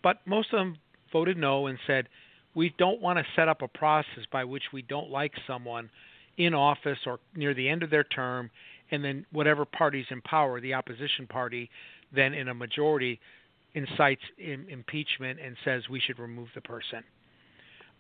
but 0.05 0.19
most 0.25 0.53
of 0.53 0.61
them 0.61 0.79
voted 1.13 1.37
no 1.37 1.67
and 1.67 1.77
said 1.85 2.09
we 2.55 2.73
don't 2.79 3.01
want 3.01 3.19
to 3.19 3.25
set 3.35 3.49
up 3.49 3.61
a 3.61 3.67
process 3.67 4.25
by 4.31 4.45
which 4.45 4.63
we 4.73 4.83
don't 4.83 5.11
like 5.11 5.33
someone 5.45 5.91
in 6.37 6.55
office 6.55 6.99
or 7.07 7.19
near 7.35 7.55
the 7.55 7.69
end 7.69 7.83
of 7.83 7.91
their 7.91 8.05
term, 8.05 8.51
and 8.93 9.03
then 9.03 9.27
whatever 9.33 9.65
party's 9.65 10.07
in 10.11 10.21
power, 10.21 10.61
the 10.61 10.75
opposition 10.75 11.27
party, 11.27 11.69
then 12.15 12.35
in 12.35 12.47
a 12.47 12.55
majority 12.55 13.19
incites 13.75 14.23
im- 14.39 14.69
impeachment 14.69 15.41
and 15.41 15.57
says 15.65 15.89
we 15.89 15.99
should 15.99 16.21
remove 16.21 16.51
the 16.55 16.61
person. 16.61 17.03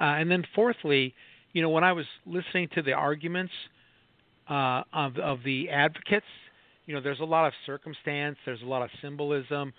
Uh, 0.02 0.16
and 0.16 0.28
then 0.28 0.44
fourthly, 0.54 1.14
you 1.52 1.62
know, 1.62 1.68
when 1.68 1.84
I 1.84 1.92
was 1.92 2.06
listening 2.26 2.68
to 2.74 2.82
the 2.82 2.92
arguments 2.92 3.52
uh, 4.50 4.82
of 4.92 5.16
of 5.18 5.38
the 5.44 5.70
advocates, 5.70 6.26
you 6.86 6.94
know, 6.94 7.00
there's 7.00 7.20
a 7.20 7.24
lot 7.24 7.46
of 7.46 7.52
circumstance, 7.64 8.36
there's 8.44 8.62
a 8.62 8.66
lot 8.66 8.82
of 8.82 8.90
symbolism. 9.00 9.72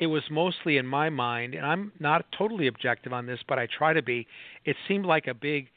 It 0.00 0.06
was 0.06 0.24
mostly 0.30 0.78
in 0.78 0.86
my 0.86 1.10
mind, 1.10 1.54
and 1.54 1.64
I'm 1.64 1.92
not 2.00 2.24
totally 2.36 2.66
objective 2.66 3.12
on 3.12 3.26
this, 3.26 3.38
but 3.48 3.58
I 3.58 3.68
try 3.78 3.92
to 3.92 4.02
be. 4.02 4.26
It 4.64 4.76
seemed 4.88 5.06
like 5.06 5.28
a 5.28 5.34
big 5.34 5.68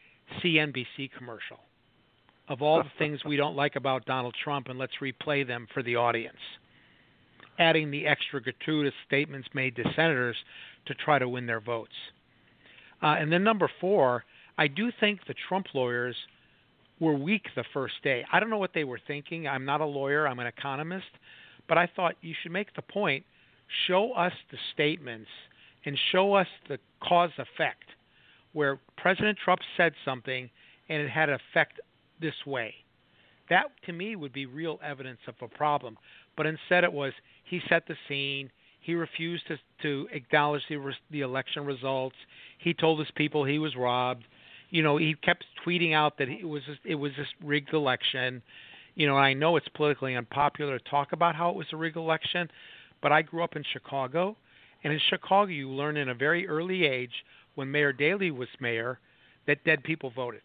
CNBC 0.44 1.12
commercial 1.18 1.60
of 2.50 2.62
all 2.62 2.84
the 2.84 2.92
things 2.98 3.24
we 3.24 3.38
don't 3.38 3.56
like 3.56 3.76
about 3.76 4.06
Donald 4.06 4.36
Trump, 4.44 4.68
and 4.68 4.80
let's 4.80 4.94
replay 5.02 5.46
them 5.46 5.68
for 5.74 5.84
the 5.84 5.96
audience. 5.96 6.38
Adding 7.60 7.92
the 7.92 8.08
extra 8.08 8.42
gratuitous 8.42 8.94
statements 9.08 9.48
made 9.54 9.76
to 9.76 9.84
senators 9.96 10.36
to 10.88 10.96
try 10.96 11.20
to 11.20 11.30
win 11.30 11.46
their 11.46 11.62
votes. 11.62 11.94
Uh, 13.02 13.16
and 13.20 13.32
then 13.32 13.44
number 13.44 13.70
four, 13.80 14.24
I 14.58 14.68
do 14.68 14.92
think 15.00 15.22
the 15.28 15.36
Trump 15.48 15.68
lawyers 15.74 16.16
were 17.00 17.16
weak 17.16 17.48
the 17.56 17.64
first 17.74 17.96
day. 18.04 18.24
I 18.32 18.40
don't 18.40 18.50
know 18.50 18.60
what 18.60 18.74
they 18.74 18.84
were 18.84 19.00
thinking. 19.08 19.48
I'm 19.48 19.66
not 19.66 19.82
a 19.82 19.86
lawyer, 19.86 20.28
I'm 20.28 20.40
an 20.40 20.48
economist, 20.48 21.08
but 21.68 21.78
I 21.78 21.90
thought 21.96 22.16
you 22.22 22.36
should 22.42 22.52
make 22.52 22.74
the 22.76 22.84
point 22.84 23.26
show 23.88 24.14
us 24.14 24.34
the 24.52 24.58
statements 24.74 25.30
and 25.86 25.98
show 26.12 26.34
us 26.34 26.48
the 26.70 26.78
cause 27.02 27.32
effect 27.38 27.86
where 28.54 28.80
President 28.98 29.38
Trump 29.44 29.62
said 29.78 29.94
something 30.06 30.50
and 30.90 31.02
it 31.02 31.10
had 31.10 31.30
an 31.30 31.40
effect 31.52 31.80
this 32.20 32.36
way. 32.46 32.74
That 33.50 33.66
to 33.86 33.94
me 33.94 34.16
would 34.16 34.34
be 34.34 34.46
real 34.46 34.80
evidence 34.84 35.20
of 35.28 35.36
a 35.42 35.48
problem. 35.48 35.98
But 36.38 36.46
instead 36.46 36.84
it 36.84 36.94
was 36.94 37.14
he 37.44 37.62
set 37.68 37.88
the 37.88 37.96
scene, 38.08 38.52
he 38.82 38.96
refused 38.96 39.44
to, 39.48 39.58
to 39.84 40.08
acknowledge 40.12 40.64
the, 40.68 40.78
res- 40.78 40.96
the 41.12 41.22
election 41.22 41.66
results. 41.66 42.16
He 42.58 42.74
told 42.74 43.00
his 43.00 43.10
people 43.16 43.46
he 43.46 43.60
was 43.60 43.76
robbed. 43.76 44.26
You 44.72 44.84
know, 44.84 44.98
he 44.98 45.16
kept 45.24 45.46
tweeting 45.66 45.94
out 45.94 46.18
that 46.18 46.30
it 46.30 46.46
was 46.46 46.64
it 46.84 46.96
was 46.96 47.12
this 47.18 47.28
rigged 47.44 47.74
election. 47.74 48.42
You 48.96 49.08
know, 49.08 49.18
I 49.18 49.34
know 49.34 49.56
it's 49.56 49.68
politically 49.76 50.16
unpopular 50.16 50.78
to 50.78 50.90
talk 50.90 51.14
about 51.14 51.36
how 51.36 51.50
it 51.50 51.56
was 51.56 51.68
a 51.72 51.78
rigged 51.78 51.98
election, 51.98 52.50
but 53.02 53.12
I 53.12 53.22
grew 53.22 53.44
up 53.44 53.56
in 53.56 53.64
Chicago, 53.72 54.36
And 54.84 54.92
in 54.94 55.00
Chicago, 55.10 55.52
you 55.52 55.70
learn 55.70 55.98
in 55.98 56.10
a 56.10 56.16
very 56.16 56.48
early 56.48 56.86
age, 56.86 57.12
when 57.56 57.70
Mayor 57.72 57.94
Daley 57.94 58.32
was 58.32 58.48
mayor, 58.60 59.00
that 59.48 59.64
dead 59.64 59.84
people 59.84 60.12
voted. 60.16 60.42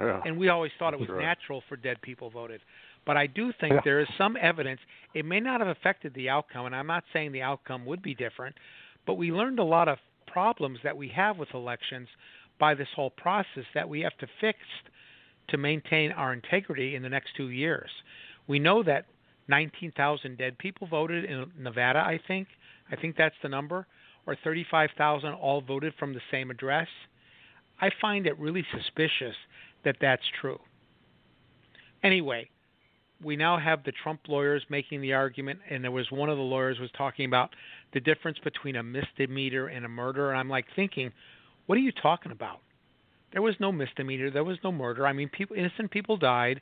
Yeah. 0.00 0.22
And 0.24 0.38
we 0.38 0.48
always 0.48 0.72
thought 0.78 0.94
it 0.94 1.00
was 1.00 1.08
right. 1.08 1.20
natural 1.20 1.62
for 1.68 1.76
dead 1.76 2.00
people 2.02 2.30
voted. 2.30 2.60
But 3.04 3.16
I 3.16 3.26
do 3.26 3.52
think 3.52 3.74
Yeah. 3.74 3.80
there 3.84 4.00
is 4.00 4.08
some 4.16 4.36
evidence. 4.36 4.80
It 5.14 5.24
may 5.24 5.40
not 5.40 5.60
have 5.60 5.68
affected 5.68 6.14
the 6.14 6.28
outcome, 6.30 6.66
and 6.66 6.76
I'm 6.76 6.86
not 6.86 7.04
saying 7.12 7.32
the 7.32 7.42
outcome 7.42 7.84
would 7.86 8.02
be 8.02 8.14
different, 8.14 8.56
but 9.06 9.14
we 9.14 9.32
learned 9.32 9.58
a 9.58 9.64
lot 9.64 9.88
of 9.88 9.98
problems 10.26 10.80
that 10.82 10.96
we 10.96 11.08
have 11.08 11.38
with 11.38 11.52
elections 11.54 12.08
by 12.58 12.74
this 12.74 12.88
whole 12.94 13.10
process 13.10 13.64
that 13.74 13.88
we 13.88 14.00
have 14.00 14.16
to 14.18 14.26
fix 14.40 14.58
to 15.48 15.56
maintain 15.56 16.12
our 16.12 16.32
integrity 16.32 16.94
in 16.94 17.02
the 17.02 17.08
next 17.08 17.34
two 17.34 17.48
years. 17.48 17.90
We 18.46 18.58
know 18.58 18.82
that 18.84 19.06
19,000 19.48 20.38
dead 20.38 20.58
people 20.58 20.86
voted 20.86 21.24
in 21.24 21.50
Nevada, 21.58 21.98
I 21.98 22.18
think. 22.18 22.48
I 22.90 22.96
think 22.96 23.16
that's 23.16 23.34
the 23.42 23.48
number. 23.48 23.86
Or 24.26 24.36
35,000 24.36 25.32
all 25.32 25.60
voted 25.60 25.94
from 25.94 26.12
the 26.12 26.20
same 26.30 26.50
address. 26.50 26.88
I 27.80 27.90
find 28.00 28.26
it 28.26 28.38
really 28.38 28.64
suspicious 28.70 29.34
that 29.82 29.96
that's 30.00 30.22
true. 30.40 30.60
Anyway, 32.02 32.48
we 33.22 33.36
now 33.36 33.58
have 33.58 33.84
the 33.84 33.92
Trump 33.92 34.20
lawyers 34.28 34.64
making 34.68 35.00
the 35.00 35.12
argument, 35.12 35.60
and 35.68 35.84
there 35.84 35.90
was 35.90 36.10
one 36.10 36.28
of 36.28 36.36
the 36.36 36.42
lawyers 36.42 36.78
was 36.78 36.90
talking 36.96 37.26
about 37.26 37.50
the 37.92 38.00
difference 38.00 38.38
between 38.42 38.76
a 38.76 38.82
misdemeanor 38.82 39.66
and 39.66 39.84
a 39.84 39.88
murder, 39.88 40.30
and 40.30 40.38
I'm 40.38 40.48
like 40.48 40.66
thinking, 40.74 41.12
what 41.66 41.76
are 41.76 41.82
you 41.82 41.92
talking 41.92 42.32
about? 42.32 42.60
There 43.32 43.42
was 43.42 43.54
no 43.60 43.70
misdemeanor, 43.70 44.30
there 44.30 44.44
was 44.44 44.58
no 44.64 44.72
murder. 44.72 45.06
I 45.06 45.12
mean, 45.12 45.28
people, 45.28 45.56
innocent 45.56 45.90
people 45.90 46.16
died. 46.16 46.60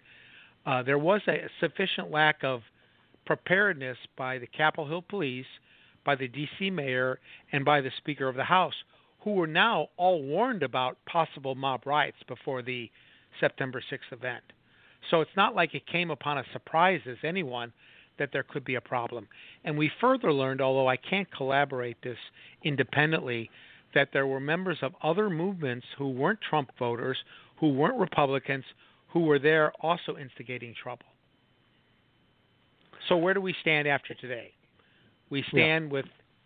Uh, 0.66 0.82
there 0.82 0.98
was 0.98 1.20
a 1.28 1.46
sufficient 1.60 2.10
lack 2.10 2.42
of 2.42 2.60
preparedness 3.24 3.96
by 4.16 4.38
the 4.38 4.46
Capitol 4.46 4.86
Hill 4.86 5.04
Police, 5.08 5.46
by 6.04 6.14
the 6.14 6.28
D.C. 6.28 6.70
mayor, 6.70 7.20
and 7.52 7.64
by 7.64 7.80
the 7.80 7.90
Speaker 7.98 8.28
of 8.28 8.36
the 8.36 8.44
House, 8.44 8.74
who 9.20 9.32
were 9.32 9.46
now 9.46 9.88
all 9.96 10.22
warned 10.22 10.62
about 10.62 10.98
possible 11.06 11.54
mob 11.54 11.86
riots 11.86 12.18
before 12.26 12.62
the 12.62 12.90
September 13.40 13.82
6th 13.92 14.12
event. 14.12 14.42
So 15.10 15.20
it's 15.20 15.30
not 15.36 15.54
like 15.54 15.74
it 15.74 15.86
came 15.86 16.10
upon 16.10 16.38
a 16.38 16.44
surprise 16.52 17.00
as 17.08 17.16
anyone 17.22 17.72
that 18.18 18.30
there 18.32 18.42
could 18.42 18.64
be 18.64 18.74
a 18.74 18.80
problem. 18.80 19.28
And 19.64 19.78
we 19.78 19.90
further 20.00 20.32
learned, 20.32 20.60
although 20.60 20.88
I 20.88 20.96
can't 20.96 21.30
collaborate 21.30 21.96
this 22.02 22.18
independently, 22.64 23.50
that 23.94 24.08
there 24.12 24.26
were 24.26 24.40
members 24.40 24.78
of 24.82 24.92
other 25.02 25.30
movements 25.30 25.86
who 25.96 26.10
weren't 26.10 26.40
Trump 26.40 26.70
voters, 26.78 27.16
who 27.58 27.72
weren't 27.72 27.98
Republicans, 27.98 28.64
who 29.08 29.20
were 29.20 29.38
there 29.38 29.72
also 29.80 30.16
instigating 30.16 30.74
trouble. 30.80 31.06
So 33.08 33.16
where 33.16 33.34
do 33.34 33.40
we 33.40 33.54
stand 33.62 33.88
after 33.88 34.14
today? 34.14 34.52
We 35.30 35.44
stand 35.50 35.90
with 35.90 36.04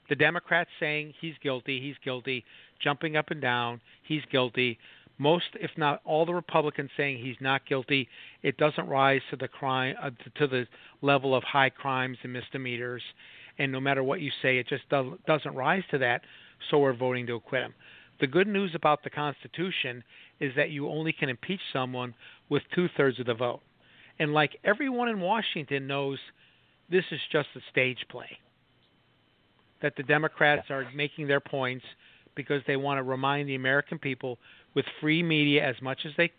the 0.08 0.14
Democrats 0.14 0.70
saying 0.78 1.14
he's 1.20 1.34
guilty, 1.42 1.80
he's 1.80 1.96
guilty, 2.04 2.44
jumping 2.82 3.16
up 3.16 3.30
and 3.30 3.40
down, 3.40 3.80
he's 4.02 4.22
guilty. 4.30 4.78
Most, 5.22 5.44
if 5.54 5.70
not 5.76 6.00
all, 6.04 6.26
the 6.26 6.34
Republicans 6.34 6.90
saying 6.96 7.18
he's 7.18 7.36
not 7.40 7.64
guilty. 7.64 8.08
It 8.42 8.56
doesn't 8.56 8.88
rise 8.88 9.20
to 9.30 9.36
the 9.36 9.46
crime 9.46 9.94
uh, 10.02 10.10
to 10.38 10.48
the 10.48 10.66
level 11.00 11.32
of 11.32 11.44
high 11.44 11.70
crimes 11.70 12.18
and 12.24 12.32
misdemeanors, 12.32 13.02
and 13.56 13.70
no 13.70 13.78
matter 13.78 14.02
what 14.02 14.20
you 14.20 14.32
say, 14.42 14.58
it 14.58 14.66
just 14.66 14.88
does, 14.88 15.06
doesn't 15.28 15.54
rise 15.54 15.84
to 15.92 15.98
that. 15.98 16.22
So 16.68 16.78
we're 16.78 16.92
voting 16.92 17.28
to 17.28 17.36
acquit 17.36 17.62
him. 17.62 17.74
The 18.20 18.26
good 18.26 18.48
news 18.48 18.72
about 18.74 19.04
the 19.04 19.10
Constitution 19.10 20.02
is 20.40 20.52
that 20.56 20.70
you 20.70 20.88
only 20.88 21.12
can 21.12 21.28
impeach 21.28 21.60
someone 21.72 22.16
with 22.48 22.64
two 22.74 22.88
thirds 22.96 23.20
of 23.20 23.26
the 23.26 23.34
vote, 23.34 23.60
and 24.18 24.34
like 24.34 24.58
everyone 24.64 25.08
in 25.08 25.20
Washington 25.20 25.86
knows, 25.86 26.18
this 26.90 27.04
is 27.12 27.20
just 27.30 27.48
a 27.54 27.60
stage 27.70 28.04
play 28.10 28.38
that 29.82 29.94
the 29.96 30.02
Democrats 30.02 30.66
are 30.68 30.84
making 30.94 31.28
their 31.28 31.40
points 31.40 31.84
because 32.34 32.62
they 32.66 32.76
want 32.76 32.98
to 32.98 33.02
remind 33.02 33.48
the 33.48 33.54
American 33.54 33.98
people 33.98 34.38
with 34.74 34.84
free 35.00 35.22
media 35.22 35.66
as 35.66 35.76
much 35.82 36.00
as 36.04 36.12
they 36.16 36.32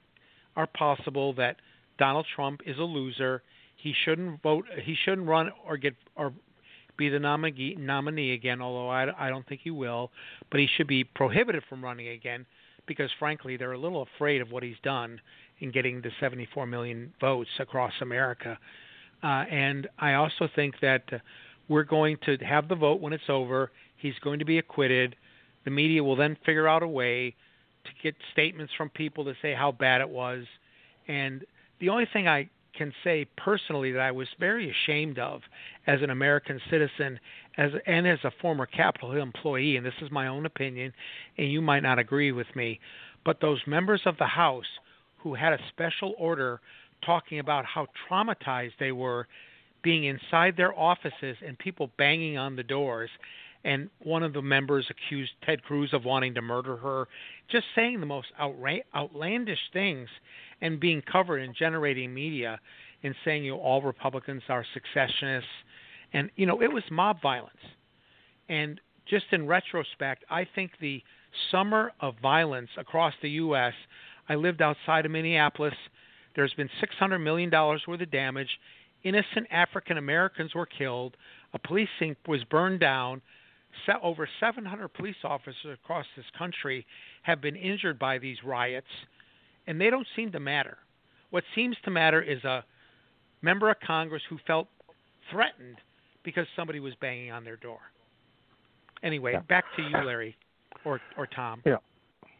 are 0.55 0.67
possible 0.67 1.33
that 1.33 1.57
Donald 1.97 2.25
Trump 2.35 2.61
is 2.65 2.77
a 2.77 2.83
loser. 2.83 3.41
He 3.75 3.93
shouldn't 4.05 4.41
vote. 4.41 4.65
He 4.83 4.95
shouldn't 5.03 5.27
run 5.27 5.51
or 5.65 5.77
get 5.77 5.95
or 6.15 6.33
be 6.97 7.09
the 7.09 7.19
nominee 7.19 7.75
nominee 7.77 8.33
again. 8.33 8.61
Although 8.61 8.89
I, 8.89 9.27
I 9.27 9.29
don't 9.29 9.47
think 9.47 9.61
he 9.63 9.71
will, 9.71 10.11
but 10.51 10.59
he 10.59 10.67
should 10.77 10.87
be 10.87 11.03
prohibited 11.03 11.63
from 11.69 11.83
running 11.83 12.09
again 12.09 12.45
because 12.85 13.09
frankly 13.19 13.57
they're 13.57 13.73
a 13.73 13.77
little 13.77 14.07
afraid 14.15 14.41
of 14.41 14.51
what 14.51 14.63
he's 14.63 14.75
done 14.83 15.19
in 15.59 15.71
getting 15.71 16.01
the 16.01 16.11
74 16.19 16.65
million 16.65 17.13
votes 17.21 17.49
across 17.59 17.93
America. 18.01 18.57
Uh, 19.23 19.45
and 19.49 19.87
I 19.97 20.13
also 20.15 20.49
think 20.53 20.75
that 20.81 21.03
uh, 21.11 21.17
we're 21.69 21.83
going 21.83 22.17
to 22.25 22.37
have 22.37 22.67
the 22.67 22.75
vote 22.75 22.99
when 22.99 23.13
it's 23.13 23.29
over. 23.29 23.71
He's 23.95 24.15
going 24.21 24.39
to 24.39 24.45
be 24.45 24.57
acquitted. 24.57 25.15
The 25.63 25.71
media 25.71 26.03
will 26.03 26.17
then 26.17 26.35
figure 26.45 26.67
out 26.67 26.83
a 26.83 26.87
way 26.87 27.35
to 27.85 27.91
get 28.01 28.15
statements 28.31 28.73
from 28.77 28.89
people 28.89 29.25
to 29.25 29.33
say 29.41 29.53
how 29.53 29.71
bad 29.71 30.01
it 30.01 30.09
was. 30.09 30.45
And 31.07 31.45
the 31.79 31.89
only 31.89 32.07
thing 32.11 32.27
I 32.27 32.49
can 32.77 32.91
say 33.03 33.25
personally 33.37 33.91
that 33.91 34.01
I 34.01 34.11
was 34.11 34.27
very 34.39 34.69
ashamed 34.71 35.19
of 35.19 35.41
as 35.85 36.01
an 36.01 36.09
American 36.09 36.59
citizen 36.69 37.19
as 37.57 37.71
and 37.85 38.07
as 38.07 38.19
a 38.23 38.31
former 38.41 38.65
Capitol 38.65 39.11
Hill 39.11 39.21
employee, 39.21 39.77
and 39.77 39.85
this 39.85 39.93
is 40.01 40.09
my 40.11 40.27
own 40.27 40.45
opinion, 40.45 40.91
and 41.37 41.51
you 41.51 41.61
might 41.61 41.83
not 41.83 41.99
agree 41.99 42.31
with 42.31 42.47
me, 42.55 42.79
but 43.23 43.39
those 43.41 43.61
members 43.67 44.01
of 44.05 44.17
the 44.17 44.25
House 44.25 44.65
who 45.19 45.35
had 45.35 45.53
a 45.53 45.59
special 45.69 46.15
order 46.17 46.59
talking 47.05 47.39
about 47.39 47.65
how 47.65 47.87
traumatized 48.09 48.73
they 48.79 48.91
were 48.91 49.27
being 49.83 50.05
inside 50.05 50.55
their 50.57 50.77
offices 50.77 51.37
and 51.45 51.59
people 51.59 51.91
banging 51.97 52.37
on 52.37 52.55
the 52.55 52.63
doors 52.63 53.09
and 53.63 53.89
one 53.99 54.23
of 54.23 54.33
the 54.33 54.41
members 54.41 54.85
accused 54.89 55.31
Ted 55.45 55.63
Cruz 55.63 55.93
of 55.93 56.03
wanting 56.05 56.33
to 56.35 56.41
murder 56.41 56.75
her, 56.77 57.07
just 57.49 57.65
saying 57.75 57.99
the 57.99 58.05
most 58.05 58.27
outra- 58.39 58.83
outlandish 58.95 59.59
things 59.71 60.09
and 60.61 60.79
being 60.79 61.01
covered 61.01 61.39
in 61.39 61.53
generating 61.57 62.13
media 62.13 62.59
and 63.03 63.15
saying 63.25 63.43
you 63.43 63.51
know, 63.51 63.59
all 63.59 63.81
Republicans 63.81 64.43
are 64.49 64.65
secessionists. 64.73 65.49
and 66.13 66.29
you 66.35 66.45
know 66.45 66.61
it 66.61 66.71
was 66.71 66.83
mob 66.91 67.21
violence. 67.21 67.55
And 68.49 68.79
just 69.07 69.25
in 69.31 69.47
retrospect, 69.47 70.23
I 70.29 70.45
think 70.55 70.71
the 70.79 71.01
summer 71.51 71.91
of 71.99 72.15
violence 72.21 72.69
across 72.77 73.13
the 73.21 73.29
U.S. 73.31 73.73
I 74.29 74.35
lived 74.35 74.61
outside 74.61 75.05
of 75.05 75.11
Minneapolis. 75.11 75.73
There's 76.35 76.53
been 76.53 76.69
600 76.79 77.19
million 77.19 77.49
dollars 77.49 77.81
worth 77.87 78.01
of 78.01 78.11
damage. 78.11 78.49
Innocent 79.03 79.47
African 79.51 79.97
Americans 79.97 80.55
were 80.55 80.65
killed. 80.65 81.17
A 81.53 81.59
precinct 81.59 82.27
was 82.27 82.43
burned 82.45 82.79
down 82.79 83.21
over 84.01 84.27
700 84.39 84.87
police 84.89 85.15
officers 85.23 85.55
across 85.73 86.05
this 86.15 86.25
country 86.37 86.85
have 87.23 87.41
been 87.41 87.55
injured 87.55 87.99
by 87.99 88.17
these 88.17 88.37
riots, 88.43 88.87
and 89.67 89.79
they 89.79 89.89
don't 89.89 90.07
seem 90.15 90.31
to 90.31 90.39
matter. 90.39 90.77
What 91.29 91.43
seems 91.55 91.75
to 91.85 91.91
matter 91.91 92.21
is 92.21 92.43
a 92.43 92.63
member 93.41 93.69
of 93.69 93.77
Congress 93.85 94.21
who 94.29 94.37
felt 94.45 94.67
threatened 95.31 95.77
because 96.23 96.47
somebody 96.55 96.79
was 96.79 96.93
banging 97.01 97.31
on 97.31 97.43
their 97.43 97.57
door. 97.57 97.79
Anyway, 99.03 99.33
Yeah. 99.33 99.39
back 99.41 99.65
to 99.75 99.81
you, 99.81 99.97
Larry, 99.97 100.37
or 100.85 101.01
or 101.17 101.27
Tom. 101.27 101.61
Yeah. 101.65 101.77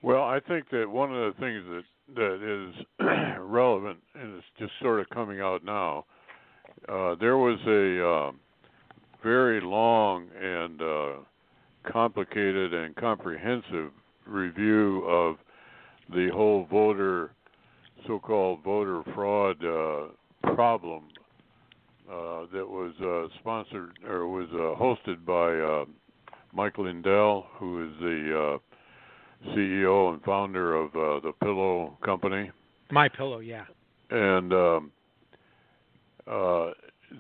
Well, 0.01 0.23
I 0.23 0.39
think 0.39 0.69
that 0.69 0.89
one 0.89 1.14
of 1.14 1.34
the 1.35 1.39
things 1.41 1.65
that 1.65 1.84
that 2.15 2.41
is 2.41 2.85
relevant 3.39 3.99
and 4.14 4.35
it's 4.38 4.45
just 4.57 4.72
sort 4.81 4.99
of 4.99 5.10
coming 5.10 5.39
out 5.41 5.64
now. 5.64 6.05
Uh, 6.88 7.15
there 7.15 7.38
was 7.38 7.60
a 7.68 8.05
uh, 8.05 8.31
very 9.23 9.61
long 9.61 10.27
and 10.39 10.81
uh, 10.81 11.11
complicated 11.91 12.73
and 12.73 12.95
comprehensive 12.95 13.91
review 14.27 15.03
of 15.05 15.37
the 16.09 16.29
whole 16.33 16.67
voter, 16.69 17.31
so-called 18.05 18.61
voter 18.63 19.01
fraud 19.13 19.63
uh, 19.63 20.53
problem 20.53 21.03
uh, 22.09 22.45
that 22.53 22.67
was 22.67 22.93
uh, 23.01 23.33
sponsored 23.39 23.97
or 24.07 24.27
was 24.27 24.47
uh, 24.51 24.79
hosted 24.81 25.25
by 25.25 25.55
uh, 25.55 25.85
Mike 26.53 26.77
Lindell, 26.77 27.47
who 27.57 27.87
is 27.87 27.93
the 27.99 28.59
uh, 28.59 29.49
CEO 29.51 30.13
and 30.13 30.21
founder 30.23 30.75
of 30.75 30.89
uh, 30.89 31.19
the 31.21 31.31
Pillow 31.41 31.97
Company, 32.03 32.51
My 32.91 33.09
pillow, 33.09 33.39
yeah. 33.39 33.65
and 34.09 34.53
um, 34.53 34.91
uh, 36.27 36.71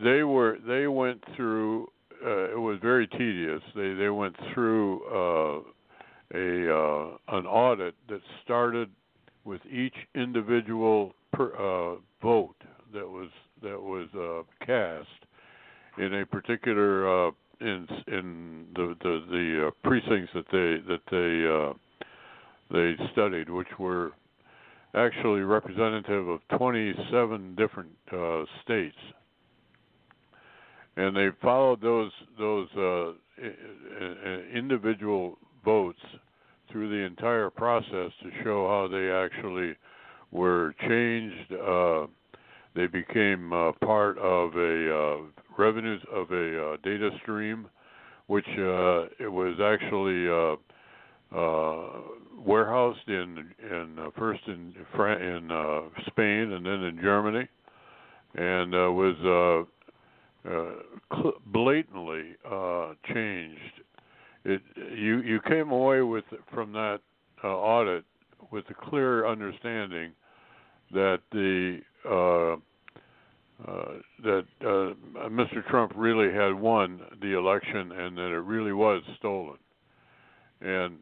they 0.03 0.23
were 0.23 0.57
they 0.67 0.87
went 0.87 1.23
through. 1.35 1.89
Uh, 2.25 2.51
it 2.51 2.59
was 2.59 2.79
very 2.81 3.07
tedious. 3.07 3.61
They 3.75 3.93
they 3.93 4.09
went 4.09 4.35
through 4.53 5.01
uh, 5.07 5.59
a 6.33 6.73
uh, 6.73 7.17
an 7.37 7.45
audit 7.45 7.95
that 8.07 8.21
started 8.43 8.89
with 9.43 9.59
each 9.69 9.95
individual 10.15 11.13
per, 11.33 11.53
uh, 11.55 11.99
vote 12.21 12.55
that 12.93 13.07
was 13.07 13.29
that 13.61 13.81
was 13.81 14.07
uh, 14.15 14.65
cast 14.65 15.07
in 15.97 16.13
a 16.21 16.25
particular 16.25 17.27
uh, 17.27 17.31
in 17.59 17.87
in 18.07 18.67
the 18.73 18.95
the, 19.01 19.23
the 19.29 19.71
precincts 19.83 20.31
that 20.33 20.45
they 20.51 20.77
that 20.87 21.01
they 21.11 21.73
they 22.71 22.95
studied, 23.11 23.49
which 23.49 23.67
were 23.77 24.11
actually 24.95 25.41
representative 25.41 26.27
of 26.29 26.39
27 26.57 27.55
different 27.55 27.89
states, 28.63 28.95
and 30.95 31.15
they 31.15 31.29
followed 31.41 31.81
those 31.81 32.11
those 32.37 32.67
uh, 32.77 33.13
individual 34.53 35.37
votes 35.65 35.99
through 36.71 36.89
the 36.89 37.05
entire 37.05 37.49
process 37.49 38.11
to 38.21 38.29
show 38.43 38.67
how 38.67 38.87
they 38.91 39.11
actually 39.11 39.75
were 40.31 40.73
changed. 40.87 41.53
Uh, 41.53 42.07
they 42.75 42.87
became 42.87 43.53
uh, 43.53 43.71
part 43.83 44.17
of 44.17 44.55
a 44.55 44.95
uh, 44.95 45.17
revenues 45.57 46.01
of 46.11 46.31
a 46.31 46.71
uh, 46.73 46.77
data 46.83 47.11
stream, 47.21 47.67
which 48.27 48.47
uh, 48.57 49.05
it 49.19 49.31
was 49.31 49.59
actually 49.61 50.27
warehoused 52.45 53.07
in 53.07 53.51
in 53.71 54.11
first 54.17 54.41
in 54.47 54.73
Fran- 54.95 55.21
in 55.21 55.91
Spain 56.07 56.51
and 56.51 56.65
then 56.65 56.83
in 56.83 56.99
Germany, 57.01 57.47
and 58.35 58.71
was 58.71 59.67
blatantly 61.47 62.35
uh, 62.49 62.93
changed. 63.13 63.81
It 64.45 64.61
you 64.95 65.21
you 65.21 65.39
came 65.47 65.71
away 65.71 66.01
with 66.01 66.25
from 66.53 66.73
that 66.73 66.99
uh, 67.43 67.47
audit 67.47 68.03
with 68.51 68.65
a 68.69 68.89
clear 68.89 69.25
understanding 69.25 70.11
that 70.91 71.19
the 71.31 71.79
uh, 72.05 72.57
uh, 73.65 73.85
that 74.23 74.45
uh, 74.61 75.27
Mr. 75.29 75.65
Trump 75.69 75.93
really 75.95 76.33
had 76.33 76.53
won 76.53 76.99
the 77.21 77.37
election 77.37 77.91
and 77.91 78.17
that 78.17 78.33
it 78.33 78.41
really 78.41 78.73
was 78.73 79.01
stolen. 79.17 79.57
And 80.59 80.95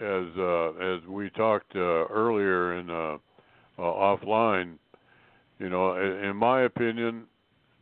as 0.00 0.26
uh, 0.38 0.70
as 0.72 1.06
we 1.08 1.30
talked 1.30 1.74
uh, 1.74 2.06
earlier 2.06 2.78
in 2.78 2.90
uh, 2.90 3.16
uh, 3.78 3.82
offline, 3.82 4.74
you 5.58 5.68
know, 5.68 5.96
in 5.96 6.36
my 6.36 6.62
opinion, 6.62 7.24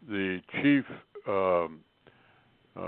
the 0.09 0.41
chief 0.63 0.85
um, 1.27 1.81
uh, 2.77 2.85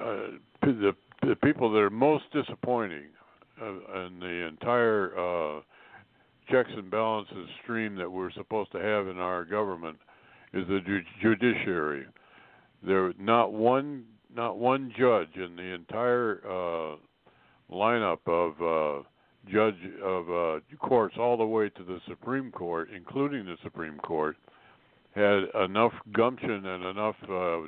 uh, 0.00 0.26
the 0.62 0.92
the 1.22 1.36
people 1.42 1.72
that 1.72 1.78
are 1.78 1.90
most 1.90 2.24
disappointing 2.32 3.06
uh, 3.60 4.06
in 4.06 4.18
the 4.20 4.46
entire 4.46 5.18
uh, 5.18 5.60
checks 6.50 6.70
and 6.76 6.90
balances 6.90 7.48
stream 7.62 7.96
that 7.96 8.10
we're 8.10 8.32
supposed 8.32 8.70
to 8.72 8.78
have 8.78 9.08
in 9.08 9.18
our 9.18 9.44
government 9.44 9.96
is 10.52 10.66
the 10.68 10.80
ju- 10.84 11.00
judiciary. 11.22 12.06
There 12.86 13.12
not 13.18 13.52
one 13.52 14.04
not 14.34 14.58
one 14.58 14.92
judge 14.98 15.34
in 15.36 15.56
the 15.56 15.74
entire 15.74 16.40
uh, 16.44 16.96
lineup 17.72 18.18
of 18.26 18.60
uh, 18.60 19.02
judge 19.50 19.78
of 20.02 20.30
uh, 20.30 20.60
courts 20.78 21.16
all 21.18 21.36
the 21.36 21.46
way 21.46 21.68
to 21.70 21.84
the 21.84 22.00
Supreme 22.08 22.50
Court, 22.50 22.88
including 22.94 23.46
the 23.46 23.56
Supreme 23.62 23.98
Court, 23.98 24.36
had 25.14 25.44
enough 25.64 25.92
gumption 26.12 26.66
and 26.66 26.84
enough 26.84 27.16
uh, 27.30 27.58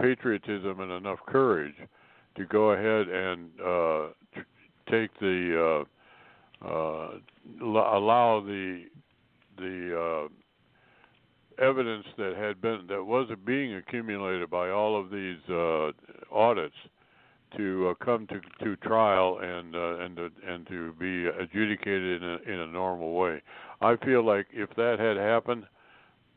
patriotism 0.00 0.80
and 0.80 0.92
enough 0.92 1.18
courage 1.26 1.74
to 2.36 2.44
go 2.46 2.70
ahead 2.70 3.08
and 3.08 3.50
uh, 3.60 4.08
t- 4.34 4.90
take 4.90 5.10
the 5.20 5.84
uh, 6.64 6.66
uh, 6.66 7.10
l- 7.60 7.98
allow 7.98 8.42
the 8.44 8.84
the 9.58 10.28
uh, 10.28 10.28
evidence 11.62 12.06
that 12.16 12.34
had 12.36 12.60
been 12.60 12.86
that 12.88 13.04
was 13.04 13.28
being 13.44 13.74
accumulated 13.74 14.48
by 14.50 14.70
all 14.70 14.98
of 14.98 15.10
these 15.10 15.38
uh, 15.50 15.90
audits 16.32 16.74
to 17.56 17.88
uh, 17.88 18.04
come 18.04 18.26
to 18.28 18.40
to 18.64 18.76
trial 18.76 19.38
and 19.42 19.74
uh, 19.74 19.98
and 19.98 20.16
to, 20.16 20.30
and 20.46 20.66
to 20.68 20.92
be 20.94 21.26
adjudicated 21.26 22.22
in 22.22 22.28
a, 22.28 22.52
in 22.52 22.60
a 22.60 22.66
normal 22.66 23.14
way. 23.14 23.42
I 23.80 23.96
feel 23.96 24.24
like 24.24 24.46
if 24.52 24.70
that 24.76 24.98
had 24.98 25.16
happened, 25.16 25.64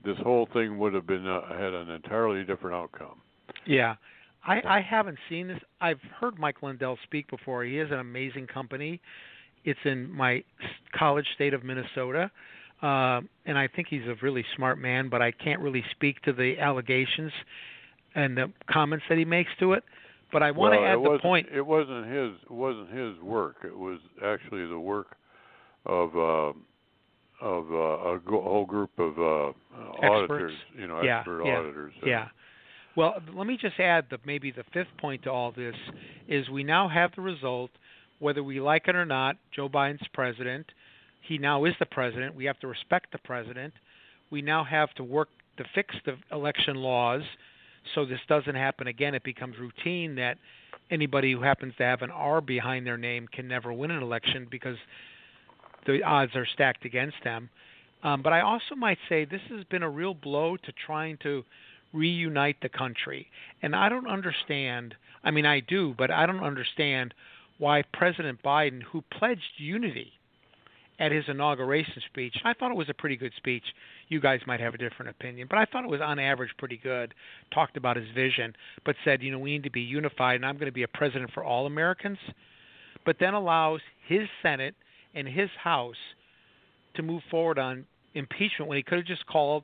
this 0.04 0.18
whole 0.24 0.48
thing 0.54 0.78
would 0.80 0.94
have 0.94 1.08
been 1.08 1.28
uh, 1.28 1.48
had 1.50 1.74
an 1.74 1.90
entirely 1.90 2.44
different 2.44 2.76
outcome. 2.76 3.22
Yeah. 3.66 3.96
I, 4.46 4.62
I 4.68 4.82
haven't 4.82 5.18
seen 5.30 5.48
this. 5.48 5.60
I've 5.80 6.02
heard 6.20 6.38
Mike 6.38 6.62
Lindell 6.62 6.98
speak 7.04 7.30
before. 7.30 7.64
He 7.64 7.78
has 7.78 7.90
an 7.92 8.00
amazing 8.00 8.48
company. 8.48 9.00
It's 9.64 9.80
in 9.86 10.12
my 10.12 10.44
college 10.94 11.26
state 11.36 11.54
of 11.54 11.64
Minnesota, 11.64 12.30
uh, 12.82 13.22
and 13.46 13.58
I 13.58 13.70
think 13.74 13.88
he's 13.90 14.06
a 14.08 14.16
really 14.22 14.44
smart 14.58 14.78
man. 14.78 15.08
But 15.08 15.22
I 15.22 15.32
can't 15.32 15.62
really 15.62 15.84
speak 15.92 16.22
to 16.24 16.34
the 16.34 16.56
allegations 16.60 17.32
and 18.16 18.36
the 18.36 18.52
comments 18.70 19.06
that 19.08 19.18
he 19.18 19.24
makes 19.24 19.52
to 19.60 19.74
it. 19.74 19.84
But 20.34 20.44
I 20.44 20.52
want 20.52 20.74
well, 20.74 20.82
to 20.82 20.88
add 20.88 20.98
the 20.98 21.20
point. 21.22 21.48
It 21.54 21.66
wasn't 21.66 22.08
his. 22.08 22.32
It 22.44 22.52
wasn't 22.52 22.92
his 22.92 23.18
work. 23.22 23.58
It 23.64 23.78
was 23.78 24.00
actually 24.26 24.68
the 24.68 24.80
work 24.80 25.16
of 25.86 26.18
uh, 26.18 26.58
of 27.44 27.72
uh, 27.72 28.16
a 28.16 28.20
go- 28.26 28.42
whole 28.42 28.66
group 28.66 28.92
of 28.98 29.20
uh, 29.20 30.06
auditors. 30.06 30.54
You 30.78 30.88
know, 30.88 31.02
yeah, 31.02 31.20
expert 31.20 31.44
yeah, 31.44 31.58
auditors. 31.58 31.94
Yeah. 32.06 32.28
Well, 32.96 33.16
let 33.34 33.48
me 33.48 33.58
just 33.60 33.80
add 33.80 34.06
that 34.12 34.20
maybe 34.26 34.52
the 34.52 34.64
fifth 34.72 34.96
point 35.00 35.24
to 35.24 35.32
all 35.32 35.52
this 35.52 35.76
is 36.28 36.48
we 36.50 36.64
now 36.64 36.88
have 36.88 37.12
the 37.16 37.22
result, 37.22 37.72
whether 38.20 38.44
we 38.44 38.62
like 38.62 38.88
it 38.88 38.96
or 38.96 39.06
not. 39.06 39.36
Joe 39.54 39.68
Biden's 39.68 40.08
president. 40.14 40.68
He 41.22 41.38
now 41.38 41.66
is 41.66 41.74
the 41.80 41.86
president. 41.86 42.36
We 42.36 42.46
have 42.46 42.60
to 42.60 42.68
respect 42.68 43.12
the 43.12 43.18
president. 43.20 43.74
We 44.30 44.42
now 44.42 44.64
have 44.64 44.94
to 44.96 45.04
work 45.04 45.30
to 45.58 45.66
fix 45.74 45.96
the 46.06 46.16
election 46.32 46.76
laws 46.76 47.24
so 47.96 48.06
this 48.06 48.20
doesn't 48.28 48.56
happen 48.56 48.88
again. 48.88 49.14
It 49.14 49.24
becomes 49.24 49.56
routine 49.58 50.16
that 50.16 50.38
anybody 50.90 51.32
who 51.32 51.42
happens 51.42 51.74
to 51.78 51.84
have 51.84 52.02
an 52.02 52.12
R 52.12 52.42
behind 52.42 52.86
their 52.86 52.98
name 52.98 53.28
can 53.28 53.48
never 53.48 53.74
win 53.74 53.92
an 53.92 54.02
election 54.02 54.48
because 54.50 54.78
the 55.86 56.04
odds 56.04 56.36
are 56.36 56.46
stacked 56.46 56.86
against 56.86 57.18
them. 57.24 57.50
Um, 58.04 58.22
but 58.22 58.34
I 58.34 58.42
also 58.42 58.76
might 58.76 58.98
say 59.08 59.26
this 59.26 59.42
has 59.50 59.64
been 59.66 59.84
a 59.84 59.90
real 59.90 60.14
blow 60.14 60.58
to 60.58 60.72
trying 60.86 61.18
to 61.24 61.44
reunite 61.94 62.58
the 62.62 62.70
country. 62.70 63.28
And 63.62 63.76
I 63.76 63.88
don't 63.88 64.10
understand, 64.10 64.96
I 65.24 65.32
mean, 65.32 65.46
I 65.46 65.62
do, 65.62 65.94
but 65.98 66.12
I 66.12 66.26
don't 66.26 66.44
understand 66.44 67.14
why 67.60 67.84
President 67.94 68.42
Biden, 68.44 68.82
who 68.82 69.04
pledged 69.18 69.42
unity 69.58 70.12
at 71.00 71.12
his 71.12 71.24
inauguration 71.28 72.02
speech, 72.10 72.36
I 72.44 72.54
thought 72.54 72.72
it 72.72 72.78
was 72.78 72.90
a 72.90 72.94
pretty 72.94 73.16
good 73.16 73.32
speech. 73.38 73.64
You 74.10 74.20
guys 74.20 74.42
might 74.46 74.60
have 74.60 74.74
a 74.74 74.78
different 74.78 75.12
opinion, 75.12 75.48
but 75.50 75.60
I 75.60 75.66
thought 75.66 75.86
it 75.86 75.90
was 75.90 76.02
on 76.02 76.20
average 76.20 76.52
pretty 76.58 76.80
good. 76.82 77.14
Talked 77.54 77.78
about 77.78 77.96
his 77.96 78.08
vision, 78.14 78.54
but 78.86 78.96
said, 79.06 79.22
you 79.22 79.32
know, 79.32 79.40
we 79.40 79.54
need 79.54 79.64
to 79.64 79.72
be 79.72 79.82
unified, 79.82 80.36
and 80.36 80.46
I'm 80.46 80.56
going 80.56 80.66
to 80.66 80.74
be 80.74 80.84
a 80.84 80.88
president 80.88 81.32
for 81.34 81.44
all 81.44 81.68
Americans. 81.68 82.18
But 83.06 83.18
then 83.20 83.34
allows 83.34 83.82
his 84.08 84.28
Senate 84.42 84.76
and 85.14 85.28
his 85.28 85.50
House 85.62 85.96
to 86.96 87.04
move 87.04 87.22
forward 87.30 87.60
on 87.60 87.86
impeachment 88.14 88.70
when 88.70 88.78
he 88.78 88.84
could 88.84 89.00
have 89.00 89.08
just 89.08 89.26
called 89.26 89.64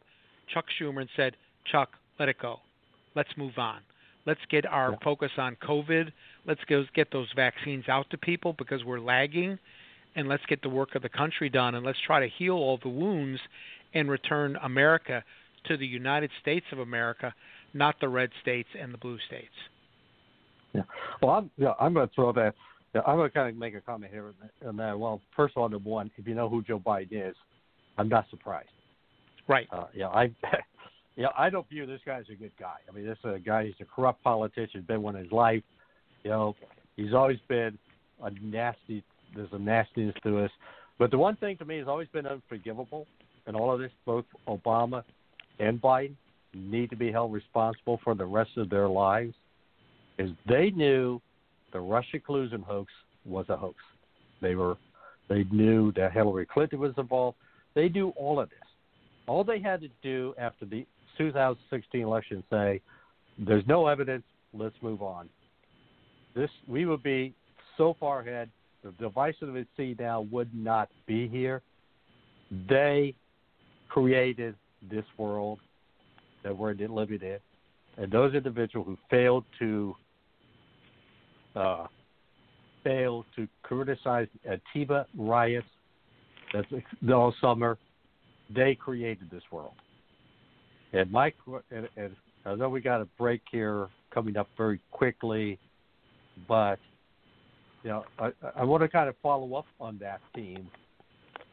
Chuck 0.53 0.65
Schumer 0.79 1.01
and 1.01 1.09
said, 1.15 1.35
Chuck, 1.71 1.89
let 2.19 2.29
it 2.29 2.37
go. 2.41 2.57
Let's 3.15 3.29
move 3.37 3.57
on. 3.57 3.79
Let's 4.25 4.39
get 4.51 4.65
our 4.65 4.97
focus 5.03 5.31
on 5.37 5.55
COVID. 5.55 6.11
Let's 6.45 6.61
go 6.67 6.83
get 6.93 7.11
those 7.11 7.27
vaccines 7.35 7.85
out 7.87 8.09
to 8.11 8.17
people 8.17 8.53
because 8.57 8.83
we're 8.83 8.99
lagging. 8.99 9.57
And 10.15 10.27
let's 10.27 10.45
get 10.47 10.61
the 10.61 10.69
work 10.69 10.95
of 10.95 11.01
the 11.01 11.09
country 11.09 11.49
done. 11.49 11.75
And 11.75 11.85
let's 11.85 11.99
try 12.05 12.19
to 12.19 12.27
heal 12.37 12.53
all 12.53 12.79
the 12.81 12.89
wounds 12.89 13.39
and 13.93 14.09
return 14.09 14.57
America 14.63 15.23
to 15.67 15.77
the 15.77 15.85
United 15.85 16.31
States 16.41 16.65
of 16.71 16.79
America, 16.79 17.33
not 17.73 17.95
the 18.01 18.07
red 18.07 18.29
states 18.41 18.69
and 18.79 18.93
the 18.93 18.97
blue 18.97 19.17
states. 19.27 19.53
Yeah. 20.73 20.83
Well, 21.21 21.31
I'm 21.31 21.51
yeah, 21.57 21.73
I'm 21.79 21.93
going 21.93 22.07
to 22.07 22.13
throw 22.13 22.31
that. 22.33 22.53
Yeah, 22.95 23.01
I'm 23.05 23.17
going 23.17 23.29
to 23.29 23.33
kind 23.33 23.49
of 23.49 23.55
make 23.55 23.75
a 23.75 23.81
comment 23.81 24.11
here 24.11 24.33
on 24.65 24.77
that. 24.77 24.97
Well, 24.97 25.21
first 25.35 25.55
of 25.55 25.61
all, 25.61 25.69
number 25.69 25.89
one, 25.89 26.09
if 26.17 26.27
you 26.27 26.33
know 26.33 26.49
who 26.49 26.63
Joe 26.63 26.79
Biden 26.79 27.29
is, 27.29 27.35
I'm 27.97 28.09
not 28.09 28.25
surprised. 28.29 28.69
Right. 29.47 29.67
Uh, 29.71 29.85
yeah, 29.93 30.07
I. 30.07 30.31
Yeah, 31.19 31.27
I 31.37 31.49
don't 31.49 31.67
view 31.67 31.85
this 31.85 31.99
guy 32.05 32.19
as 32.19 32.27
a 32.31 32.35
good 32.35 32.53
guy. 32.57 32.75
I 32.87 32.95
mean, 32.95 33.05
this 33.05 33.17
is 33.25 33.35
a 33.35 33.39
guy. 33.39 33.65
He's 33.65 33.73
a 33.81 33.83
corrupt 33.83 34.23
politician. 34.23 34.85
Been 34.87 35.01
one 35.01 35.15
his 35.15 35.29
life. 35.33 35.61
You 36.23 36.29
know, 36.29 36.55
he's 36.95 37.13
always 37.13 37.39
been 37.49 37.77
a 38.23 38.31
nasty. 38.41 39.03
There's 39.35 39.49
a 39.51 39.59
nastiness 39.59 40.15
to 40.23 40.45
us. 40.45 40.51
But 40.97 41.11
the 41.11 41.17
one 41.17 41.35
thing 41.35 41.57
to 41.57 41.65
me 41.65 41.77
has 41.77 41.89
always 41.89 42.07
been 42.07 42.25
unforgivable 42.25 43.05
in 43.47 43.55
all 43.55 43.73
of 43.73 43.81
this. 43.81 43.91
Both 44.05 44.23
Obama 44.47 45.03
and 45.59 45.81
Biden 45.81 46.15
need 46.53 46.89
to 46.91 46.95
be 46.95 47.11
held 47.11 47.33
responsible 47.33 47.99
for 48.01 48.15
the 48.15 48.25
rest 48.25 48.51
of 48.55 48.69
their 48.69 48.87
lives, 48.87 49.33
is 50.19 50.29
they 50.47 50.69
knew 50.69 51.21
the 51.71 51.79
Russia 51.79 52.19
collusion 52.19 52.61
hoax 52.61 52.91
was 53.25 53.45
a 53.49 53.57
hoax. 53.57 53.77
They 54.41 54.55
were, 54.55 54.77
they 55.27 55.43
knew 55.51 55.91
that 55.93 56.11
Hillary 56.11 56.45
Clinton 56.45 56.79
was 56.79 56.93
involved. 56.97 57.37
They 57.75 57.89
knew 57.89 58.09
all 58.15 58.39
of 58.39 58.49
this. 58.49 58.59
All 59.27 59.43
they 59.43 59.59
had 59.59 59.81
to 59.81 59.89
do 60.01 60.33
after 60.37 60.65
the 60.65 60.85
2016 61.17 62.01
election 62.01 62.43
say, 62.49 62.81
"There's 63.37 63.65
no 63.67 63.87
evidence. 63.87 64.23
Let's 64.53 64.75
move 64.81 65.01
on." 65.01 65.29
This 66.33 66.49
we 66.67 66.85
would 66.85 67.03
be 67.03 67.33
so 67.77 67.95
far 67.99 68.21
ahead. 68.21 68.49
The 68.83 68.91
device 68.93 69.35
of 69.41 69.53
the 69.53 69.67
sea 69.75 69.95
now 69.99 70.21
would 70.31 70.53
not 70.53 70.89
be 71.05 71.27
here. 71.27 71.61
They 72.67 73.13
created 73.89 74.55
this 74.89 75.05
world 75.17 75.59
that 76.43 76.57
we're 76.57 76.73
living 76.73 77.21
in, 77.21 77.39
and 77.97 78.11
those 78.11 78.33
individuals 78.33 78.87
who 78.87 78.97
failed 79.09 79.43
to 79.59 79.95
uh, 81.55 81.87
failed 82.83 83.25
to 83.35 83.47
criticize 83.63 84.27
Antifa 84.47 85.05
riots 85.17 85.67
that's 86.53 86.67
all 87.13 87.33
summer, 87.41 87.77
they 88.53 88.75
created 88.75 89.29
this 89.31 89.43
world. 89.51 89.73
And 90.93 91.11
Mike, 91.11 91.35
and, 91.71 91.87
and 91.95 92.15
I 92.45 92.55
know 92.55 92.69
we 92.69 92.81
got 92.81 93.01
a 93.01 93.07
break 93.17 93.41
here 93.51 93.89
coming 94.11 94.37
up 94.37 94.47
very 94.57 94.79
quickly. 94.91 95.59
But 96.47 96.79
you 97.83 97.89
know, 97.91 98.05
I, 98.17 98.31
I 98.55 98.63
want 98.63 98.81
to 98.81 98.89
kind 98.89 99.07
of 99.09 99.15
follow 99.21 99.53
up 99.55 99.65
on 99.79 99.97
that 99.99 100.21
theme 100.33 100.67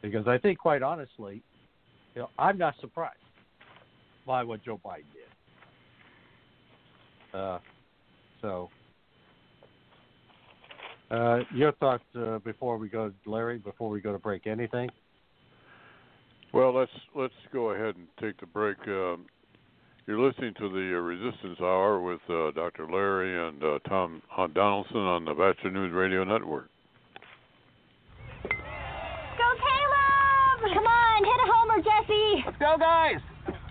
because 0.02 0.26
I 0.26 0.38
think, 0.38 0.58
quite 0.58 0.82
honestly, 0.82 1.42
you 2.14 2.22
know, 2.22 2.30
I'm 2.38 2.56
not 2.56 2.74
surprised 2.80 3.18
by 4.26 4.42
what 4.42 4.64
Joe 4.64 4.80
Biden 4.84 5.04
did. 7.32 7.38
Uh, 7.38 7.58
so, 8.40 8.70
uh, 11.10 11.38
your 11.54 11.72
thoughts 11.72 12.04
uh, 12.18 12.38
before 12.38 12.78
we 12.78 12.88
go, 12.88 13.12
Larry? 13.26 13.58
Before 13.58 13.90
we 13.90 14.00
go 14.00 14.12
to 14.12 14.18
break, 14.18 14.46
anything? 14.46 14.88
Well, 16.52 16.74
let's 16.74 16.90
let's 17.14 17.34
go 17.52 17.70
ahead 17.70 17.96
and 17.96 18.06
take 18.20 18.40
the 18.40 18.46
break. 18.46 18.78
Um, 18.86 19.26
you're 20.06 20.20
listening 20.20 20.54
to 20.60 20.68
the 20.68 20.96
uh, 20.96 21.00
Resistance 21.00 21.58
Hour 21.60 22.00
with 22.00 22.20
uh, 22.30 22.52
Dr. 22.52 22.86
Larry 22.90 23.48
and 23.48 23.62
uh, 23.62 23.78
Tom 23.88 24.22
Donelson 24.38 24.94
on 24.94 25.24
the 25.24 25.34
Batchelor 25.34 25.72
News 25.72 25.92
Radio 25.92 26.22
Network. 26.22 26.68
Go 28.44 29.48
Caleb! 29.58 30.74
Come 30.74 30.86
on, 30.86 31.24
hit 31.24 31.40
a 31.42 31.48
homer, 31.52 31.82
Jesse. 31.82 32.42
Let's 32.46 32.58
go, 32.58 32.76
guys. 32.78 33.20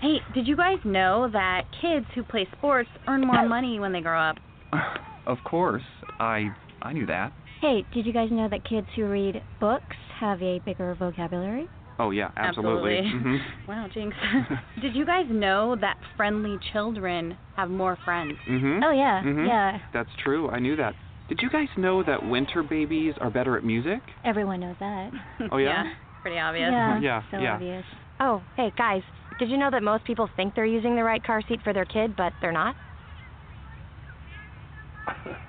Hey, 0.02 0.18
did 0.34 0.46
you 0.46 0.56
guys 0.58 0.78
know 0.84 1.30
that 1.32 1.64
kids 1.82 2.06
who 2.14 2.24
play 2.24 2.48
sports 2.58 2.90
earn 3.08 3.26
more 3.26 3.48
money 3.48 3.80
when 3.80 3.92
they 3.92 4.02
grow 4.02 4.20
up? 4.20 4.38
Of 5.28 5.40
course, 5.44 5.82
I 6.20 6.50
I 6.82 6.94
knew 6.94 7.06
that. 7.08 7.34
Hey, 7.62 7.86
did 7.92 8.06
you 8.06 8.14
guys 8.14 8.30
know 8.32 8.48
that 8.50 8.64
kids 8.66 8.88
who 8.96 9.06
read 9.06 9.42
books 9.60 9.96
have 10.20 10.42
a 10.42 10.60
bigger 10.60 10.94
vocabulary? 10.96 11.70
Oh 11.98 12.12
yeah, 12.12 12.30
absolutely. 12.38 13.02
Mhm. 13.02 13.40
Wow, 13.68 13.88
Jinx. 13.92 14.16
did 14.82 14.96
you 14.96 15.06
guys 15.06 15.26
know 15.30 15.76
that 15.82 15.98
friendly 16.16 16.60
children 16.72 17.38
have 17.56 17.70
more 17.70 17.98
friends? 18.06 18.34
Mhm. 18.48 18.82
Oh 18.84 18.92
yeah, 18.92 19.24
Mhm. 19.24 19.48
yeah. 19.48 19.80
That's 19.94 20.10
true. 20.24 20.50
I 20.50 20.60
knew 20.60 20.76
that. 20.76 20.94
Did 21.30 21.40
you 21.42 21.50
guys 21.50 21.70
know 21.78 22.04
that 22.04 22.24
winter 22.24 22.62
babies 22.62 23.16
are 23.22 23.32
better 23.32 23.58
at 23.58 23.64
music? 23.64 24.02
Everyone 24.24 24.60
knows 24.60 24.76
that. 24.80 25.12
Oh 25.52 25.58
yeah. 25.58 25.86
pretty 26.22 26.38
obvious. 26.40 26.70
Yeah, 26.72 27.00
Yeah, 27.00 27.22
so 27.32 27.38
yeah. 27.38 27.54
obvious. 27.56 27.86
Oh, 28.20 28.44
hey, 28.56 28.72
guys, 28.78 29.02
did 29.40 29.50
you 29.50 29.58
know 29.58 29.70
that 29.72 29.82
most 29.84 30.06
people 30.06 30.30
think 30.36 30.54
they're 30.54 30.66
using 30.66 30.96
the 30.96 31.04
right 31.04 31.24
car 31.24 31.42
seat 31.48 31.62
for 31.64 31.74
their 31.74 31.86
kid, 31.86 32.16
but 32.16 32.34
they're 32.42 32.52
not? 32.52 32.76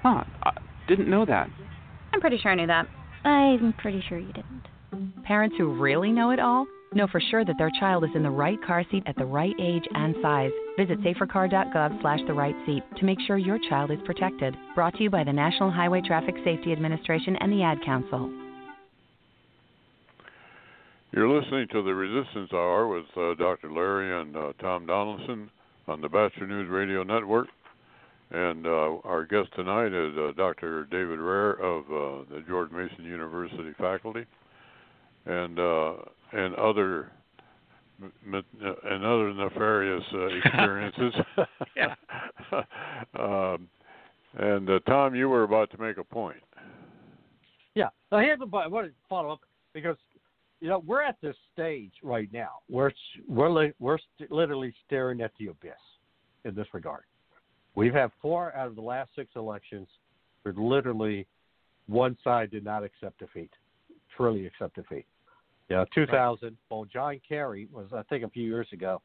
Huh. 0.03 0.25
I 0.87 0.89
didn't 0.89 1.11
know 1.11 1.25
that. 1.25 1.51
I'm 2.13 2.21
pretty 2.21 2.39
sure 2.39 2.53
I 2.53 2.55
knew 2.55 2.69
that. 2.69 2.87
I'm 3.25 3.75
pretty 3.79 4.03
sure 4.09 4.19
you 4.19 4.33
didn't. 4.33 5.25
Parents 5.25 5.57
who 5.59 5.75
really 5.75 6.13
know 6.13 6.31
it 6.31 6.39
all 6.39 6.67
know 6.95 7.09
for 7.09 7.21
sure 7.21 7.45
that 7.45 7.57
their 7.59 7.71
child 7.81 8.05
is 8.05 8.11
in 8.15 8.23
the 8.23 8.31
right 8.31 8.59
car 8.65 8.85
seat 8.91 9.03
at 9.07 9.17
the 9.17 9.25
right 9.25 9.55
age 9.61 9.83
and 9.93 10.15
size. 10.23 10.53
Visit 10.79 11.01
safercar.gov 11.01 12.01
slash 12.01 12.21
the 12.29 12.33
right 12.33 12.55
seat 12.65 12.85
to 12.99 13.05
make 13.05 13.19
sure 13.27 13.37
your 13.37 13.59
child 13.69 13.91
is 13.91 13.99
protected. 14.07 14.57
Brought 14.77 14.95
to 14.95 15.03
you 15.03 15.11
by 15.11 15.25
the 15.25 15.33
National 15.33 15.73
Highway 15.73 16.03
Traffic 16.07 16.37
Safety 16.45 16.73
Administration 16.73 17.37
and 17.37 17.53
the 17.53 17.63
Ad 17.63 17.79
Council. 17.85 18.33
You're 21.11 21.29
listening 21.29 21.67
to 21.73 21.83
the 21.83 21.95
Resistance 21.95 22.51
Hour 22.53 22.87
with 22.87 23.07
uh, 23.17 23.35
Dr. 23.35 23.73
Larry 23.73 24.21
and 24.21 24.37
uh, 24.37 24.53
Tom 24.61 24.87
Donelson 24.87 25.49
on 25.89 26.01
the 26.01 26.09
Batchelor 26.09 26.47
News 26.47 26.71
Radio 26.71 27.03
Network. 27.03 27.49
And 28.31 28.67
uh, 28.67 28.97
our 29.05 29.25
guest 29.25 29.49
tonight 29.55 29.93
is 29.93 30.17
uh, 30.19 30.33
Dr. 30.37 30.87
David 30.91 31.21
Rehr 31.21 31.61
of 31.61 31.85
uh, 31.85 32.35
the 32.35 32.43
George 32.49 32.73
Mason 32.73 33.05
University 33.05 33.73
faculty, 33.79 34.25
and 35.27 35.59
uh, 35.61 35.95
and 36.33 36.55
other 36.57 37.13
m- 38.03 38.13
m- 38.27 38.45
and 38.85 39.05
other 39.05 39.33
nefarious 39.33 40.03
uh, 40.13 40.27
experiences. 40.45 41.15
Yeah. 41.77 41.95
um, 43.19 43.69
and 44.39 44.69
uh, 44.69 44.81
Tom, 44.87 45.15
you 45.15 45.29
were 45.29 45.45
about 45.45 45.71
to 45.71 45.79
make 45.79 45.99
a 45.99 46.05
point. 46.05 46.43
Yeah. 47.77 47.91
Now 48.11 48.19
here's 48.19 48.41
the 48.41 48.47
I 48.57 48.67
want 48.67 48.89
to 48.89 48.93
follow 49.09 49.31
up 49.31 49.41
because 49.73 49.97
you 50.61 50.69
know 50.69 50.83
we're 50.85 51.03
at 51.03 51.17
this 51.23 51.37
stage 51.53 51.93
right 52.03 52.29
now 52.33 52.59
where 52.67 52.89
it's, 52.89 52.99
we're 53.29 53.51
li- 53.51 53.73
we're 53.79 53.99
st- 54.17 54.33
literally 54.33 54.75
staring 54.85 55.21
at 55.21 55.31
the 55.39 55.47
abyss 55.47 55.73
in 56.45 56.57
this 56.57 56.67
regard. 56.73 57.05
We've 57.77 57.95
had 57.95 58.11
four 58.21 58.57
out 58.57 58.67
of 58.67 58.75
the 58.75 58.81
last 58.81 59.11
six 59.15 59.31
elections 59.37 59.87
where 60.43 60.55
literally 60.55 61.27
one 61.87 62.17
side 62.25 62.51
did 62.51 62.65
not 62.65 62.83
accept 62.83 63.21
defeat, 63.21 63.51
truly 64.17 64.47
accept 64.47 64.75
defeat. 64.75 65.05
Yeah, 65.69 65.85
2000. 65.95 66.57
Well, 66.71 66.87
John 66.87 67.21
Kerry 67.29 67.69
was, 67.71 67.87
I 67.95 68.03
think, 68.05 68.25
a 68.25 68.31
few 68.31 68.45
years 68.45 68.67
ago, 68.73 69.03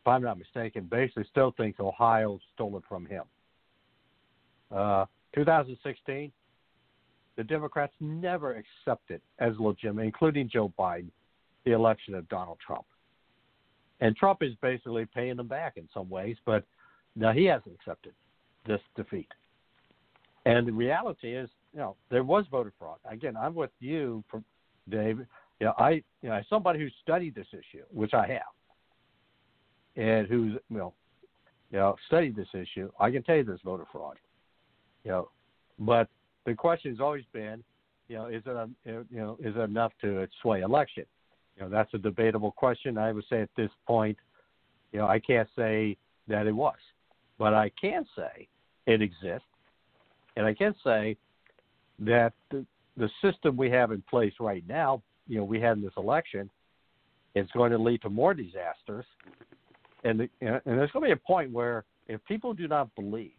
if 0.00 0.06
I'm 0.06 0.22
not 0.22 0.38
mistaken, 0.38 0.88
basically 0.90 1.26
still 1.30 1.52
thinks 1.56 1.78
Ohio 1.80 2.40
stole 2.54 2.76
it 2.78 2.84
from 2.88 3.04
him. 3.04 3.24
Uh, 4.74 5.04
2016, 5.34 6.32
the 7.36 7.44
Democrats 7.44 7.92
never 8.00 8.56
accepted 8.86 9.20
as 9.38 9.52
legitimate, 9.58 10.04
including 10.04 10.48
Joe 10.48 10.72
Biden, 10.78 11.10
the 11.64 11.72
election 11.72 12.14
of 12.14 12.28
Donald 12.28 12.58
Trump. 12.64 12.86
And 14.00 14.16
Trump 14.16 14.42
is 14.42 14.54
basically 14.62 15.06
paying 15.14 15.36
them 15.36 15.48
back 15.48 15.76
in 15.76 15.88
some 15.92 16.08
ways, 16.08 16.36
but 16.46 16.64
now 17.18 17.32
he 17.32 17.44
hasn't 17.44 17.74
accepted 17.74 18.12
this 18.66 18.80
defeat. 18.96 19.28
And 20.46 20.66
the 20.66 20.72
reality 20.72 21.36
is, 21.36 21.50
you 21.72 21.80
know, 21.80 21.96
there 22.10 22.24
was 22.24 22.46
voter 22.50 22.72
fraud. 22.78 22.98
Again, 23.10 23.36
I'm 23.36 23.54
with 23.54 23.70
you, 23.80 24.24
for, 24.30 24.42
Dave. 24.88 25.18
You 25.60 25.66
know, 25.66 25.74
I, 25.78 26.02
you 26.22 26.28
know, 26.28 26.34
as 26.34 26.44
somebody 26.48 26.78
who 26.78 26.88
studied 27.02 27.34
this 27.34 27.48
issue, 27.52 27.84
which 27.92 28.14
I 28.14 28.26
have, 28.28 28.40
and 29.96 30.26
who's, 30.26 30.54
you 30.70 30.78
know, 30.78 30.94
you 31.70 31.78
know, 31.78 31.96
studied 32.06 32.36
this 32.36 32.48
issue, 32.54 32.90
I 32.98 33.10
can 33.10 33.22
tell 33.22 33.36
you 33.36 33.44
there's 33.44 33.60
voter 33.64 33.84
fraud. 33.90 34.16
You 35.04 35.10
know, 35.10 35.30
but 35.78 36.08
the 36.46 36.54
question 36.54 36.92
has 36.92 37.00
always 37.00 37.24
been, 37.32 37.62
you 38.08 38.16
know, 38.16 38.26
is 38.26 38.42
it, 38.46 38.70
you 38.86 39.04
know, 39.10 39.36
is 39.40 39.54
it 39.56 39.60
enough 39.60 39.92
to 40.00 40.26
sway 40.40 40.62
election? 40.62 41.04
You 41.56 41.64
know, 41.64 41.68
that's 41.68 41.92
a 41.92 41.98
debatable 41.98 42.52
question. 42.52 42.96
I 42.96 43.12
would 43.12 43.24
say 43.28 43.42
at 43.42 43.50
this 43.56 43.70
point, 43.86 44.16
you 44.92 45.00
know, 45.00 45.06
I 45.06 45.18
can't 45.18 45.48
say 45.56 45.96
that 46.28 46.46
it 46.46 46.52
was, 46.52 46.76
but 47.38 47.54
I 47.54 47.70
can 47.80 48.04
say 48.16 48.48
it 48.86 49.02
exists, 49.02 49.46
and 50.36 50.46
I 50.46 50.54
can 50.54 50.74
say 50.84 51.16
that 52.00 52.32
the, 52.50 52.64
the 52.96 53.08
system 53.22 53.56
we 53.56 53.70
have 53.70 53.92
in 53.92 54.02
place 54.08 54.32
right 54.40 54.64
now, 54.68 55.02
you 55.26 55.38
know, 55.38 55.44
we 55.44 55.60
had 55.60 55.76
in 55.76 55.82
this 55.82 55.92
election, 55.96 56.50
is 57.34 57.48
going 57.52 57.70
to 57.70 57.78
lead 57.78 58.02
to 58.02 58.10
more 58.10 58.34
disasters, 58.34 59.04
and 60.04 60.20
the, 60.20 60.28
and 60.40 60.60
there's 60.64 60.90
going 60.90 61.08
to 61.08 61.08
be 61.08 61.12
a 61.12 61.16
point 61.16 61.52
where 61.52 61.84
if 62.08 62.24
people 62.24 62.54
do 62.54 62.66
not 62.66 62.94
believe 62.94 63.32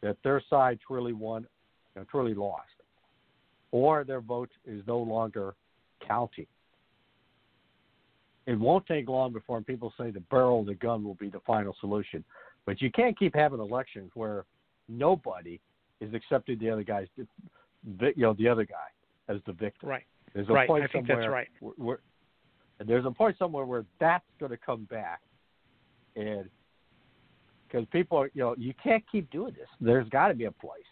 that 0.00 0.16
their 0.24 0.42
side 0.50 0.78
truly 0.86 1.12
won, 1.12 1.46
you 1.94 2.00
know, 2.00 2.06
truly 2.10 2.34
lost, 2.34 2.66
or 3.70 4.04
their 4.04 4.20
vote 4.20 4.50
is 4.66 4.82
no 4.86 4.98
longer 4.98 5.54
counting. 6.06 6.46
It 8.46 8.58
won't 8.58 8.86
take 8.86 9.08
long 9.08 9.32
before 9.32 9.60
people 9.60 9.92
say 9.98 10.10
the 10.10 10.20
barrel 10.20 10.60
of 10.60 10.66
the 10.66 10.74
gun 10.74 11.04
will 11.04 11.14
be 11.14 11.28
the 11.28 11.40
final 11.46 11.76
solution. 11.80 12.24
But 12.66 12.80
you 12.80 12.90
can't 12.90 13.18
keep 13.18 13.34
having 13.34 13.60
elections 13.60 14.10
where 14.14 14.44
nobody 14.88 15.60
is 16.00 16.14
accepting 16.14 16.58
the 16.58 16.70
other 16.70 16.82
guy's, 16.82 17.06
you 17.16 17.26
know, 18.16 18.34
the 18.34 18.48
other 18.48 18.64
guy 18.64 18.88
as 19.28 19.38
the 19.46 19.52
victim. 19.52 19.88
Right. 19.88 20.04
There's 20.34 20.48
a 20.48 20.52
Right. 20.52 20.68
point 20.68 20.84
I 20.84 20.86
think 20.86 21.06
somewhere 21.06 21.24
that's 21.24 21.32
right. 21.32 21.48
Where, 21.60 21.74
where, 21.76 21.98
and 22.78 22.88
there's 22.88 23.04
a 23.04 23.10
point 23.10 23.36
somewhere 23.38 23.64
where 23.64 23.84
that's 24.00 24.24
going 24.40 24.50
to 24.50 24.56
come 24.56 24.84
back, 24.84 25.20
and 26.16 26.48
because 27.66 27.86
people, 27.90 28.18
are, 28.18 28.30
you 28.34 28.42
know, 28.42 28.54
you 28.58 28.74
can't 28.82 29.02
keep 29.10 29.30
doing 29.30 29.54
this. 29.54 29.68
There's 29.80 30.08
got 30.10 30.28
to 30.28 30.34
be 30.34 30.44
a 30.44 30.50
place. 30.50 30.82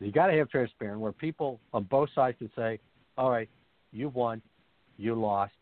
You 0.00 0.10
got 0.10 0.28
to 0.28 0.32
have 0.34 0.48
transparency 0.48 1.00
where 1.00 1.12
people 1.12 1.60
on 1.74 1.84
both 1.84 2.08
sides 2.14 2.38
can 2.38 2.50
say, 2.56 2.78
"All 3.18 3.30
right, 3.30 3.48
you 3.92 4.08
won, 4.08 4.40
you 4.96 5.14
lost. 5.14 5.52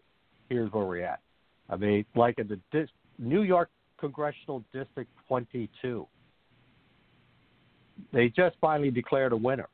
Here's 0.49 0.71
where 0.73 0.85
we're 0.85 1.05
at." 1.05 1.21
I 1.69 1.77
mean, 1.77 2.05
like 2.15 2.39
in 2.39 2.49
the 2.49 2.61
dis- 2.71 2.91
New 3.19 3.43
York 3.43 3.71
Congressional 3.99 4.65
District 4.73 5.11
22, 5.29 6.07
they 8.13 8.29
just 8.29 8.57
finally 8.61 8.91
declared 8.91 9.33
a 9.33 9.37
winner. 9.37 9.69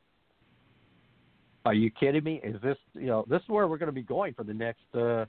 Are 1.65 1.73
you 1.73 1.89
kidding 1.89 2.23
me? 2.23 2.41
Is 2.43 2.61
this, 2.61 2.77
you 2.93 3.07
know, 3.07 3.25
this 3.29 3.41
is 3.41 3.49
where 3.49 3.67
we're 3.67 3.77
going 3.77 3.87
to 3.87 3.93
be 3.93 4.03
going 4.03 4.33
for 4.33 4.43
the 4.43 4.53
next 4.53 4.83
uh, 4.93 5.25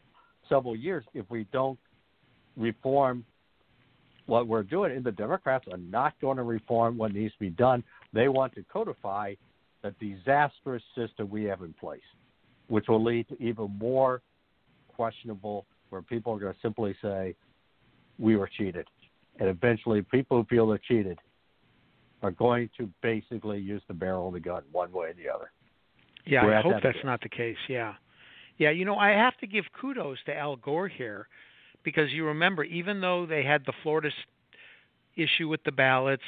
several 0.49 0.77
years 0.77 1.05
if 1.15 1.25
we 1.31 1.47
don't 1.53 1.79
reform 2.57 3.25
what 4.27 4.47
we're 4.47 4.63
doing. 4.63 4.93
And 4.93 5.05
the 5.05 5.13
Democrats 5.13 5.67
are 5.71 5.79
not 5.79 6.15
going 6.21 6.37
to 6.37 6.43
reform 6.43 6.99
what 6.99 7.13
needs 7.13 7.33
to 7.35 7.41
be 7.41 7.51
done. 7.51 7.83
They 8.13 8.29
want 8.29 8.55
to 8.55 8.65
codify 8.71 9.35
the 9.83 9.95
disastrous 10.01 10.83
system 10.95 11.31
we 11.31 11.45
have 11.45 11.63
in 11.63 11.73
place, 11.75 12.01
which 12.69 12.87
will 12.89 13.03
lead 13.03 13.29
to 13.29 13.43
even 13.43 13.77
more 13.79 14.21
questionable, 14.95 15.65
where 15.91 16.03
people 16.03 16.35
are 16.35 16.39
going 16.39 16.53
to 16.53 16.61
simply 16.61 16.95
say, 17.01 17.35
we 18.19 18.37
were 18.37 18.49
cheated. 18.57 18.87
And 19.39 19.49
eventually, 19.49 20.03
people 20.03 20.39
who 20.39 20.45
feel 20.45 20.67
they're 20.67 20.79
cheated 20.79 21.19
are 22.23 22.31
going 22.31 22.71
to 22.79 22.89
basically 23.03 23.59
use 23.59 23.83
the 23.89 23.95
barrel 23.95 24.29
of 24.29 24.35
the 24.35 24.41
gun 24.41 24.63
one 24.73 24.91
way 24.93 25.09
or 25.09 25.15
the 25.15 25.29
other. 25.29 25.53
Yeah, 26.25 26.45
We're 26.45 26.55
I 26.55 26.63
hope 26.63 26.73
that 26.73 26.83
that's 26.83 27.05
not 27.05 27.21
the 27.21 27.29
case. 27.29 27.57
Yeah. 27.69 27.95
Yeah, 28.59 28.71
you 28.71 28.87
know, 28.87 28.97
I 28.97 29.11
have 29.11 29.37
to 29.39 29.47
give 29.47 29.65
kudos 29.79 30.19
to 30.27 30.35
Al 30.35 30.57
Gore 30.57 30.89
here 30.89 31.29
because 31.83 32.11
you 32.11 32.25
remember, 32.25 32.65
even 32.65 33.03
though 33.03 33.27
they 33.27 33.45
had 33.45 33.63
the 33.67 33.75
Florida 33.83 34.09
issue 35.15 35.47
with 35.49 35.63
the 35.65 35.73
ballots, 35.73 36.23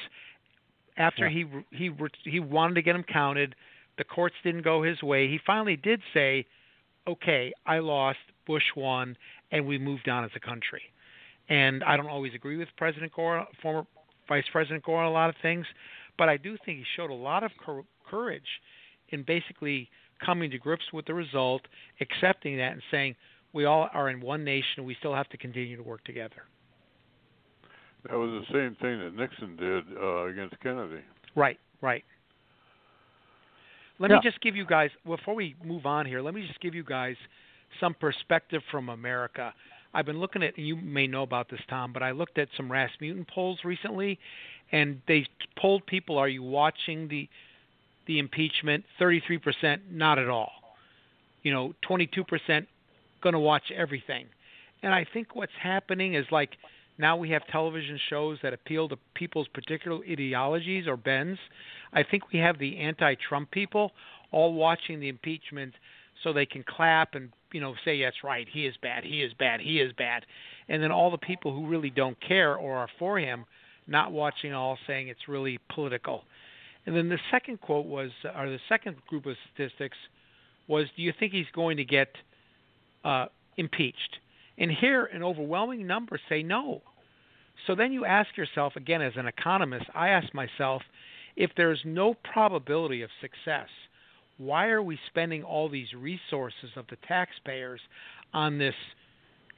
after 0.98 1.28
he 1.28 1.47
he 1.70 1.90
he 2.24 2.40
wanted 2.40 2.74
to 2.74 2.82
get 2.82 2.93
them 2.93 3.05
counted. 3.05 3.55
The 3.97 4.05
courts 4.05 4.36
didn't 4.44 4.62
go 4.62 4.82
his 4.82 5.02
way. 5.02 5.28
He 5.28 5.39
finally 5.44 5.77
did 5.77 6.02
say, 6.12 6.47
"Okay, 7.06 7.52
I 7.66 7.78
lost. 7.78 8.19
Bush 8.47 8.65
won, 8.77 9.16
and 9.51 9.66
we 9.66 9.78
moved 9.78 10.09
on 10.09 10.24
as 10.24 10.31
a 10.35 10.40
country." 10.40 10.82
And 11.49 11.83
I 11.85 11.97
don't 11.97 12.09
always 12.09 12.35
agree 12.35 12.57
with 12.57 12.69
President 12.77 13.12
Gore, 13.12 13.47
former 13.62 13.87
Vice 14.29 14.45
President 14.53 14.85
Gore, 14.85 15.03
on 15.03 15.07
a 15.07 15.12
lot 15.12 15.31
of 15.31 15.37
things, 15.41 15.66
but 16.19 16.29
I 16.29 16.37
do 16.37 16.57
think 16.65 16.79
he 16.79 16.85
showed 16.97 17.11
a 17.11 17.15
lot 17.15 17.43
of 17.43 17.51
cor- 17.65 17.85
courage 18.09 18.43
in 19.11 19.23
basically 19.23 19.89
coming 20.25 20.51
to 20.51 20.59
grips 20.59 20.85
with 20.93 21.07
the 21.07 21.15
result, 21.15 21.62
accepting 22.01 22.57
that, 22.59 22.73
and 22.73 22.83
saying 22.91 23.15
we 23.53 23.65
all 23.65 23.89
are 23.95 24.11
in 24.11 24.20
one 24.20 24.45
nation. 24.45 24.85
We 24.85 24.95
still 24.99 25.15
have 25.15 25.29
to 25.31 25.37
continue 25.37 25.77
to 25.77 25.83
work 25.83 26.05
together. 26.05 26.43
That 28.09 28.16
was 28.16 28.31
the 28.31 28.53
same 28.53 28.77
thing 28.81 28.99
that 29.01 29.15
Nixon 29.15 29.57
did 29.57 29.85
uh, 30.01 30.27
against 30.27 30.59
Kennedy. 30.61 31.03
Right, 31.35 31.59
right. 31.81 32.05
Let 33.99 34.11
Yeah. 34.11 34.16
me 34.16 34.23
just 34.23 34.41
give 34.41 34.55
you 34.55 34.65
guys 34.65 34.91
before 35.05 35.35
we 35.35 35.57
move 35.65 35.87
on 35.87 36.07
here. 36.07 36.20
Let 36.20 36.35
me 36.35 36.47
just 36.47 36.61
give 36.61 36.75
you 36.75 36.85
guys 36.85 37.16
some 37.81 37.95
perspective 37.95 38.62
from 38.70 38.89
America. 38.89 39.53
I've 39.94 40.06
been 40.06 40.20
looking 40.20 40.43
at, 40.43 40.56
and 40.56 40.66
you 40.66 40.77
may 40.77 41.06
know 41.06 41.23
about 41.23 41.48
this, 41.51 41.60
Tom, 41.69 41.93
but 41.93 42.02
I 42.02 42.10
looked 42.10 42.39
at 42.39 42.48
some 42.56 42.70
Rasmussen 42.70 43.27
polls 43.32 43.60
recently, 43.65 44.19
and 44.70 45.01
they 45.09 45.27
polled 45.56 45.86
people: 45.86 46.19
Are 46.19 46.28
you 46.28 46.43
watching 46.43 47.09
the 47.09 47.28
the 48.06 48.19
impeachment? 48.19 48.85
Thirty-three 48.98 49.39
percent, 49.39 49.82
not 49.90 50.19
at 50.19 50.28
all. 50.28 50.52
You 51.43 51.52
know, 51.52 51.74
twenty-two 51.82 52.24
percent 52.24 52.69
going 53.23 53.32
to 53.32 53.39
watch 53.39 53.73
everything. 53.74 54.27
And 54.82 54.94
I 54.94 55.05
think 55.12 55.35
what's 55.35 55.52
happening 55.60 56.15
is 56.15 56.27
like 56.31 56.51
now 56.98 57.16
we 57.16 57.31
have 57.31 57.47
television 57.47 57.98
shows 58.09 58.39
that 58.43 58.52
appeal 58.52 58.89
to 58.89 58.98
people's 59.15 59.48
particular 59.48 59.98
ideologies 60.09 60.86
or 60.86 60.97
bends. 60.97 61.39
I 61.93 62.02
think 62.02 62.32
we 62.32 62.39
have 62.40 62.59
the 62.59 62.78
anti-Trump 62.78 63.51
people 63.51 63.93
all 64.31 64.52
watching 64.52 65.01
the 65.01 65.09
impeachment 65.09 65.74
so 66.23 66.32
they 66.32 66.47
can 66.47 66.65
clap 66.65 67.15
and 67.15 67.31
you 67.53 67.61
know 67.61 67.74
say 67.85 68.03
that's 68.03 68.24
right, 68.24 68.47
he 68.51 68.66
is 68.66 68.74
bad, 68.82 69.05
he 69.05 69.23
is 69.23 69.32
bad, 69.39 69.61
he 69.61 69.81
is 69.81 69.93
bad. 69.93 70.24
And 70.69 70.82
then 70.82 70.93
all 70.93 71.11
the 71.11 71.19
people 71.19 71.55
who 71.55 71.66
really 71.66 71.90
don't 71.90 72.16
care 72.20 72.55
or 72.57 72.77
are 72.77 72.89
for 72.99 73.19
him 73.19 73.45
not 73.86 74.12
watching 74.12 74.53
all 74.53 74.78
saying 74.86 75.09
it's 75.09 75.28
really 75.28 75.59
political. 75.74 76.24
And 76.86 76.95
then 76.95 77.09
the 77.09 77.19
second 77.31 77.61
quote 77.61 77.86
was 77.86 78.11
or 78.36 78.49
the 78.49 78.61
second 78.69 78.97
group 79.07 79.27
of 79.27 79.36
statistics 79.53 79.97
was 80.66 80.86
do 80.97 81.03
you 81.03 81.12
think 81.19 81.32
he's 81.32 81.47
going 81.55 81.78
to 81.78 81.85
get 81.85 82.09
uh, 83.05 83.27
impeached? 83.57 84.19
And 84.59 84.70
here, 84.70 85.07
an 85.07 85.23
overwhelming 85.23 85.86
number 85.86 86.20
say 86.28 86.43
no. 86.43 86.82
So 87.66 87.74
then 87.74 87.93
you 87.93 88.05
ask 88.05 88.36
yourself, 88.36 88.74
again, 88.77 89.03
as 89.03 89.12
an 89.16 89.27
economist, 89.27 89.86
I 89.95 90.09
ask 90.09 90.32
myself, 90.35 90.82
if 91.36 91.51
there's 91.57 91.81
no 91.85 92.15
probability 92.32 93.03
of 93.03 93.11
success, 93.20 93.69
why 94.39 94.69
are 94.69 94.82
we 94.82 94.98
spending 95.09 95.43
all 95.43 95.69
these 95.69 95.93
resources 95.93 96.70
of 96.77 96.86
the 96.89 96.97
taxpayers 97.06 97.81
on 98.32 98.59
this 98.59 98.74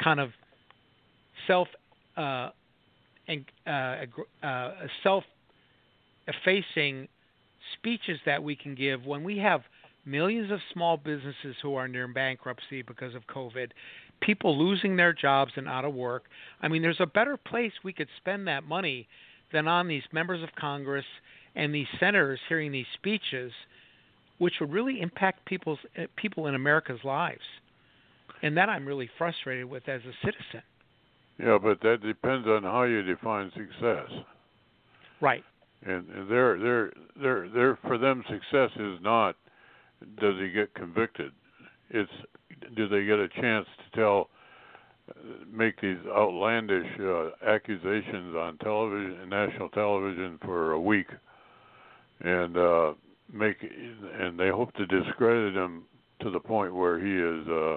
kind 0.03 0.21
of 0.21 0.31
self 1.47 1.69
uh, 2.17 2.51
and 3.29 3.45
uh, 3.67 4.47
uh, 4.47 4.73
self 5.03 5.25
effacing 6.27 7.09
speeches 7.75 8.19
that 8.27 8.43
we 8.43 8.57
can 8.57 8.75
give 8.75 9.05
when 9.05 9.23
we 9.23 9.39
have 9.39 9.63
millions 10.05 10.51
of 10.51 10.59
small 10.73 10.97
businesses 10.97 11.57
who 11.63 11.75
are 11.75 11.87
near 11.87 12.09
bankruptcy 12.09 12.83
because 12.83 13.15
of 13.15 13.27
COVID, 13.27 13.71
people 14.21 14.59
losing 14.59 14.97
their 14.97 15.13
jobs 15.13 15.53
and 15.57 15.69
out 15.69 15.85
of 15.85 15.95
work. 15.95 16.25
I 16.63 16.69
mean, 16.69 16.83
there's 16.83 17.01
a 17.01 17.07
better 17.07 17.37
place 17.37 17.73
we 17.85 17.93
could 17.93 18.09
spend 18.19 18.49
that 18.49 18.65
money 18.65 19.09
than 19.53 19.69
on 19.69 19.89
these 19.89 20.03
members 20.13 20.43
of 20.43 20.49
Congress 20.59 21.05
and 21.55 21.75
these 21.75 21.87
senators 21.99 22.39
hearing 22.49 22.73
these 22.73 22.87
speeches, 22.95 23.53
which 24.41 24.55
would 24.59 24.73
really 24.73 25.03
impact 25.03 25.45
people's 25.45 25.79
uh, 25.99 26.05
people 26.17 26.47
in 26.47 26.55
America's 26.55 26.99
lives. 27.05 27.43
And 28.43 28.57
that 28.57 28.71
I'm 28.71 28.87
really 28.87 29.09
frustrated 29.19 29.67
with 29.67 29.87
as 29.87 30.01
a 30.01 30.27
citizen. 30.27 30.63
Yeah, 31.39 31.59
but 31.63 31.81
that 31.83 31.99
depends 32.03 32.49
on 32.49 32.63
how 32.63 32.85
you 32.85 33.03
define 33.03 33.51
success. 33.53 34.09
Right. 35.21 35.45
And, 35.85 36.09
and 36.09 36.31
their 36.31 36.59
their 36.59 36.93
their 37.21 37.49
their 37.51 37.79
for 37.83 37.99
them 37.99 38.25
success 38.29 38.71
is 38.77 38.99
not 39.03 39.37
does 40.19 40.35
he 40.41 40.51
get 40.51 40.73
convicted. 40.75 41.33
It's 41.91 42.11
do 42.75 42.89
they 42.89 43.05
get 43.05 43.19
a 43.19 43.29
chance 43.29 43.67
to 43.85 44.01
tell 44.01 44.31
make 45.53 45.79
these 45.83 45.99
outlandish 46.09 46.87
uh, 46.99 47.31
accusations 47.47 48.35
on 48.37 48.57
television, 48.63 49.29
national 49.29 49.69
television 49.71 50.39
for 50.43 50.73
a 50.73 50.81
week, 50.81 51.09
and 52.21 52.57
uh, 52.57 52.93
make 53.33 53.57
and 53.63 54.39
they 54.39 54.49
hope 54.49 54.75
to 54.75 54.87
discredit 54.87 55.55
him 55.55 55.85
to 56.21 56.31
the 56.31 56.41
point 56.41 56.75
where 56.75 56.99
he 56.99 57.13
is 57.13 57.49
uh, 57.49 57.77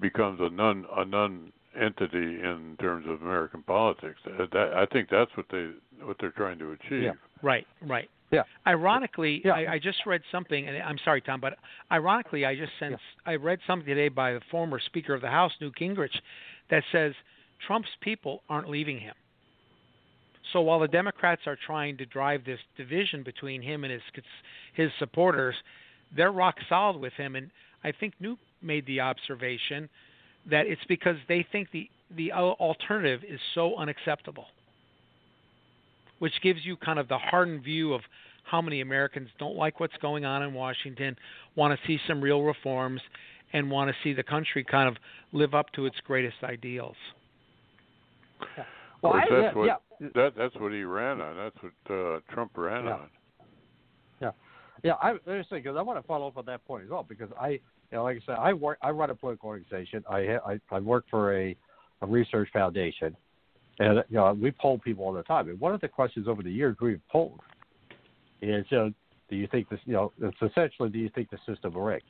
becomes 0.00 0.40
a 0.40 0.50
non 0.50 0.86
a 0.96 1.04
non 1.04 1.52
entity 1.78 2.40
in 2.40 2.76
terms 2.80 3.06
of 3.08 3.20
American 3.20 3.62
politics. 3.62 4.18
That, 4.24 4.50
that, 4.52 4.72
I 4.74 4.86
think 4.86 5.08
that's 5.10 5.30
what 5.36 5.46
they 5.50 5.70
what 6.02 6.16
they're 6.20 6.30
trying 6.32 6.58
to 6.58 6.72
achieve. 6.72 7.02
Yeah. 7.02 7.12
Right, 7.42 7.66
right. 7.82 8.08
Yeah. 8.32 8.42
Ironically, 8.66 9.40
Yeah. 9.44 9.52
I, 9.52 9.74
I 9.74 9.78
just 9.78 10.04
read 10.04 10.20
something, 10.32 10.66
and 10.66 10.82
I'm 10.82 10.98
sorry, 11.04 11.20
Tom, 11.20 11.40
but 11.40 11.58
ironically, 11.92 12.44
I 12.44 12.56
just 12.56 12.72
sensed 12.80 13.02
I 13.24 13.34
read 13.34 13.60
something 13.66 13.86
today 13.86 14.08
by 14.08 14.32
the 14.32 14.40
former 14.50 14.80
Speaker 14.80 15.14
of 15.14 15.20
the 15.20 15.30
House, 15.30 15.52
Newt 15.60 15.74
Gingrich, 15.80 16.18
that 16.70 16.82
says 16.90 17.12
Trump's 17.66 17.88
people 18.00 18.42
aren't 18.48 18.68
leaving 18.68 18.98
him. 18.98 19.14
So 20.52 20.60
while 20.60 20.78
the 20.78 20.88
Democrats 20.88 21.42
are 21.46 21.56
trying 21.66 21.96
to 21.98 22.06
drive 22.06 22.44
this 22.44 22.60
division 22.76 23.22
between 23.22 23.62
him 23.62 23.84
and 23.84 23.92
his 23.92 24.02
his 24.74 24.90
supporters, 24.98 25.54
they're 26.16 26.32
rock 26.32 26.56
solid 26.68 26.98
with 26.98 27.12
him. 27.14 27.36
And 27.36 27.50
I 27.84 27.92
think 27.92 28.14
Newt 28.20 28.38
made 28.62 28.86
the 28.86 29.00
observation 29.00 29.88
that 30.48 30.66
it's 30.66 30.84
because 30.88 31.16
they 31.28 31.44
think 31.50 31.70
the 31.72 31.88
the 32.16 32.32
alternative 32.32 33.22
is 33.28 33.40
so 33.54 33.76
unacceptable 33.76 34.46
which 36.18 36.32
gives 36.42 36.64
you 36.64 36.76
kind 36.76 36.98
of 36.98 37.08
the 37.08 37.18
hardened 37.18 37.62
view 37.62 37.92
of 37.92 38.00
how 38.44 38.62
many 38.62 38.80
Americans 38.80 39.28
don't 39.38 39.56
like 39.56 39.80
what's 39.80 39.96
going 40.00 40.24
on 40.24 40.42
in 40.42 40.54
Washington, 40.54 41.16
want 41.56 41.78
to 41.78 41.86
see 41.86 41.98
some 42.06 42.20
real 42.20 42.42
reforms, 42.42 43.00
and 43.52 43.70
want 43.70 43.90
to 43.90 43.96
see 44.02 44.12
the 44.12 44.22
country 44.22 44.64
kind 44.64 44.88
of 44.88 44.96
live 45.32 45.54
up 45.54 45.70
to 45.72 45.86
its 45.86 45.96
greatest 46.06 46.36
ideals. 46.42 46.96
Of 48.40 49.00
course, 49.02 49.24
I- 49.30 49.34
yeah, 49.34 49.52
what 49.54 49.64
yeah. 49.66 49.76
That 50.00 50.32
that's 50.36 50.54
what 50.56 50.72
he 50.72 50.82
ran 50.84 51.20
on. 51.20 51.36
That's 51.36 51.56
what 51.62 51.96
uh, 51.96 52.20
Trump 52.32 52.52
ran 52.56 52.84
Yeah. 52.84 52.92
on. 52.92 53.10
Yeah, 54.20 54.30
yeah. 54.82 54.92
I 54.94 55.12
interesting 55.12 55.62
because 55.62 55.76
I 55.76 55.82
want 55.82 56.00
to 56.00 56.06
follow 56.06 56.28
up 56.28 56.36
on 56.36 56.44
that 56.46 56.64
point 56.66 56.84
as 56.84 56.90
well 56.90 57.04
because 57.08 57.30
I, 57.40 57.48
you 57.50 57.60
know, 57.92 58.04
like 58.04 58.18
I 58.18 58.26
said, 58.26 58.36
I 58.38 58.52
work, 58.52 58.78
I 58.82 58.90
run 58.90 59.10
a 59.10 59.14
political 59.14 59.48
organization. 59.48 60.04
I 60.08 60.38
I, 60.46 60.60
I 60.70 60.80
work 60.80 61.04
for 61.10 61.36
a, 61.36 61.56
a 62.02 62.06
research 62.06 62.48
foundation, 62.52 63.16
and 63.78 64.04
you 64.08 64.16
know 64.16 64.32
we 64.32 64.50
poll 64.50 64.78
people 64.78 65.04
all 65.04 65.12
the 65.12 65.22
time. 65.22 65.48
And 65.48 65.60
one 65.60 65.74
of 65.74 65.80
the 65.80 65.88
questions 65.88 66.28
over 66.28 66.42
the 66.42 66.50
years 66.50 66.76
we've 66.80 67.00
polled 67.10 67.40
is, 68.42 68.64
you 68.70 68.78
know, 68.78 68.92
do 69.28 69.36
you 69.36 69.46
think 69.48 69.68
this, 69.68 69.80
you 69.86 69.94
know, 69.94 70.12
it's 70.20 70.36
essentially, 70.42 70.88
do 70.88 70.98
you 70.98 71.10
think 71.14 71.30
the 71.30 71.38
system 71.46 71.72
is 71.72 71.76
rigged? 71.76 72.04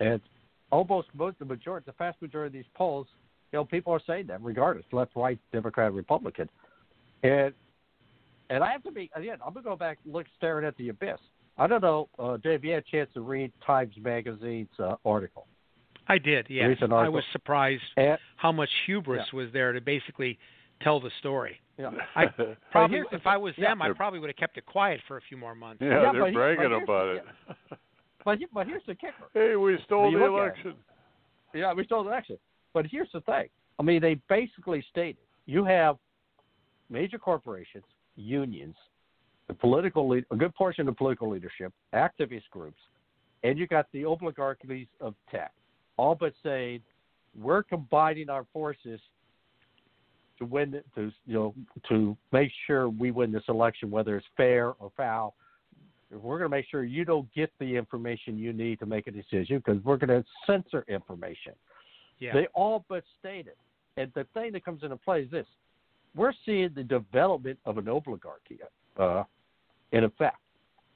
And 0.00 0.20
almost 0.70 1.08
most, 1.14 1.38
the 1.38 1.44
majority, 1.44 1.84
the 1.86 1.94
vast 1.98 2.20
majority 2.22 2.58
of 2.58 2.64
these 2.64 2.70
polls, 2.74 3.06
you 3.52 3.58
know, 3.58 3.64
people 3.64 3.92
are 3.92 4.00
saying 4.06 4.26
that 4.28 4.42
regardless, 4.42 4.84
left, 4.92 5.12
right, 5.16 5.38
Democrat, 5.52 5.92
Republican, 5.92 6.48
and 7.22 7.52
and 8.50 8.64
I 8.64 8.72
have 8.72 8.82
to 8.84 8.90
be 8.90 9.10
again. 9.14 9.38
I'm 9.44 9.52
gonna 9.52 9.64
go 9.64 9.76
back, 9.76 9.98
look, 10.06 10.26
staring 10.36 10.64
at 10.66 10.76
the 10.76 10.88
abyss. 10.90 11.18
I 11.58 11.66
don't 11.66 11.82
know, 11.82 12.08
uh, 12.18 12.36
Dave. 12.36 12.64
You 12.64 12.72
had 12.74 12.84
a 12.86 12.90
chance 12.90 13.10
to 13.14 13.20
read 13.20 13.52
Times 13.66 13.92
Magazine's 14.00 14.68
uh, 14.78 14.94
article. 15.04 15.46
I 16.06 16.16
did, 16.18 16.46
yes. 16.48 16.68
Recent 16.68 16.92
I 16.92 17.08
was 17.08 17.24
surprised 17.32 17.82
And- 17.96 18.16
how 18.36 18.52
much 18.52 18.70
hubris 18.86 19.30
was 19.32 19.48
there 19.52 19.72
to 19.72 19.80
basically 19.80 20.38
tell 20.82 21.00
the 21.00 21.10
story. 21.18 21.56
Yeah. 21.76 21.90
I 22.16 22.26
probably, 22.70 22.96
here's 22.96 23.08
the 23.10 23.16
if 23.16 23.26
I 23.26 23.36
was 23.36 23.52
yeah. 23.58 23.70
them, 23.70 23.82
I 23.82 23.92
probably 23.92 24.18
would 24.20 24.30
have 24.30 24.36
kept 24.36 24.56
it 24.56 24.64
quiet 24.64 25.00
for 25.06 25.16
a 25.18 25.20
few 25.28 25.36
more 25.36 25.54
months. 25.54 25.82
Yeah, 25.82 26.00
Yeah, 26.00 26.12
they're 26.12 26.20
but 26.22 26.28
he- 26.30 26.34
bragging 26.34 26.64
but 26.86 26.92
about 26.92 27.04
the- 27.06 27.16
it. 27.74 27.78
But 28.24 28.38
but 28.54 28.66
here's 28.66 28.82
the 28.86 28.94
kicker. 28.94 29.14
Hey, 29.34 29.56
we 29.56 29.76
stole 29.84 30.10
the 30.10 30.18
look 30.18 30.22
at 30.22 30.32
it. 30.32 30.38
election. 30.38 30.74
Yeah, 31.54 31.72
we 31.74 31.84
stole 31.84 32.04
the 32.04 32.10
election. 32.10 32.38
But 32.72 32.86
here's 32.86 33.08
the 33.12 33.20
thing. 33.22 33.48
I 33.78 33.82
mean, 33.82 34.00
they 34.00 34.14
basically 34.28 34.84
stated 34.90 35.16
you 35.46 35.64
have 35.64 35.96
major 36.90 37.18
corporations, 37.18 37.84
unions, 38.16 38.76
the 39.46 39.54
political 39.54 40.08
lead, 40.08 40.24
a 40.30 40.36
good 40.36 40.54
portion 40.54 40.82
of 40.88 40.94
the 40.94 40.96
political 40.96 41.30
leadership, 41.30 41.72
activist 41.94 42.48
groups, 42.50 42.80
and 43.44 43.58
you 43.58 43.66
got 43.66 43.86
the 43.92 44.04
oligarchies 44.04 44.88
of 45.00 45.14
tech, 45.30 45.52
all 45.96 46.14
but 46.14 46.32
saying 46.42 46.80
we're 47.40 47.62
combining 47.62 48.28
our 48.28 48.46
forces 48.52 49.00
to 50.38 50.44
win, 50.44 50.80
to 50.94 51.12
you 51.26 51.34
know, 51.34 51.54
to 51.88 52.16
make 52.32 52.50
sure 52.66 52.88
we 52.88 53.10
win 53.10 53.32
this 53.32 53.42
election, 53.48 53.90
whether 53.90 54.16
it's 54.16 54.26
fair 54.36 54.74
or 54.78 54.90
foul. 54.96 55.34
We're 56.10 56.38
going 56.38 56.50
to 56.50 56.56
make 56.56 56.66
sure 56.70 56.84
you 56.84 57.04
don't 57.04 57.32
get 57.34 57.52
the 57.58 57.76
information 57.76 58.38
you 58.38 58.52
need 58.52 58.78
to 58.78 58.86
make 58.86 59.08
a 59.08 59.10
decision 59.10 59.58
because 59.58 59.82
we're 59.84 59.98
going 59.98 60.08
to 60.08 60.24
censor 60.46 60.84
information. 60.88 61.52
Yeah. 62.18 62.32
They 62.32 62.46
all 62.54 62.84
but 62.88 63.04
stated. 63.20 63.54
And 63.98 64.10
the 64.14 64.24
thing 64.32 64.52
that 64.52 64.64
comes 64.64 64.82
into 64.84 64.96
play 64.96 65.22
is 65.22 65.30
this: 65.30 65.46
we're 66.14 66.32
seeing 66.44 66.70
the 66.74 66.82
development 66.82 67.58
of 67.64 67.78
an 67.78 67.88
oligarchy. 67.88 68.58
Uh, 68.98 69.24
in 69.92 70.04
effect. 70.04 70.36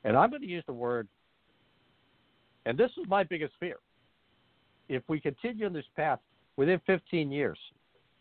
And 0.05 0.17
I'm 0.17 0.31
going 0.31 0.43
to 0.43 0.49
use 0.49 0.65
the 0.67 0.73
word, 0.73 1.09
and 2.67 2.77
this 2.77 2.91
is 2.99 3.09
my 3.09 3.23
biggest 3.23 3.55
fear. 3.61 3.77
If 4.89 5.03
we 5.09 5.21
continue 5.21 5.67
on 5.67 5.73
this 5.73 5.85
path 5.97 6.19
within 6.57 6.81
15 6.87 7.31
years, 7.31 7.59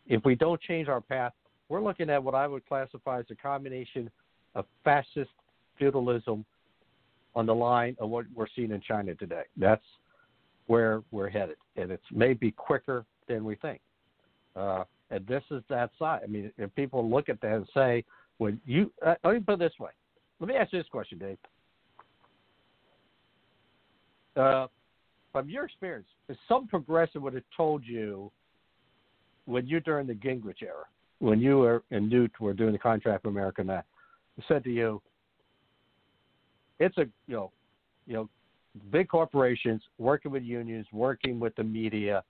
if 0.06 0.24
we 0.24 0.34
don't 0.34 0.60
change 0.60 0.88
our 0.88 1.00
path, 1.00 1.32
we're 1.68 1.82
looking 1.82 2.10
at 2.10 2.22
what 2.22 2.34
I 2.34 2.46
would 2.46 2.66
classify 2.66 3.20
as 3.20 3.26
a 3.30 3.34
combination 3.34 4.10
of 4.54 4.66
fascist 4.84 5.30
feudalism 5.78 6.44
on 7.34 7.46
the 7.46 7.54
line 7.54 7.96
of 7.98 8.10
what 8.10 8.26
we're 8.34 8.46
seeing 8.54 8.70
in 8.70 8.80
China 8.80 9.14
today. 9.14 9.42
That's 9.56 9.82
where 10.66 11.02
we're 11.10 11.30
headed, 11.30 11.56
and 11.76 11.90
it's 11.90 12.04
maybe 12.12 12.50
quicker 12.52 13.04
than 13.28 13.44
we 13.44 13.56
think. 13.56 13.80
Uh, 14.54 14.84
and 15.12 15.26
this 15.26 15.44
is 15.50 15.62
that 15.68 15.90
side. 15.98 16.22
I 16.24 16.26
mean, 16.26 16.50
if 16.56 16.74
people 16.74 17.08
look 17.08 17.28
at 17.28 17.40
that 17.42 17.52
and 17.52 17.68
say, 17.74 18.04
"When 18.38 18.60
you," 18.64 18.90
uh, 19.04 19.14
let 19.22 19.34
me 19.34 19.40
put 19.40 19.54
it 19.54 19.58
this 19.58 19.78
way. 19.78 19.90
Let 20.40 20.48
me 20.48 20.56
ask 20.56 20.72
you 20.72 20.80
this 20.80 20.88
question, 20.88 21.18
Dave. 21.18 21.38
Uh, 24.34 24.66
from 25.30 25.48
your 25.48 25.64
experience, 25.66 26.08
if 26.28 26.36
some 26.48 26.66
progressive 26.66 27.22
would 27.22 27.34
have 27.34 27.44
told 27.54 27.84
you 27.84 28.32
when 29.44 29.66
you 29.66 29.80
during 29.80 30.06
the 30.06 30.14
Gingrich 30.14 30.62
era, 30.62 30.84
when 31.18 31.38
you 31.38 31.58
were 31.58 31.82
and 31.90 32.08
Newt 32.08 32.32
were 32.40 32.54
doing 32.54 32.72
the 32.72 32.78
contract 32.78 33.22
for 33.22 33.28
America 33.28 33.62
Now, 33.62 33.84
said 34.48 34.64
to 34.64 34.70
you, 34.70 35.02
it's 36.80 36.96
a 36.96 37.04
you 37.26 37.34
know, 37.34 37.52
you 38.06 38.14
know, 38.14 38.28
big 38.90 39.08
corporations 39.08 39.82
working 39.98 40.30
with 40.30 40.42
unions, 40.42 40.86
working 40.90 41.38
with 41.38 41.54
the 41.56 41.64
media, 41.64 42.24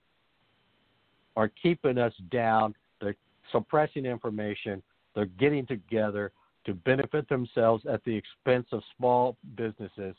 are 1.35 1.49
keeping 1.61 1.97
us 1.97 2.13
down. 2.31 2.75
They're 3.01 3.15
suppressing 3.51 4.05
information. 4.05 4.81
They're 5.15 5.25
getting 5.25 5.65
together 5.65 6.31
to 6.65 6.73
benefit 6.73 7.27
themselves 7.29 7.85
at 7.89 8.03
the 8.05 8.15
expense 8.15 8.67
of 8.71 8.81
small 8.97 9.37
businesses. 9.55 10.15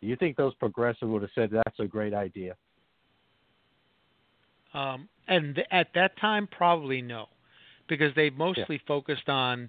Do 0.00 0.06
you 0.06 0.16
think 0.16 0.36
those 0.36 0.54
progressives 0.54 1.10
would 1.10 1.22
have 1.22 1.30
said 1.34 1.50
that's 1.52 1.78
a 1.78 1.86
great 1.86 2.14
idea? 2.14 2.56
Um, 4.72 5.08
and 5.28 5.56
th- 5.56 5.66
at 5.70 5.88
that 5.94 6.18
time, 6.18 6.48
probably 6.50 7.02
no, 7.02 7.26
because 7.88 8.14
they 8.14 8.30
mostly 8.30 8.76
yeah. 8.76 8.86
focused 8.86 9.28
on, 9.28 9.68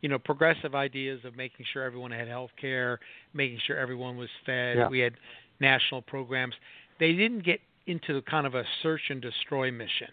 you 0.00 0.08
know, 0.08 0.18
progressive 0.18 0.74
ideas 0.74 1.20
of 1.24 1.36
making 1.36 1.66
sure 1.72 1.82
everyone 1.82 2.10
had 2.10 2.28
health 2.28 2.50
care, 2.60 3.00
making 3.34 3.58
sure 3.66 3.76
everyone 3.76 4.16
was 4.16 4.28
fed. 4.44 4.76
Yeah. 4.76 4.88
We 4.88 5.00
had 5.00 5.14
national 5.60 6.02
programs. 6.02 6.54
They 6.98 7.12
didn't 7.12 7.44
get 7.44 7.60
into 7.86 8.22
kind 8.22 8.46
of 8.46 8.54
a 8.54 8.64
search 8.82 9.02
and 9.10 9.20
destroy 9.20 9.70
mission, 9.70 10.08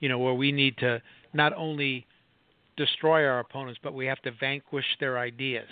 you 0.00 0.08
know, 0.08 0.18
where 0.18 0.34
we 0.34 0.52
need 0.52 0.76
to 0.78 1.00
not 1.32 1.52
only 1.54 2.06
destroy 2.76 3.26
our 3.26 3.40
opponents, 3.40 3.78
but 3.82 3.94
we 3.94 4.06
have 4.06 4.20
to 4.22 4.30
vanquish 4.40 4.86
their 4.98 5.18
ideas. 5.18 5.68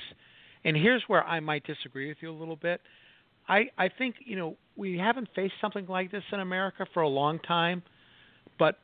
And 0.65 0.77
here's 0.77 1.03
where 1.07 1.25
I 1.25 1.41
might 1.41 1.65
disagree 1.67 2.09
with 2.09 2.19
you 2.21 2.31
a 2.31 2.39
little 2.39 2.57
bit. 2.57 2.81
I, 3.49 3.71
I 3.79 3.89
think, 3.89 4.17
you 4.21 4.37
know, 4.37 4.57
we 4.77 4.99
haven't 4.99 5.29
faced 5.35 5.55
something 5.61 5.87
like 5.89 6.11
this 6.11 6.25
in 6.33 6.41
America 6.41 6.87
for 6.93 7.03
a 7.03 7.09
long 7.09 7.39
time, 7.41 7.83
but 8.59 8.79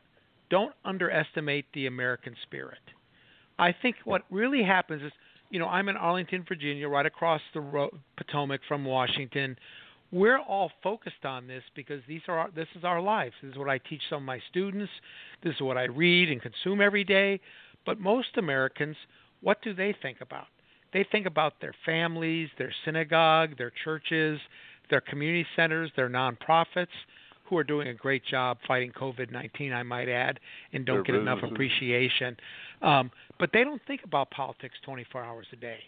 don't 0.50 0.72
underestimate 0.84 1.66
the 1.74 1.86
American 1.86 2.34
spirit. 2.42 2.78
I 3.58 3.74
think 3.82 3.96
what 4.04 4.22
really 4.30 4.62
happens 4.62 5.02
is, 5.02 5.12
you 5.50 5.58
know, 5.58 5.68
I'm 5.68 5.88
in 5.88 5.96
Arlington, 5.96 6.44
Virginia, 6.48 6.88
right 6.88 7.06
across 7.06 7.40
the 7.52 7.60
road, 7.60 7.92
Potomac 8.16 8.60
from 8.66 8.84
Washington 8.84 9.56
we're 10.14 10.38
all 10.38 10.70
focused 10.80 11.24
on 11.24 11.48
this 11.48 11.64
because 11.74 12.00
these 12.06 12.20
are 12.28 12.38
our, 12.38 12.50
this 12.52 12.68
is 12.76 12.84
our 12.84 13.00
lives. 13.00 13.34
This 13.42 13.50
is 13.50 13.58
what 13.58 13.68
I 13.68 13.78
teach 13.78 14.00
some 14.08 14.18
of 14.18 14.22
my 14.22 14.38
students. 14.48 14.92
This 15.42 15.56
is 15.56 15.60
what 15.60 15.76
I 15.76 15.84
read 15.84 16.30
and 16.30 16.40
consume 16.40 16.80
every 16.80 17.02
day. 17.02 17.40
But 17.84 17.98
most 17.98 18.28
Americans, 18.36 18.96
what 19.40 19.60
do 19.62 19.74
they 19.74 19.94
think 20.00 20.18
about? 20.20 20.46
They 20.92 21.04
think 21.10 21.26
about 21.26 21.54
their 21.60 21.74
families, 21.84 22.48
their 22.58 22.72
synagogue, 22.84 23.58
their 23.58 23.72
churches, 23.82 24.38
their 24.88 25.00
community 25.00 25.46
centers, 25.56 25.90
their 25.96 26.08
nonprofits, 26.08 26.86
who 27.46 27.58
are 27.58 27.64
doing 27.64 27.88
a 27.88 27.94
great 27.94 28.22
job 28.24 28.58
fighting 28.68 28.92
COVID 28.92 29.32
19, 29.32 29.72
I 29.72 29.82
might 29.82 30.08
add, 30.08 30.38
and 30.72 30.86
don't 30.86 31.04
get 31.04 31.16
enough 31.16 31.40
appreciation. 31.42 32.36
Um, 32.82 33.10
but 33.40 33.50
they 33.52 33.64
don't 33.64 33.82
think 33.86 34.02
about 34.04 34.30
politics 34.30 34.76
24 34.84 35.24
hours 35.24 35.46
a 35.52 35.56
day. 35.56 35.80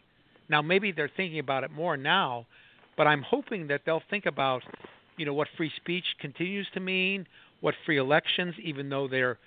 Now, 0.48 0.62
maybe 0.62 0.90
they're 0.90 1.10
thinking 1.16 1.38
about 1.38 1.62
it 1.62 1.70
more 1.70 1.96
now 1.96 2.46
but 2.96 3.06
I'm 3.06 3.22
hoping 3.22 3.66
that 3.68 3.82
they'll 3.84 4.02
think 4.10 4.26
about, 4.26 4.62
you 5.16 5.26
know, 5.26 5.34
what 5.34 5.48
free 5.56 5.70
speech 5.76 6.04
continues 6.20 6.66
to 6.74 6.80
mean, 6.80 7.26
what 7.60 7.74
free 7.84 7.98
elections, 7.98 8.54
even 8.62 8.88
though 8.88 9.08
they're, 9.08 9.38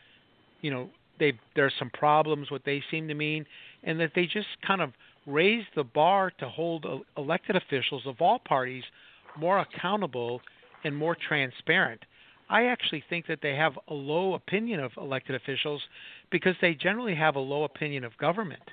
you 0.61 0.71
know, 0.71 0.89
they 1.19 1.33
there's 1.55 1.73
some 1.77 1.89
problems 1.89 2.49
what 2.49 2.63
they 2.65 2.81
seem 2.89 3.07
to 3.07 3.13
mean, 3.13 3.45
and 3.83 3.99
that 3.99 4.11
they 4.15 4.25
just 4.25 4.47
kind 4.65 4.81
of 4.81 4.91
raise 5.25 5.65
the 5.75 5.83
bar 5.83 6.31
to 6.39 6.47
hold 6.47 6.85
elected 7.17 7.55
officials 7.55 8.03
of 8.05 8.15
all 8.21 8.39
parties 8.39 8.83
more 9.37 9.59
accountable 9.59 10.41
and 10.83 10.95
more 10.95 11.15
transparent. 11.27 12.01
I 12.49 12.65
actually 12.65 13.03
think 13.09 13.27
that 13.27 13.39
they 13.43 13.55
have 13.55 13.77
a 13.89 13.93
low 13.93 14.33
opinion 14.33 14.79
of 14.79 14.91
elected 14.97 15.35
officials 15.35 15.81
because 16.31 16.55
they 16.61 16.73
generally 16.73 17.13
have 17.15 17.35
a 17.35 17.39
low 17.39 17.63
opinion 17.63 18.03
of 18.03 18.17
government 18.17 18.63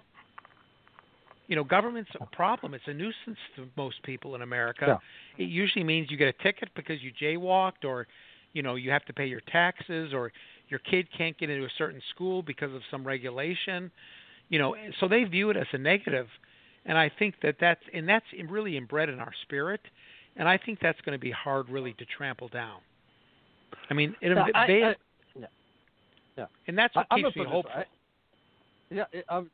you 1.48 1.56
know, 1.56 1.64
government's 1.64 2.10
a 2.20 2.26
problem. 2.26 2.74
It's 2.74 2.84
a 2.86 2.94
nuisance 2.94 3.38
to 3.56 3.68
most 3.76 4.02
people 4.02 4.34
in 4.34 4.42
America. 4.42 4.98
Yeah. 5.38 5.44
It 5.44 5.48
usually 5.48 5.84
means 5.84 6.10
you 6.10 6.16
get 6.16 6.28
a 6.28 6.42
ticket 6.42 6.70
because 6.74 7.02
you 7.02 7.12
jaywalked, 7.20 7.84
or 7.84 8.06
you 8.52 8.62
know, 8.62 8.74
you 8.74 8.90
have 8.90 9.04
to 9.04 9.12
pay 9.12 9.26
your 9.26 9.42
taxes, 9.52 10.12
or 10.12 10.32
your 10.68 10.80
kid 10.80 11.06
can't 11.16 11.38
get 11.38 11.50
into 11.50 11.64
a 11.64 11.70
certain 11.78 12.00
school 12.14 12.42
because 12.42 12.74
of 12.74 12.80
some 12.90 13.06
regulation. 13.06 13.90
You 14.48 14.58
know, 14.58 14.74
so 15.00 15.08
they 15.08 15.24
view 15.24 15.50
it 15.50 15.56
as 15.56 15.66
a 15.72 15.78
negative, 15.78 16.26
and 16.84 16.96
I 16.96 17.10
think 17.18 17.34
that 17.42 17.56
that's 17.60 17.82
and 17.92 18.08
that's 18.08 18.26
really 18.48 18.76
inbred 18.76 19.08
in 19.08 19.18
our 19.18 19.32
spirit, 19.42 19.80
and 20.36 20.48
I 20.48 20.58
think 20.58 20.78
that's 20.80 21.00
going 21.02 21.18
to 21.18 21.22
be 21.22 21.32
hard, 21.32 21.68
really, 21.68 21.92
to 21.94 22.04
trample 22.16 22.48
down. 22.48 22.80
I 23.90 23.94
mean, 23.94 24.14
it, 24.20 24.30
no, 24.30 24.44
they, 24.66 24.82
I, 24.82 24.90
I, 24.90 24.94
yeah. 25.38 25.46
yeah. 26.36 26.46
and 26.66 26.78
that's 26.78 26.94
what 26.94 27.06
I, 27.10 27.16
keeps 27.16 27.36
me 27.36 27.42
this, 27.44 27.52
hopeful. 27.52 27.72
I, 27.74 27.84
yeah, 28.90 29.04
it, 29.12 29.24
um, 29.28 29.50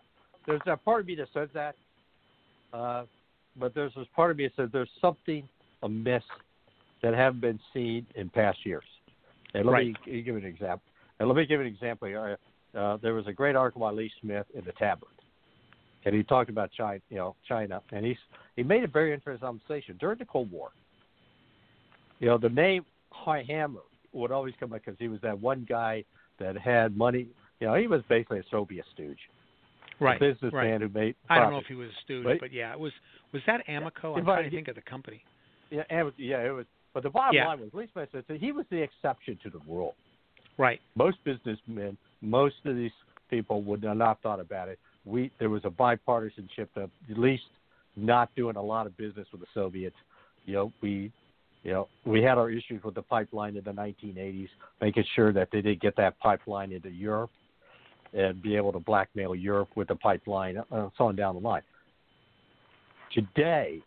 there's 0.47 0.61
a 0.67 0.77
part 0.77 1.01
of 1.01 1.07
me 1.07 1.15
that 1.17 1.29
says 1.33 1.49
that, 1.55 1.75
uh, 2.73 3.05
but 3.57 3.75
there's 3.75 3.93
this 3.95 4.07
part 4.15 4.31
of 4.31 4.37
me 4.37 4.45
that 4.45 4.53
says 4.57 4.71
there's 4.73 4.89
something 5.01 5.49
amiss 5.83 6.23
that 7.03 7.15
haven't 7.15 7.41
been 7.41 7.61
seen 7.75 8.07
in 8.15 8.29
past 8.29 8.59
years. 8.65 8.85
And 9.55 9.67
let 9.67 9.73
right. 9.73 9.87
me 10.07 10.23
give 10.23 10.37
an 10.37 10.45
example. 10.45 10.83
And 11.19 11.29
let 11.29 11.37
me 11.37 11.45
give 11.45 11.61
an 11.61 11.67
example 11.67 12.09
here. 12.09 12.39
Uh, 12.77 12.97
there 13.03 13.15
was 13.15 13.27
a 13.27 13.33
great 13.33 13.55
article 13.55 13.83
by 13.83 13.91
Lee 13.91 14.11
Smith 14.21 14.47
in 14.55 14.65
the 14.65 14.73
Tablet, 14.73 15.13
and 16.07 16.15
he 16.15 16.23
talked 16.23 16.49
about 16.49 16.71
China, 16.73 17.01
you 17.11 17.19
know, 17.19 17.37
China, 17.47 17.83
and 17.93 18.07
he's 18.07 18.17
he 18.57 18.63
made 18.63 18.83
a 18.83 18.89
very 18.89 19.13
interesting 19.13 19.47
observation 19.47 19.97
during 20.01 20.19
the 20.19 20.25
Cold 20.25 20.51
War. 20.51 20.71
You 22.19 22.29
know, 22.29 22.39
the 22.39 22.49
name 22.49 22.87
High 23.11 23.45
Hammer 23.47 23.81
would 24.15 24.33
always 24.33 24.55
come 24.59 24.73
up 24.73 24.81
because 24.85 24.99
he 24.99 25.09
was 25.09 25.21
that 25.21 25.39
one 25.39 25.67
guy 25.69 26.05
that 26.39 26.57
had 26.57 26.97
money. 26.97 27.27
You 27.61 27.67
know, 27.67 27.75
he 27.75 27.89
was 27.89 28.01
basically 28.09 28.39
a 28.39 28.45
Soviet 28.51 28.87
stooge 28.95 29.19
right, 30.01 30.21
businessman 30.21 30.53
right. 30.53 30.81
who 30.81 30.89
made. 30.89 31.15
I 31.29 31.39
don't 31.39 31.53
know 31.53 31.59
if 31.59 31.67
he 31.67 31.75
was 31.75 31.89
a 31.89 32.03
student, 32.03 32.27
But- 32.27 32.41
but 32.41 32.53
yeah, 32.53 32.73
it 32.73 32.79
was. 32.79 32.93
Was 33.33 33.43
that 33.47 33.63
Amico? 33.69 34.15
I'm 34.15 34.25
But 34.25 34.35
trying 34.35 34.45
to 34.45 34.51
think 34.51 34.69
of 34.69 34.75
the 34.75 34.83
company. 34.83 35.25
Yeah, 35.71 35.85
and 35.89 36.01
it 36.01 36.03
was, 36.05 36.15
yeah, 36.19 36.45
it 36.45 36.51
was. 36.51 36.67
But 36.93 37.03
the 37.03 37.11
bottom 37.11 37.35
Yeah. 37.35 37.47
line 37.49 37.61
was, 37.61 37.73
Lee 37.73 37.89
Smith 37.93 38.11
said 38.13 38.25
he 38.39 38.53
was 38.53 38.67
the 38.69 38.83
exception 38.83 39.39
to 39.39 39.51
the 39.51 39.61
rule. 39.61 39.95
Right. 40.59 40.81
Most 40.95 41.25
businessmen, 41.25 41.97
most 42.21 42.57
of 42.67 42.77
these 42.77 42.93
people 43.31 43.63
would 43.63 43.83
not 43.83 43.99
have 43.99 44.19
thought 44.21 44.41
about 44.41 44.69
it. 44.69 44.79
We 45.05 45.31
there 45.39 45.49
was 45.49 45.65
a 45.65 45.71
bipartisanship 45.71 46.69
of 46.77 46.91
at 47.11 47.19
least 47.19 47.49
not 47.97 48.35
doing 48.37 48.57
a 48.57 48.63
lot 48.63 48.87
of 48.87 48.97
business 48.97 49.27
with 49.33 49.41
the 49.41 49.47
Soviets. 49.55 49.97
You 50.45 50.55
know, 50.55 50.73
we 50.83 51.11
you 51.63 51.73
know, 51.73 51.89
we 52.05 52.23
had 52.23 52.39
our 52.39 52.51
issues 52.51 52.83
with 52.83 52.95
the 52.97 53.03
pipeline 53.03 53.57
in 53.57 53.63
the 53.63 53.73
1980s, 53.73 54.49
making 54.81 55.05
sure 55.15 55.33
that 55.33 55.49
they 55.53 55.61
did 55.61 55.81
get 55.81 55.95
that 55.97 56.19
pipeline 56.19 56.73
into 56.73 56.91
Europe 56.91 57.31
and 58.13 58.43
be 58.43 58.57
able 58.57 58.73
to 58.73 58.81
blackmail 58.81 59.35
Europe 59.35 59.71
with 59.75 59.89
the 59.89 59.95
pipeline, 59.95 60.59
uh, 60.59 60.89
so 60.97 61.05
on 61.05 61.17
down 61.17 61.35
the 61.35 61.41
line. 61.41 61.63
Today, 63.13 63.81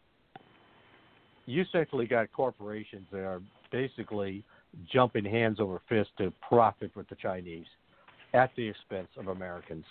you 1.45 1.61
essentially 1.61 2.07
got 2.07 2.31
corporations 2.33 3.05
that 3.11 3.23
are 3.23 3.41
basically 3.71 4.43
jumping 4.91 5.25
hands 5.25 5.59
over 5.59 5.81
fist 5.87 6.09
to 6.17 6.31
profit 6.47 6.91
with 6.95 7.07
the 7.09 7.15
Chinese 7.15 7.65
at 8.33 8.51
the 8.55 8.67
expense 8.67 9.07
of 9.17 9.27
Americans, 9.27 9.85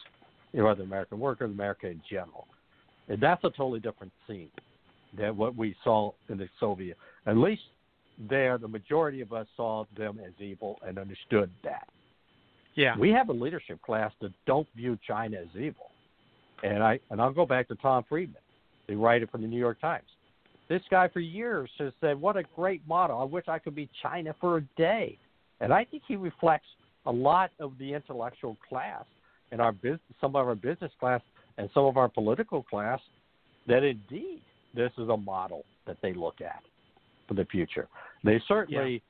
the 0.52 0.60
American 0.60 1.18
workers, 1.18 1.50
America 1.50 1.86
in 1.86 2.00
general. 2.10 2.46
And 3.08 3.20
that's 3.20 3.42
a 3.44 3.50
totally 3.50 3.80
different 3.80 4.12
scene 4.26 4.50
than 5.16 5.36
what 5.36 5.56
we 5.56 5.76
saw 5.84 6.12
in 6.28 6.38
the 6.38 6.48
Soviet. 6.58 6.96
At 7.26 7.36
least 7.36 7.62
there, 8.28 8.58
the 8.58 8.68
majority 8.68 9.20
of 9.20 9.32
us 9.32 9.46
saw 9.56 9.84
them 9.96 10.20
as 10.24 10.32
evil 10.38 10.78
and 10.86 10.98
understood 10.98 11.50
that. 11.62 11.88
Yeah. 12.74 12.96
We 12.98 13.10
have 13.10 13.28
a 13.28 13.32
leadership 13.32 13.80
class 13.82 14.12
that 14.20 14.32
don't 14.46 14.68
view 14.76 14.98
China 15.06 15.38
as 15.38 15.48
evil. 15.60 15.90
And 16.62 16.82
I 16.82 16.98
and 17.10 17.20
I'll 17.20 17.32
go 17.32 17.46
back 17.46 17.68
to 17.68 17.74
Tom 17.76 18.04
Friedman, 18.08 18.40
the 18.88 18.96
writer 18.96 19.26
from 19.26 19.42
the 19.42 19.48
New 19.48 19.58
York 19.58 19.80
Times. 19.80 20.06
This 20.68 20.82
guy 20.90 21.08
for 21.08 21.20
years 21.20 21.70
has 21.78 21.92
said, 22.00 22.20
"What 22.20 22.36
a 22.36 22.44
great 22.56 22.86
model! 22.88 23.18
I 23.18 23.24
wish 23.24 23.44
I 23.48 23.58
could 23.58 23.74
be 23.74 23.88
China 24.02 24.34
for 24.40 24.58
a 24.58 24.62
day." 24.76 25.18
And 25.60 25.72
I 25.72 25.84
think 25.84 26.02
he 26.08 26.16
reflects 26.16 26.66
a 27.06 27.12
lot 27.12 27.50
of 27.60 27.76
the 27.78 27.92
intellectual 27.92 28.56
class 28.68 29.04
and 29.52 29.60
our 29.60 29.72
business, 29.72 30.00
some 30.20 30.34
of 30.34 30.46
our 30.48 30.54
business 30.54 30.90
class, 30.98 31.20
and 31.58 31.68
some 31.74 31.84
of 31.84 31.96
our 31.96 32.08
political 32.08 32.62
class 32.62 33.00
that 33.66 33.84
indeed 33.84 34.40
this 34.74 34.90
is 34.98 35.08
a 35.08 35.16
model 35.16 35.64
that 35.86 35.96
they 36.02 36.12
look 36.12 36.40
at 36.40 36.62
for 37.28 37.34
the 37.34 37.44
future. 37.46 37.88
They 38.22 38.40
certainly 38.48 39.02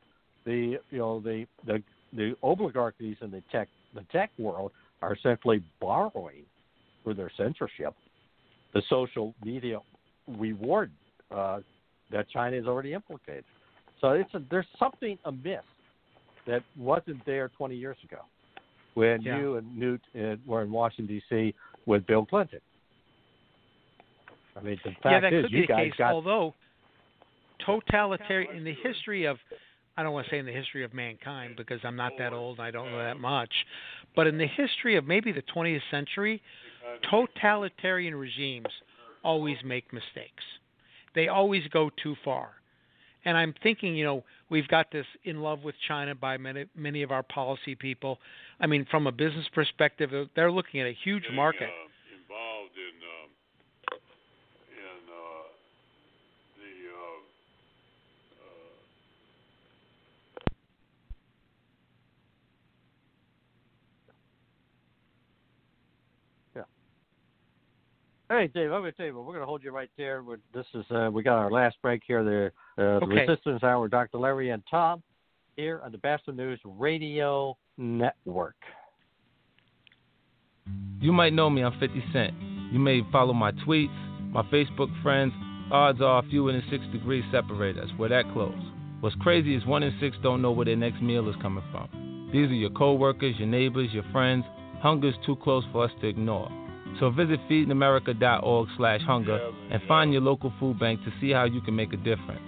the 0.44 0.78
you 0.90 0.98
know 0.98 1.20
the 1.20 1.46
the 1.66 1.82
the 2.14 2.34
oligarchies 2.42 3.16
in 3.20 3.30
the 3.30 3.42
tech 3.50 3.68
the 3.94 4.04
tech 4.12 4.30
world 4.38 4.72
are 5.02 5.16
simply 5.22 5.62
borrowing 5.80 6.44
for 7.02 7.14
their 7.14 7.30
censorship 7.36 7.94
the 8.74 8.82
social 8.88 9.34
media 9.44 9.78
reward 10.26 10.90
uh, 11.30 11.60
that 12.10 12.28
China 12.28 12.56
has 12.56 12.66
already 12.66 12.92
implicated. 12.92 13.44
So 14.00 14.10
it's 14.10 14.32
a, 14.34 14.42
there's 14.50 14.66
something 14.78 15.18
amiss 15.24 15.62
that 16.46 16.62
wasn't 16.76 17.24
there 17.24 17.50
20 17.56 17.74
years 17.74 17.96
ago 18.04 18.18
when 18.94 19.22
Yeah. 19.22 19.38
you 19.38 19.56
and 19.56 19.78
Newt 19.78 20.00
uh, 20.14 20.36
were 20.46 20.62
in 20.62 20.70
Washington 20.70 21.06
D.C. 21.06 21.54
with 21.86 22.06
Bill 22.06 22.26
Clinton. 22.26 22.60
I 24.56 24.60
mean, 24.60 24.78
the 24.84 24.90
fact 24.90 25.04
yeah, 25.04 25.20
that 25.20 25.32
is, 25.32 25.44
could 25.44 25.52
you 25.52 25.60
be 25.62 25.66
the 25.66 25.72
guys 25.72 25.90
case. 25.90 25.94
got 25.98 26.12
Although 26.12 26.54
totalitarian 27.64 28.56
in 28.56 28.64
the 28.64 28.74
history 28.82 29.24
of, 29.24 29.38
I 29.96 30.02
don't 30.02 30.12
want 30.12 30.26
to 30.26 30.30
say 30.30 30.38
in 30.38 30.46
the 30.46 30.52
history 30.52 30.84
of 30.84 30.92
mankind 30.92 31.54
because 31.56 31.80
I'm 31.84 31.96
not 31.96 32.12
that 32.18 32.32
old 32.32 32.58
and 32.58 32.66
I 32.66 32.70
don't 32.70 32.90
know 32.90 32.98
that 32.98 33.12
uh-huh. 33.12 33.18
much, 33.18 33.52
but 34.16 34.26
in 34.26 34.38
the 34.38 34.46
history 34.46 34.96
of 34.96 35.06
maybe 35.06 35.32
the 35.32 35.42
20th 35.54 35.80
century, 35.90 36.42
totalitarian 37.10 38.14
regimes 38.14 38.68
always 39.22 39.56
make 39.64 39.92
mistakes. 39.92 40.44
They 41.14 41.28
always 41.28 41.62
go 41.72 41.90
too 42.02 42.16
far. 42.24 42.50
And 43.24 43.38
I'm 43.38 43.54
thinking, 43.62 43.96
you 43.96 44.04
know, 44.04 44.24
we've 44.50 44.68
got 44.68 44.90
this 44.92 45.06
in 45.24 45.40
love 45.40 45.62
with 45.62 45.74
China 45.88 46.14
by 46.14 46.36
many 46.36 46.66
many 46.76 47.02
of 47.02 47.10
our 47.10 47.22
policy 47.22 47.74
people. 47.74 48.18
I 48.60 48.66
mean, 48.66 48.86
from 48.90 49.06
a 49.06 49.12
business 49.12 49.46
perspective, 49.54 50.10
they're 50.36 50.52
looking 50.52 50.80
at 50.80 50.86
a 50.86 50.96
huge 51.04 51.24
market. 51.32 51.70
Uh, 51.70 51.88
involved 52.20 52.76
in 52.76 52.96
um, 53.00 53.30
in 54.68 55.00
uh, 55.08 55.48
the 56.58 56.72
uh, 56.92 57.14
Right, 68.30 68.52
Dave. 68.52 68.72
I'm 68.72 68.80
going 68.80 68.92
to 68.92 68.96
tell 68.96 69.06
you 69.06 69.14
what. 69.14 69.26
We're 69.26 69.32
going 69.32 69.42
to 69.42 69.46
hold 69.46 69.62
you 69.62 69.70
right 69.70 69.90
there. 69.98 70.22
We're, 70.22 70.38
this 70.54 70.66
is 70.74 70.84
uh, 70.90 71.10
we 71.12 71.22
got 71.22 71.36
our 71.36 71.50
last 71.50 71.76
break 71.82 72.02
here. 72.06 72.24
The, 72.24 72.82
uh, 72.82 73.00
the 73.00 73.06
Resistance 73.06 73.62
Hour. 73.62 73.88
Dr. 73.88 74.18
Larry 74.18 74.50
and 74.50 74.62
Tom 74.70 75.02
here 75.56 75.80
on 75.84 75.92
the 75.92 75.98
Batchelor 75.98 76.34
News 76.34 76.60
Radio 76.64 77.56
Network. 77.76 78.56
You 81.00 81.12
might 81.12 81.34
know 81.34 81.50
me, 81.50 81.62
I'm 81.62 81.78
50 81.78 82.02
Cent. 82.12 82.34
You 82.72 82.78
may 82.78 83.02
follow 83.12 83.34
my 83.34 83.52
tweets, 83.52 83.94
my 84.32 84.42
Facebook 84.44 84.90
friends. 85.02 85.32
Odds 85.70 86.00
are 86.00 86.22
fewer 86.30 86.52
than 86.52 86.62
six 86.70 86.82
degrees 86.92 87.24
separate 87.30 87.78
us. 87.78 87.88
We're 87.98 88.08
that 88.08 88.24
close. 88.32 88.58
What's 89.00 89.16
crazy 89.16 89.54
is 89.54 89.66
one 89.66 89.82
in 89.82 89.94
six 90.00 90.16
don't 90.22 90.40
know 90.40 90.50
where 90.50 90.64
their 90.64 90.76
next 90.76 91.02
meal 91.02 91.28
is 91.28 91.36
coming 91.42 91.64
from. 91.70 92.30
These 92.32 92.48
are 92.48 92.54
your 92.54 92.70
coworkers, 92.70 93.34
your 93.38 93.48
neighbors, 93.48 93.90
your 93.92 94.04
friends. 94.12 94.44
Hunger's 94.80 95.14
too 95.26 95.36
close 95.36 95.64
for 95.72 95.84
us 95.84 95.90
to 96.00 96.06
ignore. 96.06 96.50
So 97.00 97.10
visit 97.10 97.40
feedingamerica.org 97.50 98.68
slash 98.76 99.00
hunger 99.02 99.50
and 99.70 99.82
find 99.88 100.12
your 100.12 100.22
local 100.22 100.52
food 100.60 100.78
bank 100.78 101.00
to 101.04 101.12
see 101.20 101.30
how 101.30 101.44
you 101.44 101.60
can 101.60 101.74
make 101.74 101.92
a 101.92 101.96
difference. 101.96 102.42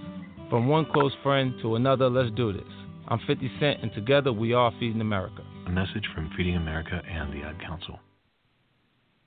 From 0.50 0.68
one 0.68 0.86
close 0.92 1.12
friend 1.22 1.54
to 1.62 1.74
another, 1.74 2.08
let's 2.08 2.34
do 2.36 2.52
this. 2.52 2.62
I'm 3.08 3.20
50 3.26 3.50
Cent, 3.60 3.82
and 3.82 3.92
together 3.92 4.32
we 4.32 4.52
are 4.52 4.72
Feeding 4.78 5.00
America. 5.00 5.42
A 5.66 5.70
message 5.70 6.04
from 6.14 6.30
Feeding 6.36 6.56
America 6.56 7.02
and 7.08 7.32
the 7.32 7.46
Ad 7.46 7.60
Council. 7.60 7.98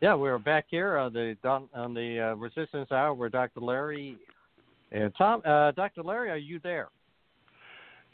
Yeah, 0.00 0.14
we're 0.14 0.38
back 0.38 0.64
here 0.70 0.96
on 0.96 1.12
the 1.12 1.36
on 1.44 1.92
the 1.92 2.32
uh, 2.32 2.34
Resistance 2.36 2.90
Hour 2.90 3.12
with 3.12 3.32
Dr. 3.32 3.60
Larry 3.60 4.16
and 4.92 5.12
Tom. 5.16 5.42
Uh, 5.44 5.72
Dr. 5.72 6.02
Larry, 6.02 6.30
are 6.30 6.38
you 6.38 6.58
there? 6.62 6.88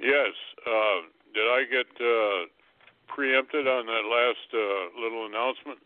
yes. 0.01 0.35
Uh, 0.67 1.07
did 1.33 1.45
I 1.45 1.63
get 1.71 1.87
uh, 2.05 3.15
preempted 3.15 3.69
on 3.69 3.87
that 3.87 4.03
last 4.11 4.49
uh, 4.53 5.01
little 5.01 5.27
announcement? 5.27 5.79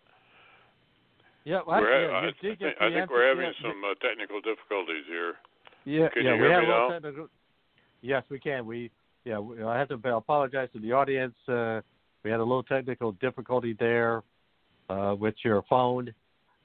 Yeah, 1.45 1.61
well, 1.67 1.83
yeah, 1.83 2.09
I, 2.13 2.31
think, 2.41 2.61
I 2.81 2.91
think 2.91 3.11
we're 3.11 3.29
having 3.29 3.45
yeah, 3.45 3.71
some 3.71 3.83
uh, 3.85 3.95
technical 4.07 4.41
difficulties 4.41 5.05
here. 5.09 5.35
Yeah, 5.85 6.09
Can 6.15 6.25
yeah, 6.25 6.35
you 6.35 6.43
we 6.43 6.51
have 6.51 6.63
me 6.63 6.67
a 6.67 6.71
little 6.71 6.89
now? 6.89 6.95
technical. 6.95 7.29
Yes, 8.01 8.23
we 8.31 8.39
can. 8.39 8.65
We 8.65 8.91
yeah, 9.27 9.39
we, 9.39 9.63
I 9.63 9.79
have 9.79 9.89
to 9.89 10.17
apologize 10.17 10.69
to 10.73 10.81
the 10.81 10.93
audience. 10.93 11.35
Uh, 11.47 11.83
we 12.25 12.31
had 12.31 12.41
a 12.41 12.45
little 12.45 12.63
technical 12.63 13.13
difficulty 13.13 13.77
there 13.79 14.23
uh, 14.91 15.15
with 15.15 15.35
your 15.45 15.63
phone, 15.71 16.13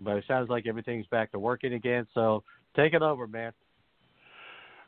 but 0.02 0.18
it 0.18 0.26
sounds 0.27 0.49
like 0.49 0.65
everything's 0.65 1.06
back 1.07 1.31
to 1.31 1.39
working 1.39 1.73
again. 1.73 2.07
So 2.14 2.43
take 2.76 2.93
it 2.93 3.02
over, 3.02 3.27
man. 3.27 3.53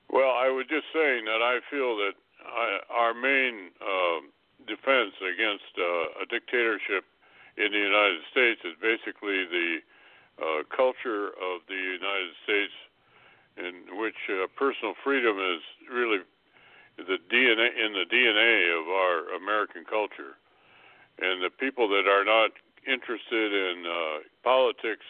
Well, 0.09 0.33
I 0.33 0.49
was 0.49 0.65
just 0.69 0.87
saying 0.93 1.25
that 1.25 1.41
I 1.43 1.59
feel 1.69 1.95
that 1.97 2.15
I, 2.41 2.79
our 2.89 3.13
main 3.13 3.69
uh, 3.77 4.19
defense 4.65 5.13
against 5.21 5.69
uh, 5.77 6.23
a 6.23 6.25
dictatorship 6.29 7.05
in 7.57 7.71
the 7.71 7.77
United 7.77 8.21
States 8.31 8.61
is 8.63 8.73
basically 8.81 9.45
the 9.45 9.69
uh, 10.41 10.61
culture 10.73 11.33
of 11.37 11.65
the 11.67 11.77
United 11.77 12.33
States, 12.43 12.73
in 13.57 13.97
which 13.99 14.17
uh, 14.29 14.47
personal 14.55 14.93
freedom 15.03 15.37
is 15.37 15.61
really 15.91 16.21
the 16.97 17.17
DNA 17.29 17.67
in 17.77 17.93
the 17.93 18.05
DNA 18.09 18.73
of 18.73 18.87
our 18.87 19.35
American 19.37 19.83
culture, 19.85 20.37
and 21.19 21.43
the 21.43 21.49
people 21.49 21.89
that 21.89 22.07
are 22.07 22.23
not 22.23 22.51
interested 22.87 23.51
in 23.53 23.85
uh, 23.85 24.17
politics 24.43 25.05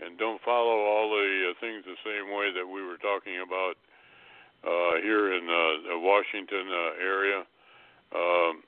and 0.00 0.18
don't 0.18 0.40
follow 0.42 0.82
all 0.88 1.10
the 1.10 1.52
uh, 1.52 1.60
things 1.60 1.84
the 1.84 2.00
same 2.02 2.32
way 2.32 2.50
that 2.50 2.66
we 2.66 2.82
were 2.82 2.98
talking 2.98 3.38
about 3.44 3.76
uh, 4.64 4.98
here 5.02 5.32
in 5.34 5.44
uh, 5.44 5.94
the 5.94 5.98
Washington 5.98 6.66
uh, 6.66 7.04
area. 7.04 7.44
Um, 8.14 8.62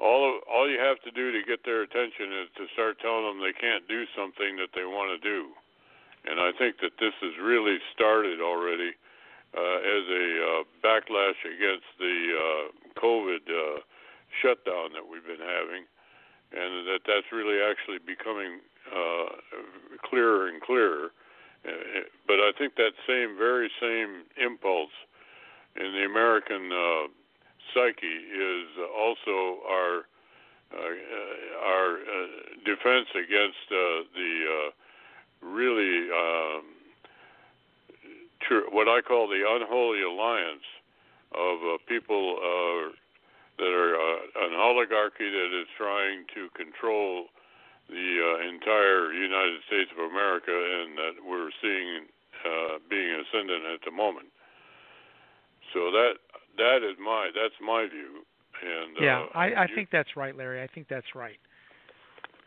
all 0.00 0.24
of, 0.24 0.42
all 0.48 0.68
you 0.68 0.80
have 0.80 1.00
to 1.04 1.12
do 1.12 1.30
to 1.30 1.44
get 1.44 1.64
their 1.64 1.82
attention 1.82 2.32
is 2.42 2.48
to 2.56 2.64
start 2.72 2.98
telling 3.00 3.24
them 3.28 3.38
they 3.40 3.52
can't 3.52 3.86
do 3.86 4.04
something 4.16 4.56
that 4.56 4.72
they 4.72 4.84
want 4.84 5.12
to 5.12 5.20
do, 5.20 5.52
and 6.24 6.40
I 6.40 6.56
think 6.56 6.80
that 6.80 6.96
this 6.98 7.12
has 7.20 7.36
really 7.36 7.76
started 7.92 8.40
already 8.40 8.96
uh, 9.52 9.78
as 9.82 10.04
a 10.08 10.26
uh, 10.40 10.62
backlash 10.80 11.36
against 11.44 11.90
the 11.98 12.16
uh, 12.32 12.64
COVID 12.96 13.44
uh, 13.50 13.80
shutdown 14.40 14.94
that 14.94 15.04
we've 15.04 15.26
been 15.26 15.42
having, 15.42 15.84
and 16.52 16.86
that 16.86 17.00
that's 17.06 17.30
really 17.32 17.58
actually 17.62 17.98
becoming 17.98 18.60
uh, 18.90 19.36
clearer 20.02 20.48
and 20.48 20.60
clearer. 20.60 21.10
Uh, 21.64 21.70
but 22.26 22.40
I 22.40 22.52
think 22.58 22.76
that 22.76 22.92
same, 23.06 23.36
very 23.36 23.70
same 23.80 24.24
impulse 24.36 24.94
in 25.76 25.92
the 25.92 26.04
American 26.04 26.72
uh, 26.72 27.08
psyche 27.72 28.06
is 28.06 28.66
also 28.96 29.60
our 29.68 30.06
uh, 30.72 31.66
our 31.66 31.94
uh, 31.98 32.26
defense 32.64 33.08
against 33.10 33.66
uh, 33.70 34.06
the 34.14 34.32
uh, 34.46 35.46
really 35.46 36.10
um, 36.10 36.62
tr- 38.40 38.70
what 38.70 38.88
I 38.88 39.00
call 39.00 39.28
the 39.28 39.42
unholy 39.46 40.02
alliance 40.02 40.66
of 41.34 41.58
uh, 41.62 41.78
people 41.88 42.38
uh, 42.38 42.92
that 43.60 43.72
are 43.76 43.94
uh, 43.94 44.48
an 44.48 44.54
oligarchy 44.56 45.28
that 45.28 45.50
is 45.52 45.68
trying 45.76 46.24
to 46.34 46.48
control 46.56 47.28
the 47.92 48.08
uh, 48.22 48.48
entire 48.48 49.12
United 49.12 49.60
States 49.68 49.90
of 49.92 50.10
America, 50.10 50.50
and 50.54 50.96
that 50.96 51.14
we're 51.26 51.50
seeing 51.60 52.08
uh, 52.46 52.78
being 52.88 53.12
ascendant 53.20 53.64
at 53.74 53.80
the 53.84 53.90
moment. 53.92 54.28
So 55.74 55.90
that 55.92 56.14
that 56.56 56.80
is 56.82 56.96
my 57.02 57.30
that's 57.34 57.54
my 57.60 57.86
view. 57.90 58.24
And 58.62 58.96
Yeah, 59.00 59.20
uh, 59.22 59.26
I, 59.38 59.46
I 59.52 59.64
you- 59.66 59.74
think 59.74 59.88
that's 59.90 60.16
right, 60.16 60.36
Larry. 60.36 60.62
I 60.62 60.66
think 60.66 60.86
that's 60.88 61.14
right. 61.14 61.38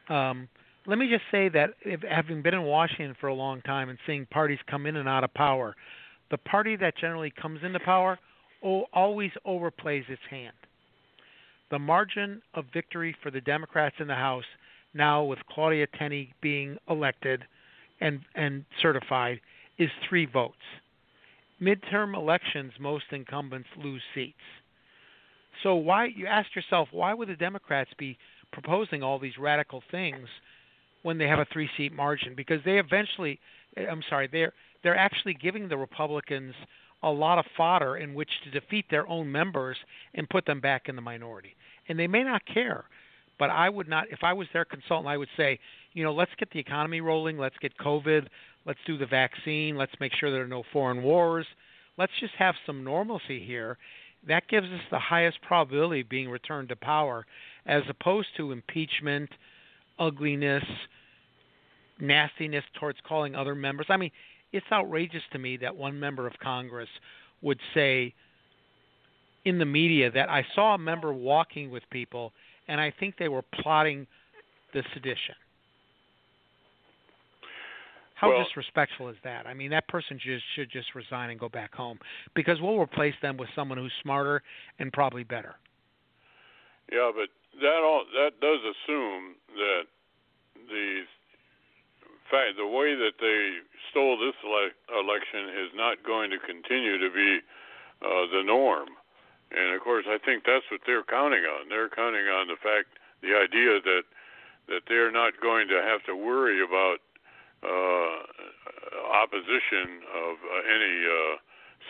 Um, 0.09 0.47
let 0.85 0.97
me 0.97 1.07
just 1.09 1.23
say 1.31 1.47
that 1.49 1.71
if, 1.81 2.01
having 2.01 2.41
been 2.41 2.53
in 2.53 2.63
Washington 2.63 3.15
for 3.21 3.27
a 3.27 3.33
long 3.33 3.61
time 3.61 3.89
and 3.89 3.97
seeing 4.05 4.25
parties 4.25 4.59
come 4.69 4.85
in 4.85 4.97
and 4.97 5.07
out 5.07 5.23
of 5.23 5.33
power, 5.33 5.75
the 6.29 6.37
party 6.37 6.75
that 6.75 6.97
generally 6.97 7.31
comes 7.41 7.61
into 7.63 7.79
power 7.79 8.19
o- 8.63 8.85
always 8.93 9.31
overplays 9.47 10.07
its 10.09 10.21
hand. 10.29 10.53
The 11.73 11.79
margin 11.79 12.39
of 12.53 12.65
victory 12.71 13.15
for 13.23 13.31
the 13.31 13.41
Democrats 13.41 13.95
in 13.97 14.05
the 14.05 14.13
House 14.13 14.45
now 14.93 15.23
with 15.23 15.39
Claudia 15.49 15.87
Tenney 15.97 16.31
being 16.39 16.77
elected 16.87 17.43
and 17.99 18.19
and 18.35 18.63
certified 18.79 19.41
is 19.79 19.89
three 20.07 20.27
votes. 20.27 20.61
Midterm 21.59 22.15
elections, 22.15 22.73
most 22.79 23.05
incumbents 23.09 23.69
lose 23.75 24.03
seats. 24.13 24.37
So 25.63 25.73
why 25.73 26.09
you 26.15 26.27
ask 26.27 26.55
yourself 26.55 26.89
why 26.91 27.15
would 27.15 27.29
the 27.29 27.35
Democrats 27.35 27.89
be 27.97 28.19
proposing 28.51 29.01
all 29.01 29.17
these 29.17 29.39
radical 29.39 29.81
things 29.89 30.27
when 31.01 31.17
they 31.17 31.27
have 31.27 31.39
a 31.39 31.47
three 31.51 31.71
seat 31.75 31.91
margin? 31.91 32.35
Because 32.35 32.59
they 32.65 32.77
eventually 32.77 33.39
eh, 33.77 33.87
I'm 33.89 34.03
sorry, 34.11 34.29
they're 34.31 34.53
they're 34.83 34.95
actually 34.95 35.33
giving 35.33 35.67
the 35.69 35.77
Republicans 35.77 36.53
a 37.03 37.09
lot 37.09 37.37
of 37.37 37.45
fodder 37.55 37.97
in 37.97 38.13
which 38.13 38.29
to 38.43 38.51
defeat 38.51 38.85
their 38.89 39.07
own 39.07 39.31
members 39.31 39.77
and 40.15 40.29
put 40.29 40.45
them 40.45 40.59
back 40.59 40.89
in 40.89 40.95
the 40.95 41.01
minority. 41.01 41.55
And 41.87 41.99
they 41.99 42.07
may 42.07 42.23
not 42.23 42.41
care, 42.45 42.85
but 43.37 43.49
I 43.49 43.69
would 43.69 43.87
not 43.87 44.07
if 44.09 44.19
I 44.23 44.33
was 44.33 44.47
their 44.53 44.65
consultant 44.65 45.07
I 45.07 45.17
would 45.17 45.29
say, 45.35 45.59
you 45.93 46.03
know, 46.03 46.13
let's 46.13 46.31
get 46.39 46.49
the 46.51 46.59
economy 46.59 47.01
rolling, 47.01 47.37
let's 47.37 47.57
get 47.61 47.77
COVID, 47.77 48.27
let's 48.65 48.79
do 48.87 48.97
the 48.97 49.05
vaccine, 49.05 49.77
let's 49.77 49.93
make 49.99 50.13
sure 50.13 50.31
there 50.31 50.43
are 50.43 50.47
no 50.47 50.63
foreign 50.71 51.03
wars. 51.03 51.45
Let's 51.97 52.13
just 52.19 52.33
have 52.39 52.55
some 52.65 52.83
normalcy 52.83 53.43
here. 53.43 53.77
That 54.27 54.47
gives 54.47 54.67
us 54.67 54.81
the 54.89 54.99
highest 54.99 55.41
probability 55.41 56.01
of 56.01 56.09
being 56.09 56.29
returned 56.29 56.69
to 56.69 56.75
power 56.75 57.25
as 57.65 57.83
opposed 57.89 58.29
to 58.37 58.51
impeachment, 58.51 59.29
ugliness, 59.99 60.63
nastiness 61.99 62.63
towards 62.79 62.97
calling 63.07 63.35
other 63.35 63.53
members. 63.53 63.87
I 63.89 63.97
mean, 63.97 64.11
it's 64.53 64.65
outrageous 64.71 65.23
to 65.31 65.39
me 65.39 65.57
that 65.57 65.75
one 65.75 65.99
member 65.99 66.25
of 66.27 66.33
Congress 66.39 66.89
would 67.41 67.59
say 67.73 68.13
in 69.43 69.57
the 69.57 69.65
media 69.65 70.09
that 70.11 70.29
I 70.29 70.45
saw 70.55 70.75
a 70.75 70.77
member 70.77 71.11
walking 71.11 71.69
with 71.69 71.83
people 71.89 72.31
and 72.67 72.79
I 72.79 72.93
think 72.97 73.17
they 73.17 73.27
were 73.27 73.41
plotting 73.41 74.07
the 74.73 74.83
sedition. 74.93 75.35
How 78.15 78.29
Well- 78.29 78.43
disrespectful 78.45 79.09
is 79.09 79.17
that? 79.23 79.45
I 79.45 79.53
mean, 79.53 79.71
that 79.71 79.87
person 79.89 80.17
just 80.17 80.45
should 80.55 80.69
just 80.69 80.95
resign 80.95 81.29
and 81.29 81.39
go 81.39 81.49
back 81.49 81.75
home 81.75 81.99
because 82.33 82.61
we'll 82.61 82.79
replace 82.79 83.19
them 83.19 83.35
with 83.35 83.49
someone 83.53 83.77
who's 83.77 83.93
smarter 84.01 84.43
and 84.79 84.93
probably 84.93 85.23
better. 85.23 85.55
Yeah, 86.89 87.11
but 87.13 87.29
that 87.59 87.83
all 87.83 88.05
that 88.13 88.39
does 88.39 88.63
assume 88.63 89.35
that 89.55 89.87
the 90.69 91.05
fact 92.33 92.57
the 92.57 92.65
way 92.65 92.97
that 92.97 93.21
they 93.21 93.61
stole 93.93 94.17
this 94.17 94.33
ele- 94.41 94.73
election 94.89 95.53
is 95.53 95.69
not 95.77 96.01
going 96.01 96.33
to 96.33 96.41
continue 96.41 96.97
to 96.97 97.13
be 97.13 97.45
uh, 98.01 98.25
the 98.33 98.41
norm. 98.41 98.89
And 99.53 99.77
of 99.77 99.85
course, 99.85 100.09
I 100.09 100.17
think 100.17 100.49
that's 100.49 100.65
what 100.73 100.81
they're 100.89 101.05
counting 101.05 101.45
on. 101.45 101.69
They're 101.69 101.93
counting 101.93 102.25
on 102.25 102.49
the 102.49 102.57
fact, 102.57 102.97
the 103.21 103.37
idea 103.37 103.77
that 103.77 104.03
that 104.65 104.87
they're 104.87 105.11
not 105.11 105.37
going 105.43 105.67
to 105.67 105.77
have 105.83 106.01
to 106.07 106.15
worry 106.15 106.63
about 106.63 107.03
uh, 107.61 108.15
opposition 109.11 110.01
of 110.09 110.39
uh, 110.39 110.73
any 110.73 110.95
uh, 111.05 111.35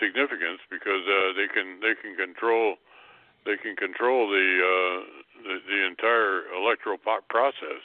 significance 0.02 0.60
because 0.70 1.06
uh, 1.06 1.38
they 1.38 1.48
can 1.48 1.80
they 1.80 1.96
can 1.96 2.18
control 2.18 2.76
they 3.46 3.58
can 3.58 3.76
control 3.76 4.28
the 4.28 4.48
uh, 4.60 5.00
the, 5.46 5.56
the 5.70 5.80
entire 5.86 6.50
electoral 6.52 6.98
po- 6.98 7.26
process, 7.30 7.84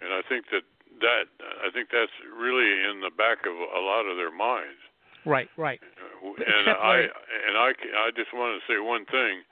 and 0.00 0.14
I 0.14 0.22
think 0.28 0.46
that 0.50 0.62
that 1.00 1.30
I 1.62 1.70
think 1.70 1.88
that's 1.92 2.14
really 2.32 2.68
in 2.88 3.00
the 3.00 3.14
back 3.14 3.46
of 3.46 3.54
a 3.54 3.82
lot 3.82 4.06
of 4.08 4.16
their 4.16 4.34
minds. 4.34 4.80
Right, 5.24 5.48
right. 5.56 5.80
And 6.22 6.38
Except 6.40 6.80
I 6.80 6.96
and 7.04 7.54
I 7.56 7.70
I 7.74 8.08
just 8.16 8.32
want 8.32 8.58
to 8.58 8.62
say 8.66 8.80
one 8.80 9.04
thing. 9.06 9.44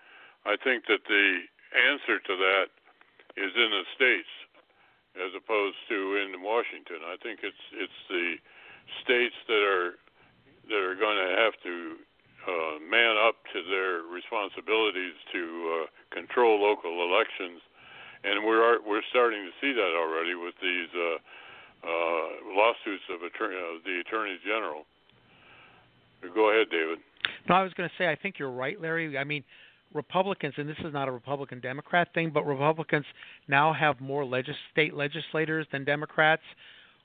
I 0.46 0.56
think 0.56 0.86
that 0.86 1.02
the 1.06 1.26
answer 1.74 2.18
to 2.22 2.34
that 2.36 2.66
is 3.36 3.52
in 3.54 3.70
the 3.70 3.84
states 3.94 4.30
as 5.16 5.32
opposed 5.32 5.76
to 5.88 6.20
in 6.20 6.40
Washington. 6.44 7.04
I 7.04 7.16
think 7.20 7.40
it's 7.42 7.64
it's 7.72 8.00
the 8.08 8.36
states 9.02 9.36
that 9.48 9.64
are 9.64 9.96
that 10.68 10.80
are 10.82 10.98
going 10.98 11.16
to 11.16 11.30
have 11.40 11.54
to 11.62 11.74
uh, 12.46 12.74
man 12.78 13.18
up 13.18 13.42
to 13.50 13.58
their 13.66 14.06
responsibilities 14.06 15.18
to 15.32 15.42
uh, 15.42 15.86
control 16.14 16.62
local 16.62 17.02
elections, 17.02 17.58
and 18.26 18.44
we're 18.44 18.82
we're 18.82 19.06
starting 19.10 19.46
to 19.46 19.52
see 19.60 19.72
that 19.72 19.92
already 19.94 20.34
with 20.34 20.54
these 20.60 20.90
uh, 20.94 21.86
uh, 21.86 22.26
lawsuits 22.54 23.04
of, 23.14 23.22
attorney, 23.22 23.56
of 23.56 23.84
the 23.84 24.00
attorney 24.00 24.36
general. 24.44 24.84
Go 26.34 26.50
ahead, 26.50 26.66
David. 26.70 26.98
No, 27.48 27.54
I 27.54 27.62
was 27.62 27.72
going 27.74 27.88
to 27.88 27.94
say 27.96 28.10
I 28.10 28.16
think 28.16 28.38
you're 28.38 28.50
right, 28.50 28.80
Larry. 28.80 29.16
I 29.16 29.24
mean, 29.24 29.44
Republicans, 29.94 30.54
and 30.56 30.68
this 30.68 30.78
is 30.84 30.92
not 30.92 31.08
a 31.08 31.12
Republican 31.12 31.60
Democrat 31.60 32.08
thing, 32.14 32.30
but 32.30 32.44
Republicans 32.44 33.04
now 33.48 33.72
have 33.72 34.00
more 34.00 34.24
legis- 34.24 34.56
state 34.72 34.94
legislators 34.94 35.66
than 35.70 35.84
Democrats. 35.84 36.42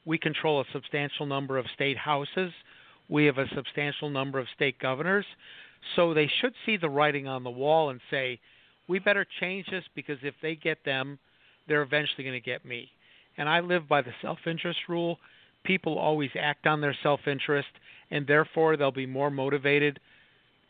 We 0.05 0.17
control 0.17 0.61
a 0.61 0.65
substantial 0.73 1.25
number 1.25 1.57
of 1.57 1.65
state 1.75 1.97
houses. 1.97 2.51
We 3.07 3.25
have 3.25 3.37
a 3.37 3.45
substantial 3.53 4.09
number 4.09 4.39
of 4.39 4.47
state 4.55 4.79
governors. 4.79 5.25
So 5.95 6.13
they 6.13 6.29
should 6.41 6.53
see 6.65 6.77
the 6.77 6.89
writing 6.89 7.27
on 7.27 7.43
the 7.43 7.49
wall 7.49 7.89
and 7.89 7.99
say, 8.09 8.39
we 8.87 8.99
better 8.99 9.25
change 9.39 9.67
this 9.69 9.83
because 9.95 10.17
if 10.23 10.33
they 10.41 10.55
get 10.55 10.83
them, 10.85 11.19
they're 11.67 11.81
eventually 11.81 12.23
going 12.23 12.39
to 12.39 12.45
get 12.45 12.65
me. 12.65 12.89
And 13.37 13.47
I 13.47 13.59
live 13.59 13.87
by 13.87 14.01
the 14.01 14.13
self 14.21 14.39
interest 14.45 14.79
rule. 14.89 15.17
People 15.63 15.97
always 15.97 16.31
act 16.39 16.65
on 16.67 16.81
their 16.81 16.95
self 17.03 17.21
interest, 17.27 17.69
and 18.09 18.25
therefore 18.27 18.75
they'll 18.75 18.91
be 18.91 19.05
more 19.05 19.31
motivated 19.31 19.99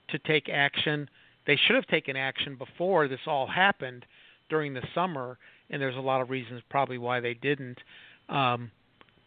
to 0.10 0.20
take 0.20 0.50
action. 0.50 1.10
They 1.48 1.56
should 1.56 1.76
have 1.76 1.88
taken 1.88 2.16
action 2.16 2.56
before 2.56 3.08
this 3.08 3.22
all 3.26 3.48
happened 3.48 4.06
during 4.50 4.74
the 4.74 4.84
summer, 4.94 5.38
and 5.70 5.82
there's 5.82 5.96
a 5.96 6.02
lot 6.02 6.22
of 6.22 6.30
reasons 6.30 6.62
probably 6.70 6.98
why 6.98 7.20
they 7.20 7.34
didn't. 7.34 7.80
Um, 8.30 8.70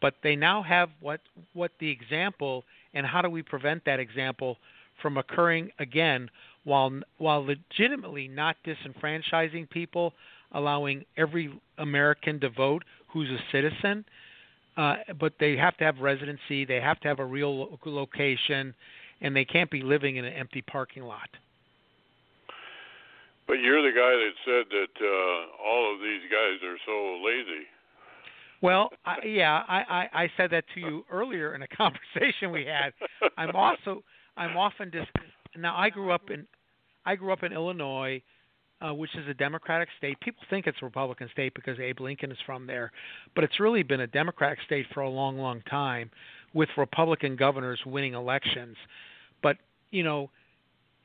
but 0.00 0.14
they 0.22 0.36
now 0.36 0.62
have 0.62 0.90
what 1.00 1.20
what 1.54 1.72
the 1.80 1.90
example 1.90 2.64
and 2.92 3.06
how 3.06 3.22
do 3.22 3.30
we 3.30 3.42
prevent 3.42 3.84
that 3.86 3.98
example 3.98 4.58
from 5.00 5.16
occurring 5.16 5.70
again 5.78 6.30
while 6.64 7.00
while 7.18 7.44
legitimately 7.46 8.28
not 8.28 8.56
disenfranchising 8.66 9.68
people, 9.70 10.12
allowing 10.52 11.04
every 11.16 11.52
American 11.78 12.40
to 12.40 12.50
vote 12.50 12.84
who's 13.08 13.30
a 13.30 13.38
citizen. 13.52 14.04
Uh, 14.76 14.96
but 15.20 15.32
they 15.38 15.56
have 15.56 15.76
to 15.76 15.84
have 15.84 15.98
residency, 16.00 16.64
they 16.64 16.80
have 16.80 16.98
to 16.98 17.06
have 17.06 17.20
a 17.20 17.24
real 17.24 17.56
lo- 17.56 17.78
location, 17.86 18.74
and 19.20 19.34
they 19.34 19.44
can't 19.44 19.70
be 19.70 19.82
living 19.82 20.16
in 20.16 20.24
an 20.24 20.32
empty 20.32 20.62
parking 20.62 21.04
lot. 21.04 21.28
But 23.46 23.54
you're 23.54 23.82
the 23.82 23.94
guy 23.94 24.10
that 24.10 24.32
said 24.44 24.64
that 24.70 25.06
uh, 25.06 25.64
all 25.64 25.94
of 25.94 26.00
these 26.00 26.22
guys 26.30 26.66
are 26.66 26.76
so 26.86 27.24
lazy. 27.24 27.66
Well, 28.62 28.90
I, 29.04 29.16
yeah, 29.26 29.62
I, 29.68 30.08
I, 30.14 30.22
I 30.22 30.30
said 30.36 30.50
that 30.52 30.64
to 30.74 30.80
you 30.80 31.04
earlier 31.10 31.54
in 31.54 31.62
a 31.62 31.68
conversation 31.76 32.50
we 32.50 32.64
had. 32.64 32.92
I'm 33.36 33.54
also 33.54 34.02
I'm 34.36 34.56
often 34.56 34.90
dis- 34.90 35.04
now 35.58 35.76
I 35.76 35.90
grew 35.90 36.12
up 36.12 36.30
in 36.30 36.46
I 37.06 37.16
grew 37.16 37.32
up 37.32 37.42
in 37.42 37.52
Illinois, 37.52 38.22
uh, 38.80 38.94
which 38.94 39.14
is 39.14 39.28
a 39.28 39.34
Democratic 39.34 39.88
state. 39.98 40.18
People 40.20 40.42
think 40.48 40.66
it's 40.66 40.78
a 40.80 40.84
Republican 40.84 41.28
state 41.32 41.52
because 41.54 41.78
Abe 41.78 42.00
Lincoln 42.00 42.32
is 42.32 42.38
from 42.46 42.66
there, 42.66 42.90
but 43.34 43.44
it's 43.44 43.60
really 43.60 43.82
been 43.82 44.00
a 44.00 44.06
Democratic 44.06 44.58
state 44.64 44.86
for 44.94 45.00
a 45.00 45.08
long, 45.08 45.38
long 45.38 45.60
time, 45.68 46.10
with 46.54 46.68
Republican 46.76 47.36
governors 47.36 47.80
winning 47.84 48.14
elections. 48.14 48.76
But 49.42 49.58
you 49.90 50.02
know, 50.02 50.30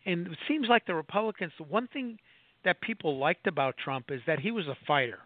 and 0.05 0.27
it 0.27 0.37
seems 0.47 0.67
like 0.69 0.85
the 0.85 0.95
Republicans. 0.95 1.51
The 1.57 1.65
one 1.65 1.87
thing 1.87 2.17
that 2.65 2.81
people 2.81 3.17
liked 3.17 3.47
about 3.47 3.75
Trump 3.77 4.05
is 4.09 4.21
that 4.27 4.39
he 4.39 4.51
was 4.51 4.67
a 4.67 4.75
fighter 4.85 5.19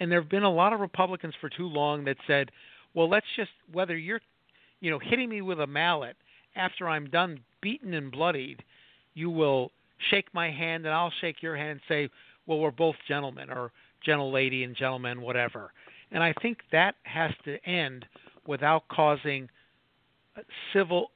and 0.00 0.10
there 0.10 0.20
have 0.20 0.30
been 0.30 0.42
a 0.42 0.52
lot 0.52 0.72
of 0.72 0.80
Republicans 0.80 1.34
for 1.40 1.48
too 1.48 1.66
long 1.66 2.04
that 2.04 2.16
said, 2.26 2.50
"Well, 2.94 3.08
let's 3.08 3.26
just 3.36 3.50
whether 3.72 3.96
you're, 3.96 4.20
you 4.80 4.90
know, 4.90 4.98
hitting 4.98 5.28
me 5.28 5.42
with 5.42 5.60
a 5.60 5.66
mallet 5.66 6.16
after 6.58 6.88
I'm 6.88 7.08
done 7.08 7.40
beaten 7.60 7.94
and 7.94 8.12
bloodied, 8.12 8.62
you 9.14 9.30
will 9.30 9.70
shake 10.10 10.32
my 10.34 10.50
hand 10.50 10.84
and 10.84 10.94
I'll 10.94 11.12
shake 11.20 11.42
your 11.42 11.56
hand 11.56 11.70
and 11.70 11.80
say, 11.88 12.10
well, 12.46 12.58
we're 12.58 12.70
both 12.70 12.96
gentlemen 13.06 13.50
or 13.50 13.72
gentle 14.04 14.30
lady 14.30 14.64
and 14.64 14.76
gentlemen, 14.76 15.20
whatever." 15.20 15.72
And 16.10 16.22
I 16.22 16.32
think 16.40 16.58
that 16.72 16.94
has 17.04 17.32
to 17.44 17.58
end 17.68 18.06
without 18.46 18.88
causing 18.88 19.48
a 20.36 20.42
civil, 20.72 21.10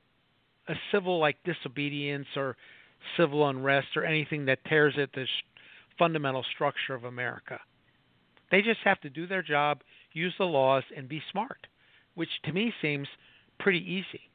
a 0.69 0.75
civil 0.91 1.19
like 1.19 1.37
disobedience 1.45 2.27
or 2.37 2.57
civil 3.17 3.49
unrest 3.49 3.97
or 3.97 4.05
anything 4.05 4.45
that 4.47 4.65
tears 4.65 4.95
at 4.99 5.13
the 5.13 5.27
fundamental 5.99 6.45
structure 6.55 6.95
of 6.95 7.05
America. 7.05 7.59
They 8.51 8.63
just 8.63 8.81
have 8.85 9.01
to 9.01 9.11
do 9.11 9.27
their 9.27 9.43
job, 9.43 9.81
use 10.13 10.35
the 10.39 10.45
laws, 10.45 10.85
and 10.95 11.09
be 11.09 11.23
smart, 11.31 11.67
which 12.15 12.29
to 12.45 12.53
me 12.53 12.73
seems 12.83 13.09
pretty 13.59 13.79
easy. 13.79 14.29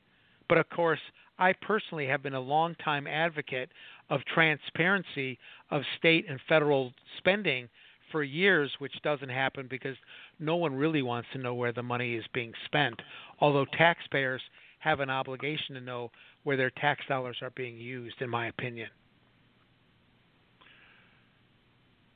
But 0.50 0.58
of 0.58 0.70
course, 0.70 1.00
I 1.40 1.54
personally 1.54 2.08
have 2.08 2.24
been 2.24 2.34
a 2.34 2.40
long-time 2.40 3.08
advocate 3.08 3.70
of 4.10 4.22
transparency 4.34 5.38
of 5.70 5.82
state 5.98 6.26
and 6.30 6.40
federal 6.48 6.94
spending 7.18 7.70
for 8.12 8.24
years, 8.24 8.72
which 8.80 8.94
doesn't 9.04 9.30
happen 9.30 9.68
because 9.70 9.98
no 10.40 10.56
one 10.56 10.74
really 10.74 11.02
wants 11.02 11.28
to 11.34 11.40
know 11.40 11.54
where 11.54 11.74
the 11.74 11.84
money 11.84 12.16
is 12.16 12.24
being 12.34 12.54
spent, 12.66 13.00
although 13.40 13.66
taxpayers 13.78 14.42
have 14.80 15.00
an 15.00 15.10
obligation 15.10 15.76
to 15.76 15.82
know 15.82 16.10
where 16.44 16.58
their 16.58 16.70
tax 16.70 17.02
dollars 17.08 17.38
are 17.42 17.52
being 17.52 17.78
used, 17.78 18.16
in 18.22 18.30
my 18.30 18.48
opinion. 18.48 18.90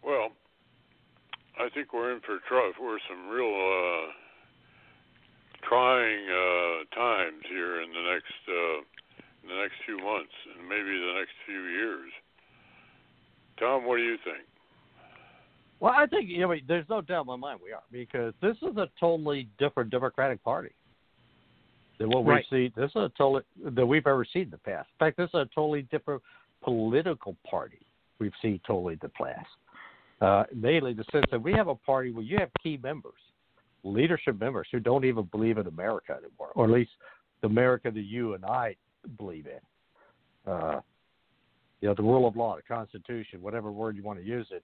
Well, 0.04 0.30
I 1.60 1.70
think 1.74 1.94
we're 1.94 2.14
in 2.14 2.22
for 2.22 2.40
tr- 2.48 2.78
for 2.78 2.98
some 3.10 3.30
real 3.30 3.54
uh, 3.54 4.12
trying 5.68 6.26
uh, 6.28 6.96
times 6.96 7.44
here 7.50 7.82
in 7.82 7.90
the 7.90 8.04
next 8.14 8.42
uh, 8.48 8.78
in 9.44 9.50
the 9.50 9.62
next 9.62 9.76
few 9.86 9.98
months 9.98 10.34
and 10.58 10.68
maybe 10.68 10.90
the 10.90 11.16
next 11.18 11.34
few 11.46 11.62
years. 11.64 12.12
Tom, 13.60 13.86
what 13.86 13.98
do 13.98 14.04
you 14.04 14.18
think? 14.24 14.46
Well, 15.80 15.94
I 15.96 16.06
think 16.06 16.30
you 16.30 16.42
know, 16.42 16.54
there's 16.68 16.88
no 16.90 17.02
doubt 17.02 17.22
in 17.22 17.28
my 17.28 17.36
mind 17.36 17.60
we 17.64 17.72
are 17.72 17.82
because 17.92 18.34
this 18.42 18.56
is 18.62 18.78
a 18.78 18.88
totally 19.00 19.50
different 19.58 19.90
Democratic 19.90 20.44
Party 20.44 20.72
than 21.98 22.10
what 22.10 22.26
Right. 22.26 22.46
we 22.52 22.70
see. 22.70 22.74
This 22.76 22.90
is 22.92 22.96
a 22.96 23.12
totally 23.18 23.44
that 23.64 23.86
we've 23.86 24.06
ever 24.08 24.26
seen 24.26 24.44
in 24.44 24.50
the 24.52 24.58
past. 24.58 24.90
In 25.00 25.06
fact, 25.06 25.18
this 25.18 25.30
is 25.30 25.36
a 25.36 25.46
totally 25.54 25.84
different 25.84 26.22
political 26.64 27.36
party 27.50 27.80
we've 28.20 28.34
seen 28.42 28.60
totally 28.66 28.94
in 28.94 29.00
the 29.02 29.10
past. 29.10 29.48
Uh, 30.22 30.44
mainly 30.54 30.94
the 30.94 31.04
sense 31.12 31.26
that 31.32 31.42
we 31.42 31.52
have 31.52 31.68
a 31.68 31.74
party 31.74 32.12
where 32.12 32.24
you 32.24 32.38
have 32.38 32.52
key 32.62 32.80
members, 32.84 33.14
leadership 33.84 34.40
members 34.40 34.68
who 34.72 34.80
don't 34.80 35.06
even 35.06 35.24
believe 35.26 35.58
in 35.58 35.68
America 35.68 36.14
anymore, 36.14 36.52
or 36.56 36.66
at 36.66 36.72
least 36.72 36.92
the 37.42 37.48
America 37.48 37.92
that 37.92 38.02
you 38.02 38.34
and 38.34 38.46
I 38.46 38.76
believe 39.18 39.48
in. 39.48 40.52
Uh, 40.52 40.82
you 41.82 41.88
know, 41.88 41.96
the 41.96 42.04
rule 42.04 42.28
of 42.28 42.36
law, 42.36 42.56
the 42.56 42.62
Constitution, 42.62 43.42
whatever 43.42 43.72
word 43.72 43.96
you 43.96 44.04
want 44.04 44.20
to 44.20 44.26
use 44.26 44.48
it. 44.52 44.64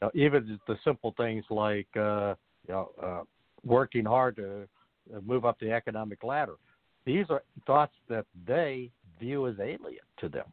You 0.00 0.06
know, 0.06 0.10
even 0.14 0.58
the 0.66 0.76
simple 0.84 1.14
things 1.16 1.44
like 1.50 1.88
uh, 1.96 2.34
you 2.66 2.74
know 2.74 2.90
uh, 3.02 3.22
working 3.64 4.04
hard 4.04 4.36
to 4.36 4.68
uh, 5.14 5.20
move 5.24 5.44
up 5.44 5.58
the 5.58 5.72
economic 5.72 6.22
ladder. 6.22 6.56
These 7.04 7.26
are 7.30 7.42
thoughts 7.66 7.94
that 8.08 8.26
they 8.46 8.90
view 9.18 9.48
as 9.48 9.54
alien 9.58 10.04
to 10.20 10.28
them. 10.28 10.44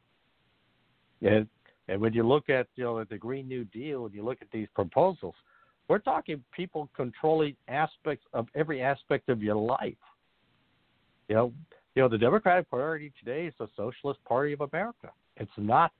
And 1.21 1.47
and 1.87 2.01
when 2.01 2.13
you 2.13 2.27
look 2.27 2.49
at 2.49 2.67
you 2.75 2.85
know 2.85 3.03
the 3.03 3.17
Green 3.17 3.47
New 3.47 3.65
Deal 3.65 4.05
and 4.05 4.15
you 4.15 4.23
look 4.23 4.41
at 4.41 4.49
these 4.51 4.67
proposals, 4.73 5.35
we're 5.87 5.99
talking 5.99 6.43
people 6.55 6.89
controlling 6.95 7.55
aspects 7.67 8.25
of 8.33 8.47
every 8.55 8.81
aspect 8.81 9.29
of 9.29 9.41
your 9.43 9.55
life. 9.55 9.93
You 11.27 11.35
know, 11.35 11.53
you 11.95 12.01
know 12.01 12.09
the 12.09 12.17
Democratic 12.17 12.69
Party 12.69 13.11
today 13.19 13.45
is 13.47 13.53
the 13.59 13.67
Socialist 13.75 14.19
Party 14.27 14.53
of 14.53 14.61
America. 14.61 15.11
It's 15.37 15.51
not 15.57 15.91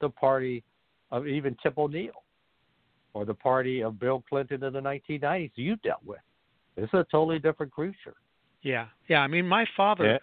the 0.00 0.08
party 0.08 0.62
of 1.10 1.26
even 1.26 1.56
Tip 1.62 1.78
O'Neill 1.78 2.12
or 3.14 3.24
the 3.24 3.34
party 3.34 3.82
of 3.82 3.98
Bill 3.98 4.22
Clinton 4.28 4.62
in 4.62 4.72
the 4.72 4.80
1990s 4.80 5.50
you 5.56 5.76
dealt 5.76 6.04
with. 6.04 6.20
This 6.76 6.84
is 6.84 6.94
a 6.94 7.06
totally 7.10 7.38
different 7.38 7.72
creature. 7.72 8.14
Yeah, 8.62 8.86
yeah. 9.08 9.20
I 9.20 9.26
mean, 9.26 9.46
my 9.46 9.64
father. 9.76 10.04
Yeah. 10.06 10.18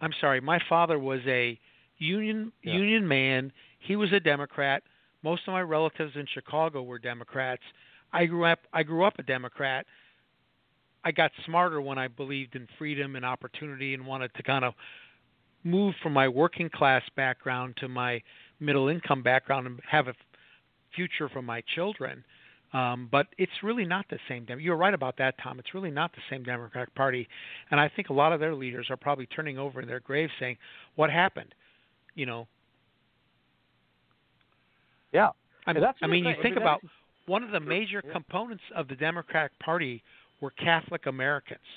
I'm 0.00 0.12
sorry. 0.20 0.40
My 0.40 0.58
father 0.68 0.98
was 0.98 1.20
a 1.26 1.58
union 1.98 2.52
Yeah. 2.62 2.74
union 2.74 3.06
man. 3.06 3.52
He 3.80 3.96
was 3.96 4.12
a 4.12 4.20
Democrat. 4.20 4.82
Most 5.22 5.46
of 5.46 5.52
my 5.52 5.60
relatives 5.60 6.16
in 6.16 6.26
Chicago 6.32 6.82
were 6.82 6.98
Democrats. 6.98 7.62
I 8.12 8.26
grew 8.26 8.44
up. 8.44 8.60
I 8.72 8.82
grew 8.82 9.04
up 9.04 9.18
a 9.18 9.22
Democrat. 9.22 9.86
I 11.04 11.12
got 11.12 11.30
smarter 11.46 11.80
when 11.80 11.98
I 11.98 12.08
believed 12.08 12.56
in 12.56 12.68
freedom 12.78 13.16
and 13.16 13.24
opportunity 13.24 13.94
and 13.94 14.06
wanted 14.06 14.34
to 14.34 14.42
kind 14.42 14.64
of 14.64 14.74
move 15.64 15.94
from 16.02 16.12
my 16.12 16.28
working 16.28 16.68
class 16.68 17.02
background 17.16 17.76
to 17.78 17.88
my 17.88 18.22
middle 18.58 18.88
income 18.88 19.22
background 19.22 19.66
and 19.66 19.80
have 19.90 20.08
a 20.08 20.14
future 20.94 21.28
for 21.28 21.42
my 21.42 21.62
children. 21.74 22.24
Um, 22.72 23.08
but 23.10 23.26
it's 23.36 23.52
really 23.62 23.84
not 23.84 24.06
the 24.10 24.18
same. 24.28 24.44
Dem- 24.44 24.60
You're 24.60 24.76
right 24.76 24.94
about 24.94 25.16
that, 25.18 25.34
Tom. 25.42 25.58
It's 25.58 25.74
really 25.74 25.90
not 25.90 26.12
the 26.12 26.20
same 26.30 26.44
Democratic 26.44 26.94
Party, 26.94 27.28
and 27.70 27.80
I 27.80 27.88
think 27.88 28.10
a 28.10 28.12
lot 28.12 28.32
of 28.32 28.38
their 28.38 28.54
leaders 28.54 28.86
are 28.90 28.96
probably 28.96 29.26
turning 29.26 29.58
over 29.58 29.80
in 29.80 29.88
their 29.88 29.98
graves, 29.98 30.32
saying, 30.38 30.56
"What 30.94 31.10
happened?" 31.10 31.52
You 32.14 32.26
know. 32.26 32.46
Yeah. 35.12 35.30
I 35.66 35.72
mean, 35.72 35.82
that's 35.82 35.98
I 36.00 36.06
mean, 36.06 36.24
you 36.24 36.34
think 36.42 36.56
about 36.56 36.80
one 37.30 37.42
of 37.44 37.50
the 37.52 37.60
major 37.60 38.02
components 38.02 38.64
of 38.74 38.88
the 38.88 38.96
Democratic 38.96 39.56
Party 39.60 40.02
were 40.40 40.50
Catholic 40.50 41.06
Americans, 41.06 41.68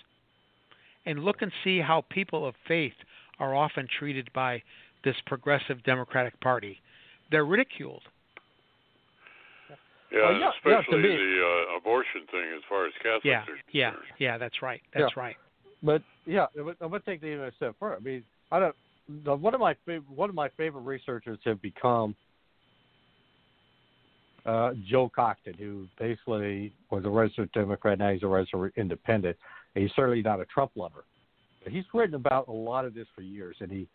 and 1.05 1.19
look 1.19 1.41
and 1.41 1.51
see 1.63 1.80
how 1.80 2.03
people 2.09 2.45
of 2.47 2.55
faith 2.67 2.93
are 3.39 3.53
often 3.55 3.88
treated 3.99 4.27
by 4.34 4.61
this 5.03 5.15
progressive 5.27 5.84
Democratic 5.84 6.39
Party. 6.41 6.80
They're 7.30 7.45
ridiculed. 7.45 8.01
Yeah, 9.69 9.75
Well, 10.21 10.34
yeah, 10.34 10.39
yeah, 10.39 10.80
especially 10.80 11.01
me- 11.03 11.09
the 11.09 11.67
uh, 11.73 11.77
abortion 11.77 12.21
thing 12.31 12.47
as 12.55 12.61
far 12.69 12.85
as 12.88 12.93
Catholics 13.01 13.25
Yeah, 13.25 13.41
are 13.41 13.45
concerned. 13.45 13.63
yeah, 13.71 13.91
yeah. 14.19 14.38
That's 14.38 14.61
right. 14.61 14.81
That's 14.93 15.11
Yeah. 15.15 15.21
right. 15.23 15.35
But 15.81 16.01
yeah, 16.25 16.45
I'm 16.57 16.73
gonna 16.80 16.99
take 17.01 17.19
the 17.21 17.27
even 17.27 17.45
a 17.45 17.51
step 17.53 17.75
further. 17.80 17.97
I 17.97 17.99
mean, 17.99 18.23
I 18.51 18.59
don't. 18.59 18.75
The, 19.25 19.35
one 19.35 19.53
of 19.53 19.59
my 19.59 19.73
fav- 19.88 20.07
one 20.07 20.30
of 20.30 20.35
my 20.35 20.49
favorite 20.49 20.81
researchers 20.84 21.39
have 21.43 21.61
become 21.61 22.15
uh, 24.45 24.71
Joel 24.87 25.09
Kotkin, 25.09 25.57
who 25.57 25.87
basically 25.99 26.73
was 26.89 27.05
a 27.05 27.09
registered 27.09 27.51
Democrat. 27.53 27.99
Now 27.99 28.11
he's 28.11 28.23
a 28.23 28.27
registered 28.27 28.73
Independent. 28.75 29.37
And 29.75 29.83
he's 29.83 29.91
certainly 29.95 30.21
not 30.21 30.39
a 30.39 30.45
Trump 30.45 30.71
lover. 30.75 31.05
But 31.63 31.71
he's 31.71 31.85
written 31.93 32.15
about 32.15 32.47
a 32.47 32.51
lot 32.51 32.85
of 32.85 32.93
this 32.93 33.07
for 33.15 33.21
years, 33.21 33.55
and 33.61 33.71
he 33.71 33.87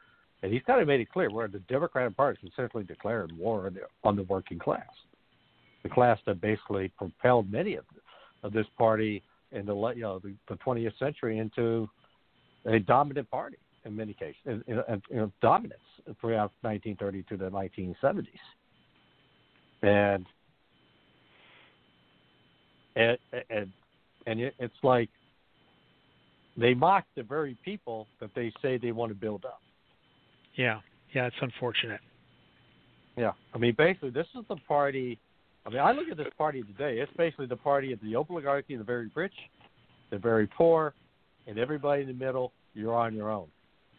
and 0.42 0.52
he's 0.52 0.62
kind 0.66 0.80
of 0.80 0.86
made 0.86 1.00
it 1.00 1.10
clear 1.10 1.30
where 1.30 1.48
the 1.48 1.58
Democratic 1.60 2.16
Party 2.16 2.38
has 2.42 2.52
essentially 2.52 2.84
declared 2.84 3.32
war 3.36 3.70
on 4.04 4.14
the, 4.14 4.22
working 4.22 4.58
class, 4.58 4.86
the 5.82 5.88
class 5.88 6.16
that 6.26 6.40
basically 6.40 6.92
propelled 6.96 7.50
many 7.50 7.74
of 7.74 7.84
of 8.42 8.52
this 8.52 8.66
party 8.78 9.22
in 9.52 9.66
the 9.66 9.74
you 9.94 10.02
know 10.02 10.18
the, 10.20 10.34
the 10.48 10.54
20th 10.56 10.98
century 10.98 11.38
into 11.38 11.88
a 12.66 12.78
dominant 12.78 13.30
party 13.30 13.56
in 13.84 13.94
many 13.94 14.12
cases, 14.14 14.62
know, 15.16 15.32
dominance 15.40 15.80
throughout 16.20 16.52
1930 16.62 17.22
to 17.24 17.36
the 17.36 17.50
1970s, 17.50 18.26
and 19.82 20.26
and 22.98 23.18
and 23.50 23.72
and 24.26 24.40
it's 24.58 24.74
like 24.82 25.08
they 26.56 26.74
mock 26.74 27.04
the 27.16 27.22
very 27.22 27.56
people 27.64 28.06
that 28.20 28.30
they 28.34 28.52
say 28.60 28.76
they 28.76 28.92
want 28.92 29.10
to 29.10 29.14
build 29.14 29.44
up. 29.44 29.60
Yeah, 30.56 30.80
yeah. 31.14 31.26
It's 31.26 31.36
unfortunate. 31.40 32.00
Yeah, 33.16 33.32
I 33.54 33.58
mean, 33.58 33.74
basically, 33.76 34.10
this 34.10 34.26
is 34.38 34.44
the 34.48 34.56
party. 34.56 35.18
I 35.64 35.70
mean, 35.70 35.78
I 35.78 35.92
look 35.92 36.08
at 36.10 36.16
this 36.16 36.28
party 36.36 36.62
today. 36.62 37.00
It's 37.00 37.12
basically 37.16 37.46
the 37.46 37.56
party 37.56 37.92
of 37.92 38.00
the 38.00 38.16
oligarchy, 38.16 38.76
the 38.76 38.84
very 38.84 39.10
rich, 39.14 39.34
the 40.10 40.18
very 40.18 40.46
poor, 40.46 40.94
and 41.46 41.58
everybody 41.58 42.02
in 42.02 42.08
the 42.08 42.14
middle. 42.14 42.52
You're 42.74 42.94
on 42.94 43.14
your 43.14 43.30
own. 43.30 43.48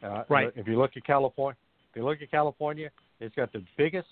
Uh, 0.01 0.23
Right. 0.29 0.51
If 0.55 0.67
you 0.67 0.77
look 0.77 0.91
at 0.95 1.03
California, 1.05 1.57
if 1.89 1.97
you 1.97 2.05
look 2.05 2.21
at 2.21 2.31
California, 2.31 2.89
it's 3.19 3.35
got 3.35 3.51
the 3.51 3.63
biggest 3.77 4.07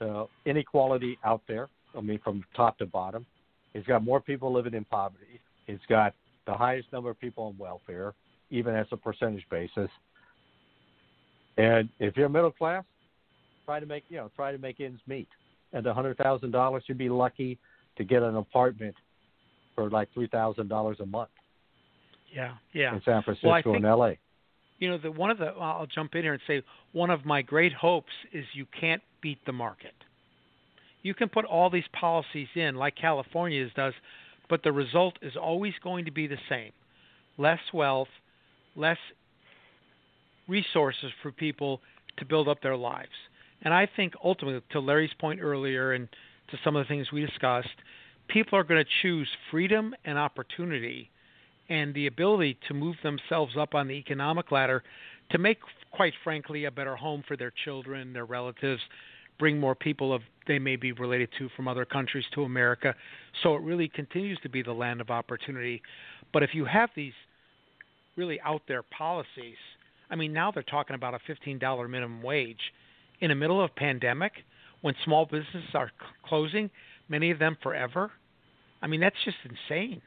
uh, 0.00 0.24
inequality 0.46 1.18
out 1.24 1.42
there. 1.46 1.68
I 1.96 2.00
mean, 2.00 2.20
from 2.22 2.44
top 2.54 2.78
to 2.78 2.86
bottom, 2.86 3.26
it's 3.74 3.86
got 3.86 4.02
more 4.04 4.20
people 4.20 4.52
living 4.52 4.74
in 4.74 4.84
poverty. 4.84 5.40
It's 5.66 5.84
got 5.88 6.14
the 6.46 6.54
highest 6.54 6.92
number 6.92 7.10
of 7.10 7.20
people 7.20 7.44
on 7.44 7.58
welfare, 7.58 8.14
even 8.50 8.74
as 8.74 8.86
a 8.92 8.96
percentage 8.96 9.44
basis. 9.50 9.90
And 11.56 11.88
if 11.98 12.16
you're 12.16 12.28
middle 12.28 12.50
class, 12.50 12.84
try 13.66 13.80
to 13.80 13.86
make 13.86 14.04
you 14.08 14.16
know 14.16 14.30
try 14.34 14.52
to 14.52 14.58
make 14.58 14.80
ends 14.80 15.00
meet. 15.06 15.28
At 15.72 15.86
a 15.86 15.94
hundred 15.94 16.16
thousand 16.16 16.50
dollars, 16.50 16.82
you'd 16.88 16.98
be 16.98 17.08
lucky 17.08 17.58
to 17.96 18.04
get 18.04 18.22
an 18.22 18.36
apartment 18.36 18.96
for 19.74 19.90
like 19.90 20.12
three 20.12 20.26
thousand 20.26 20.68
dollars 20.68 20.96
a 21.00 21.06
month 21.06 21.30
Yeah, 22.34 22.54
yeah. 22.72 22.94
in 22.94 23.02
San 23.04 23.22
Francisco 23.22 23.48
Well, 23.48 23.62
think, 23.62 23.76
and 23.76 23.84
L.A. 23.84 24.18
You 24.78 24.90
know, 24.90 24.98
the 24.98 25.10
one 25.10 25.30
of 25.30 25.38
the 25.38 25.46
I'll 25.46 25.86
jump 25.86 26.14
in 26.14 26.22
here 26.22 26.32
and 26.32 26.42
say 26.46 26.62
one 26.92 27.10
of 27.10 27.24
my 27.24 27.42
great 27.42 27.72
hopes 27.72 28.12
is 28.32 28.44
you 28.54 28.66
can't 28.80 29.02
beat 29.20 29.38
the 29.46 29.52
market. 29.52 29.94
You 31.02 31.14
can 31.14 31.28
put 31.28 31.44
all 31.44 31.70
these 31.70 31.84
policies 31.98 32.48
in 32.54 32.74
like 32.74 32.96
California's 32.96 33.70
does, 33.74 33.94
but 34.48 34.62
the 34.62 34.72
result 34.72 35.18
is 35.22 35.36
always 35.36 35.74
going 35.82 36.04
to 36.04 36.10
be 36.10 36.26
the 36.26 36.38
same. 36.48 36.72
Less 37.38 37.60
wealth, 37.72 38.08
less 38.76 38.98
resources 40.48 41.10
for 41.22 41.32
people 41.32 41.80
to 42.18 42.24
build 42.24 42.48
up 42.48 42.60
their 42.62 42.76
lives. 42.76 43.08
And 43.62 43.72
I 43.72 43.88
think 43.96 44.14
ultimately 44.22 44.62
to 44.72 44.80
Larry's 44.80 45.10
point 45.18 45.40
earlier 45.40 45.92
and 45.92 46.08
to 46.50 46.58
some 46.64 46.76
of 46.76 46.84
the 46.84 46.88
things 46.88 47.12
we 47.12 47.24
discussed, 47.24 47.68
people 48.28 48.58
are 48.58 48.64
going 48.64 48.82
to 48.82 48.90
choose 49.02 49.28
freedom 49.50 49.94
and 50.04 50.18
opportunity 50.18 51.10
and 51.68 51.94
the 51.94 52.08
ability 52.08 52.58
to 52.68 52.74
move 52.74 52.96
themselves 53.02 53.56
up 53.56 53.74
on 53.74 53.86
the 53.86 53.94
economic 53.94 54.50
ladder 54.50 54.82
to 55.30 55.38
make, 55.38 55.58
quite 55.92 56.12
frankly, 56.24 56.64
a 56.64 56.70
better 56.70 56.96
home 56.96 57.22
for 57.26 57.36
their 57.36 57.52
children, 57.64 58.12
their 58.12 58.24
relatives, 58.24 58.80
bring 59.40 59.58
more 59.58 59.74
people 59.74 60.12
of 60.12 60.22
they 60.46 60.58
may 60.60 60.76
be 60.76 60.92
related 60.92 61.30
to 61.38 61.48
from 61.56 61.66
other 61.66 61.84
countries 61.84 62.24
to 62.34 62.42
America. 62.42 62.94
So 63.42 63.54
it 63.56 63.62
really 63.62 63.88
continues 63.88 64.38
to 64.42 64.48
be 64.48 64.62
the 64.62 64.72
land 64.72 65.00
of 65.00 65.10
opportunity. 65.10 65.82
But 66.32 66.42
if 66.42 66.50
you 66.54 66.64
have 66.66 66.90
these 66.94 67.14
really 68.16 68.40
out 68.42 68.62
there 68.68 68.82
policies, 68.82 69.56
I 70.10 70.16
mean, 70.16 70.32
now 70.32 70.50
they're 70.50 70.62
talking 70.62 70.94
about 70.94 71.14
a 71.14 71.18
$15 71.32 71.90
minimum 71.90 72.22
wage 72.22 72.60
in 73.20 73.30
the 73.30 73.34
middle 73.34 73.62
of 73.64 73.74
pandemic 73.76 74.32
when 74.82 74.94
small 75.04 75.24
businesses 75.24 75.70
are 75.74 75.88
c- 75.88 76.06
closing, 76.26 76.70
many 77.08 77.30
of 77.30 77.38
them 77.38 77.56
forever. 77.62 78.10
I 78.82 78.86
mean, 78.86 79.00
that's 79.00 79.16
just 79.24 79.36
insane. 79.44 80.02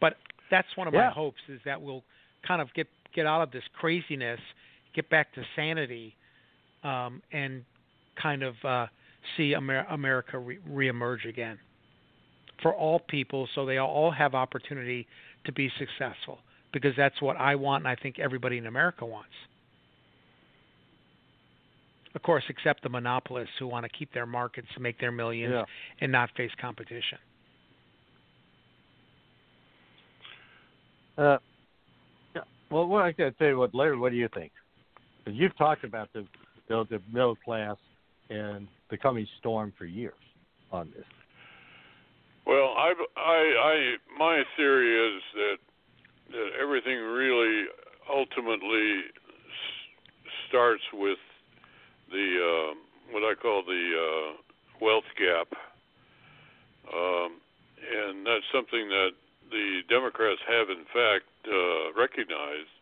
But 0.00 0.16
that's 0.50 0.68
one 0.76 0.88
of 0.88 0.94
Yeah. 0.94 1.06
my 1.06 1.10
hopes 1.10 1.40
is 1.48 1.60
that 1.64 1.80
we'll 1.80 2.04
kind 2.42 2.60
of 2.62 2.72
get 2.74 2.88
get 3.14 3.26
out 3.26 3.40
of 3.42 3.50
this 3.50 3.64
craziness, 3.72 4.38
get 4.94 5.08
back 5.08 5.32
to 5.32 5.42
sanity, 5.56 6.14
um, 6.88 7.22
and 7.32 7.64
kind 8.20 8.42
of 8.42 8.54
uh, 8.64 8.86
see 9.36 9.54
Amer- 9.54 9.86
America 9.90 10.38
re- 10.38 10.58
reemerge 10.68 11.28
again 11.28 11.58
for 12.62 12.74
all 12.74 12.98
people, 12.98 13.48
so 13.54 13.64
they 13.66 13.78
all 13.78 14.10
have 14.10 14.34
opportunity 14.34 15.06
to 15.44 15.52
be 15.52 15.70
successful. 15.78 16.38
Because 16.72 16.92
that's 16.96 17.22
what 17.22 17.36
I 17.36 17.54
want, 17.54 17.84
and 17.84 17.88
I 17.88 17.96
think 18.02 18.18
everybody 18.18 18.58
in 18.58 18.66
America 18.66 19.06
wants. 19.06 19.30
Of 22.14 22.22
course, 22.22 22.44
except 22.48 22.82
the 22.82 22.88
monopolists 22.90 23.54
who 23.58 23.66
want 23.66 23.84
to 23.84 23.88
keep 23.88 24.12
their 24.12 24.26
markets, 24.26 24.68
and 24.74 24.82
make 24.82 24.98
their 25.00 25.12
millions, 25.12 25.52
Yeah. 25.52 25.64
and 26.00 26.12
not 26.12 26.30
face 26.36 26.50
competition. 26.60 27.18
Uh, 31.16 31.38
yeah. 32.34 32.42
Well, 32.70 32.86
what 32.86 33.04
I 33.04 33.12
to 33.12 33.30
tell 33.32 33.48
you, 33.48 33.58
what 33.58 33.74
Larry, 33.74 33.96
what 33.96 34.10
do 34.10 34.16
you 34.18 34.28
think? 34.28 34.52
'Cause 35.24 35.34
you've 35.34 35.56
talked 35.56 35.84
about 35.84 36.12
the, 36.12 36.26
the 36.68 36.86
the 36.90 37.00
middle 37.12 37.36
class 37.36 37.76
and 38.30 38.68
the 38.90 38.96
coming 38.96 39.26
storm 39.38 39.72
for 39.76 39.84
years 39.84 40.14
on 40.72 40.90
this. 40.96 41.04
Well, 42.46 42.74
I, 42.76 42.94
I, 43.16 43.20
I, 43.20 43.96
my 44.18 44.42
theory 44.56 45.16
is 45.16 45.22
that 45.34 45.56
that 46.30 46.48
everything 46.60 46.98
really 46.98 47.64
ultimately 48.08 49.00
s- 49.00 50.32
starts 50.48 50.82
with 50.92 51.18
the 52.10 52.72
uh, 52.72 52.74
what 53.12 53.22
I 53.22 53.34
call 53.34 53.62
the 53.64 53.84
uh, 53.96 54.36
wealth 54.80 55.08
gap, 55.18 55.48
um, 56.92 57.40
and 57.80 58.26
that's 58.26 58.44
something 58.52 58.88
that 58.88 59.10
the 59.50 59.80
Democrats 59.88 60.40
have 60.48 60.68
in 60.70 60.84
fact 60.92 61.28
uh, 61.46 61.92
recognized. 62.00 62.72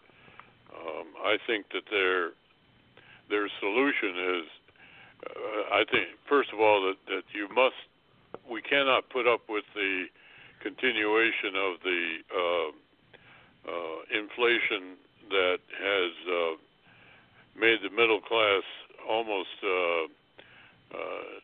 Um, 0.75 1.07
I 1.25 1.39
think 1.47 1.67
that 1.73 1.91
their 1.91 2.31
their 3.29 3.49
solution 3.61 4.41
is, 4.41 4.47
uh, 5.27 5.75
I 5.75 5.85
think, 5.91 6.09
first 6.29 6.53
of 6.53 6.61
all, 6.61 6.83
that 6.87 6.99
that 7.09 7.25
you 7.35 7.49
must 7.55 7.77
we 8.51 8.63
cannot 8.63 9.09
put 9.11 9.27
up 9.27 9.43
with 9.49 9.65
the 9.75 10.07
continuation 10.63 11.55
of 11.57 11.73
the 11.83 12.03
uh, 12.31 12.69
uh, 13.71 14.19
inflation 14.19 14.97
that 15.31 15.59
has 15.75 16.13
uh, 16.27 16.55
made 17.59 17.79
the 17.83 17.91
middle 17.91 18.21
class 18.21 18.63
almost 19.09 19.57
uh, 19.63 20.05
uh, 20.95 21.37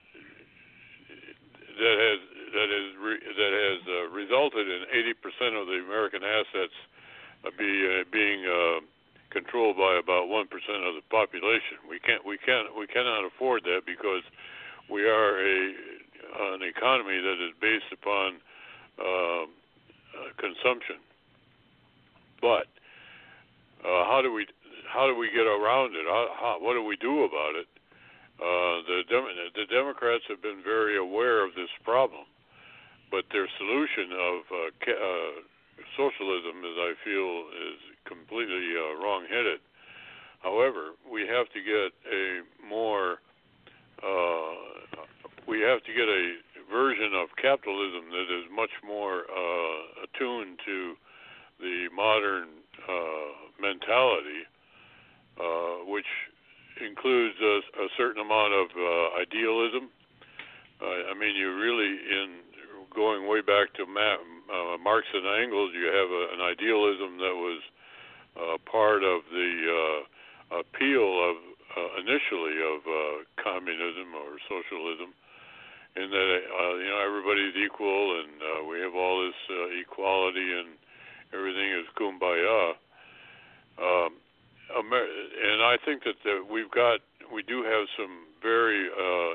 that 1.79 1.97
has 1.99 2.21
that 2.53 2.69
has 2.69 2.89
re- 3.01 3.25
that 3.25 3.53
has 3.53 3.81
uh, 3.89 4.11
resulted 4.13 4.69
in 4.69 4.85
80% 5.15 5.61
of 5.61 5.67
the 5.67 5.81
American 5.81 6.23
assets 6.23 6.77
uh, 7.45 7.51
be 7.59 7.71
uh, 7.89 8.05
being 8.13 8.45
uh, 8.45 8.81
controlled 9.33 9.77
by 9.77 9.97
about 9.97 10.29
one 10.29 10.47
percent 10.47 10.85
of 10.85 10.95
the 10.95 11.05
population. 11.11 11.81
We 11.89 11.99
can't 11.99 12.25
we 12.25 12.37
can't 12.37 12.77
we 12.77 12.87
cannot 12.87 13.25
afford 13.25 13.65
that 13.65 13.83
because 13.89 14.23
we 14.93 15.09
are 15.09 15.41
a 15.41 15.73
an 16.55 16.63
economy 16.63 17.21
that 17.21 17.39
is 17.41 17.53
based 17.61 17.91
upon 17.93 18.37
uh, 19.01 19.45
uh, 19.45 20.29
consumption. 20.37 21.01
But 22.41 22.69
uh, 23.85 24.05
how 24.05 24.21
do 24.23 24.33
we 24.33 24.47
how 24.93 25.07
do 25.07 25.17
we 25.17 25.33
get 25.33 25.49
around 25.49 25.97
it? 25.97 26.05
How, 26.05 26.27
how, 26.37 26.55
what 26.61 26.75
do 26.75 26.85
we 26.85 26.97
do 26.97 27.25
about 27.25 27.57
it? 27.57 27.69
Uh, 28.37 28.83
the 28.85 28.99
Dem- 29.09 29.53
the 29.55 29.67
Democrats 29.73 30.25
have 30.29 30.43
been 30.43 30.61
very 30.65 30.99
aware 30.99 31.45
of 31.45 31.55
this 31.55 31.71
problem, 31.85 32.25
but 33.11 33.25
their 33.33 33.49
solution 33.57 34.13
of 34.13 34.37
uh, 34.51 34.59
ca- 34.85 35.01
uh, 35.01 35.33
socialism, 35.97 36.61
as 36.67 36.77
I 36.77 36.93
feel, 37.05 37.33
is 37.71 37.79
completely 38.05 38.75
uh, 38.77 39.03
wrong-headed. 39.03 39.61
However, 40.41 40.99
we 41.11 41.23
have 41.29 41.49
to 41.55 41.61
get 41.63 41.95
a 42.11 42.43
more 42.67 43.19
uh, 44.03 44.55
we 45.47 45.61
have 45.61 45.83
to 45.85 45.93
get 45.93 46.09
a 46.09 46.35
version 46.71 47.15
of 47.15 47.29
capitalism 47.37 48.11
that 48.11 48.29
is 48.31 48.45
much 48.55 48.73
more 48.87 49.27
uh, 49.29 50.05
attuned 50.05 50.59
to 50.65 50.95
the 51.61 51.89
modern 51.95 52.49
uh, 52.89 53.31
mentality, 53.61 54.43
uh, 55.39 55.85
which 55.87 56.09
includes 56.81 57.37
a, 57.41 57.61
a 57.85 57.89
certain 57.97 58.23
amount 58.23 58.53
of 58.55 58.67
uh, 58.75 59.21
idealism. 59.21 59.91
Uh, 60.81 61.13
I 61.13 61.15
mean, 61.15 61.37
you 61.37 61.55
really, 61.55 62.01
in 62.11 62.43
going 62.95 63.29
way 63.29 63.41
back 63.41 63.75
to 63.75 63.87
Ma- 63.87 64.25
uh, 64.51 64.77
Marx 64.79 65.07
and 65.13 65.27
Engels, 65.43 65.71
you 65.75 65.87
have 65.87 66.11
a, 66.11 66.23
an 66.35 66.41
idealism 66.41 67.19
that 67.19 67.37
was 67.37 67.61
uh, 68.37 68.59
part 68.71 69.03
of 69.03 69.23
the 69.31 69.51
uh, 69.69 70.61
appeal 70.61 71.09
of 71.31 71.37
uh, 71.73 72.01
initially 72.01 72.61
of 72.61 72.81
uh, 72.85 73.25
communism 73.43 74.13
or 74.15 74.37
socialism, 74.49 75.15
in 75.97 76.11
that 76.11 76.41
uh, 76.49 76.75
you 76.77 76.89
know 76.89 77.01
everybody's 77.05 77.57
equal 77.57 78.21
and 78.21 78.33
uh, 78.41 78.65
we 78.65 78.81
have 78.81 78.95
all 78.95 79.25
this 79.25 79.41
uh, 79.51 79.81
equality 79.81 80.53
and 80.53 80.69
everything 81.33 81.69
is 81.73 81.87
kumbaya. 81.97 82.75
Um, 83.79 84.17
Amer- 84.73 85.05
and 85.05 85.63
I 85.63 85.77
think 85.85 86.05
that 86.05 86.17
the, 86.25 86.45
we've 86.49 86.71
got 86.71 87.01
we 87.33 87.43
do 87.43 87.63
have 87.63 87.87
some 87.97 88.25
very 88.43 88.89
uh, 88.89 89.33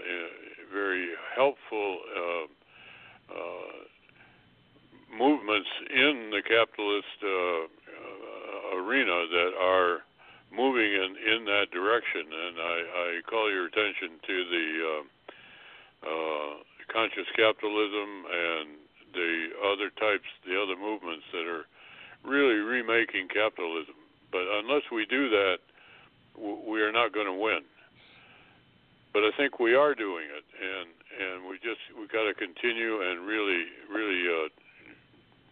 very 0.74 1.10
helpful 1.36 2.00
uh, 2.16 2.46
uh, 3.34 3.78
movements 5.18 5.70
in 5.90 6.32
the 6.32 6.42
capitalist 6.42 7.18
uh, 7.24 7.70
arena 8.88 9.28
that 9.28 9.52
are 9.60 10.00
moving 10.52 10.88
in 10.88 11.12
in 11.20 11.46
that 11.46 11.68
direction. 11.72 12.24
And 12.24 12.56
I, 12.58 12.78
I 12.88 13.10
call 13.28 13.52
your 13.52 13.68
attention 13.68 14.16
to 14.26 14.36
the 14.48 14.68
uh, 14.88 15.04
uh, 16.08 16.54
conscious 16.88 17.28
capitalism 17.36 18.24
and 18.32 18.68
the 19.14 19.50
other 19.74 19.90
types, 20.00 20.28
the 20.48 20.56
other 20.56 20.80
movements 20.80 21.26
that 21.34 21.48
are 21.48 21.66
really 22.24 22.60
remaking 22.64 23.28
capitalism. 23.28 23.96
But 24.32 24.48
unless 24.64 24.84
we 24.92 25.06
do 25.06 25.30
that, 25.30 25.58
we 26.38 26.82
are 26.82 26.92
not 26.92 27.14
going 27.14 27.28
to 27.28 27.34
win. 27.34 27.62
But 29.14 29.24
I 29.24 29.32
think 29.36 29.60
we 29.60 29.74
are 29.74 29.96
doing 29.96 30.28
it, 30.30 30.46
and 30.62 30.90
and 31.18 31.50
we 31.50 31.58
just 31.58 31.82
we 31.98 32.06
got 32.06 32.30
to 32.30 32.36
continue 32.36 33.02
and 33.02 33.26
really 33.26 33.66
really 33.90 34.22
uh, 34.30 34.50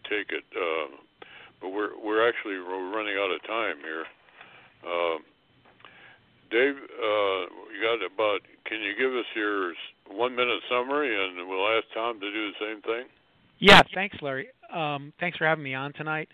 take 0.08 0.30
it. 0.30 0.44
Uh, 0.54 1.05
but 1.60 1.70
we're 1.70 1.96
we're 2.02 2.26
actually 2.28 2.58
we're 2.58 2.94
running 2.94 3.16
out 3.16 3.30
of 3.30 3.42
time 3.46 3.76
here. 3.82 4.04
Uh, 4.84 5.18
Dave, 6.50 6.76
uh, 6.76 7.42
you 7.74 7.82
got 7.82 8.04
about? 8.04 8.40
Can 8.64 8.80
you 8.80 8.94
give 8.98 9.12
us 9.12 9.26
your 9.34 9.72
one 10.10 10.34
minute 10.34 10.60
summary, 10.68 11.14
and 11.14 11.48
we'll 11.48 11.68
ask 11.76 11.84
Tom 11.94 12.20
to 12.20 12.30
do 12.30 12.52
the 12.52 12.54
same 12.60 12.82
thing. 12.82 13.04
Yeah, 13.58 13.82
thanks, 13.94 14.16
Larry. 14.20 14.48
Um, 14.72 15.12
thanks 15.18 15.38
for 15.38 15.46
having 15.46 15.64
me 15.64 15.74
on 15.74 15.92
tonight. 15.92 16.28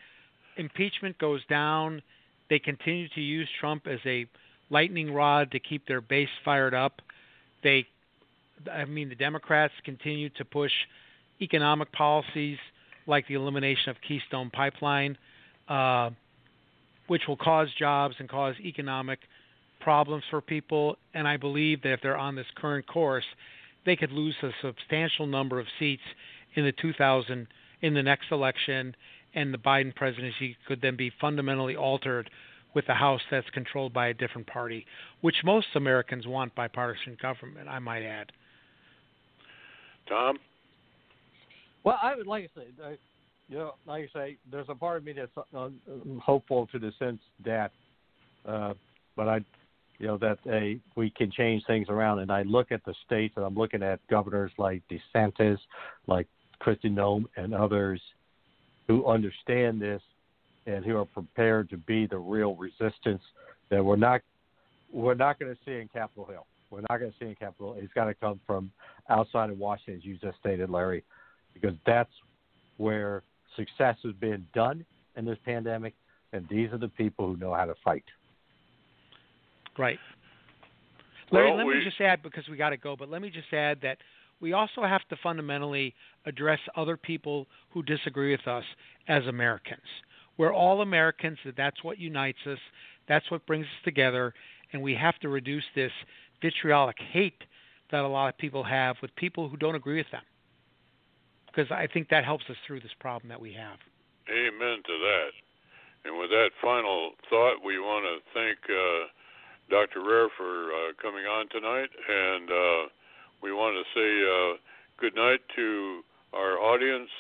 Impeachment 0.57 1.19
goes 1.19 1.44
down. 1.47 2.03
They 2.51 2.59
continue 2.59 3.09
to 3.15 3.20
use 3.20 3.49
Trump 3.61 3.86
as 3.86 4.01
a 4.05 4.27
lightning 4.70 5.12
rod 5.12 5.51
to 5.53 5.61
keep 5.61 5.86
their 5.86 6.01
base 6.01 6.28
fired 6.44 6.74
up. 6.74 7.01
They, 7.62 7.86
I 8.70 8.85
mean, 8.85 9.09
the 9.09 9.15
Democrats 9.15 9.73
continue 9.85 10.28
to 10.31 10.44
push 10.44 10.73
economic 11.40 11.93
policies 11.93 12.59
like 13.07 13.27
the 13.29 13.35
elimination 13.35 13.91
of 13.91 13.97
Keystone 14.07 14.51
Pipeline, 14.51 15.16
uh, 15.69 16.11
which 17.07 17.23
will 17.29 17.37
cause 17.37 17.69
jobs 17.79 18.15
and 18.19 18.29
cause 18.29 18.55
economic 18.61 19.19
problems 19.81 20.24
for 20.31 20.41
people. 20.41 20.97
And 21.15 21.27
I 21.27 21.37
believe 21.37 21.83
that 21.83 21.93
if 21.93 22.01
they're 22.03 22.16
on 22.16 22.37
this 22.37 22.47
current 22.57 22.87
course, 22.87 23.24
they 23.85 23.97
could 23.97 24.12
lose 24.12 24.37
a 24.43 24.51
substantial 24.62 25.27
number 25.27 25.59
of 25.59 25.66
seats 25.79 26.03
in 26.55 26.65
the 26.65 26.73
2000 26.73 27.47
in 27.81 27.95
the 27.95 28.03
next 28.03 28.31
election, 28.31 28.95
and 29.35 29.53
the 29.53 29.59
Biden 29.59 29.95
presidency 29.95 30.57
could 30.69 30.81
then 30.81 30.97
be 30.97 31.11
fundamentally 31.20 31.74
altered 31.74 32.31
with 32.74 32.89
a 32.89 32.95
House 32.95 33.20
that's 33.31 33.49
controlled 33.51 33.93
by 33.93 34.09
a 34.09 34.15
different 34.15 34.47
party, 34.47 34.87
which 35.20 35.37
most 35.45 35.66
Americans 35.74 36.27
want 36.27 36.55
bipartisan 36.55 37.16
government. 37.20 37.69
I 37.69 37.81
might 37.81 38.03
add. 38.03 38.33
Tom. 40.09 40.39
Well, 41.85 41.99
I 42.01 42.15
would 42.15 42.27
like 42.27 42.53
to 42.55 42.61
say, 42.61 42.99
you 43.49 43.59
know, 43.59 43.75
like 43.87 44.09
I 44.15 44.19
say, 44.19 44.37
there's 44.51 44.69
a 44.69 44.75
part 44.75 44.99
of 44.99 45.05
me 45.05 45.13
that's 45.13 45.31
uh, 45.55 45.69
hopeful 46.21 46.67
to 46.69 46.79
the 46.79 46.93
sense 46.99 47.21
that, 47.45 47.73
uh, 48.47 48.75
but 49.17 49.29
I, 49.29 49.41
you 49.99 50.07
know, 50.07 50.17
that 50.19 50.39
a 50.49 50.79
we 50.97 51.11
can 51.11 51.31
change 51.31 51.63
things 51.67 51.89
around. 51.89 52.21
And 52.21 52.31
I 52.31 52.43
look 52.43 52.73
at 52.73 52.85
the 52.85 52.95
states, 53.05 53.35
and 53.37 53.45
I'm 53.45 53.55
looking 53.55 53.83
at 53.83 54.01
governors 54.09 54.53
like 54.59 54.83
DeSantis, 54.91 55.59
like 56.07 56.27
Kristi 56.61 56.87
Noem, 56.87 57.25
and 57.37 57.55
others 57.55 58.01
who 58.87 59.07
understand 59.07 59.81
this 59.81 60.03
and 60.67 60.85
who 60.85 60.97
are 60.97 61.05
prepared 61.05 61.69
to 61.71 61.77
be 61.77 62.07
the 62.07 62.19
real 62.19 62.55
resistance 62.55 63.23
that 63.71 63.85
we're 63.85 63.97
not 63.97 64.21
we're 64.93 65.15
not 65.15 65.39
going 65.39 65.53
to 65.53 65.59
see 65.65 65.81
in 65.81 65.89
Capitol 65.89 66.27
Hill. 66.27 66.47
We're 66.71 66.83
not 66.89 66.99
going 66.99 67.11
to 67.11 67.19
see 67.19 67.27
in 67.27 67.35
Capitol. 67.35 67.77
It's 67.79 67.93
got 67.93 68.05
to 68.05 68.15
come 68.15 68.41
from 68.47 68.71
outside 69.09 69.51
of 69.51 69.59
Washington, 69.59 69.97
as 69.97 70.05
you 70.05 70.17
just 70.17 70.39
stated, 70.39 70.71
Larry, 70.71 71.03
because 71.55 71.77
that's 71.87 72.12
where 72.77 73.23
success 73.57 73.97
has 74.03 74.12
been 74.15 74.47
done 74.55 74.85
in 75.16 75.24
this 75.24 75.39
pandemic, 75.45 75.95
and 76.33 76.47
these 76.49 76.73
are 76.73 76.79
the 76.79 76.89
people 76.89 77.27
who 77.27 77.37
know 77.37 77.53
how 77.55 77.65
to 77.65 77.74
fight. 77.85 78.05
Right. 79.79 79.99
Larry, 81.31 81.49
Well, 81.49 81.57
let 81.59 81.66
we- 81.66 81.74
me 81.77 81.85
just 81.85 82.01
add 82.01 82.23
because 82.23 82.49
we 82.49 82.57
got 82.57 82.70
to 82.70 82.77
go, 82.77 82.97
but 82.97 83.09
let 83.09 83.23
me 83.23 83.31
just 83.31 83.53
add 83.53 83.81
that 83.83 83.99
we 84.41 84.53
also 84.53 84.83
have 84.83 85.07
to 85.09 85.16
fundamentally 85.16 85.95
address 86.27 86.61
other 86.77 86.97
people 86.97 87.47
who 87.70 87.83
disagree 87.83 88.33
with 88.33 88.47
us 88.47 88.65
as 89.09 89.27
Americans. 89.27 89.87
We're 90.37 90.53
all 90.53 90.81
Americans, 90.83 91.39
and 91.45 91.55
that's 91.57 91.83
what 91.85 91.99
unites 91.99 92.39
us. 92.47 92.59
That's 93.07 93.31
what 93.31 93.47
brings 93.47 93.66
us 93.66 93.83
together, 93.85 94.35
and 94.73 94.83
we 94.83 94.95
have 94.95 95.19
to 95.20 95.29
reduce 95.29 95.65
this 95.74 95.93
vitriolic 96.41 96.99
hate 96.99 97.45
that 97.91 98.05
a 98.05 98.09
lot 98.09 98.29
of 98.29 98.39
people 98.39 98.65
have 98.65 99.01
with 99.01 99.15
people 99.16 99.49
who 99.49 99.57
don't 99.57 99.74
agree 99.74 99.99
with 99.99 100.11
them. 100.11 100.23
Because 101.53 101.70
I 101.70 101.87
think 101.87 102.09
that 102.09 102.24
helps 102.24 102.45
us 102.49 102.57
through 102.66 102.81
this 102.81 102.95
problem 102.99 103.29
that 103.29 103.41
we 103.41 103.53
have. 103.53 103.77
Amen 104.31 104.79
to 104.87 104.95
that. 104.99 105.31
And 106.05 106.19
with 106.19 106.31
that 106.31 106.51
final 106.61 107.12
thought, 107.29 107.62
we 107.65 107.79
want 107.79 108.05
to 108.09 108.19
thank 108.33 108.59
uh, 108.69 109.07
Dr. 109.70 110.01
Rehr 110.01 110.29
for 110.37 110.73
uh, 110.73 110.93
coming 111.01 111.27
on 111.27 111.49
tonight, 111.51 111.91
and 112.09 112.51
uh, 112.51 112.89
we 113.43 113.53
want 113.53 113.77
to 113.77 113.85
say 113.95 114.11
uh, 114.24 114.57
good 114.99 115.15
night 115.15 115.41
to 115.57 116.03
our 116.33 116.59
audience, 116.59 117.11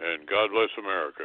and 0.00 0.26
God 0.28 0.50
bless 0.52 0.70
America. 0.78 1.24